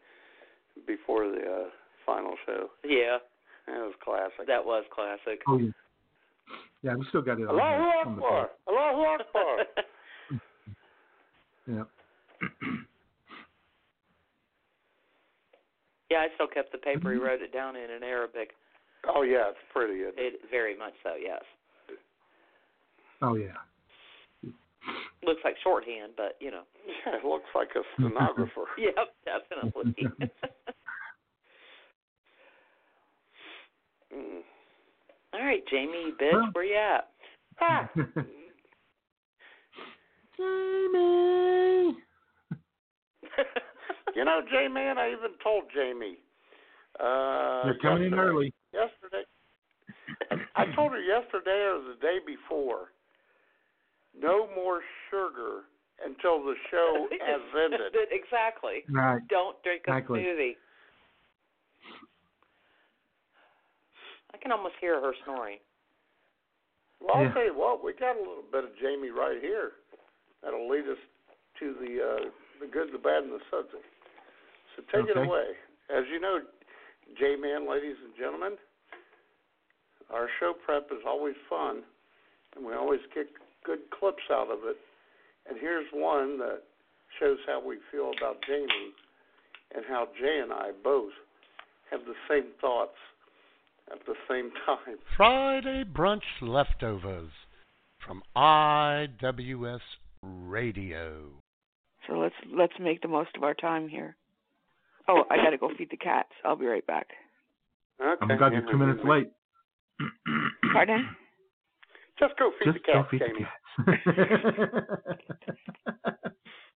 before 0.88 1.30
the 1.30 1.42
uh, 1.42 1.70
final 2.06 2.36
show. 2.46 2.70
yeah, 2.84 3.18
That 3.68 3.78
was 3.78 3.94
classic. 4.04 4.48
that 4.48 4.66
was 4.66 4.84
classic. 4.94 5.42
oh 5.48 5.58
yeah, 5.60 5.72
yeah, 6.82 6.96
we 6.96 7.06
still 7.10 7.22
got 7.22 7.40
it 7.40 7.48
on, 7.48 7.60
Allahu 7.60 7.84
the- 7.84 8.10
on 8.10 8.16
the 8.18 8.22
Akbar! 8.24 8.50
Allahu 8.68 9.02
Akbar! 9.22 9.58
Yeah. 11.68 11.84
yeah, 16.12 16.18
I 16.18 16.28
still 16.36 16.48
kept 16.48 16.72
the 16.72 16.78
paper. 16.78 17.12
He 17.14 17.18
wrote 17.20 17.42
it 17.42 17.54
down 17.54 17.76
in 17.76 17.90
in 17.90 18.04
Arabic. 18.04 18.52
oh 19.16 19.22
yeah, 19.24 19.50
it's 19.50 19.58
pretty. 19.72 19.94
It, 20.02 20.14
It 20.18 20.42
very 20.52 20.76
much 20.78 20.94
so. 21.04 21.12
Yes, 21.22 21.42
Oh 23.22 23.36
yeah. 23.36 23.56
Looks 25.26 25.42
like 25.44 25.56
shorthand, 25.64 26.14
but 26.18 26.36
you 26.40 26.52
know. 26.52 26.64
yeah, 27.06 27.16
it 27.18 27.26
looks 27.26 27.50
like 27.56 27.70
a 27.76 27.82
stenographer. 28.00 28.66
Yep, 28.78 28.96
definitely. 29.26 29.94
mm. 34.14 34.42
All 35.34 35.44
right, 35.44 35.64
Jamie, 35.70 36.12
bitch, 36.22 36.34
Well- 36.34 36.50
where 36.54 36.66
you 36.66 36.76
at? 36.76 37.10
Ah, 37.62 37.88
Jamie. 40.38 41.98
you 44.16 44.26
know, 44.26 44.42
Jamie, 44.52 44.74
Man, 44.74 44.98
I 44.98 45.12
even 45.12 45.32
told 45.44 45.64
Jamie. 45.74 46.18
Uh, 47.00 47.62
You're 47.66 47.78
coming 47.82 48.04
in 48.06 48.14
early. 48.14 48.54
Yesterday, 48.74 49.24
I 50.56 50.66
told 50.76 50.92
her 50.94 51.00
yesterday 51.02 51.68
or 51.72 51.80
the 51.82 51.96
day 52.02 52.18
before. 52.26 52.92
No 54.18 54.48
more 54.56 54.82
sugar 55.10 55.66
until 56.04 56.44
the 56.44 56.56
show 56.70 57.08
has 57.26 57.42
ended. 57.56 57.94
exactly. 58.12 58.84
Right. 58.90 59.22
Don't 59.30 59.62
drink 59.64 59.84
a 59.88 59.92
Exactly. 59.92 60.20
smoothie. 60.22 60.56
I 64.34 64.38
can 64.38 64.52
almost 64.52 64.76
hear 64.82 65.00
her 65.00 65.14
snoring. 65.24 65.60
Well, 67.00 67.16
I'll 67.18 67.24
Yeah. 67.24 67.34
tell 67.34 67.46
you 67.46 67.54
what, 67.54 67.84
we 67.84 67.94
got 67.94 68.16
a 68.16 68.20
little 68.20 68.44
bit 68.52 68.64
of 68.64 68.76
Jamie 68.78 69.10
right 69.10 69.40
here. 69.42 69.74
That'll 70.42 70.68
lead 70.68 70.88
us 70.88 70.98
to 71.60 71.74
the 71.74 72.02
uh, 72.02 72.30
the 72.60 72.68
good, 72.68 72.92
the 72.92 72.98
bad, 72.98 73.24
and 73.24 73.32
the 73.32 73.42
sudsy. 73.52 73.78
So 74.76 74.84
take 74.92 75.10
it 75.10 75.18
away. 75.18 75.56
As 75.90 76.04
you 76.12 76.20
know, 76.20 76.40
J 77.18 77.36
Man, 77.36 77.70
ladies 77.70 77.96
and 78.04 78.16
gentlemen, 78.18 78.58
our 80.10 80.30
show 80.40 80.54
prep 80.54 80.92
is 80.92 81.04
always 81.06 81.36
fun, 81.50 81.84
and 82.56 82.66
we 82.66 82.74
always 82.74 83.02
get 83.14 83.28
good 83.64 83.80
clips 83.98 84.24
out 84.32 84.50
of 84.52 84.60
it. 84.64 84.78
And 85.48 85.58
here's 85.60 85.86
one 85.94 86.38
that 86.40 86.62
shows 87.20 87.38
how 87.46 87.66
we 87.66 87.78
feel 87.92 88.12
about 88.18 88.38
Jamie 88.48 88.94
and 89.76 89.84
how 89.88 90.08
Jay 90.20 90.40
and 90.42 90.52
I 90.52 90.72
both 90.84 91.12
have 91.92 92.02
the 92.06 92.14
same 92.30 92.52
thoughts 92.62 92.98
at 93.92 94.00
the 94.06 94.14
same 94.30 94.52
time. 94.66 94.98
Friday 95.18 95.84
brunch 95.84 96.22
leftovers 96.42 97.32
from 98.06 98.22
IWS 98.36 99.80
Radio. 100.22 101.24
So 102.08 102.14
let's 102.16 102.36
let's 102.54 102.74
make 102.80 103.02
the 103.02 103.08
most 103.08 103.30
of 103.36 103.44
our 103.44 103.54
time 103.54 103.88
here. 103.88 104.16
Oh, 105.08 105.24
I 105.30 105.38
gotta 105.38 105.58
go 105.58 105.70
feed 105.78 105.90
the 105.92 105.98
cats. 105.98 106.30
I'll 106.46 106.56
be 106.56 106.66
right 106.66 106.86
back. 106.86 107.08
Okay. 108.02 108.22
I'm 108.22 108.38
glad 108.38 108.54
you're 108.54 108.70
two 108.70 108.78
minutes 108.78 109.02
late. 109.06 109.30
Pardon? 110.74 111.08
Just 112.20 112.38
go 112.38 112.52
feed 112.60 112.66
Just 112.72 112.86
the 112.86 112.92
go 112.92 113.02
cats, 113.02 113.12
feed 113.12 113.22
the 113.22 113.28
Jamie. 113.28 113.48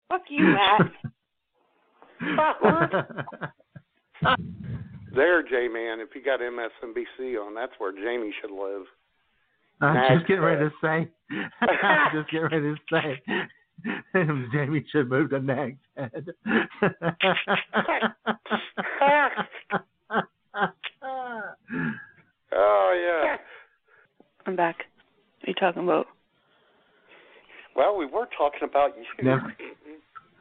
Fuck 0.10 0.24
you, 0.30 0.46
Matt. 0.46 0.92
Fuck. 2.36 2.92
There, 5.18 5.42
J 5.42 5.68
Man, 5.68 6.00
if 6.00 6.10
you 6.14 6.22
got 6.24 6.42
MSNBC 6.42 7.44
on, 7.44 7.56
that's 7.56 7.72
where 7.80 7.92
Jamie 7.92 8.32
should 8.40 8.52
live. 8.52 8.84
I'm 9.82 9.96
Nag's 9.96 10.14
just 10.16 10.28
getting 10.28 10.44
ready 10.44 10.70
to 10.70 10.76
say. 10.80 11.10
I'm 11.62 12.12
just 12.14 12.30
getting 12.30 12.50
ready 12.52 12.76
to 12.76 12.78
say. 12.92 13.20
Jamie 14.54 14.86
should 14.92 15.10
move 15.10 15.32
to 15.32 15.40
Nag's 15.40 15.80
head. 15.96 16.30
Oh 22.52 22.94
yeah. 22.96 23.38
I'm 24.46 24.56
back. 24.56 24.86
What 25.48 25.56
are 25.62 25.66
you 25.66 25.72
talking 25.72 25.84
about? 25.84 26.08
Well, 27.74 27.96
we 27.96 28.06
were 28.06 28.28
talking 28.38 28.68
about 28.68 28.92
you. 28.98 29.06
Never. 29.24 29.56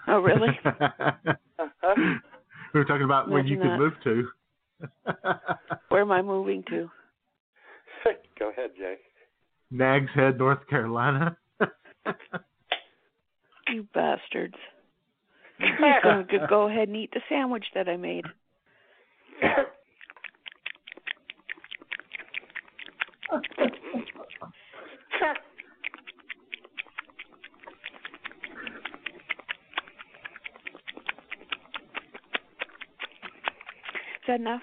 Oh, 0.08 0.18
really? 0.18 0.48
Uh-huh. 0.64 1.94
we 2.74 2.80
were 2.80 2.84
talking 2.84 3.04
about 3.04 3.30
where 3.30 3.46
you 3.46 3.54
Imagine 3.54 3.92
could 4.02 4.08
move 4.08 4.26
to. 5.14 5.28
Where 5.90 6.00
am 6.00 6.10
I 6.10 6.22
moving 6.22 6.64
to? 6.70 6.90
Go 8.38 8.50
ahead, 8.50 8.70
Jay. 8.76 8.96
Nags 9.70 10.10
Head, 10.12 10.38
North 10.38 10.66
Carolina. 10.68 11.36
You 13.68 13.86
bastards. 13.94 14.56
You're 15.60 16.00
going 16.02 16.26
to 16.26 16.46
go 16.48 16.68
ahead 16.68 16.88
and 16.88 16.96
eat 16.96 17.10
the 17.12 17.20
sandwich 17.28 17.66
that 17.74 17.88
I 17.88 17.96
made. 17.96 18.24
Is 34.26 34.28
that 34.28 34.40
enough? 34.40 34.62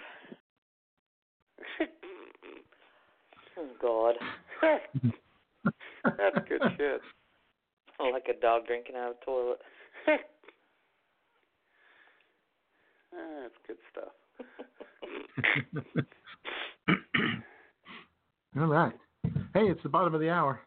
Oh 3.57 3.67
God. 3.81 4.15
That's 6.03 6.47
good 6.49 6.61
shit. 6.77 7.01
like 7.99 8.27
a 8.29 8.39
dog 8.39 8.67
drinking 8.67 8.95
out 8.95 9.11
of 9.11 9.15
a 9.21 9.25
toilet. 9.25 9.59
That's 13.13 13.53
good 13.67 13.77
stuff. 13.91 14.13
All 18.59 18.67
right. 18.67 18.93
Hey, 19.53 19.69
it's 19.69 19.83
the 19.83 19.89
bottom 19.89 20.13
of 20.13 20.21
the 20.21 20.29
hour. 20.29 20.59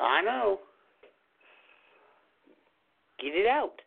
I 0.00 0.22
know. 0.22 0.60
Get 3.20 3.34
it 3.34 3.46
out. 3.46 3.80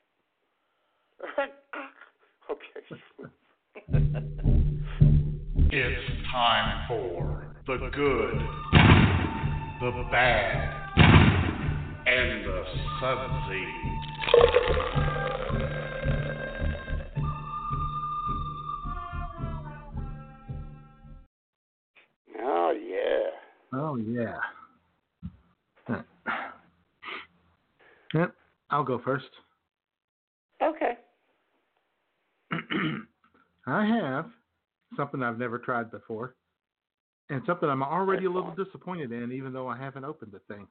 okay. 2.52 2.82
It's 5.72 6.32
time 6.32 6.88
for 6.88 7.54
the 7.68 7.90
good, 7.94 8.40
the 9.80 10.08
bad, 10.10 10.98
and 12.08 12.46
the 12.46 12.64
sudsy. 13.00 13.66
Oh 23.90 23.96
yeah. 23.96 24.38
Yep, 28.14 28.36
I'll 28.70 28.84
go 28.84 29.02
first. 29.04 29.26
Okay. 30.62 30.94
I 33.68 33.86
have 33.86 34.28
something 34.96 35.24
I've 35.24 35.40
never 35.40 35.58
tried 35.58 35.90
before, 35.90 36.36
and 37.32 37.42
something 37.48 37.68
I'm 37.68 37.82
already 37.82 38.26
a 38.26 38.30
little 38.30 38.54
disappointed 38.56 39.12
in, 39.12 39.32
even 39.32 39.54
though 39.54 39.68
I 39.68 39.78
haven't 39.78 40.06
opened 40.06 40.34
the 40.34 40.54
thing. 40.54 40.68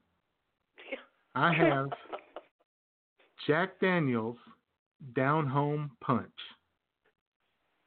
I 1.35 1.53
have 1.53 1.89
Jack 3.49 3.81
Daniels 3.81 4.37
Down 5.17 5.47
Home 5.47 5.91
Punch 6.01 6.31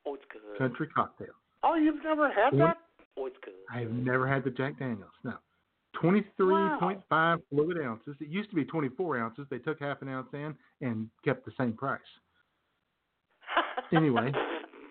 Oh, 0.06 0.16
it's 0.16 0.24
good. 0.30 0.58
Country 0.58 0.88
Cocktail. 0.88 1.28
Oh, 1.64 1.76
you've 1.76 2.04
never 2.04 2.30
had 2.30 2.52
that? 2.60 2.78
Oh, 3.18 3.26
it's 3.26 3.38
good. 3.44 3.54
I 3.74 3.80
have 3.82 3.92
never 3.92 4.28
had 4.28 4.44
the 4.44 4.50
Jack 4.50 4.80
Daniels. 4.80 5.12
No. 5.24 5.34
23.5 6.02 7.42
fluid 7.50 7.78
ounces. 7.84 8.16
It 8.20 8.30
used 8.30 8.50
to 8.50 8.56
be 8.56 8.66
24 8.66 9.20
ounces. 9.20 9.46
They 9.50 9.60
took 9.60 9.80
half 9.80 10.02
an 10.02 10.10
ounce 10.10 10.30
in 10.34 10.56
and 10.82 11.10
kept 11.24 11.46
the 11.46 11.52
same 11.58 11.74
price. 11.74 12.00
Anyway. 13.94 14.32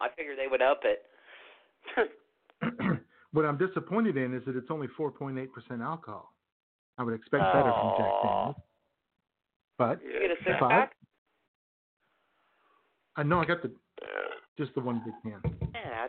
I 0.02 0.08
figured 0.14 0.36
they 0.38 0.46
would 0.46 0.60
up 0.60 0.80
it. 0.84 2.10
what 3.32 3.46
I'm 3.46 3.56
disappointed 3.56 4.18
in 4.18 4.34
is 4.34 4.42
that 4.44 4.56
it's 4.56 4.70
only 4.70 4.88
4.8% 4.88 5.46
alcohol. 5.82 6.34
I 6.98 7.02
would 7.02 7.14
expect 7.14 7.44
better 7.44 7.72
from 7.72 7.94
Jack 7.96 8.12
Daniels. 8.22 8.56
But, 9.78 10.00
You 10.04 10.20
get 10.20 10.30
a 10.32 10.44
six 10.44 10.56
pack? 10.60 10.92
I 13.16 13.22
know 13.22 13.40
I 13.40 13.46
got 13.46 13.62
the 13.62 13.72
just 14.58 14.74
the 14.74 14.80
one 14.80 15.00
big 15.04 15.14
can. 15.22 15.40
Dad. 15.72 15.99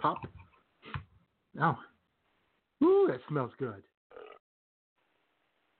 Pop. 0.00 0.18
Oh. 1.60 1.76
Ooh, 2.84 3.08
that 3.10 3.20
smells 3.28 3.50
good. 3.58 3.82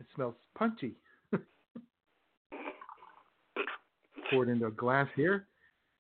It 0.01 0.07
smells 0.15 0.35
punchy. 0.57 0.95
Pour 4.31 4.45
it 4.45 4.49
into 4.49 4.67
a 4.67 4.71
glass 4.71 5.09
here. 5.15 5.47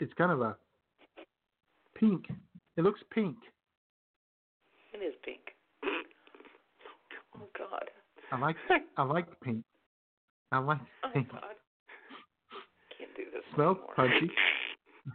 It's 0.01 0.12
kind 0.15 0.32
of 0.32 0.40
a 0.40 0.56
pink. 1.97 2.27
It 2.77 2.82
looks 2.82 3.01
pink. 3.10 3.36
It 4.93 4.98
is 4.98 5.15
pink. 5.24 5.40
Oh 7.40 7.47
God. 7.56 7.85
I 8.32 8.39
like 8.40 8.56
I 8.97 9.02
like 9.05 9.27
pink. 9.43 9.62
I 10.51 10.59
like 10.59 10.81
Oh 11.05 11.10
pink. 11.15 11.31
God. 11.31 11.43
Can't 12.98 13.15
do 13.16 13.24
this. 13.32 13.44
Smells 13.55 13.77
anymore. 13.77 14.31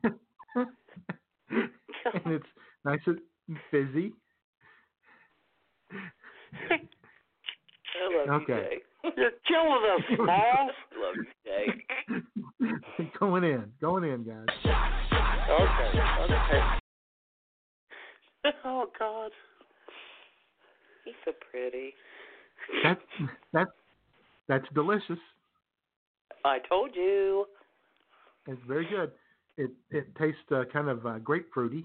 punchy. 0.03 0.15
and 2.25 2.33
it's 2.33 2.45
nice 2.85 2.99
and 3.07 3.19
fizzy. 3.71 4.13
I 6.61 8.29
love 8.29 8.41
Okay. 8.41 8.53
you, 8.53 8.57
Jay. 8.57 8.81
You're 9.17 9.31
killing 9.47 9.83
us, 9.95 10.01
Smalls. 10.15 10.71
love 10.99 11.15
you, 11.15 11.25
Jay. 11.45 13.09
going 13.19 13.43
in, 13.43 13.71
going 13.81 14.03
in, 14.03 14.23
guys. 14.23 14.45
Okay. 14.65 15.99
Okay. 16.33 16.61
Oh 18.65 18.85
God. 18.99 19.31
He's 21.05 21.13
so 21.25 21.31
pretty. 21.51 21.93
That's 22.83 23.01
that's 23.53 23.71
that's 24.47 24.65
delicious. 24.73 25.19
I 26.45 26.59
told 26.67 26.91
you. 26.95 27.45
It's 28.47 28.61
very 28.67 28.85
good. 28.89 29.11
It 29.57 29.71
it 29.91 30.15
tastes 30.15 30.39
uh, 30.51 30.63
kind 30.71 30.89
of 30.89 31.05
uh, 31.05 31.19
grapefruity, 31.19 31.83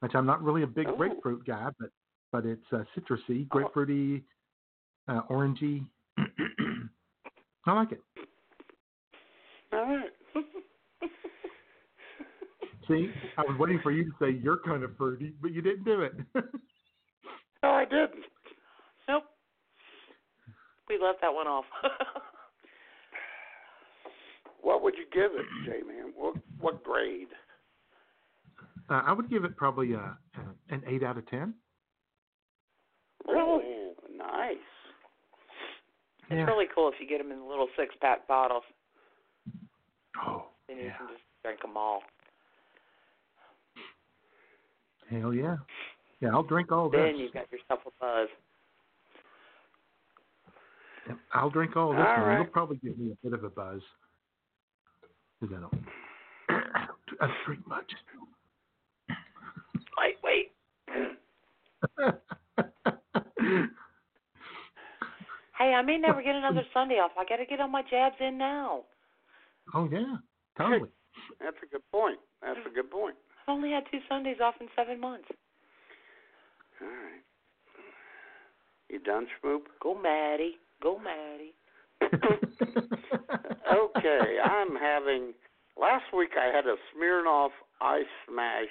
which 0.00 0.12
I'm 0.14 0.26
not 0.26 0.42
really 0.42 0.62
a 0.62 0.66
big 0.66 0.88
Ooh. 0.88 0.96
grapefruit 0.96 1.46
guy, 1.46 1.68
but 1.78 1.90
but 2.32 2.46
it's 2.46 2.64
uh, 2.72 2.84
citrusy, 2.96 3.46
grapefruity, 3.48 4.22
uh, 5.08 5.22
orangey. 5.30 5.84
I 7.66 7.72
like 7.72 7.92
it. 7.92 8.00
All 9.72 9.82
right. 9.82 10.10
See, 12.88 13.10
I 13.36 13.42
was 13.42 13.56
waiting 13.58 13.78
for 13.82 13.92
you 13.92 14.04
to 14.04 14.10
say 14.20 14.30
you're 14.42 14.58
kind 14.58 14.82
of 14.82 14.96
fruity, 14.96 15.34
but 15.40 15.52
you 15.52 15.62
didn't 15.62 15.84
do 15.84 16.00
it. 16.00 16.14
No, 17.62 17.68
I 17.68 17.84
didn't. 17.84 18.24
Nope. 19.06 19.24
We 20.88 20.98
left 21.00 21.20
that 21.20 21.32
one 21.32 21.46
off. 21.46 21.66
What 24.62 24.82
would 24.82 24.94
you 24.96 25.04
give 25.12 25.32
it, 25.34 25.46
J 25.64 25.82
man? 25.86 26.12
What 26.16 26.36
what 26.60 26.82
grade? 26.84 27.28
uh, 28.88 29.02
I 29.06 29.12
would 29.12 29.30
give 29.30 29.44
it 29.44 29.56
probably 29.56 29.94
uh, 29.94 29.98
uh, 30.38 30.40
an 30.70 30.82
eight 30.86 31.02
out 31.02 31.16
of 31.18 31.26
ten. 31.28 31.54
Really? 33.26 33.92
Nice. 34.16 34.56
It's 36.28 36.30
Yeah. 36.38 36.44
really 36.46 36.66
cool 36.74 36.88
if 36.88 36.94
you 37.00 37.08
get 37.08 37.18
them 37.18 37.32
in 37.32 37.48
little 37.48 37.68
six 37.76 37.94
pack 38.00 38.26
bottles. 38.28 38.62
Oh, 40.24 40.44
Then 40.68 40.78
you 40.78 40.84
yeah. 40.84 40.96
can 40.98 41.08
just 41.08 41.22
drink 41.42 41.60
them 41.62 41.76
all. 41.76 42.02
hell 45.10 45.34
yeah, 45.34 45.56
yeah. 46.20 46.28
I'll 46.32 46.42
drink 46.44 46.70
all 46.70 46.88
this. 46.88 47.00
Then 47.00 47.16
you've 47.16 47.32
got 47.32 47.50
yourself 47.50 47.80
a 47.86 47.90
buzz. 48.00 48.28
I'll 51.34 51.50
drink 51.50 51.76
all 51.76 51.90
of 51.90 51.96
this 51.96 52.06
All 52.06 52.22
one. 52.22 52.26
right. 52.28 52.34
It'll 52.34 52.46
probably 52.52 52.76
give 52.84 52.96
me 52.98 53.10
a 53.12 53.16
bit 53.28 53.32
of 53.36 53.42
a 53.44 53.50
buzz. 53.50 53.80
Because 55.40 55.56
I 55.56 55.60
don't, 55.60 55.74
I 56.48 56.86
don't, 56.86 57.32
drink 57.46 57.66
much. 57.66 57.90
Wait, 59.98 60.16
wait. 60.22 60.52
Hey, 65.60 65.74
I 65.74 65.82
may 65.82 65.98
never 65.98 66.22
get 66.22 66.34
another 66.34 66.62
Sunday 66.72 66.94
off. 66.94 67.10
I 67.18 67.24
got 67.26 67.36
to 67.36 67.44
get 67.44 67.60
all 67.60 67.68
my 67.68 67.82
jabs 67.82 68.16
in 68.18 68.38
now. 68.38 68.80
oh 69.74 69.86
yeah, 69.92 70.16
totally. 70.56 70.88
That's 71.40 71.56
a 71.62 71.66
good 71.66 71.82
point. 71.92 72.18
That's 72.40 72.58
a 72.66 72.74
good 72.74 72.90
point. 72.90 73.16
I've 73.46 73.52
only 73.52 73.70
had 73.70 73.84
two 73.90 73.98
Sundays 74.08 74.38
off 74.42 74.54
in 74.62 74.68
seven 74.74 74.98
months. 74.98 75.28
All 76.80 76.88
right. 76.88 77.22
You 78.88 79.00
done, 79.00 79.26
Schmoop? 79.36 79.64
Go 79.82 80.00
Maddie. 80.00 80.56
Go 80.82 80.98
Maddie. 80.98 81.52
Okay, 83.72 84.38
I'm 84.44 84.76
having. 84.76 85.34
Last 85.80 86.04
week 86.16 86.30
I 86.38 86.54
had 86.54 86.66
a 86.66 86.76
Smirnoff 86.94 87.50
Ice 87.80 88.04
Smash 88.28 88.68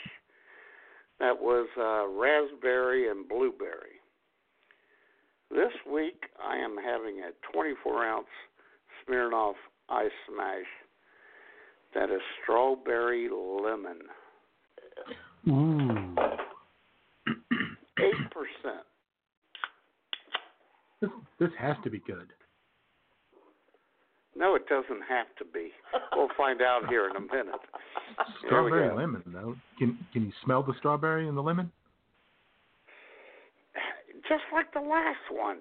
that 1.19 1.39
was 1.39 1.68
uh, 1.77 2.07
raspberry 2.07 3.10
and 3.10 3.27
blueberry. 3.27 3.99
This 5.51 5.73
week 5.91 6.26
I 6.43 6.57
am 6.57 6.76
having 6.77 7.19
a 7.19 7.31
24 7.51 8.06
ounce 8.06 8.27
Smirnoff 9.07 9.56
Ice 9.89 10.11
Smash 10.27 10.68
that 11.95 12.11
is 12.11 12.22
strawberry 12.43 13.30
lemon. 13.30 13.99
Eight 17.99 18.30
percent. 18.31 18.85
This, 21.01 21.10
this 21.39 21.49
has 21.57 21.76
to 21.84 21.89
be 21.89 21.99
good. 21.99 22.27
No, 24.40 24.56
it 24.56 24.66
doesn't 24.68 25.02
have 25.10 25.28
to 25.38 25.45
be. 25.45 25.72
We'll 26.16 26.30
find 26.38 26.61
out 26.61 26.88
here 26.88 27.10
in 27.10 27.16
a 27.18 27.20
minute. 27.20 27.60
Strawberry 28.45 28.88
go. 28.88 28.95
lemon 28.95 29.22
though. 29.28 29.56
Can 29.78 29.99
can 30.14 30.24
you 30.24 30.32
smell 30.45 30.64
the 30.64 30.74
strawberry 30.80 31.28
and 31.28 31.38
the 31.38 31.41
lemon? 31.41 31.70
Just 34.30 34.44
like 34.53 34.72
the 34.74 34.80
last 34.80 35.18
one. 35.30 35.57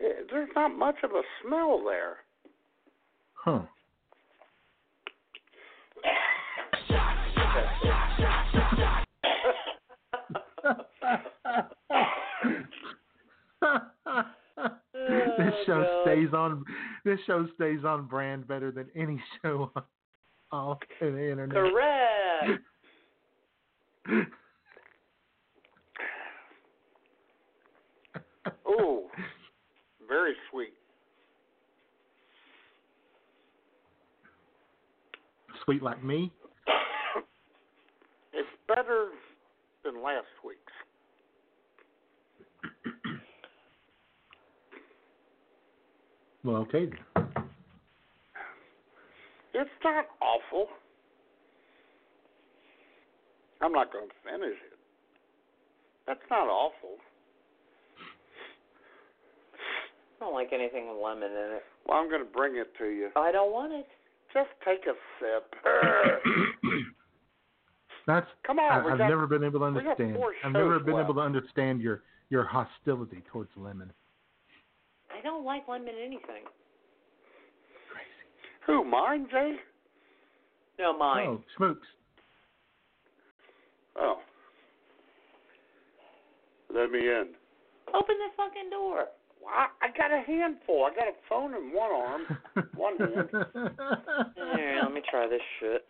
Eh, 0.00 0.22
There's 0.30 0.48
not 0.56 0.74
much 0.76 0.96
of 1.02 1.10
a 1.10 1.22
smell 1.44 1.84
there. 1.84 2.16
Huh. 3.34 3.60
show 15.66 15.84
oh, 15.86 16.02
God. 16.04 16.12
stays 16.12 16.32
on. 16.32 16.64
This 17.04 17.18
show 17.26 17.46
stays 17.54 17.84
on 17.84 18.06
brand 18.06 18.46
better 18.48 18.70
than 18.70 18.86
any 18.94 19.20
show 19.42 19.70
on 19.74 19.82
off 20.50 20.78
the 21.00 21.30
internet. 21.30 21.54
Correct. 21.54 22.62
Ooh, 28.66 29.02
very 30.08 30.34
sweet. 30.50 30.72
Sweet 35.64 35.82
like 35.82 36.02
me. 36.04 36.32
It's 38.32 38.48
better 38.68 39.08
than 39.84 40.02
last 40.02 40.26
week's. 40.44 40.67
Well, 46.48 46.62
okay. 46.62 46.86
then. 46.86 47.26
It's 49.52 49.70
not 49.84 50.06
awful. 50.22 50.68
I'm 53.60 53.72
not 53.72 53.92
going 53.92 54.08
to 54.08 54.14
finish 54.24 54.56
it. 54.56 54.78
That's 56.06 56.24
not 56.30 56.48
awful. 56.48 56.96
I 60.16 60.24
don't 60.24 60.32
like 60.32 60.54
anything 60.54 60.88
with 60.88 60.96
lemon 61.04 61.30
in 61.30 61.56
it. 61.56 61.64
Well, 61.86 61.98
I'm 61.98 62.08
going 62.08 62.24
to 62.24 62.32
bring 62.32 62.56
it 62.56 62.68
to 62.78 62.86
you. 62.86 63.10
Oh, 63.14 63.20
I 63.20 63.30
don't 63.30 63.52
want 63.52 63.74
it. 63.74 63.86
Just 64.32 64.48
take 64.64 64.86
a 64.86 64.94
sip. 65.20 65.54
That's. 68.06 68.26
Come 68.46 68.58
on, 68.58 68.72
I, 68.72 68.86
we 68.86 68.92
I've 68.92 68.98
got- 68.98 69.08
never 69.10 69.26
been 69.26 69.44
able 69.44 69.60
to 69.60 69.66
understand. 69.66 70.16
I've 70.42 70.52
never 70.52 70.78
been 70.78 70.94
left. 70.94 71.10
able 71.10 71.14
to 71.16 71.20
understand 71.20 71.82
your 71.82 72.04
your 72.30 72.44
hostility 72.44 73.22
towards 73.30 73.50
lemon. 73.54 73.92
I 75.28 75.30
don't 75.30 75.44
like 75.44 75.68
lemon 75.68 75.88
in 75.88 76.02
anything. 76.02 76.44
Who, 78.66 78.82
mine, 78.82 79.26
Jay? 79.30 79.56
No, 80.78 80.96
mine. 80.96 81.26
Oh, 81.28 81.40
Smokes. 81.54 81.86
Oh. 83.98 84.20
Let 86.74 86.90
me 86.90 87.00
in. 87.00 87.26
Open 87.88 88.14
the 88.16 88.32
fucking 88.38 88.70
door. 88.70 89.04
Well, 89.42 89.52
I, 89.52 89.66
I 89.82 89.88
got 89.98 90.10
a 90.10 90.22
handful. 90.26 90.86
I 90.90 90.94
got 90.94 91.08
a 91.08 91.16
phone 91.28 91.54
in 91.54 91.74
one 91.74 91.90
arm, 91.90 92.22
one 92.74 92.96
hand. 92.96 93.28
Here, 94.56 94.80
let 94.82 94.94
me 94.94 95.02
try 95.10 95.28
this 95.28 95.42
shit. 95.60 95.84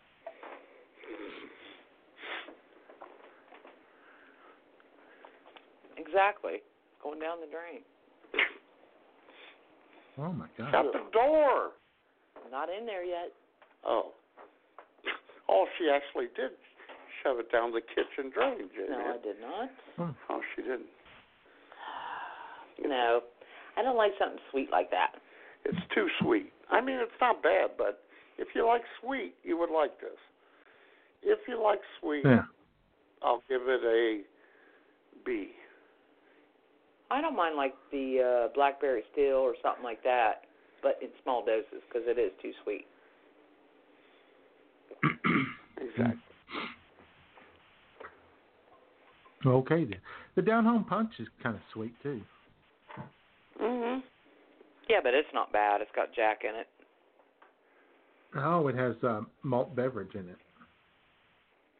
Exactly. 5.95 6.57
Going 7.01 7.19
down 7.21 7.37
the 7.39 7.47
drain. 7.47 7.83
Oh 10.19 10.33
my 10.33 10.47
God. 10.57 10.71
Shut 10.71 10.91
the 10.91 10.99
door. 11.11 11.71
Not 12.51 12.69
in 12.69 12.85
there 12.85 13.03
yet. 13.03 13.31
Oh. 13.85 14.11
Oh, 15.51 15.65
she 15.79 15.89
actually 15.89 16.27
did 16.35 16.51
shove 17.23 17.39
it 17.39 17.51
down 17.51 17.71
the 17.71 17.81
kitchen 17.81 18.29
drain, 18.31 18.69
Jay. 18.69 18.85
No, 18.87 18.99
I 18.99 19.17
did 19.23 19.41
not. 19.41 19.69
Hmm. 19.95 20.11
Oh, 20.29 20.41
she 20.55 20.61
didn't. 20.61 20.85
No. 22.87 23.21
I 23.75 23.81
don't 23.81 23.97
like 23.97 24.11
something 24.19 24.39
sweet 24.51 24.69
like 24.71 24.91
that. 24.91 25.15
It's 25.65 25.79
too 25.95 26.07
sweet. 26.21 26.53
I 26.69 26.81
mean, 26.81 26.97
it's 26.99 27.11
not 27.19 27.41
bad, 27.41 27.71
but 27.79 28.03
if 28.37 28.49
you 28.53 28.63
like 28.65 28.83
sweet, 29.01 29.33
you 29.43 29.57
would 29.57 29.71
like 29.71 29.99
this. 29.99 30.17
If 31.23 31.39
you 31.47 31.59
like 31.61 31.79
sweet, 31.99 32.23
Yeah. 32.25 32.43
I'll 33.23 33.41
give 33.49 33.61
it 33.65 33.83
a 33.83 34.21
B. 35.25 35.49
I 37.11 37.21
don't 37.21 37.35
mind 37.35 37.55
like 37.55 37.73
the 37.91 38.47
uh 38.49 38.53
blackberry 38.53 39.03
steel 39.11 39.37
or 39.37 39.55
something 39.63 39.83
like 39.83 40.03
that, 40.03 40.43
but 40.83 40.99
in 41.01 41.09
small 41.23 41.43
doses 41.43 41.81
because 41.87 42.07
it 42.07 42.19
is 42.19 42.31
too 42.41 42.51
sweet. 42.63 42.85
Exactly. 45.81 46.19
Okay 49.45 49.85
then. 49.85 49.99
The 50.35 50.41
down 50.41 50.65
home 50.65 50.83
punch 50.83 51.11
is 51.19 51.27
kind 51.41 51.55
of 51.55 51.61
sweet 51.71 51.93
too. 52.03 52.21
Mhm. 53.61 54.03
Yeah, 54.89 54.99
but 55.01 55.13
it's 55.13 55.29
not 55.33 55.53
bad. 55.53 55.79
It's 55.79 55.91
got 55.95 56.13
Jack 56.13 56.43
in 56.43 56.55
it. 56.55 56.67
Oh, 58.35 58.67
it 58.67 58.75
has 58.75 58.95
uh, 59.03 59.21
malt 59.43 59.75
beverage 59.75 60.15
in 60.15 60.27
it. 60.27 60.37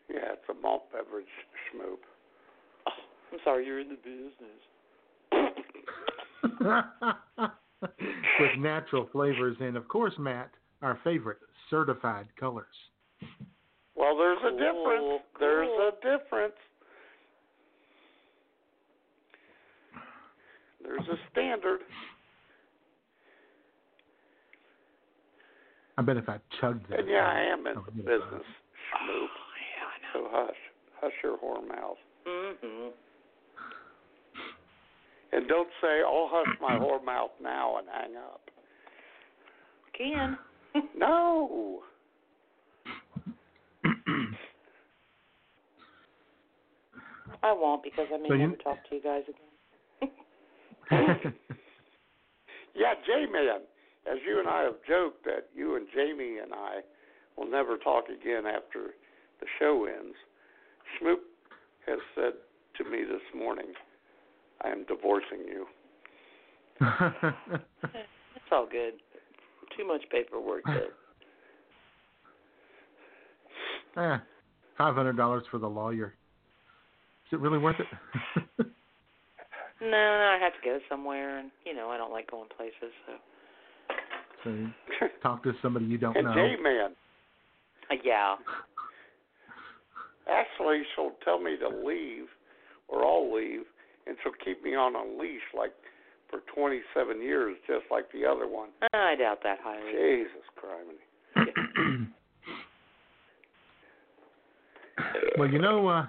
Yeah, 0.10 0.34
it's 0.34 0.49
a 0.49 0.53
malt 0.53 0.91
beverage 0.91 1.26
schmoop. 1.68 1.99
I'm 3.31 3.39
sorry, 3.43 3.65
you're 3.65 3.80
in 3.80 3.89
the 3.89 3.95
business. 3.95 4.64
With 8.40 8.57
natural 8.57 9.07
flavors 9.11 9.57
and, 9.60 9.76
of 9.78 9.88
course, 9.88 10.14
Matt, 10.18 10.52
our 10.82 10.99
favorite, 11.03 11.38
certified 11.70 12.28
colors. 12.40 12.66
Well, 13.95 14.18
there's 14.18 14.38
a 14.40 14.49
Cool, 14.52 14.57
difference. 14.60 15.24
There's 15.40 15.68
cool. 15.68 15.90
a 15.90 15.91
difference. 16.18 16.53
There's 20.84 21.07
a 21.07 21.18
standard. 21.32 21.82
I 25.98 26.02
bet 26.02 26.16
if 26.18 26.30
I 26.30 26.38
chugged 26.61 26.90
that. 26.90 26.99
And 26.99 27.10
yeah, 27.10 27.28
I 27.28 27.41
am 27.41 27.68
in 27.68 27.76
I 27.76 27.80
would 27.80 27.88
the 27.88 27.91
get 27.91 28.06
a 28.14 28.20
business, 28.20 28.44
schmoop. 28.95 29.28
So 30.14 30.28
hush. 30.32 30.56
Hush 31.02 31.14
your 31.24 31.38
whore 31.38 31.66
mouth. 31.68 31.98
Mhm. 32.26 32.91
And 35.31 35.47
don't 35.47 35.69
say, 35.81 36.01
"I'll 36.06 36.27
hush 36.31 36.57
my 36.60 36.77
whore 36.77 37.03
mouth 37.03 37.31
now 37.41 37.77
and 37.77 37.88
hang 37.88 38.15
up. 38.18 38.41
Can. 39.97 40.38
No. 40.95 41.81
I 47.41 47.53
won't 47.53 47.84
because 47.84 48.07
I 48.14 48.18
may 48.18 48.27
So 48.27 48.34
you- 48.34 48.39
never 48.47 48.56
talk 48.57 48.77
to 48.89 48.95
you 48.95 49.01
guys 49.01 49.23
again. 49.27 50.11
Yeah, 52.76 52.93
J-Man, 53.06 53.61
as 54.10 54.19
you 54.26 54.39
and 54.39 54.47
I 54.47 54.61
have 54.61 54.76
joked 54.88 55.26
that 55.26 55.49
you 55.53 55.76
and 55.76 55.85
Jaime 55.93 56.38
and 56.38 56.53
I 56.53 56.80
will 57.35 57.49
never 57.49 57.77
talk 57.77 58.06
again 58.07 58.45
after 58.45 58.91
the 59.41 59.47
show 59.60 59.85
ends, 59.85 60.15
Schmoop 60.95 61.19
has 61.88 61.99
said 62.15 62.34
to 62.77 62.84
me 62.89 63.03
this 63.03 63.23
morning, 63.35 63.73
I 64.64 64.69
am 64.69 64.86
divorcing 64.86 65.45
you. 65.48 65.65
It's 68.36 68.53
all 68.53 68.68
good. 68.72 68.94
Too 69.77 69.86
much 69.86 70.02
paperwork. 70.11 70.64
But 70.65 70.95
Eh, 74.02 74.18
Five 74.77 74.95
hundred 74.95 75.18
dollars 75.18 75.44
for 75.52 75.57
the 75.60 75.68
lawyer. 75.68 76.15
Is 77.27 77.34
it 77.34 77.40
really 77.40 77.57
worth 77.57 77.76
it? 77.80 77.86
no, 79.81 79.88
no, 79.90 79.90
I 79.90 80.40
have 80.41 80.53
to 80.53 80.60
go 80.64 80.80
somewhere, 80.90 81.38
and 81.38 81.52
you 81.65 81.76
know 81.76 81.90
I 81.90 81.98
don't 81.98 82.11
like 82.11 82.31
going 82.31 82.48
places. 82.56 82.94
So 83.06 83.14
so 84.44 84.69
talk 85.22 85.44
to 85.44 85.53
somebody 85.61 85.86
you 85.86 85.98
don't 85.98 86.15
and 86.15 86.26
know. 86.26 86.34
J-Man, 86.34 86.91
uh, 87.91 87.95
yeah. 88.03 88.36
actually, 90.31 90.81
she'll 90.95 91.11
tell 91.26 91.40
me 91.41 91.57
to 91.57 91.68
leave, 91.68 92.27
or 92.88 93.06
I'll 93.06 93.34
leave, 93.34 93.65
and 94.10 94.18
she'll 94.23 94.34
keep 94.44 94.64
me 94.64 94.76
on 94.76 94.95
a 94.95 95.22
leash 95.22 95.41
like 95.56 95.72
for 96.30 96.40
27 96.56 97.22
years, 97.22 97.56
just 97.68 97.86
like 97.91 98.11
the 98.11 98.26
other 98.26 98.48
one. 98.48 98.69
I 98.94 99.15
doubt 99.15 99.40
that 99.44 99.60
highly. 99.64 99.91
Jesus 99.91 100.44
Christ. 100.56 102.10
well, 105.38 105.49
you 105.49 105.60
know, 105.60 105.88
uh, 105.88 106.06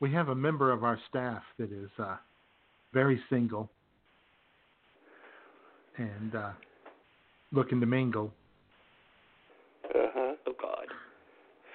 we 0.00 0.12
have 0.12 0.28
a 0.28 0.34
member 0.34 0.72
of 0.72 0.84
our 0.84 0.98
staff 1.08 1.42
that 1.58 1.70
is 1.72 1.90
uh, 1.98 2.16
very 2.92 3.20
single 3.30 3.70
and 5.98 6.34
uh, 6.34 6.50
looking 7.52 7.80
to 7.80 7.86
mingle, 7.86 8.32
Uh-huh. 9.94 10.34
Oh 10.46 10.54
God. 10.60 10.86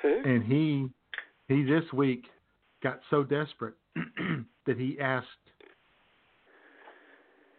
and 0.03 0.43
he 0.43 0.89
he 1.47 1.63
this 1.63 1.83
week 1.93 2.25
got 2.83 2.99
so 3.09 3.23
desperate 3.23 3.75
that 4.67 4.77
he 4.77 4.99
asked 4.99 5.27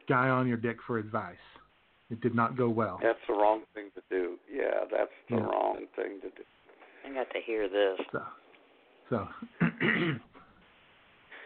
Guy 0.09 0.27
Ahnyurdyck 0.27 0.77
for 0.87 0.99
advice. 0.99 1.37
It 2.11 2.21
did 2.21 2.35
not 2.35 2.57
go 2.57 2.69
well. 2.71 2.99
That's 3.03 3.19
the 3.27 3.35
wrong 3.35 3.63
thing 3.75 3.91
to 3.95 4.03
do. 4.09 4.37
Yeah, 4.51 4.85
that's 4.91 5.11
the 5.29 5.37
Yeah. 5.37 5.43
wrong 5.43 5.87
thing 5.97 6.21
to 6.23 6.31
do. 6.31 6.43
I 7.05 7.13
got 7.13 7.31
to 7.31 7.41
hear 7.41 7.69
this. 7.69 7.99
So, 8.13 8.23
so 9.11 9.29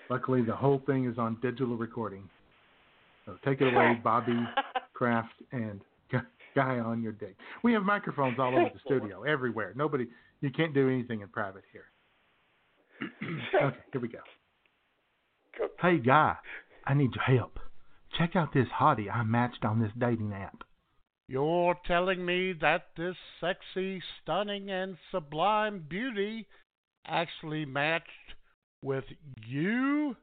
luckily 0.09 0.43
the 0.43 0.55
whole 0.55 0.81
thing 0.87 1.07
is 1.07 1.19
on 1.19 1.37
digital 1.41 1.77
recording. 1.77 2.29
So 3.27 3.37
take 3.45 3.61
it 3.61 3.73
away, 3.73 3.95
Bobby 4.05 4.39
Kraft 4.95 5.35
and 5.53 5.81
Guy 6.11 6.23
Ahnyurdyck. 6.55 7.35
We 7.63 7.73
have 7.73 7.83
microphones 7.83 8.39
all 8.39 8.55
over 8.55 8.71
the 8.73 8.81
studio, 8.85 9.23
everywhere. 9.23 9.73
Nobody, 9.75 10.07
you 10.41 10.51
can't 10.51 10.75
do 10.75 10.89
anything 10.89 11.23
in 11.23 11.29
private 11.29 11.65
here. 11.73 11.87
okay, 13.63 13.77
here 13.93 14.01
we 14.01 14.09
go. 14.09 14.19
Hey, 15.81 15.99
Guy, 15.99 16.37
I 16.87 16.95
need 16.95 17.11
your 17.15 17.39
help. 17.39 17.59
Check 18.19 18.37
out 18.37 18.53
this 18.53 18.69
hottie 18.81 19.13
I 19.13 19.23
matched 19.23 19.65
on 19.65 19.81
this 19.81 19.93
dating 19.99 20.33
app. 20.33 20.63
You're 21.29 21.77
telling 21.87 22.25
me 22.25 22.53
that 22.61 22.89
this 22.97 23.17
sexy, 23.41 24.03
stunning, 24.23 24.71
and 24.71 24.97
sublime 25.11 25.87
beauty 25.89 26.47
actually 27.07 27.65
matched 27.65 28.35
with 28.83 29.05
you? 29.47 30.17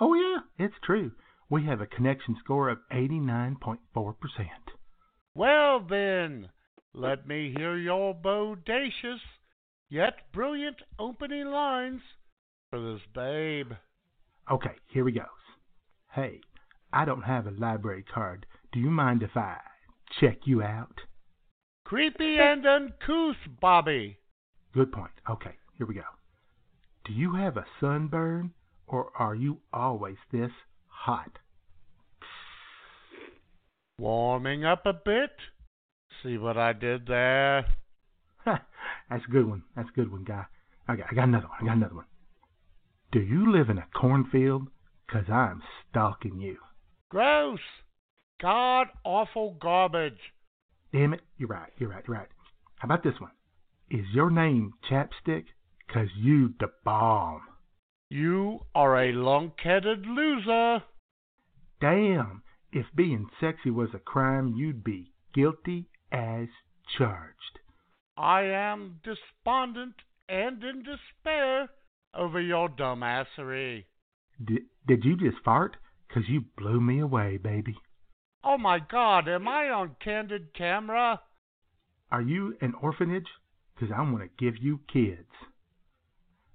Oh, 0.00 0.14
yeah, 0.14 0.64
it's 0.64 0.78
true. 0.84 1.12
We 1.50 1.64
have 1.66 1.80
a 1.80 1.86
connection 1.86 2.36
score 2.42 2.68
of 2.68 2.78
89.4%. 2.92 3.78
Well, 5.34 5.80
then, 5.80 6.50
let 6.92 7.26
me 7.26 7.54
hear 7.56 7.76
your 7.76 8.14
bodacious 8.14 9.20
yet 9.90 10.14
brilliant 10.32 10.82
opening 10.98 11.46
lines 11.46 12.02
for 12.70 12.80
this 12.80 13.02
babe. 13.14 13.72
Okay, 14.50 14.76
here 14.86 15.04
we 15.04 15.12
goes. 15.12 15.24
Hey, 16.10 16.40
I 16.90 17.04
don't 17.04 17.22
have 17.22 17.46
a 17.46 17.50
library 17.50 18.02
card. 18.02 18.46
Do 18.72 18.80
you 18.80 18.90
mind 18.90 19.22
if 19.22 19.36
I 19.36 19.58
check 20.20 20.38
you 20.46 20.62
out? 20.62 21.00
Creepy 21.84 22.38
and 22.38 22.66
uncouth, 22.66 23.36
Bobby. 23.60 24.18
Good 24.72 24.90
point. 24.90 25.10
Okay, 25.28 25.54
here 25.76 25.86
we 25.86 25.94
go. 25.94 26.02
Do 27.04 27.12
you 27.12 27.34
have 27.34 27.58
a 27.58 27.66
sunburn, 27.78 28.52
or 28.86 29.10
are 29.18 29.34
you 29.34 29.58
always 29.70 30.16
this 30.32 30.50
hot? 30.86 31.38
Warming 33.98 34.64
up 34.64 34.86
a 34.86 34.94
bit? 34.94 35.32
See 36.22 36.38
what 36.38 36.56
I 36.56 36.72
did 36.72 37.06
there? 37.06 37.66
That's 38.46 39.24
a 39.26 39.30
good 39.30 39.46
one. 39.46 39.62
That's 39.76 39.88
a 39.90 39.92
good 39.92 40.10
one, 40.10 40.24
guy. 40.24 40.44
I 40.86 40.96
got, 40.96 41.06
I 41.10 41.14
got 41.14 41.28
another 41.28 41.48
one. 41.48 41.58
I 41.60 41.64
got 41.66 41.76
another 41.76 41.96
one. 41.96 42.06
Do 43.10 43.20
you 43.20 43.50
live 43.50 43.70
in 43.70 43.78
a 43.78 43.86
cornfield? 43.94 44.68
Cause 45.10 45.24
I'm 45.32 45.62
stalking 45.88 46.40
you. 46.40 46.58
Gross! 47.08 47.60
God 48.38 48.88
awful 49.02 49.56
garbage. 49.58 50.34
Damn 50.92 51.14
it. 51.14 51.22
You're 51.38 51.48
right. 51.48 51.72
You're 51.78 51.88
right. 51.88 52.04
You're 52.06 52.18
right. 52.18 52.28
How 52.76 52.86
about 52.86 53.02
this 53.02 53.18
one? 53.18 53.30
Is 53.90 54.04
your 54.12 54.30
name 54.30 54.74
Chapstick? 54.90 55.46
Cause 55.90 56.08
you 56.18 56.52
the 56.60 56.68
bomb. 56.84 57.40
You 58.10 58.66
are 58.74 58.96
a 58.96 59.12
lunkheaded 59.12 60.04
loser. 60.06 60.84
Damn. 61.80 62.42
If 62.72 62.86
being 62.94 63.30
sexy 63.40 63.70
was 63.70 63.88
a 63.94 63.98
crime, 63.98 64.54
you'd 64.54 64.84
be 64.84 65.12
guilty 65.32 65.88
as 66.12 66.48
charged. 66.98 67.58
I 68.18 68.42
am 68.42 69.00
despondent 69.02 69.94
and 70.28 70.62
in 70.62 70.82
despair 70.82 71.70
over 72.18 72.40
your 72.40 72.68
dumbassery. 72.68 73.84
Did, 74.44 74.62
did 74.86 75.04
you 75.04 75.16
just 75.16 75.42
fart? 75.44 75.76
Cause 76.12 76.24
you 76.28 76.44
blew 76.56 76.80
me 76.80 77.00
away, 77.00 77.36
baby. 77.36 77.76
Oh 78.42 78.56
my 78.56 78.78
god, 78.78 79.28
am 79.28 79.46
I 79.46 79.68
on 79.68 79.96
candid 80.02 80.54
camera? 80.54 81.20
Are 82.10 82.22
you 82.22 82.56
an 82.60 82.72
orphanage? 82.80 83.28
Cause 83.78 83.90
I 83.94 84.00
want 84.00 84.20
to 84.20 84.44
give 84.44 84.54
you 84.60 84.80
kids. 84.92 85.28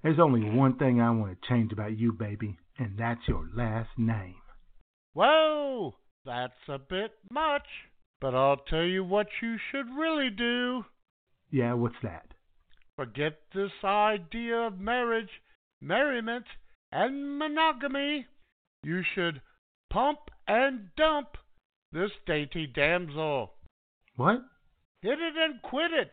There's 0.02 0.19
only 0.19 0.44
one 0.44 0.77
thing 0.77 0.99
I 0.99 1.11
want 1.11 1.40
to 1.40 1.48
change 1.48 1.72
about 1.72 1.98
you, 1.98 2.11
baby, 2.11 2.57
and 2.77 2.98
that's 2.98 3.27
your 3.27 3.48
last 3.56 3.91
name. 3.98 4.41
Whoa, 5.14 5.95
that's 6.26 6.68
a 6.68 6.80
bit 6.80 7.11
much. 7.31 7.68
But 8.19 8.35
I'll 8.35 8.57
tell 8.57 8.84
you 8.84 9.03
what 9.03 9.27
you 9.41 9.57
should 9.72 9.88
really 9.98 10.30
do. 10.30 10.85
Yeah, 11.52 11.73
what's 11.73 12.02
that? 12.02 12.34
Forget 12.95 13.40
this 13.53 13.72
idea 13.84 14.56
of 14.56 14.80
marriage, 14.80 15.41
merriment, 15.84 16.46
and 16.92 17.38
monogamy. 17.38 18.26
You 18.84 19.04
should 19.14 19.42
pump 19.90 20.20
and 20.48 20.90
dump 20.96 21.38
this 21.92 22.12
dainty 22.26 22.68
damsel. 22.68 23.54
What? 24.16 24.42
Hit 25.02 25.20
it 25.20 25.36
and 25.38 25.62
quit 25.62 25.92
it. 25.92 26.12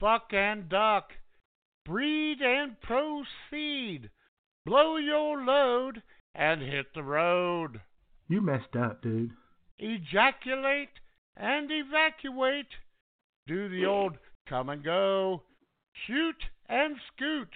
Buck 0.00 0.32
and 0.32 0.68
duck. 0.68 1.10
Breed 1.84 2.38
and 2.40 2.80
proceed. 2.80 4.10
Blow 4.64 4.96
your 4.96 5.44
load 5.44 6.02
and 6.34 6.60
hit 6.60 6.86
the 6.94 7.02
road. 7.02 7.80
You 8.28 8.40
messed 8.40 8.74
up, 8.76 9.02
dude. 9.02 9.30
Ejaculate 9.78 11.00
and 11.36 11.70
evacuate. 11.70 12.66
Do 13.46 13.68
the 13.68 13.86
old 13.86 14.18
come 14.48 14.68
and 14.68 14.82
go. 14.82 15.42
Shoot 16.06 16.36
and 16.68 16.96
scoot. 17.12 17.50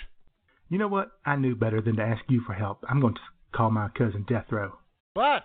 You 0.70 0.78
know 0.78 0.88
what? 0.88 1.10
I 1.26 1.34
knew 1.34 1.56
better 1.56 1.82
than 1.82 1.96
to 1.96 2.02
ask 2.02 2.22
you 2.28 2.42
for 2.46 2.52
help. 2.52 2.84
I'm 2.88 3.00
going 3.00 3.14
to 3.14 3.20
call 3.52 3.70
my 3.70 3.88
cousin 3.88 4.24
Death 4.28 4.46
Row. 4.50 4.72
But 5.16 5.42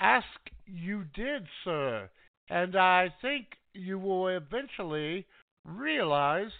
ask 0.00 0.26
you 0.66 1.04
did, 1.14 1.46
sir, 1.62 2.10
and 2.50 2.74
I 2.74 3.14
think 3.22 3.46
you 3.72 4.00
will 4.00 4.26
eventually 4.28 5.26
realize 5.64 6.50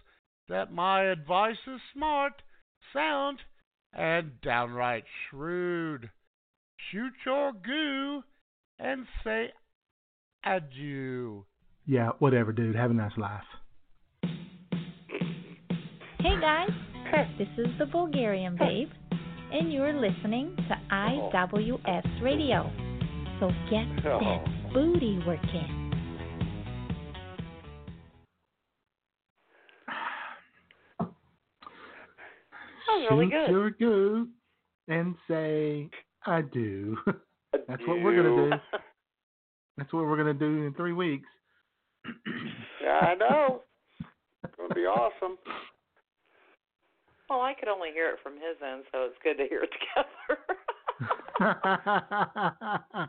that 0.49 0.73
my 0.73 1.03
advice 1.05 1.57
is 1.67 1.81
smart, 1.93 2.35
sound, 2.93 3.39
and 3.93 4.41
downright 4.43 5.05
shrewd. 5.29 6.09
Shoot 6.93 7.13
your 7.27 7.53
goo 7.53 8.23
and 8.79 9.07
say 9.25 9.51
adieu. 10.45 11.45
Yeah, 11.85 12.11
whatever, 12.21 12.53
dude. 12.53 12.77
Have 12.77 12.93
a 12.93 12.95
nice 12.95 13.17
life. 13.17 13.43
Hey 16.21 16.41
guys, 16.41 16.71
this 17.39 17.49
is 17.59 17.67
the 17.79 17.87
Bulgarian 17.87 18.57
Babe, 18.57 18.89
and 19.53 19.73
you're 19.73 19.93
listening 19.93 20.57
to 20.57 20.95
IWS 20.95 22.23
Radio. 22.23 22.71
So 23.39 23.51
get 23.71 23.87
oh. 24.07 24.19
that 24.21 24.73
booty 24.73 25.19
working. 25.27 25.79
That 30.99 31.09
was 32.89 33.09
really 33.11 33.27
Shoot 33.27 33.31
good. 33.31 33.51
your 33.51 33.71
goo 33.71 34.29
and 34.89 35.15
say, 35.29 35.91
I 36.27 36.43
do. 36.43 36.97
That's 37.53 37.83
what 37.87 38.03
we're 38.03 38.23
going 38.23 38.51
to 38.51 38.51
do. 38.51 38.79
That's 39.77 39.93
what 39.93 40.05
we're 40.05 40.23
going 40.23 40.39
to 40.39 40.47
do 40.47 40.67
in 40.67 40.75
three 40.75 40.93
weeks. 40.93 41.29
Yeah, 42.83 42.99
I 43.01 43.15
know. 43.15 43.63
It's 44.45 44.55
gonna 44.57 44.75
be 44.75 44.81
awesome. 44.87 45.39
Well, 47.33 47.41
I 47.41 47.55
could 47.55 47.69
only 47.69 47.89
hear 47.95 48.11
it 48.11 48.19
from 48.23 48.35
his 48.35 48.61
end, 48.61 48.85
so 48.93 49.09
it's 49.09 49.17
good 49.25 49.39
to 49.41 49.49
hear 49.49 49.63
it 49.65 49.71
together. 49.73 50.37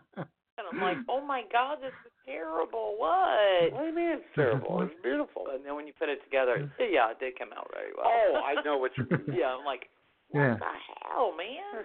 and 0.57 0.65
I'm 0.71 0.79
like, 0.79 0.99
oh 1.09 1.19
my 1.19 1.43
god, 1.51 1.79
this 1.81 1.91
is 2.05 2.11
terrible. 2.25 2.95
What? 2.97 3.73
What 3.73 3.81
do 3.81 3.87
you 3.87 3.93
mean 3.93 4.11
it's 4.15 4.23
terrible? 4.33 4.81
It's 4.81 4.93
beautiful. 5.03 5.47
And 5.53 5.65
then 5.65 5.75
when 5.75 5.87
you 5.87 5.93
put 5.99 6.07
it 6.07 6.23
together, 6.23 6.69
yeah, 6.79 7.11
it 7.11 7.19
did 7.19 7.37
come 7.37 7.49
out 7.51 7.69
very 7.73 7.91
well. 7.97 8.07
Oh, 8.07 8.39
I 8.45 8.55
know 8.63 8.77
what 8.77 8.97
you 8.97 9.05
mean. 9.11 9.25
yeah, 9.37 9.57
I'm 9.59 9.65
like, 9.65 9.89
what 10.29 10.41
Yeah. 10.41 10.55
the 10.55 10.65
hell, 11.03 11.33
man? 11.35 11.83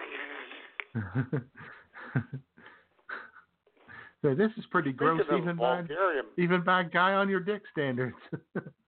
so 4.23 4.35
this 4.37 4.53
is 4.57 4.65
pretty 4.71 4.93
gross, 4.93 5.23
even 5.37 5.57
by 5.57 5.83
even 6.37 6.63
by 6.63 6.85
Guy 6.85 7.11
Ahnyurdyck 7.11 7.63
standards. 7.73 8.15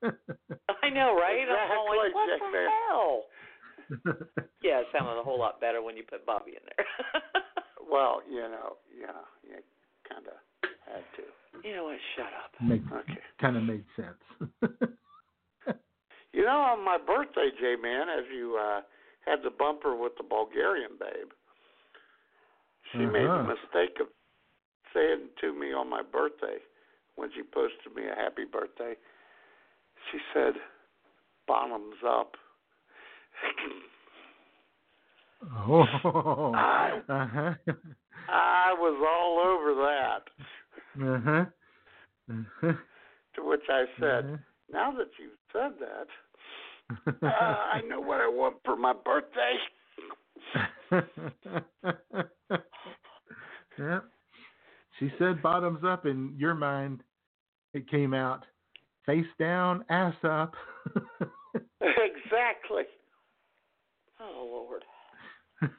I 0.05 0.89
know, 0.89 1.17
right? 1.19 1.35
I'm 1.35 1.51
Exactly, 1.51 1.99
going, 1.99 2.13
what 2.15 2.31
the 2.41 2.69
hell? 2.89 3.27
Yeah, 4.63 4.81
it 4.81 4.87
sounded 4.93 5.19
a 5.19 5.23
whole 5.25 5.39
lot 5.39 5.59
better 5.59 5.81
when 5.83 5.97
you 5.97 6.03
put 6.03 6.27
Bobby 6.27 6.53
in 6.53 6.61
there. 6.69 6.85
well, 7.91 8.21
you 8.31 8.43
know, 8.43 8.77
yeah, 8.93 9.25
you 9.43 9.57
kind 10.07 10.27
of 10.27 10.35
had 10.85 11.03
to. 11.17 11.23
you 11.67 11.75
know 11.75 11.85
what? 11.85 11.97
Shut 12.15 12.27
up. 12.27 12.53
Made, 12.61 12.85
Okay. 12.93 13.19
kind 13.41 13.57
of 13.57 13.63
made 13.65 13.85
sense. 13.97 14.23
You 16.33 16.45
know, 16.45 16.61
on 16.63 16.85
my 16.85 16.97
birthday, 16.97 17.51
J 17.59 17.75
Man, 17.81 18.09
as 18.09 18.25
you 18.33 18.57
uh, 18.57 18.83
had 19.27 19.43
the 19.43 19.51
bumper 19.51 19.97
with 19.97 20.13
the 20.17 20.23
Bulgarian 20.23 20.93
babe, 20.99 21.33
she 22.93 23.05
made 23.05 23.27
the 23.27 23.43
Uh-huh. 23.43 23.55
mistake 23.59 23.99
of 24.01 24.07
saying 24.95 25.29
to 25.41 25.53
me 25.53 25.73
on 25.73 25.91
my 25.91 26.03
birthday 26.03 26.59
when 27.17 27.31
she 27.35 27.43
posted 27.43 27.95
me 27.97 28.03
a 28.07 28.15
happy 28.15 28.45
birthday. 28.45 28.95
She 30.13 30.19
said, 30.33 30.55
"Bottoms 31.49 31.97
up." 32.07 32.37
Oh, 35.67 36.53
I- 36.55 37.01
uh 37.09 37.27
huh, 37.27 37.55
I 38.29 38.75
was 38.79 38.97
all 39.09 39.39
over 39.41 39.75
that. 39.87 40.23
uh 41.05 41.21
huh. 41.25 42.73
To 43.37 43.43
which 43.45 43.63
I 43.69 43.85
said, 43.99 44.39
"Now 44.73 44.93
that 44.93 45.09
you've 45.19 45.39
said 45.53 45.73
that, 45.81 46.09
uh, 47.23 47.27
I 47.27 47.81
know 47.89 48.01
what 48.01 48.21
I 48.21 48.29
want 48.29 48.57
for 48.65 48.77
my 48.77 48.93
birthday." 48.93 49.57
yeah. 53.79 54.01
She 54.99 55.11
said 55.19 55.43
bottoms 55.43 55.85
up 55.85 56.07
in 56.07 56.35
your 56.37 56.55
mind 56.55 57.03
it 57.73 57.89
came 57.89 58.13
out 58.15 58.45
face 59.07 59.27
down, 59.39 59.85
ass 59.89 60.15
up. 60.25 60.55
exactly. 61.81 62.85
Oh 64.21 64.67
Lord. 64.69 64.85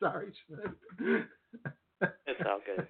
Sorry, 0.00 0.32
Schmidt. 0.46 1.24
It's 2.02 2.40
all 2.46 2.60
good. 2.64 2.86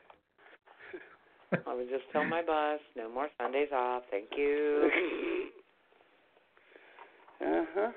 I 1.66 1.74
would 1.74 1.88
just 1.88 2.04
tell 2.12 2.24
my 2.24 2.42
boss, 2.42 2.78
no 2.96 3.10
more 3.10 3.28
Sundays 3.40 3.68
off. 3.74 4.02
Thank 4.10 4.28
you. 4.36 4.90
Uh 7.42 7.64
huh. 7.74 7.90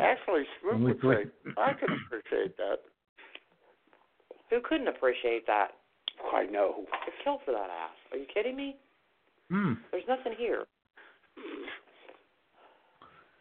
Actually, 0.00 0.44
Schmoop 0.64 0.80
would 0.80 1.00
say, 1.02 1.30
"I 1.56 1.72
can 1.74 1.88
appreciate 2.06 2.56
that." 2.56 2.78
Who 4.50 4.60
couldn't 4.66 4.88
appreciate 4.88 5.46
that? 5.46 5.72
I 6.32 6.46
know. 6.46 6.84
I'd 6.92 7.12
kill 7.22 7.40
for 7.44 7.52
that 7.52 7.68
ass. 7.70 7.94
Are 8.12 8.18
you 8.18 8.26
kidding 8.32 8.56
me? 8.56 8.76
Hmm. 9.50 9.74
There's 9.92 10.04
nothing 10.08 10.32
here. 10.38 10.64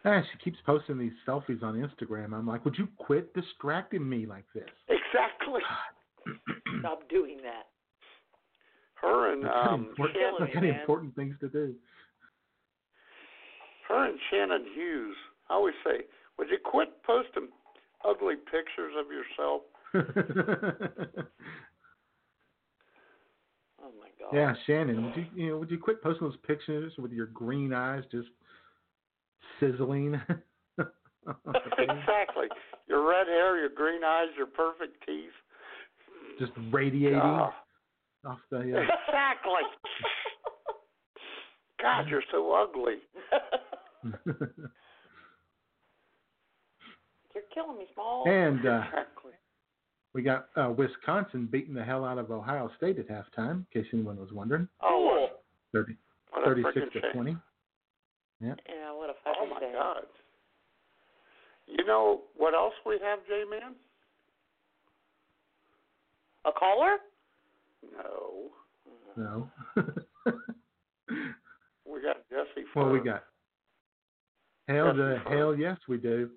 Ah, 0.10 0.22
she 0.32 0.38
keeps 0.38 0.58
posting 0.66 0.98
these 0.98 1.12
selfies 1.28 1.62
on 1.62 1.76
Instagram. 1.76 2.34
I'm 2.34 2.48
like, 2.48 2.64
would 2.64 2.78
you 2.78 2.88
quit 2.98 3.34
distracting 3.34 4.08
me 4.08 4.26
like 4.26 4.46
this? 4.56 4.64
Exactly. 4.88 5.60
Stop 6.80 7.10
doing 7.10 7.38
that. 7.44 7.68
Her 9.02 9.34
and 9.34 9.44
um, 9.46 9.88
important, 9.90 10.18
killing 10.18 10.44
I've 10.56 10.62
me, 10.64 10.70
got 10.72 10.80
important 10.80 11.16
things 11.16 11.36
to 11.42 11.50
do. 11.50 11.76
her 13.90 14.06
and 14.10 14.18
Shannon 14.32 14.66
Hughes. 14.74 15.16
I 15.50 15.54
always 15.56 15.76
say, 15.84 16.06
would 16.40 16.50
you 16.50 16.58
quit 16.64 16.90
posting 17.06 17.50
ugly 18.08 18.36
pictures 18.36 18.94
of 18.98 19.08
yourself? 19.12 19.62
Oh 23.80 23.92
my 24.02 24.10
god. 24.20 24.36
yeah, 24.36 24.54
Shannon, 24.66 25.06
would 25.06 25.16
you 25.16 25.26
you 25.36 25.50
know 25.50 25.58
would 25.60 25.70
you 25.72 25.78
quit 25.78 26.02
posting 26.02 26.28
those 26.28 26.38
pictures 26.46 26.92
with 26.98 27.12
your 27.12 27.28
green 27.28 27.72
eyes 27.74 28.04
just 28.12 28.28
sizzling? 29.60 30.16
exactly. 31.78 32.48
Your 32.88 33.08
red 33.08 33.28
hair, 33.28 33.58
your 33.60 33.70
green 33.70 34.04
eyes, 34.04 34.28
your 34.38 34.48
perfect 34.48 35.04
teeth. 35.06 35.30
just 36.40 36.52
radiating 36.72 37.20
Ah, 37.22 37.54
off 38.26 38.40
the. 38.50 38.58
Uh, 38.58 38.62
exactly. 38.62 39.64
God, 41.82 42.08
you're 42.10 42.24
so 42.32 42.52
ugly. 42.54 42.96
You're 47.36 47.44
killing 47.54 47.78
me, 47.78 47.86
small. 47.94 48.28
and 48.28 48.66
uh, 48.66 48.82
Exactly. 48.88 49.32
we 50.14 50.24
got 50.24 50.48
uh, 50.56 50.70
Wisconsin 50.76 51.48
beating 51.52 51.74
the 51.76 51.84
hell 51.84 52.04
out 52.04 52.18
of 52.18 52.32
Ohio 52.32 52.72
State 52.78 52.98
at 52.98 53.08
halftime, 53.10 53.58
in 53.58 53.66
case 53.74 53.86
anyone 53.94 54.18
was 54.18 54.32
wondering. 54.32 54.68
Oh, 54.82 55.28
30, 55.74 55.96
36 56.46 56.74
to 56.74 56.82
shame. 57.02 57.12
20. 57.14 57.38
Yeah. 58.42 58.54
Yeah, 58.68 58.92
what 59.08 59.16
a 59.16 59.20
oh, 59.26 59.34
fucking 59.34 59.42
Oh 59.42 59.54
my 59.54 59.60
shame. 59.60 59.74
God. 59.74 60.04
You 61.68 61.86
know 61.86 62.22
what 62.36 62.54
else 62.54 62.74
we 62.86 63.00
have, 63.04 63.20
J 63.28 63.44
Man? 63.50 63.76
A 66.46 66.52
caller? 66.52 66.98
No. 67.94 68.52
No. 69.16 69.52
We 71.90 72.02
got 72.02 72.18
Jesse. 72.30 72.68
what 72.74 72.92
we 72.92 73.00
got. 73.00 73.24
Hell, 74.68 74.94
Jesse 74.94 74.98
to, 74.98 75.22
hell 75.30 75.56
yes, 75.56 75.78
we 75.88 75.98
do. 75.98 76.30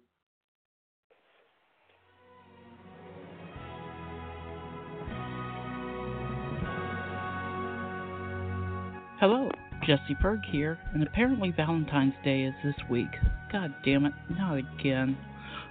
Hello, 9.19 9.51
Jesse 9.87 10.17
Berg 10.21 10.45
here, 10.45 10.79
and 10.93 11.03
apparently 11.03 11.51
Valentine's 11.51 12.15
Day 12.23 12.43
is 12.43 12.55
this 12.63 12.89
week. 12.91 13.09
God 13.51 13.75
damn 13.85 14.05
it, 14.07 14.13
not 14.29 14.59
again. 14.59 15.17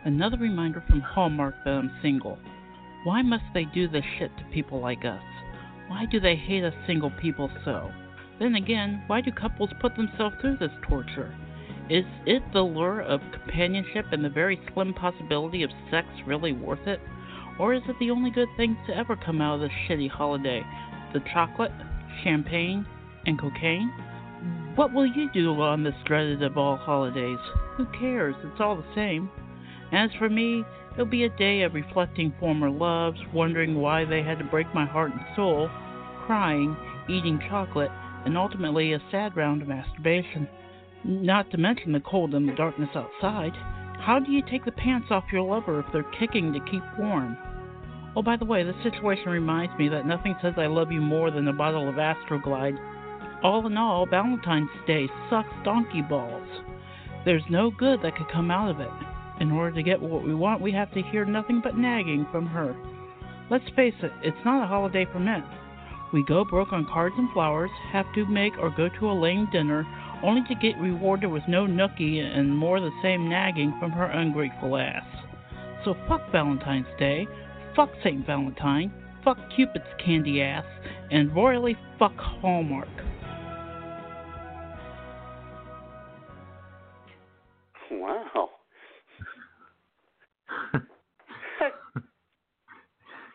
Another 0.04 0.38
reminder 0.38 0.84
from 0.88 1.02
Hallmark 1.02 1.56
that 1.64 1.72
I'm 1.72 1.92
single. 2.02 2.40
Why 3.04 3.22
must 3.22 3.44
they 3.54 3.66
do 3.66 3.88
this 3.88 4.04
shit 4.18 4.36
to 4.38 4.44
people 4.54 4.82
like 4.82 5.06
us? 5.06 5.22
Why 5.88 6.06
do 6.06 6.20
they 6.20 6.36
hate 6.36 6.64
us 6.64 6.74
single 6.88 7.12
people 7.22 7.52
so? 7.64 7.92
Then 8.40 8.56
again, 8.56 9.04
why 9.08 9.22
do 9.22 9.32
couples 9.32 9.70
put 9.80 9.96
themselves 9.96 10.36
through 10.42 10.58
this 10.58 10.72
torture? 10.88 11.36
Is 11.90 12.06
it 12.26 12.44
the 12.54 12.62
lure 12.62 13.02
of 13.02 13.22
companionship 13.32 14.06
and 14.12 14.24
the 14.24 14.30
very 14.30 14.60
slim 14.74 14.94
possibility 14.94 15.64
of 15.64 15.72
sex 15.92 16.08
really 16.26 16.52
worth 16.52 16.88
it? 16.88 17.00
Or 17.60 17.74
is 17.74 17.82
it 17.88 17.96
the 18.00 18.12
only 18.12 18.32
good 18.32 18.48
thing 18.58 18.78
to 18.88 18.96
ever 18.96 19.16
come 19.16 19.42
out 19.42 19.56
of 19.56 19.62
this 19.62 19.72
shitty 19.88 20.10
holiday? 20.10 20.64
The 21.14 21.22
chocolate, 21.34 21.72
champagne, 22.24 22.86
and 23.26 23.40
cocaine? 23.40 23.92
What 24.76 24.94
will 24.94 25.06
you 25.06 25.30
do 25.34 25.62
on 25.62 25.84
this 25.84 25.96
dreaded 26.06 26.42
of 26.42 26.58
all 26.58 26.78
holidays? 26.78 27.40
Who 27.76 27.86
cares? 27.88 28.36
It's 28.44 28.62
all 28.62 28.78
the 28.78 28.96
same. 28.96 29.30
As 29.92 30.10
for 30.18 30.30
me, 30.30 30.64
it'll 30.94 31.06
be 31.06 31.24
a 31.24 31.38
day 31.38 31.64
of 31.64 31.74
reflecting 31.74 32.34
former 32.40 32.70
loves, 32.70 33.20
wondering 33.34 33.76
why 33.76 34.06
they 34.06 34.24
had 34.24 34.38
to 34.40 34.46
break 34.46 34.74
my 34.74 34.86
heart 34.86 35.12
and 35.12 35.22
soul, 35.36 35.70
crying, 36.26 36.78
eating 37.10 37.40
chocolate, 37.50 37.92
and 38.26 38.38
ultimately 38.38 38.94
a 38.94 39.02
sad 39.12 39.36
round 39.36 39.62
of 39.62 39.68
masturbation. 39.68 40.48
Not 41.04 41.50
to 41.52 41.58
mention 41.58 41.92
the 41.92 42.02
cold 42.02 42.34
and 42.34 42.48
the 42.48 42.54
darkness 42.54 42.90
outside. 42.96 43.54
How 44.00 44.20
do 44.20 44.32
you 44.32 44.42
take 44.50 44.64
the 44.66 44.72
pants 44.72 45.08
off 45.12 45.26
your 45.32 45.42
lover 45.42 45.80
if 45.80 45.86
they're 45.92 46.04
kicking 46.20 46.54
to 46.54 46.60
keep 46.72 46.84
warm? 46.98 47.38
Oh, 48.16 48.22
by 48.22 48.38
the 48.38 48.46
way, 48.46 48.64
this 48.64 48.76
situation 48.84 49.30
reminds 49.30 49.78
me 49.78 49.90
that 49.90 50.06
nothing 50.06 50.36
says 50.42 50.54
I 50.58 50.68
love 50.68 50.92
you 50.92 51.02
more 51.02 51.32
than 51.32 51.48
a 51.48 51.54
bottle 51.54 51.88
of 51.88 51.96
Astroglide. 51.96 52.78
All 53.42 53.66
in 53.68 53.78
all, 53.78 54.06
Valentine's 54.06 54.70
Day 54.86 55.08
sucks 55.30 55.54
donkey 55.64 56.02
balls. 56.02 56.48
There's 57.24 57.44
no 57.50 57.72
good 57.72 58.02
that 58.02 58.18
could 58.18 58.30
come 58.30 58.52
out 58.52 58.70
of 58.70 58.82
it. 58.82 58.90
In 59.40 59.52
order 59.52 59.74
to 59.76 59.84
get 59.84 60.02
what 60.02 60.26
we 60.26 60.36
want, 60.36 60.62
we 60.62 60.74
have 60.74 60.94
to 60.94 61.02
hear 61.02 61.24
nothing 61.24 61.62
but 61.64 61.78
nagging 61.78 62.28
from 62.32 62.48
her. 62.48 62.76
Let's 63.50 63.70
face 63.78 63.94
it, 64.04 64.12
it's 64.22 64.46
not 64.46 64.64
a 64.64 64.68
holiday 64.68 65.08
for 65.12 65.20
men. 65.20 65.44
We 66.12 66.26
go 66.26 66.44
broke 66.44 66.74
on 66.74 66.86
cards 66.92 67.16
and 67.18 67.32
flowers, 67.32 67.70
have 67.94 68.12
to 68.16 68.26
make 68.26 68.58
or 68.60 68.72
go 68.72 68.90
to 69.00 69.12
a 69.12 69.14
lame 69.14 69.48
dinner, 69.54 69.86
only 70.22 70.42
to 70.50 70.56
get 70.56 70.78
rewarded 70.78 71.32
with 71.32 71.44
no 71.48 71.66
nookie 71.66 72.20
and 72.20 72.58
more 72.58 72.82
the 72.82 72.92
same 73.02 73.30
nagging 73.30 73.74
from 73.80 73.92
her 73.92 74.06
ungrateful 74.06 74.76
ass. 74.76 75.06
So 75.86 75.96
fuck 76.10 76.30
Valentine's 76.34 76.88
Day, 76.98 77.26
fuck 77.74 77.90
St. 78.04 78.26
Valentine, 78.26 78.92
fuck 79.24 79.38
Cupid's 79.56 79.86
candy 80.04 80.42
ass, 80.42 80.66
and 81.10 81.34
royally 81.34 81.78
fuck 81.98 82.18
Hallmark. 82.18 82.90
Wow. 87.92 88.50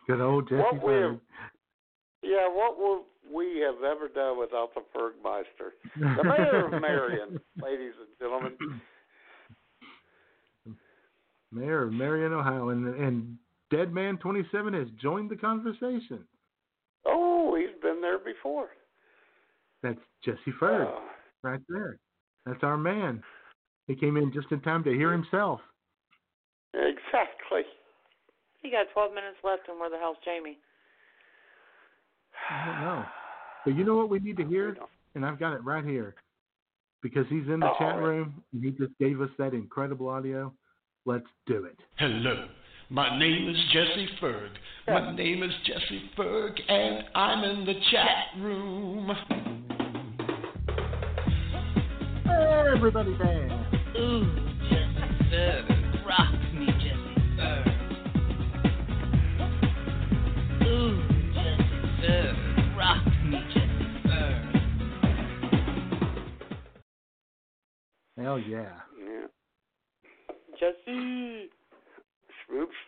Good 0.06 0.20
old 0.20 0.48
Jesse 0.48 0.60
What 0.60 0.74
we 0.74 0.80
Berg. 0.92 1.12
have, 1.12 1.20
yeah, 2.22 2.46
what 2.48 2.78
would 2.78 3.02
we 3.34 3.60
have 3.60 3.82
ever 3.82 4.08
done 4.08 4.38
without 4.38 4.70
the 4.74 4.82
Bergmeister? 4.96 5.72
The 5.98 6.24
mayor 6.24 6.66
of 6.66 6.80
Marion, 6.80 7.40
ladies 7.62 7.92
and 7.98 8.08
gentlemen. 8.18 8.80
Mayor 11.52 11.84
of 11.84 11.92
Marion, 11.92 12.32
Ohio, 12.32 12.68
and 12.70 12.86
and 12.96 13.36
Dead 13.70 13.92
Man 13.92 14.18
27 14.18 14.74
has 14.74 14.88
joined 15.00 15.30
the 15.30 15.36
conversation. 15.36 16.24
Oh, 17.06 17.56
he's 17.58 17.74
been 17.82 18.00
there 18.02 18.18
before. 18.18 18.68
That's 19.82 19.98
Jesse 20.24 20.52
Ferg, 20.60 20.86
Oh, 20.86 21.02
right 21.42 21.60
there. 21.68 21.98
That's 22.46 22.62
our 22.62 22.76
man. 22.76 23.22
He 23.86 23.94
came 23.94 24.16
in 24.16 24.32
just 24.32 24.50
in 24.50 24.60
time 24.60 24.82
to 24.84 24.90
hear 24.92 25.12
himself. 25.12 25.60
exactly. 26.72 27.62
You 28.62 28.70
got 28.70 28.86
12 28.94 29.10
minutes 29.12 29.36
left, 29.44 29.68
and 29.68 29.78
where 29.78 29.90
the 29.90 29.98
hell's 29.98 30.16
Jaime? 30.24 30.56
I 32.50 32.66
don't 32.66 32.80
know. 32.80 33.04
But 33.64 33.76
you 33.76 33.84
know 33.84 33.96
what 33.96 34.08
we 34.10 34.18
need 34.20 34.36
to 34.38 34.44
hear? 34.44 34.76
And 35.14 35.24
I've 35.24 35.38
got 35.38 35.52
it 35.54 35.62
right 35.64 35.84
here. 35.84 36.14
Because 37.02 37.26
he's 37.28 37.46
in 37.48 37.60
the 37.60 37.66
Oh, 37.66 37.74
chat 37.78 37.98
room 37.98 38.42
and 38.54 38.64
he 38.64 38.70
just 38.70 38.92
gave 38.98 39.20
us 39.20 39.28
that 39.38 39.52
incredible 39.52 40.08
audio. 40.08 40.52
Let's 41.04 41.26
do 41.46 41.64
it. 41.66 41.76
Hello, 41.98 42.46
my 42.88 43.18
name 43.18 43.48
is 43.50 43.56
Jesse 43.72 44.08
Ferg. 44.22 44.48
My 44.88 45.14
name 45.14 45.42
is 45.42 45.50
Jesse 45.66 46.10
Ferg, 46.16 46.58
and 46.66 47.04
I'm 47.14 47.44
in 47.44 47.66
the 47.66 47.74
chat 47.90 48.42
room. 48.42 49.10
Everybody 52.74 53.16
dance. 53.18 53.53
Ooh, 53.96 54.26
Jesse 55.30 55.74
Rock 56.06 56.34
me, 56.52 56.66
Jesse 56.66 57.14
Ooh, 60.64 60.98
Jesse 61.32 62.76
Rock 62.76 63.06
me, 63.24 63.38
Jesse 63.54 63.74
Hell 68.16 68.38
yeah. 68.38 68.80
Yeah. 68.98 69.26
Jesse. 70.58 71.50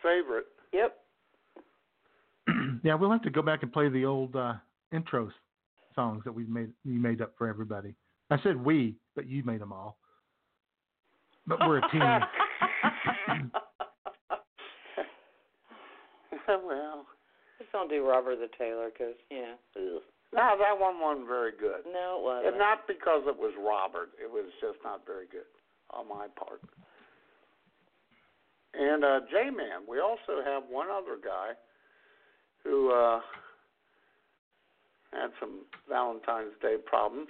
Favorite. 0.03 0.45
Yep. 0.73 0.95
yeah, 2.83 2.95
we'll 2.95 3.11
have 3.11 3.21
to 3.23 3.29
go 3.29 3.41
back 3.41 3.63
and 3.63 3.71
play 3.71 3.89
the 3.89 4.05
old 4.05 4.35
uh, 4.35 4.53
intros 4.93 5.31
songs 5.95 6.23
that 6.23 6.31
we 6.31 6.45
made 6.45 6.69
you 6.85 6.99
made 6.99 7.21
up 7.21 7.33
for 7.37 7.47
everybody. 7.47 7.95
I 8.29 8.41
said 8.41 8.63
we, 8.63 8.95
but 9.15 9.27
you 9.27 9.43
made 9.43 9.61
them 9.61 9.73
all. 9.73 9.97
But 11.47 11.59
we're 11.61 11.77
a 11.77 11.89
team. 11.89 12.01
well, 16.47 17.05
Just 17.57 17.71
don't 17.71 17.89
do 17.89 18.05
Robert 18.07 18.37
the 18.37 18.49
Taylor, 18.57 18.89
cause 18.97 19.15
yeah. 19.31 19.55
Ugh. 19.75 20.01
no, 20.33 20.57
that 20.59 20.77
one 20.77 20.99
wasn't 20.99 21.27
very 21.27 21.51
good. 21.51 21.85
No, 21.91 22.17
it 22.19 22.23
wasn't. 22.23 22.47
And 22.47 22.57
not 22.57 22.87
because 22.87 23.23
it 23.27 23.37
was 23.37 23.53
Robert. 23.57 24.09
It 24.21 24.29
was 24.29 24.45
just 24.61 24.77
not 24.83 25.05
very 25.05 25.27
good 25.31 25.47
on 25.91 26.07
my 26.07 26.27
part. 26.37 26.61
And 28.73 29.03
uh, 29.03 29.21
J 29.31 29.49
Man, 29.49 29.87
we 29.89 29.99
also 29.99 30.43
have 30.45 30.63
one 30.69 30.87
other 30.91 31.17
guy 31.23 31.53
who 32.63 32.91
uh, 32.91 33.21
had 35.13 35.31
some 35.39 35.61
Valentine's 35.89 36.53
Day 36.61 36.75
problems. 36.85 37.29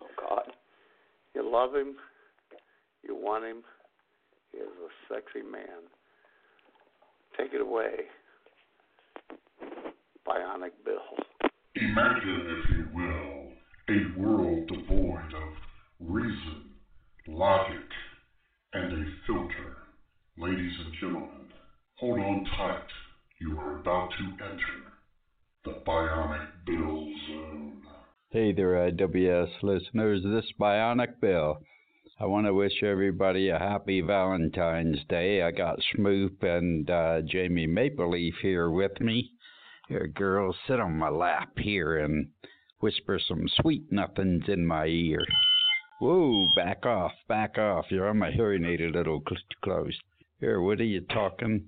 Oh 0.00 0.06
God. 0.18 0.52
You 1.34 1.50
love 1.50 1.74
him, 1.74 1.96
you 3.04 3.14
want 3.16 3.44
him. 3.44 3.62
He 4.52 4.58
is 4.58 4.68
a 4.68 5.14
sexy 5.14 5.42
man. 5.42 5.88
Take 7.38 7.54
it 7.54 7.60
away, 7.60 8.08
Bionic 10.26 10.72
Bill. 10.84 11.50
Imagine, 11.76 12.62
if 12.62 12.70
you 12.76 12.86
will, 12.94 13.52
a 13.88 14.20
world 14.20 14.68
devoid 14.68 15.34
of 15.34 15.52
reason, 16.00 16.74
logic, 17.26 17.88
and 18.74 18.92
a 18.92 19.04
filter. 19.26 19.76
Ladies 20.36 20.72
and 20.84 20.94
gentlemen, 21.00 21.48
hold 21.96 22.18
on 22.18 22.44
tight. 22.56 22.86
You 23.40 23.58
are 23.58 23.80
about 23.80 24.10
to 24.10 24.44
enter 24.44 24.92
the 25.64 25.80
Bionic 25.86 26.48
Bill 26.66 27.08
Zone. 27.28 27.82
Hey 28.30 28.52
there, 28.52 28.90
IWS 28.90 29.62
listeners. 29.62 30.22
This 30.22 30.44
is 30.44 30.52
Bionic 30.60 31.20
Bill. 31.20 31.58
I 32.22 32.26
want 32.26 32.46
to 32.46 32.54
wish 32.54 32.84
everybody 32.84 33.48
a 33.48 33.58
happy 33.58 34.00
Valentine's 34.00 35.00
Day. 35.08 35.42
I 35.42 35.50
got 35.50 35.80
Schmoop 35.80 36.44
and 36.44 36.88
uh, 36.88 37.20
Jaime 37.28 37.66
Mapleleaf 37.66 38.34
here 38.40 38.70
with 38.70 38.92
me. 39.00 39.32
Here, 39.88 40.06
girls, 40.06 40.54
sit 40.68 40.78
on 40.78 40.96
my 40.96 41.08
lap 41.08 41.48
here 41.58 41.98
and 41.98 42.28
whisper 42.78 43.18
some 43.26 43.48
sweet 43.60 43.90
nothings 43.90 44.44
in 44.46 44.64
my 44.64 44.86
ear. 44.86 45.24
Whoa, 46.00 46.46
back 46.54 46.86
off, 46.86 47.10
back 47.28 47.58
off. 47.58 47.86
You're 47.88 48.08
on 48.08 48.18
my 48.18 48.30
hearing 48.30 48.66
aid 48.66 48.82
a 48.82 48.96
little 48.96 49.20
cl- 49.28 49.40
close. 49.64 49.98
Here, 50.38 50.60
what 50.60 50.78
are 50.78 50.84
you 50.84 51.00
talking? 51.00 51.64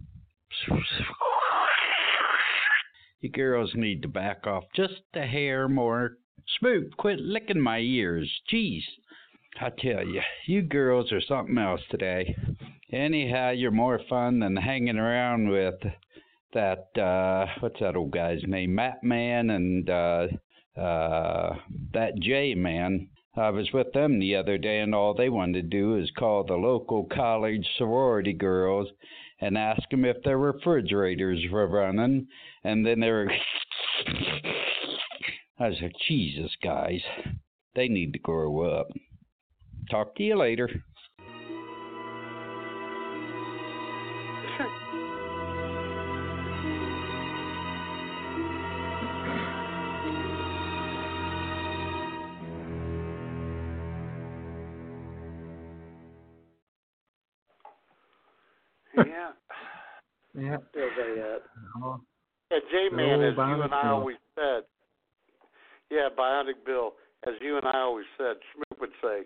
You 3.20 3.30
girls 3.30 3.72
need 3.74 4.02
to 4.02 4.08
back 4.08 4.46
off 4.46 4.62
just 4.76 5.02
a 5.14 5.26
hair 5.26 5.66
more. 5.66 6.18
Schmoop, 6.62 6.90
quit 6.96 7.18
licking 7.18 7.60
my 7.60 7.78
ears. 7.78 8.30
Jeez. 8.52 8.82
I 9.60 9.70
tell 9.70 10.04
you, 10.04 10.20
you 10.46 10.62
girls 10.62 11.12
are 11.12 11.20
something 11.20 11.58
else 11.58 11.80
today. 11.90 12.36
Anyhow, 12.90 13.50
you're 13.50 13.70
more 13.70 14.00
fun 14.08 14.40
than 14.40 14.56
hanging 14.56 14.98
around 14.98 15.48
with 15.48 15.76
that, 16.52 16.88
uh, 17.00 17.46
what's 17.60 17.78
that 17.80 17.96
old 17.96 18.10
guy's 18.10 18.42
name? 18.46 18.74
Matt 18.74 19.02
Man 19.02 19.50
and, 19.50 19.88
uh, 19.88 20.26
uh, 20.76 21.56
that 21.92 22.18
J 22.18 22.54
Man. 22.54 23.08
I 23.36 23.50
was 23.50 23.72
with 23.72 23.92
them 23.92 24.18
the 24.18 24.36
other 24.36 24.58
day, 24.58 24.80
and 24.80 24.94
all 24.94 25.12
they 25.12 25.28
wanted 25.28 25.62
to 25.62 25.76
do 25.76 25.96
is 25.96 26.10
call 26.12 26.44
the 26.44 26.54
local 26.54 27.04
college 27.04 27.66
sorority 27.78 28.32
girls 28.32 28.88
and 29.40 29.58
ask 29.58 29.88
them 29.90 30.04
if 30.04 30.22
their 30.22 30.38
refrigerators 30.38 31.44
were 31.50 31.66
running, 31.66 32.28
and 32.62 32.86
then 32.86 33.00
they 33.00 33.10
were. 33.10 33.30
I 35.58 35.68
like, 35.68 35.92
Jesus, 36.08 36.50
guys, 36.62 37.00
they 37.74 37.88
need 37.88 38.12
to 38.12 38.18
grow 38.18 38.62
up. 38.62 38.88
Talk 39.90 40.14
to 40.16 40.22
you 40.22 40.36
later. 40.36 40.68
Yeah. 58.96 59.30
Yeah. 60.38 60.56
Still 60.70 60.88
very 60.96 61.20
up. 61.20 61.42
Oh, 61.82 62.00
Yeah, 62.50 62.58
J 62.70 62.94
Man, 62.94 63.20
The 63.20 63.26
oh, 63.26 63.30
as 63.30 63.36
you 63.36 63.62
and 63.62 63.74
I 63.74 63.82
Bill. 63.82 63.92
always 63.92 64.16
said. 64.34 64.62
Yeah, 65.90 66.08
Bionic 66.16 66.64
Bill, 66.66 66.92
as 67.26 67.34
you 67.40 67.56
and 67.56 67.66
I 67.66 67.78
always 67.80 68.06
said, 68.18 68.36
Schmoop 68.50 68.80
would 68.80 68.90
say, 69.02 69.22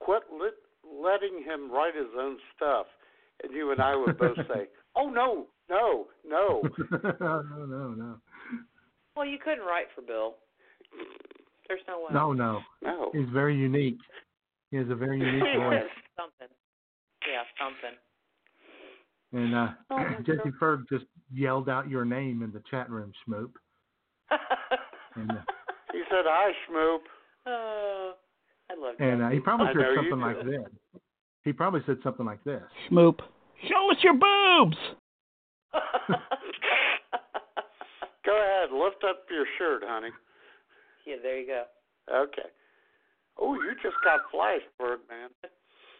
"Quit 0.00 0.22
lit, 0.32 0.54
letting 0.84 1.42
him 1.44 1.70
write 1.70 1.94
his 1.94 2.08
own 2.18 2.38
stuff," 2.56 2.86
and 3.42 3.52
you 3.52 3.70
and 3.72 3.80
I 3.80 3.94
would 3.96 4.18
both 4.18 4.36
say, 4.54 4.68
"Oh 4.96 5.08
no, 5.08 5.46
no, 5.68 6.08
no." 6.26 6.62
no, 7.20 7.42
no, 7.66 7.88
no. 7.94 8.16
Well, 9.16 9.26
you 9.26 9.38
couldn't 9.38 9.64
write 9.64 9.86
for 9.94 10.02
Bill. 10.02 10.36
There's 11.68 11.80
no 11.86 12.00
way. 12.00 12.06
No, 12.12 12.32
no. 12.32 12.60
No. 12.82 13.10
He's 13.12 13.28
very 13.32 13.56
unique. 13.56 13.98
He 14.70 14.76
has 14.76 14.88
a 14.90 14.94
very 14.94 15.18
unique 15.20 15.42
voice. 15.56 15.82
something. 16.16 16.48
Yeah, 17.28 17.44
something. 17.58 17.96
And 19.32 19.54
uh, 19.54 19.68
Oh, 19.90 19.96
my 19.98 20.16
Jesse 20.26 20.50
Ferg 20.60 20.88
just 20.88 21.04
yelled 21.32 21.68
out 21.68 21.88
your 21.88 22.04
name 22.04 22.42
in 22.42 22.50
the 22.52 22.62
chat 22.70 22.90
room, 22.90 23.12
Schmoop. 23.28 23.50
And, 25.14 25.30
uh, 25.30 25.34
He 25.92 26.02
said, 26.10 26.24
"Hi, 26.26 26.52
Schmoop." 26.68 26.98
Oh, 27.46 28.12
I 28.70 28.80
love 28.80 28.94
and 28.98 29.22
uh, 29.22 29.28
he 29.30 29.40
probably 29.40 29.66
I 29.68 29.72
said 29.72 29.94
something 29.96 30.20
like 30.20 30.42
do. 30.42 30.50
this. 30.50 31.00
He 31.44 31.52
probably 31.52 31.80
said 31.86 31.96
something 32.02 32.26
like 32.26 32.42
this. 32.44 32.62
Smoop. 32.88 33.20
Show 33.68 33.90
us 33.90 33.96
your 34.02 34.14
boobs. 34.14 34.76
Go 38.24 38.36
ahead, 38.36 38.70
lift 38.72 39.02
up 39.08 39.24
your 39.30 39.46
shirt, 39.58 39.82
honey. 39.84 40.10
Yeah, 41.06 41.16
there 41.22 41.40
you 41.40 41.46
go. 41.46 41.64
Okay. 42.12 42.48
Oh, 43.38 43.54
you 43.54 43.72
just 43.82 43.96
got 44.04 44.20
flashed, 44.30 44.68
Berg, 44.78 45.00
man. 45.08 45.30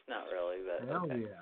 Not 0.09 0.25
really, 0.33 0.59
but 0.67 0.89
Hell 0.89 1.05
okay. 1.05 1.21
yeah. 1.23 1.41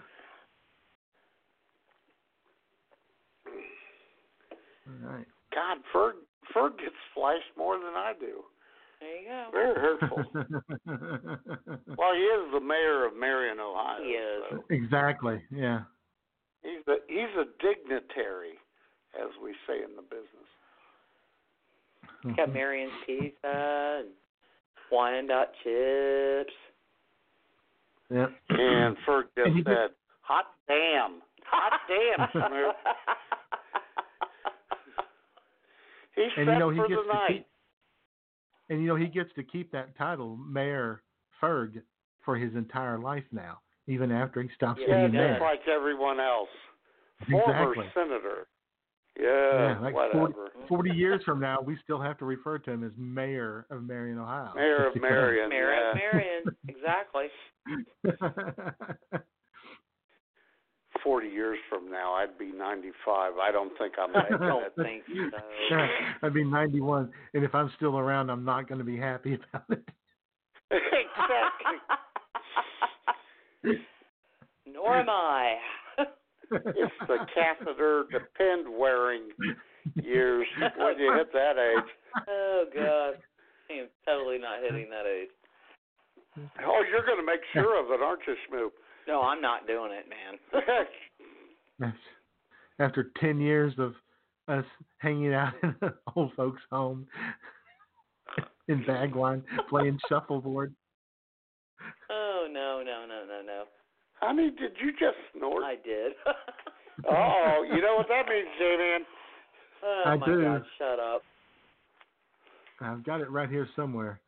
All 4.89 5.11
right. 5.11 5.27
God, 5.53 5.79
Ferg, 5.95 6.13
Ferg 6.55 6.79
gets 6.79 6.95
flashed 7.15 7.57
more 7.57 7.77
than 7.77 7.95
I 7.95 8.13
do. 8.19 8.45
There 9.01 9.17
you 9.21 9.29
go. 9.29 9.51
Very 9.53 9.75
hurtful. 9.81 10.25
well, 11.97 12.15
he 12.15 12.21
is 12.23 12.53
the 12.53 12.61
mayor 12.61 13.07
of 13.07 13.15
Marion, 13.17 13.59
Ohio. 13.61 14.03
He 14.03 14.11
is. 14.11 14.43
so 14.51 14.65
exactly. 14.71 15.41
Yeah. 15.51 15.81
he's 16.63 16.87
a 16.89 16.97
he's 17.09 17.35
a 17.39 17.45
dignitary, 17.63 18.59
as 19.15 19.31
we 19.43 19.53
say 19.67 19.83
in 19.85 19.95
the 19.97 20.03
business. 20.03 20.27
Got 22.37 22.53
Marion's 22.53 22.93
Pizza 23.07 24.01
and 24.01 24.09
Wyandotte 24.91 25.53
chips. 25.63 26.53
Yep. 28.11 28.33
And 28.51 28.97
Ferg 29.07 29.25
And 29.37 29.55
he 29.57 29.63
just 29.63 29.67
did- 29.69 29.77
said, 29.77 29.91
"Hot 30.23 30.47
damn, 30.67 31.23
hot 31.45 31.81
damn, 31.87 32.27
Schmoop." 32.35 32.73
He's 36.17 36.25
And 36.37 36.47
set 36.49 36.53
you 36.55 36.59
know 36.59 36.71
he 36.71 36.79
for 36.79 36.89
gets 36.89 37.01
the 37.01 37.07
to 37.07 37.15
night. 37.15 37.29
keep 37.29 37.47
and 38.69 38.81
you 38.81 38.87
know 38.89 38.97
he 38.97 39.07
gets 39.07 39.31
to 39.37 39.43
keep 39.43 39.71
that 39.73 39.97
title, 39.97 40.37
Mayor 40.37 41.03
Ferg, 41.43 41.83
for 42.25 42.37
his 42.37 42.55
entire 42.55 42.99
life 42.99 43.25
now, 43.33 43.59
even 43.87 44.11
after 44.13 44.43
he 44.43 44.49
stops 44.55 44.81
yeah, 44.87 44.99
being 45.09 45.13
just 45.13 45.15
mayor. 45.15 45.39
like 45.41 45.61
everyone 45.69 46.21
else. 46.21 46.49
Former 47.31 47.73
Exactly. 47.73 47.87
senator. 47.95 48.47
Yeah, 49.19 49.73
yeah, 49.73 49.81
like 49.81 49.95
whatever. 49.95 50.51
40, 50.69 50.69
40 50.69 50.91
years 50.91 51.21
from 51.25 51.41
now, 51.41 51.61
we 51.61 51.77
still 51.83 52.01
have 52.01 52.17
to 52.19 52.25
refer 52.25 52.59
to 52.59 52.71
him 52.71 52.85
as 52.85 52.93
Mayor 52.97 53.67
of 53.69 53.83
Marion, 53.83 54.19
Ohio. 54.19 54.53
Mayor 54.55 54.87
of 54.87 54.93
Just 54.95 55.03
because. 55.03 55.11
Marion. 55.11 55.49
Mayor 55.51 55.73
yeah. 55.75 55.91
of 55.91 55.97
Marion, 55.97 56.45
exactly. 56.69 57.27
Forty 61.09 61.29
years 61.29 61.57
from 61.71 61.91
now, 61.91 62.13
I'd 62.13 62.37
be 62.37 62.53
ninety-five. 62.53 63.33
I 63.41 63.51
don't 63.51 63.73
think 63.79 63.95
I'm 63.99 64.15
I 64.15 64.25
making 64.25 64.47
don't 64.47 64.63
it. 64.65 64.75
think 64.77 65.05
so. 65.71 65.87
I'd 66.23 66.35
be 66.35 66.45
91, 66.45 67.11
and 67.33 67.45
if 67.45 67.55
I'm 67.55 67.71
still 67.77 67.99
around, 67.99 68.29
I'm 68.29 68.45
not 68.45 68.69
going 68.69 68.79
to 68.79 68.85
be 68.85 68.99
happy 68.99 69.33
about 69.55 69.65
it. 69.71 69.89
exactly. 70.71 71.79
Nor 74.71 74.99
am 74.99 75.09
I. 75.09 75.55
It's 76.51 76.93
the 77.07 77.17
catheter 77.35 78.05
depend 78.13 78.67
wearing 78.79 79.31
years 79.95 80.47
when 80.77 80.99
you 80.99 81.15
hit 81.17 81.33
that 81.33 81.57
age. 81.57 81.89
oh 82.29 82.65
God, 82.75 83.15
I 83.71 83.73
am 83.81 83.89
totally 84.07 84.37
not 84.37 84.61
hitting 84.63 84.91
that 84.91 85.07
age. 85.07 85.31
Oh, 86.67 86.83
you're 86.91 87.07
going 87.07 87.19
to 87.19 87.25
make 87.25 87.41
sure 87.55 87.83
of 87.83 87.91
it, 87.93 88.03
aren't 88.05 88.21
you, 88.27 88.35
Schmoop? 88.53 88.73
No, 89.09 89.23
I'm 89.23 89.41
not 89.41 89.67
doing 89.67 89.91
it, 89.93 90.05
man. 91.81 91.93
After 92.79 93.11
ten 93.21 93.41
years 93.41 93.73
of 93.79 93.95
us 94.49 94.67
hanging 94.99 95.33
out 95.33 95.55
in 95.63 95.75
an 95.81 95.93
old 96.17 96.33
folks' 96.37 96.61
home 96.71 97.07
in 98.69 98.85
Bagline 98.85 99.43
playing 99.71 99.99
shuffleboard. 100.09 100.75
oh 102.11 102.47
no, 102.51 102.83
no, 102.85 103.07
no, 103.09 103.25
no, 103.27 103.41
no. 103.45 103.65
Honey, 104.21 104.51
did 104.51 104.73
you 104.83 104.93
just 104.93 105.17
snort? 105.35 105.65
I 105.65 105.77
did. 105.77 106.13
oh, 107.11 107.65
you 107.67 107.81
know 107.81 107.97
what 107.97 108.09
that 108.09 108.29
means, 108.29 108.49
J-Man? 108.59 109.01
Oh 109.85 110.03
I 110.05 110.17
my 110.17 110.27
do. 110.27 110.43
God, 110.43 110.63
shut 110.77 111.01
up. 111.01 111.23
I've 112.81 113.05
got 113.05 113.23
it 113.23 113.31
right 113.31 113.49
here 113.49 113.69
somewhere. 113.75 114.21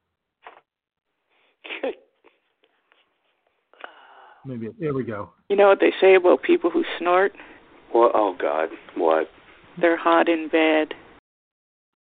Maybe 4.44 4.68
there 4.78 4.94
we 4.94 5.02
go. 5.04 5.30
You 5.48 5.56
know 5.56 5.68
what 5.68 5.80
they 5.80 5.92
say 6.00 6.14
about 6.14 6.42
people 6.42 6.70
who 6.70 6.84
snort? 6.98 7.32
What? 7.92 8.12
Oh 8.14 8.34
God, 8.40 8.70
what? 8.96 9.28
They're 9.80 9.98
hot 9.98 10.28
in 10.28 10.48
bed. 10.48 10.94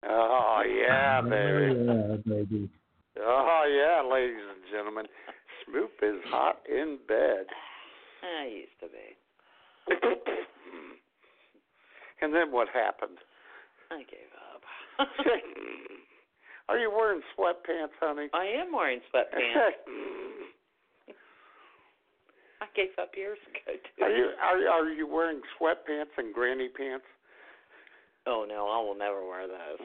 Oh 0.09 0.63
yeah, 0.67 1.21
oh, 1.25 1.29
baby. 1.29 1.75
Yeah, 1.85 2.17
baby. 2.25 2.71
Oh 3.19 3.65
yeah, 3.69 4.03
ladies 4.09 4.45
and 4.49 4.63
gentlemen, 4.71 5.07
Schmoop 5.67 6.01
is 6.03 6.23
hot 6.27 6.61
in 6.69 6.99
bed. 7.09 7.47
I 8.23 8.47
used 8.47 8.79
to 8.81 8.87
be. 8.87 9.17
and 12.23 12.33
then 12.35 12.53
what 12.53 12.69
happened? 12.69 13.19
I 13.91 13.99
gave 13.99 14.31
up. 14.55 14.63
Are 16.69 16.79
you 16.79 16.91
wearing 16.91 17.23
sweatpants, 17.37 17.97
honey? 17.99 18.29
I 18.35 18.45
am 18.45 18.73
wearing 18.73 19.01
sweatpants. 19.13 19.73
I 22.79 22.83
gave 22.83 22.91
up 23.01 23.11
years 23.17 23.39
ago 23.49 23.77
too. 23.97 24.05
Are 24.05 24.11
you 24.11 24.31
are 24.43 24.69
are 24.69 24.89
you 24.89 25.07
wearing 25.07 25.41
sweatpants 25.61 26.17
and 26.17 26.33
granny 26.35 26.69
pants? 26.69 27.05
Oh 28.27 28.45
no, 28.49 28.69
I 28.69 28.79
will 28.83 28.95
never 28.97 29.27
wear 29.27 29.47
those. 29.49 29.81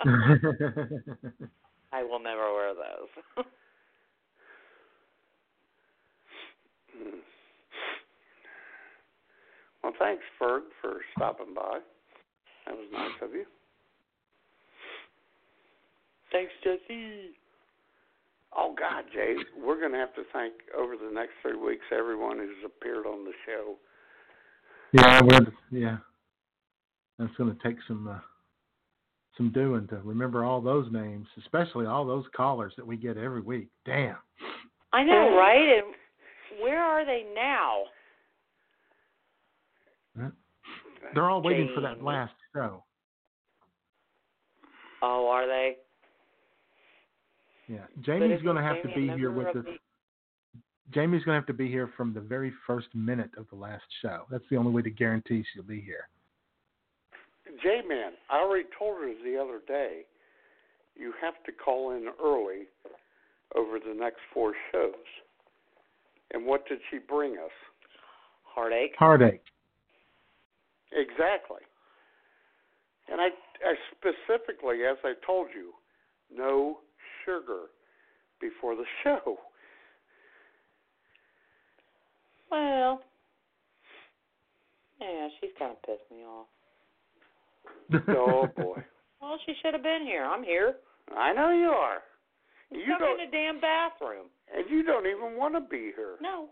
I 1.92 2.02
will 2.04 2.20
never 2.20 2.52
wear 2.52 2.74
those. 2.74 3.44
Hmm. 6.96 7.18
Well, 9.82 9.92
thanks, 9.98 10.22
Ferg, 10.40 10.62
for 10.80 11.00
stopping 11.16 11.54
by. 11.54 11.80
That 12.66 12.76
was 12.76 12.86
nice 12.92 13.10
of 13.22 13.32
you. 13.32 13.44
Thanks, 16.30 16.52
Jesse. 16.62 17.30
Oh 18.56 18.74
God, 18.78 19.04
Jay, 19.12 19.34
we're 19.56 19.78
going 19.78 19.92
to 19.92 19.98
have 19.98 20.14
to 20.14 20.22
thank 20.32 20.54
over 20.76 20.96
the 20.96 21.12
next 21.12 21.32
three 21.42 21.56
weeks 21.56 21.84
everyone 21.96 22.38
who's 22.38 22.64
appeared 22.64 23.06
on 23.06 23.24
the 23.24 23.32
show. 23.46 23.76
Yeah, 24.92 25.20
we're, 25.22 25.78
yeah. 25.78 25.98
That's 27.18 27.34
going 27.36 27.54
to 27.54 27.62
take 27.62 27.76
some 27.86 28.08
uh, 28.08 28.18
some 29.36 29.52
doing 29.52 29.86
to 29.88 29.96
remember 29.98 30.44
all 30.44 30.60
those 30.60 30.90
names, 30.90 31.26
especially 31.38 31.86
all 31.86 32.06
those 32.06 32.24
callers 32.34 32.72
that 32.76 32.86
we 32.86 32.96
get 32.96 33.16
every 33.16 33.40
week. 33.42 33.68
Damn. 33.84 34.16
I 34.92 35.04
know, 35.04 35.36
right? 35.36 35.82
And 35.82 35.94
where 36.62 36.82
are 36.82 37.04
they 37.04 37.24
now? 37.34 37.82
They're 41.14 41.30
all 41.30 41.42
waiting 41.42 41.70
for 41.74 41.80
that 41.80 42.02
last 42.02 42.34
show. 42.54 42.84
Oh, 45.02 45.28
are 45.28 45.46
they? 45.46 45.76
Yeah, 47.68 47.80
Jaime's 48.04 48.42
going 48.42 48.56
to 48.56 48.62
have 48.62 48.82
to 48.82 48.88
be 48.94 49.08
here 49.08 49.30
with 49.30 49.48
us. 49.48 49.54
the- 49.54 49.78
Jaime's 50.94 51.22
going 51.24 51.34
to 51.34 51.40
have 51.40 51.46
to 51.46 51.52
be 51.52 51.68
here 51.68 51.90
from 51.96 52.14
the 52.14 52.20
very 52.20 52.52
first 52.66 52.88
minute 52.94 53.30
of 53.36 53.46
the 53.50 53.56
last 53.56 53.84
show. 54.00 54.24
That's 54.30 54.44
the 54.50 54.56
only 54.56 54.72
way 54.72 54.80
to 54.82 54.90
guarantee 54.90 55.44
she'll 55.52 55.62
be 55.62 55.80
here. 55.82 56.08
J 57.62 57.82
Man, 57.86 58.12
I 58.30 58.38
already 58.38 58.68
told 58.78 58.96
her 58.98 59.12
the 59.22 59.38
other 59.38 59.60
day, 59.66 60.02
you 60.96 61.12
have 61.20 61.34
to 61.44 61.52
call 61.52 61.92
in 61.92 62.08
early 62.22 62.66
over 63.54 63.78
the 63.78 63.94
next 63.94 64.18
four 64.32 64.54
shows. 64.72 64.94
And 66.32 66.46
what 66.46 66.66
did 66.68 66.78
she 66.90 66.98
bring 66.98 67.32
us? 67.32 67.50
Heartache. 68.44 68.94
Heartache. 68.98 69.42
Exactly. 70.92 71.62
And 73.10 73.20
I, 73.20 73.28
I 73.64 73.74
specifically, 73.92 74.84
as 74.84 74.96
I 75.04 75.14
told 75.26 75.48
you, 75.54 75.72
no 76.34 76.78
sugar 77.28 77.66
before 78.40 78.74
the 78.74 78.84
show. 79.04 79.36
Well, 82.50 83.02
yeah, 85.00 85.28
she's 85.40 85.50
kind 85.58 85.72
of 85.72 85.82
pissed 85.82 86.10
me 86.10 86.24
off. 86.24 86.46
Oh 88.08 88.48
boy. 88.56 88.82
Well, 89.20 89.36
she 89.44 89.52
should 89.60 89.74
have 89.74 89.82
been 89.82 90.02
here. 90.06 90.22
I'm 90.24 90.44
here. 90.44 90.76
I 91.16 91.32
know 91.32 91.50
you 91.50 91.70
are. 91.70 91.98
You 92.70 92.84
Stuck 92.86 93.00
don't, 93.00 93.18
in 93.20 93.26
the 93.28 93.32
damn 93.36 93.60
bathroom. 93.60 94.26
and 94.56 94.64
you 94.70 94.84
don't 94.84 95.06
even 95.08 95.36
want 95.36 95.54
to 95.56 95.60
be 95.60 95.90
here. 95.96 96.14
No, 96.22 96.50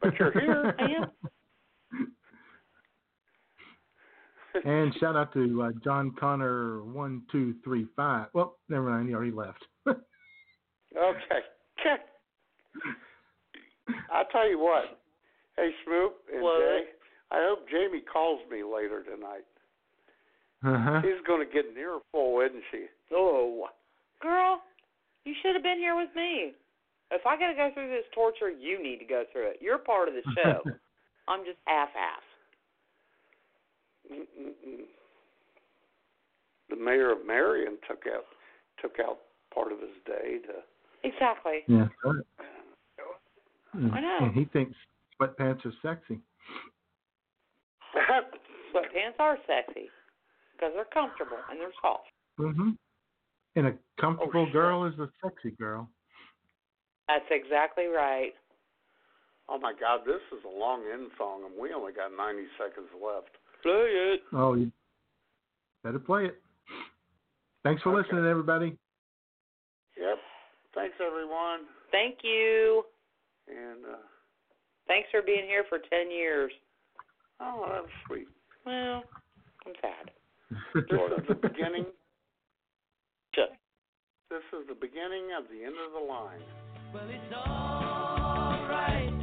But 0.00 0.18
you're 0.18 0.32
here. 0.32 0.74
I 0.78 0.82
am. 0.84 1.10
And 4.64 4.94
shout 5.00 5.16
out 5.16 5.32
to 5.34 5.62
uh, 5.62 5.70
John 5.82 6.14
Connor 6.18 6.82
one 6.82 7.22
two 7.32 7.54
three 7.64 7.86
five. 7.96 8.26
Well, 8.34 8.58
never 8.68 8.90
mind, 8.90 9.08
he 9.08 9.14
already 9.14 9.32
left. 9.32 9.64
Okay. 9.86 9.96
Okay. 11.82 11.96
I'll 14.12 14.26
tell 14.30 14.48
you 14.48 14.58
what. 14.58 15.00
Hey, 15.56 15.70
Schmoop 15.82 16.10
and 16.32 16.42
What? 16.42 16.60
Jay, 16.60 16.82
I 17.32 17.44
hope 17.48 17.66
Jaime 17.70 18.00
calls 18.00 18.40
me 18.50 18.62
later 18.62 19.02
tonight. 19.02 19.44
uh-huh. 20.62 21.00
She's 21.02 21.20
going 21.26 21.44
to 21.44 21.52
get 21.52 21.66
an 21.66 21.76
earful, 21.76 22.40
isn't 22.46 22.62
she? 22.70 22.86
Oh, 23.12 23.66
girl, 24.20 24.60
you 25.24 25.34
should 25.42 25.54
have 25.54 25.62
been 25.64 25.78
here 25.78 25.96
with 25.96 26.10
me. 26.14 26.52
If 27.10 27.26
I 27.26 27.36
got 27.36 27.48
to 27.48 27.54
go 27.54 27.70
through 27.74 27.88
this 27.88 28.06
torture, 28.14 28.50
you 28.50 28.82
need 28.82 28.98
to 28.98 29.04
go 29.04 29.24
through 29.32 29.48
it. 29.50 29.56
You're 29.60 29.78
part 29.78 30.08
of 30.08 30.14
the 30.14 30.22
show. 30.36 30.60
I'm 31.28 31.44
just 31.44 31.58
half-half. 31.66 32.22
Mm-mm-mm. 34.10 34.84
The 36.70 36.76
mayor 36.76 37.12
of 37.12 37.26
Marion 37.26 37.76
took 37.88 38.04
out 38.06 38.24
took 38.80 38.98
out 39.00 39.18
part 39.54 39.72
of 39.72 39.80
his 39.80 39.90
day 40.06 40.38
to. 40.46 41.08
Exactly. 41.08 41.60
Yeah. 41.66 41.88
right. 42.04 42.24
And, 43.74 43.92
I 43.92 44.00
know. 44.00 44.18
and 44.22 44.34
he 44.34 44.44
thinks 44.46 44.74
sweatpants 45.20 45.64
are 45.64 45.72
sexy. 45.82 46.20
Sweatpants 48.74 49.18
are 49.18 49.38
sexy 49.46 49.88
because 50.52 50.72
they're 50.74 50.84
comfortable 50.92 51.38
and 51.50 51.60
they're 51.60 51.72
soft. 51.80 52.08
hmm 52.38 52.70
And 53.56 53.66
a 53.66 53.74
comfortable 54.00 54.46
shit. 54.46 54.52
girl 54.52 54.84
is 54.86 54.94
a 54.98 55.08
sexy 55.22 55.50
girl. 55.58 55.88
That's 57.08 57.24
exactly 57.30 57.86
right. 57.86 58.32
Oh 59.48 59.58
my 59.58 59.72
God, 59.78 60.00
this 60.06 60.22
is 60.32 60.44
a 60.46 60.58
long 60.58 60.82
end 60.92 61.10
song, 61.18 61.44
and 61.44 61.60
we 61.60 61.74
only 61.74 61.92
got 61.92 62.10
90 62.16 62.42
seconds 62.56 62.88
left. 62.94 63.36
Play 63.62 63.70
it. 64.14 64.20
Oh, 64.32 64.54
you 64.54 64.70
better 65.84 65.98
play 65.98 66.26
it. 66.26 66.40
Thanks 67.64 67.82
for 67.82 67.90
Okay. 67.96 68.02
listening, 68.08 68.28
everybody. 68.28 68.76
Yep. 69.96 70.18
Thanks 70.74 70.96
everyone, 71.00 71.60
Thank 71.90 72.18
you. 72.24 72.82
and 73.48 73.84
uh, 73.84 73.96
Thanks 74.88 75.08
for 75.10 75.22
being 75.22 75.44
here 75.46 75.64
for 75.68 75.78
10 75.78 76.10
years. 76.10 76.50
oh, 77.40 77.64
that 77.68 77.82
was 77.82 77.90
sweet. 78.06 78.26
Well, 78.66 79.04
I'm 79.66 79.72
sad. 79.80 80.10
This 80.74 80.84
is 80.84 81.28
the 81.28 81.34
beginning. 81.48 81.86
Shut. 83.34 83.50
This 84.30 84.42
is 84.58 84.66
the 84.68 84.74
beginning 84.74 85.30
of 85.38 85.44
the 85.50 85.64
end 85.64 85.74
of 85.86 85.92
the 85.92 86.00
line. 86.06 86.40
Well, 86.92 87.04
it's 87.08 87.34
alright. 87.34 88.68
Riding 88.68 89.21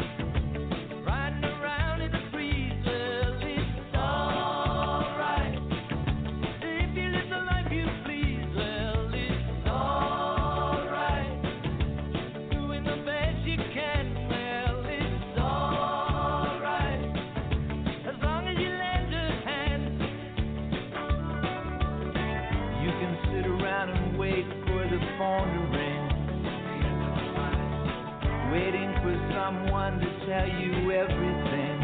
the 25.39 25.45
phone 25.45 25.53
to 25.53 25.59
ring. 25.77 26.03
Waiting 28.51 28.91
for 29.01 29.15
someone 29.33 29.99
to 29.99 30.09
tell 30.27 30.47
you 30.47 30.91
everything. 30.91 31.77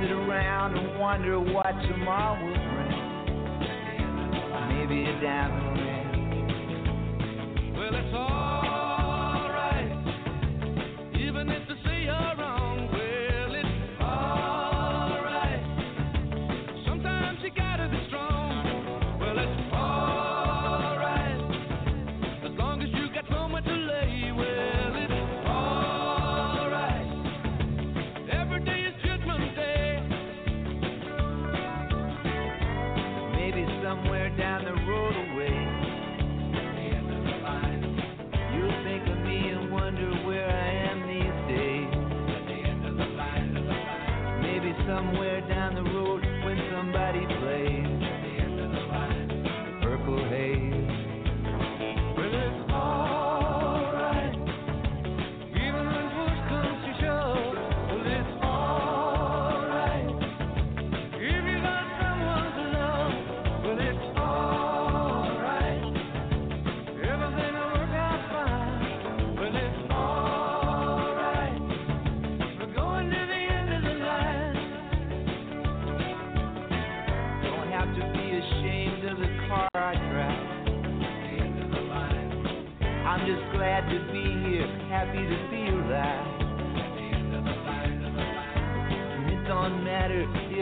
Sit 0.00 0.10
around 0.10 0.76
and 0.76 0.98
wonder 0.98 1.38
what 1.40 1.72
tomorrow 1.88 2.44
will 2.44 2.54
bring. 2.54 3.00
Maybe 4.68 4.98
a 5.04 5.12
diamond 5.20 5.78
ring. 5.78 5.92
somewhere 8.12 8.51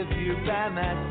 if 0.01 0.17
you're 0.17 0.35
by 0.47 0.69
my 0.69 1.10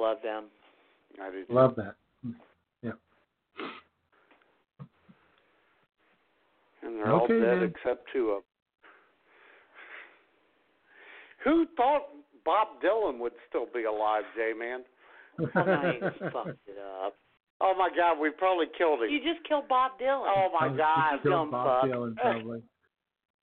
love 0.00 0.18
them. 0.22 0.44
I 1.22 1.30
did. 1.30 1.50
Love 1.50 1.74
that. 1.76 1.94
Yeah. 2.82 2.92
And 6.82 6.96
they're 6.96 7.12
all 7.12 7.24
Okay, 7.24 7.38
dead 7.40 7.60
then. 7.62 7.72
except 7.76 8.06
two 8.12 8.30
of 8.30 8.36
them. 8.36 8.44
Who 11.44 11.66
thought 11.76 12.02
Bob 12.44 12.68
Dylan 12.84 13.18
would 13.18 13.32
still 13.48 13.66
be 13.72 13.84
alive, 13.84 14.24
J 14.36 14.52
Man? 14.58 14.80
Well, 15.38 15.50
now 15.54 15.92
fucked 16.32 16.58
it 16.66 16.76
up. 17.04 17.14
Oh 17.62 17.74
my 17.78 17.90
God, 17.96 18.18
we 18.20 18.30
probably 18.30 18.66
killed 18.76 19.02
him. 19.02 19.10
You 19.10 19.18
just 19.20 19.46
killed 19.46 19.68
Bob 19.68 19.92
Dylan. 20.00 20.24
Oh 20.26 20.48
my 20.58 20.68
Oh, 20.68 20.76
God, 20.76 21.10
just 21.12 21.22
killed 21.22 21.32
dumb 21.34 21.50
Bob 21.50 21.82
fuck. 21.82 21.90
Dylan, 21.90 22.16
probably. 22.16 22.62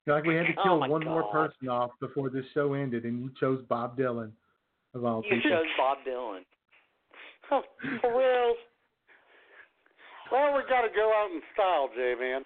Like 0.07 0.26
we 0.26 0.36
had 0.36 0.48
to 0.48 0.53
Oh, 0.57 0.64
kill 0.64 0.80
my 0.80 0.88
one 0.88 1.06
more 1.06 1.23
person 1.32 1.69
off 1.69 1.91
before 1.99 2.30
this 2.30 2.45
show 2.53 2.73
ended, 2.73 3.06
and 3.06 3.22
you 3.22 3.30
chose 3.40 3.64
Bob 3.69 3.98
Dylan 3.98 4.32
of 4.93 5.05
all 5.05 5.23
You 5.26 5.35
people. 5.38 5.51
chose 5.51 5.65
Bob 5.77 5.97
Dylan. 6.07 6.41
Oh, 7.53 7.63
for 7.99 8.18
real. 8.18 8.53
Well, 10.31 10.55
we 10.55 10.61
got 10.69 10.84
to 10.84 10.88
go 10.95 11.11
out 11.13 11.30
in 11.34 11.41
style, 11.53 11.89
J 11.93 12.15
Man. 12.18 12.45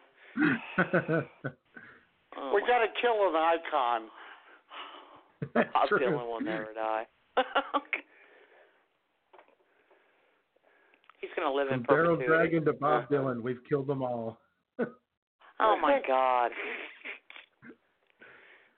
Oh, 0.80 1.22
we 2.55 2.61
my- 2.61 2.67
got 2.67 2.80
to 2.80 2.88
kill 2.99 3.30
an 3.30 3.35
icon. 3.35 4.09
Bob 5.53 5.88
True. 5.89 5.99
Dylan 5.99 6.26
will 6.27 6.41
never 6.41 6.73
die. 6.73 7.05
He's 11.22 11.30
gonna 11.35 11.53
live 11.53 11.67
in 11.72 11.84
From 11.84 11.95
Daryl 11.95 12.17
perpetuity. 12.17 12.26
Dragon 12.27 12.65
to 12.65 12.73
Bob 12.73 13.09
Dylan, 13.09 13.41
we've 13.41 13.63
killed 13.67 13.88
them 13.88 14.01
all. 14.01 14.38
Oh 15.59 15.77
my 15.81 16.01
God. 16.07 16.51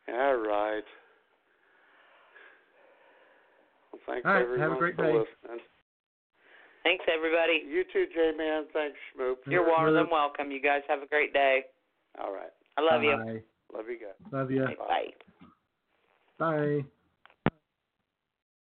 All 0.09 0.35
right. 0.35 0.83
Well, 3.91 3.96
thanks 4.07 4.25
All 4.25 4.33
right, 4.33 4.41
everyone 4.41 4.59
have 4.59 4.71
a 4.71 4.79
great 4.79 4.95
for 4.95 5.05
day. 5.05 5.13
listening. 5.13 5.61
Thanks 6.83 7.05
everybody. 7.13 7.63
You 7.67 7.83
too, 7.91 8.05
J 8.13 8.31
Man. 8.37 8.63
Thanks, 8.71 8.97
Schmoop. 9.11 9.37
You're 9.45 9.67
more 9.67 9.91
than 9.91 10.07
welcome. 10.09 10.51
You 10.51 10.61
guys 10.61 10.81
have 10.87 11.03
a 11.03 11.07
great 11.07 11.33
day. 11.33 11.65
All 12.17 12.31
right. 12.31 12.49
I 12.77 12.81
love 12.81 13.03
you. 13.03 13.17
Bye. 13.17 13.77
Love 13.77 13.89
you 13.89 13.99
guys. 13.99 14.31
Love 14.31 14.51
you. 14.51 14.65
Bye. 14.87 15.11
Bye. 16.39 16.85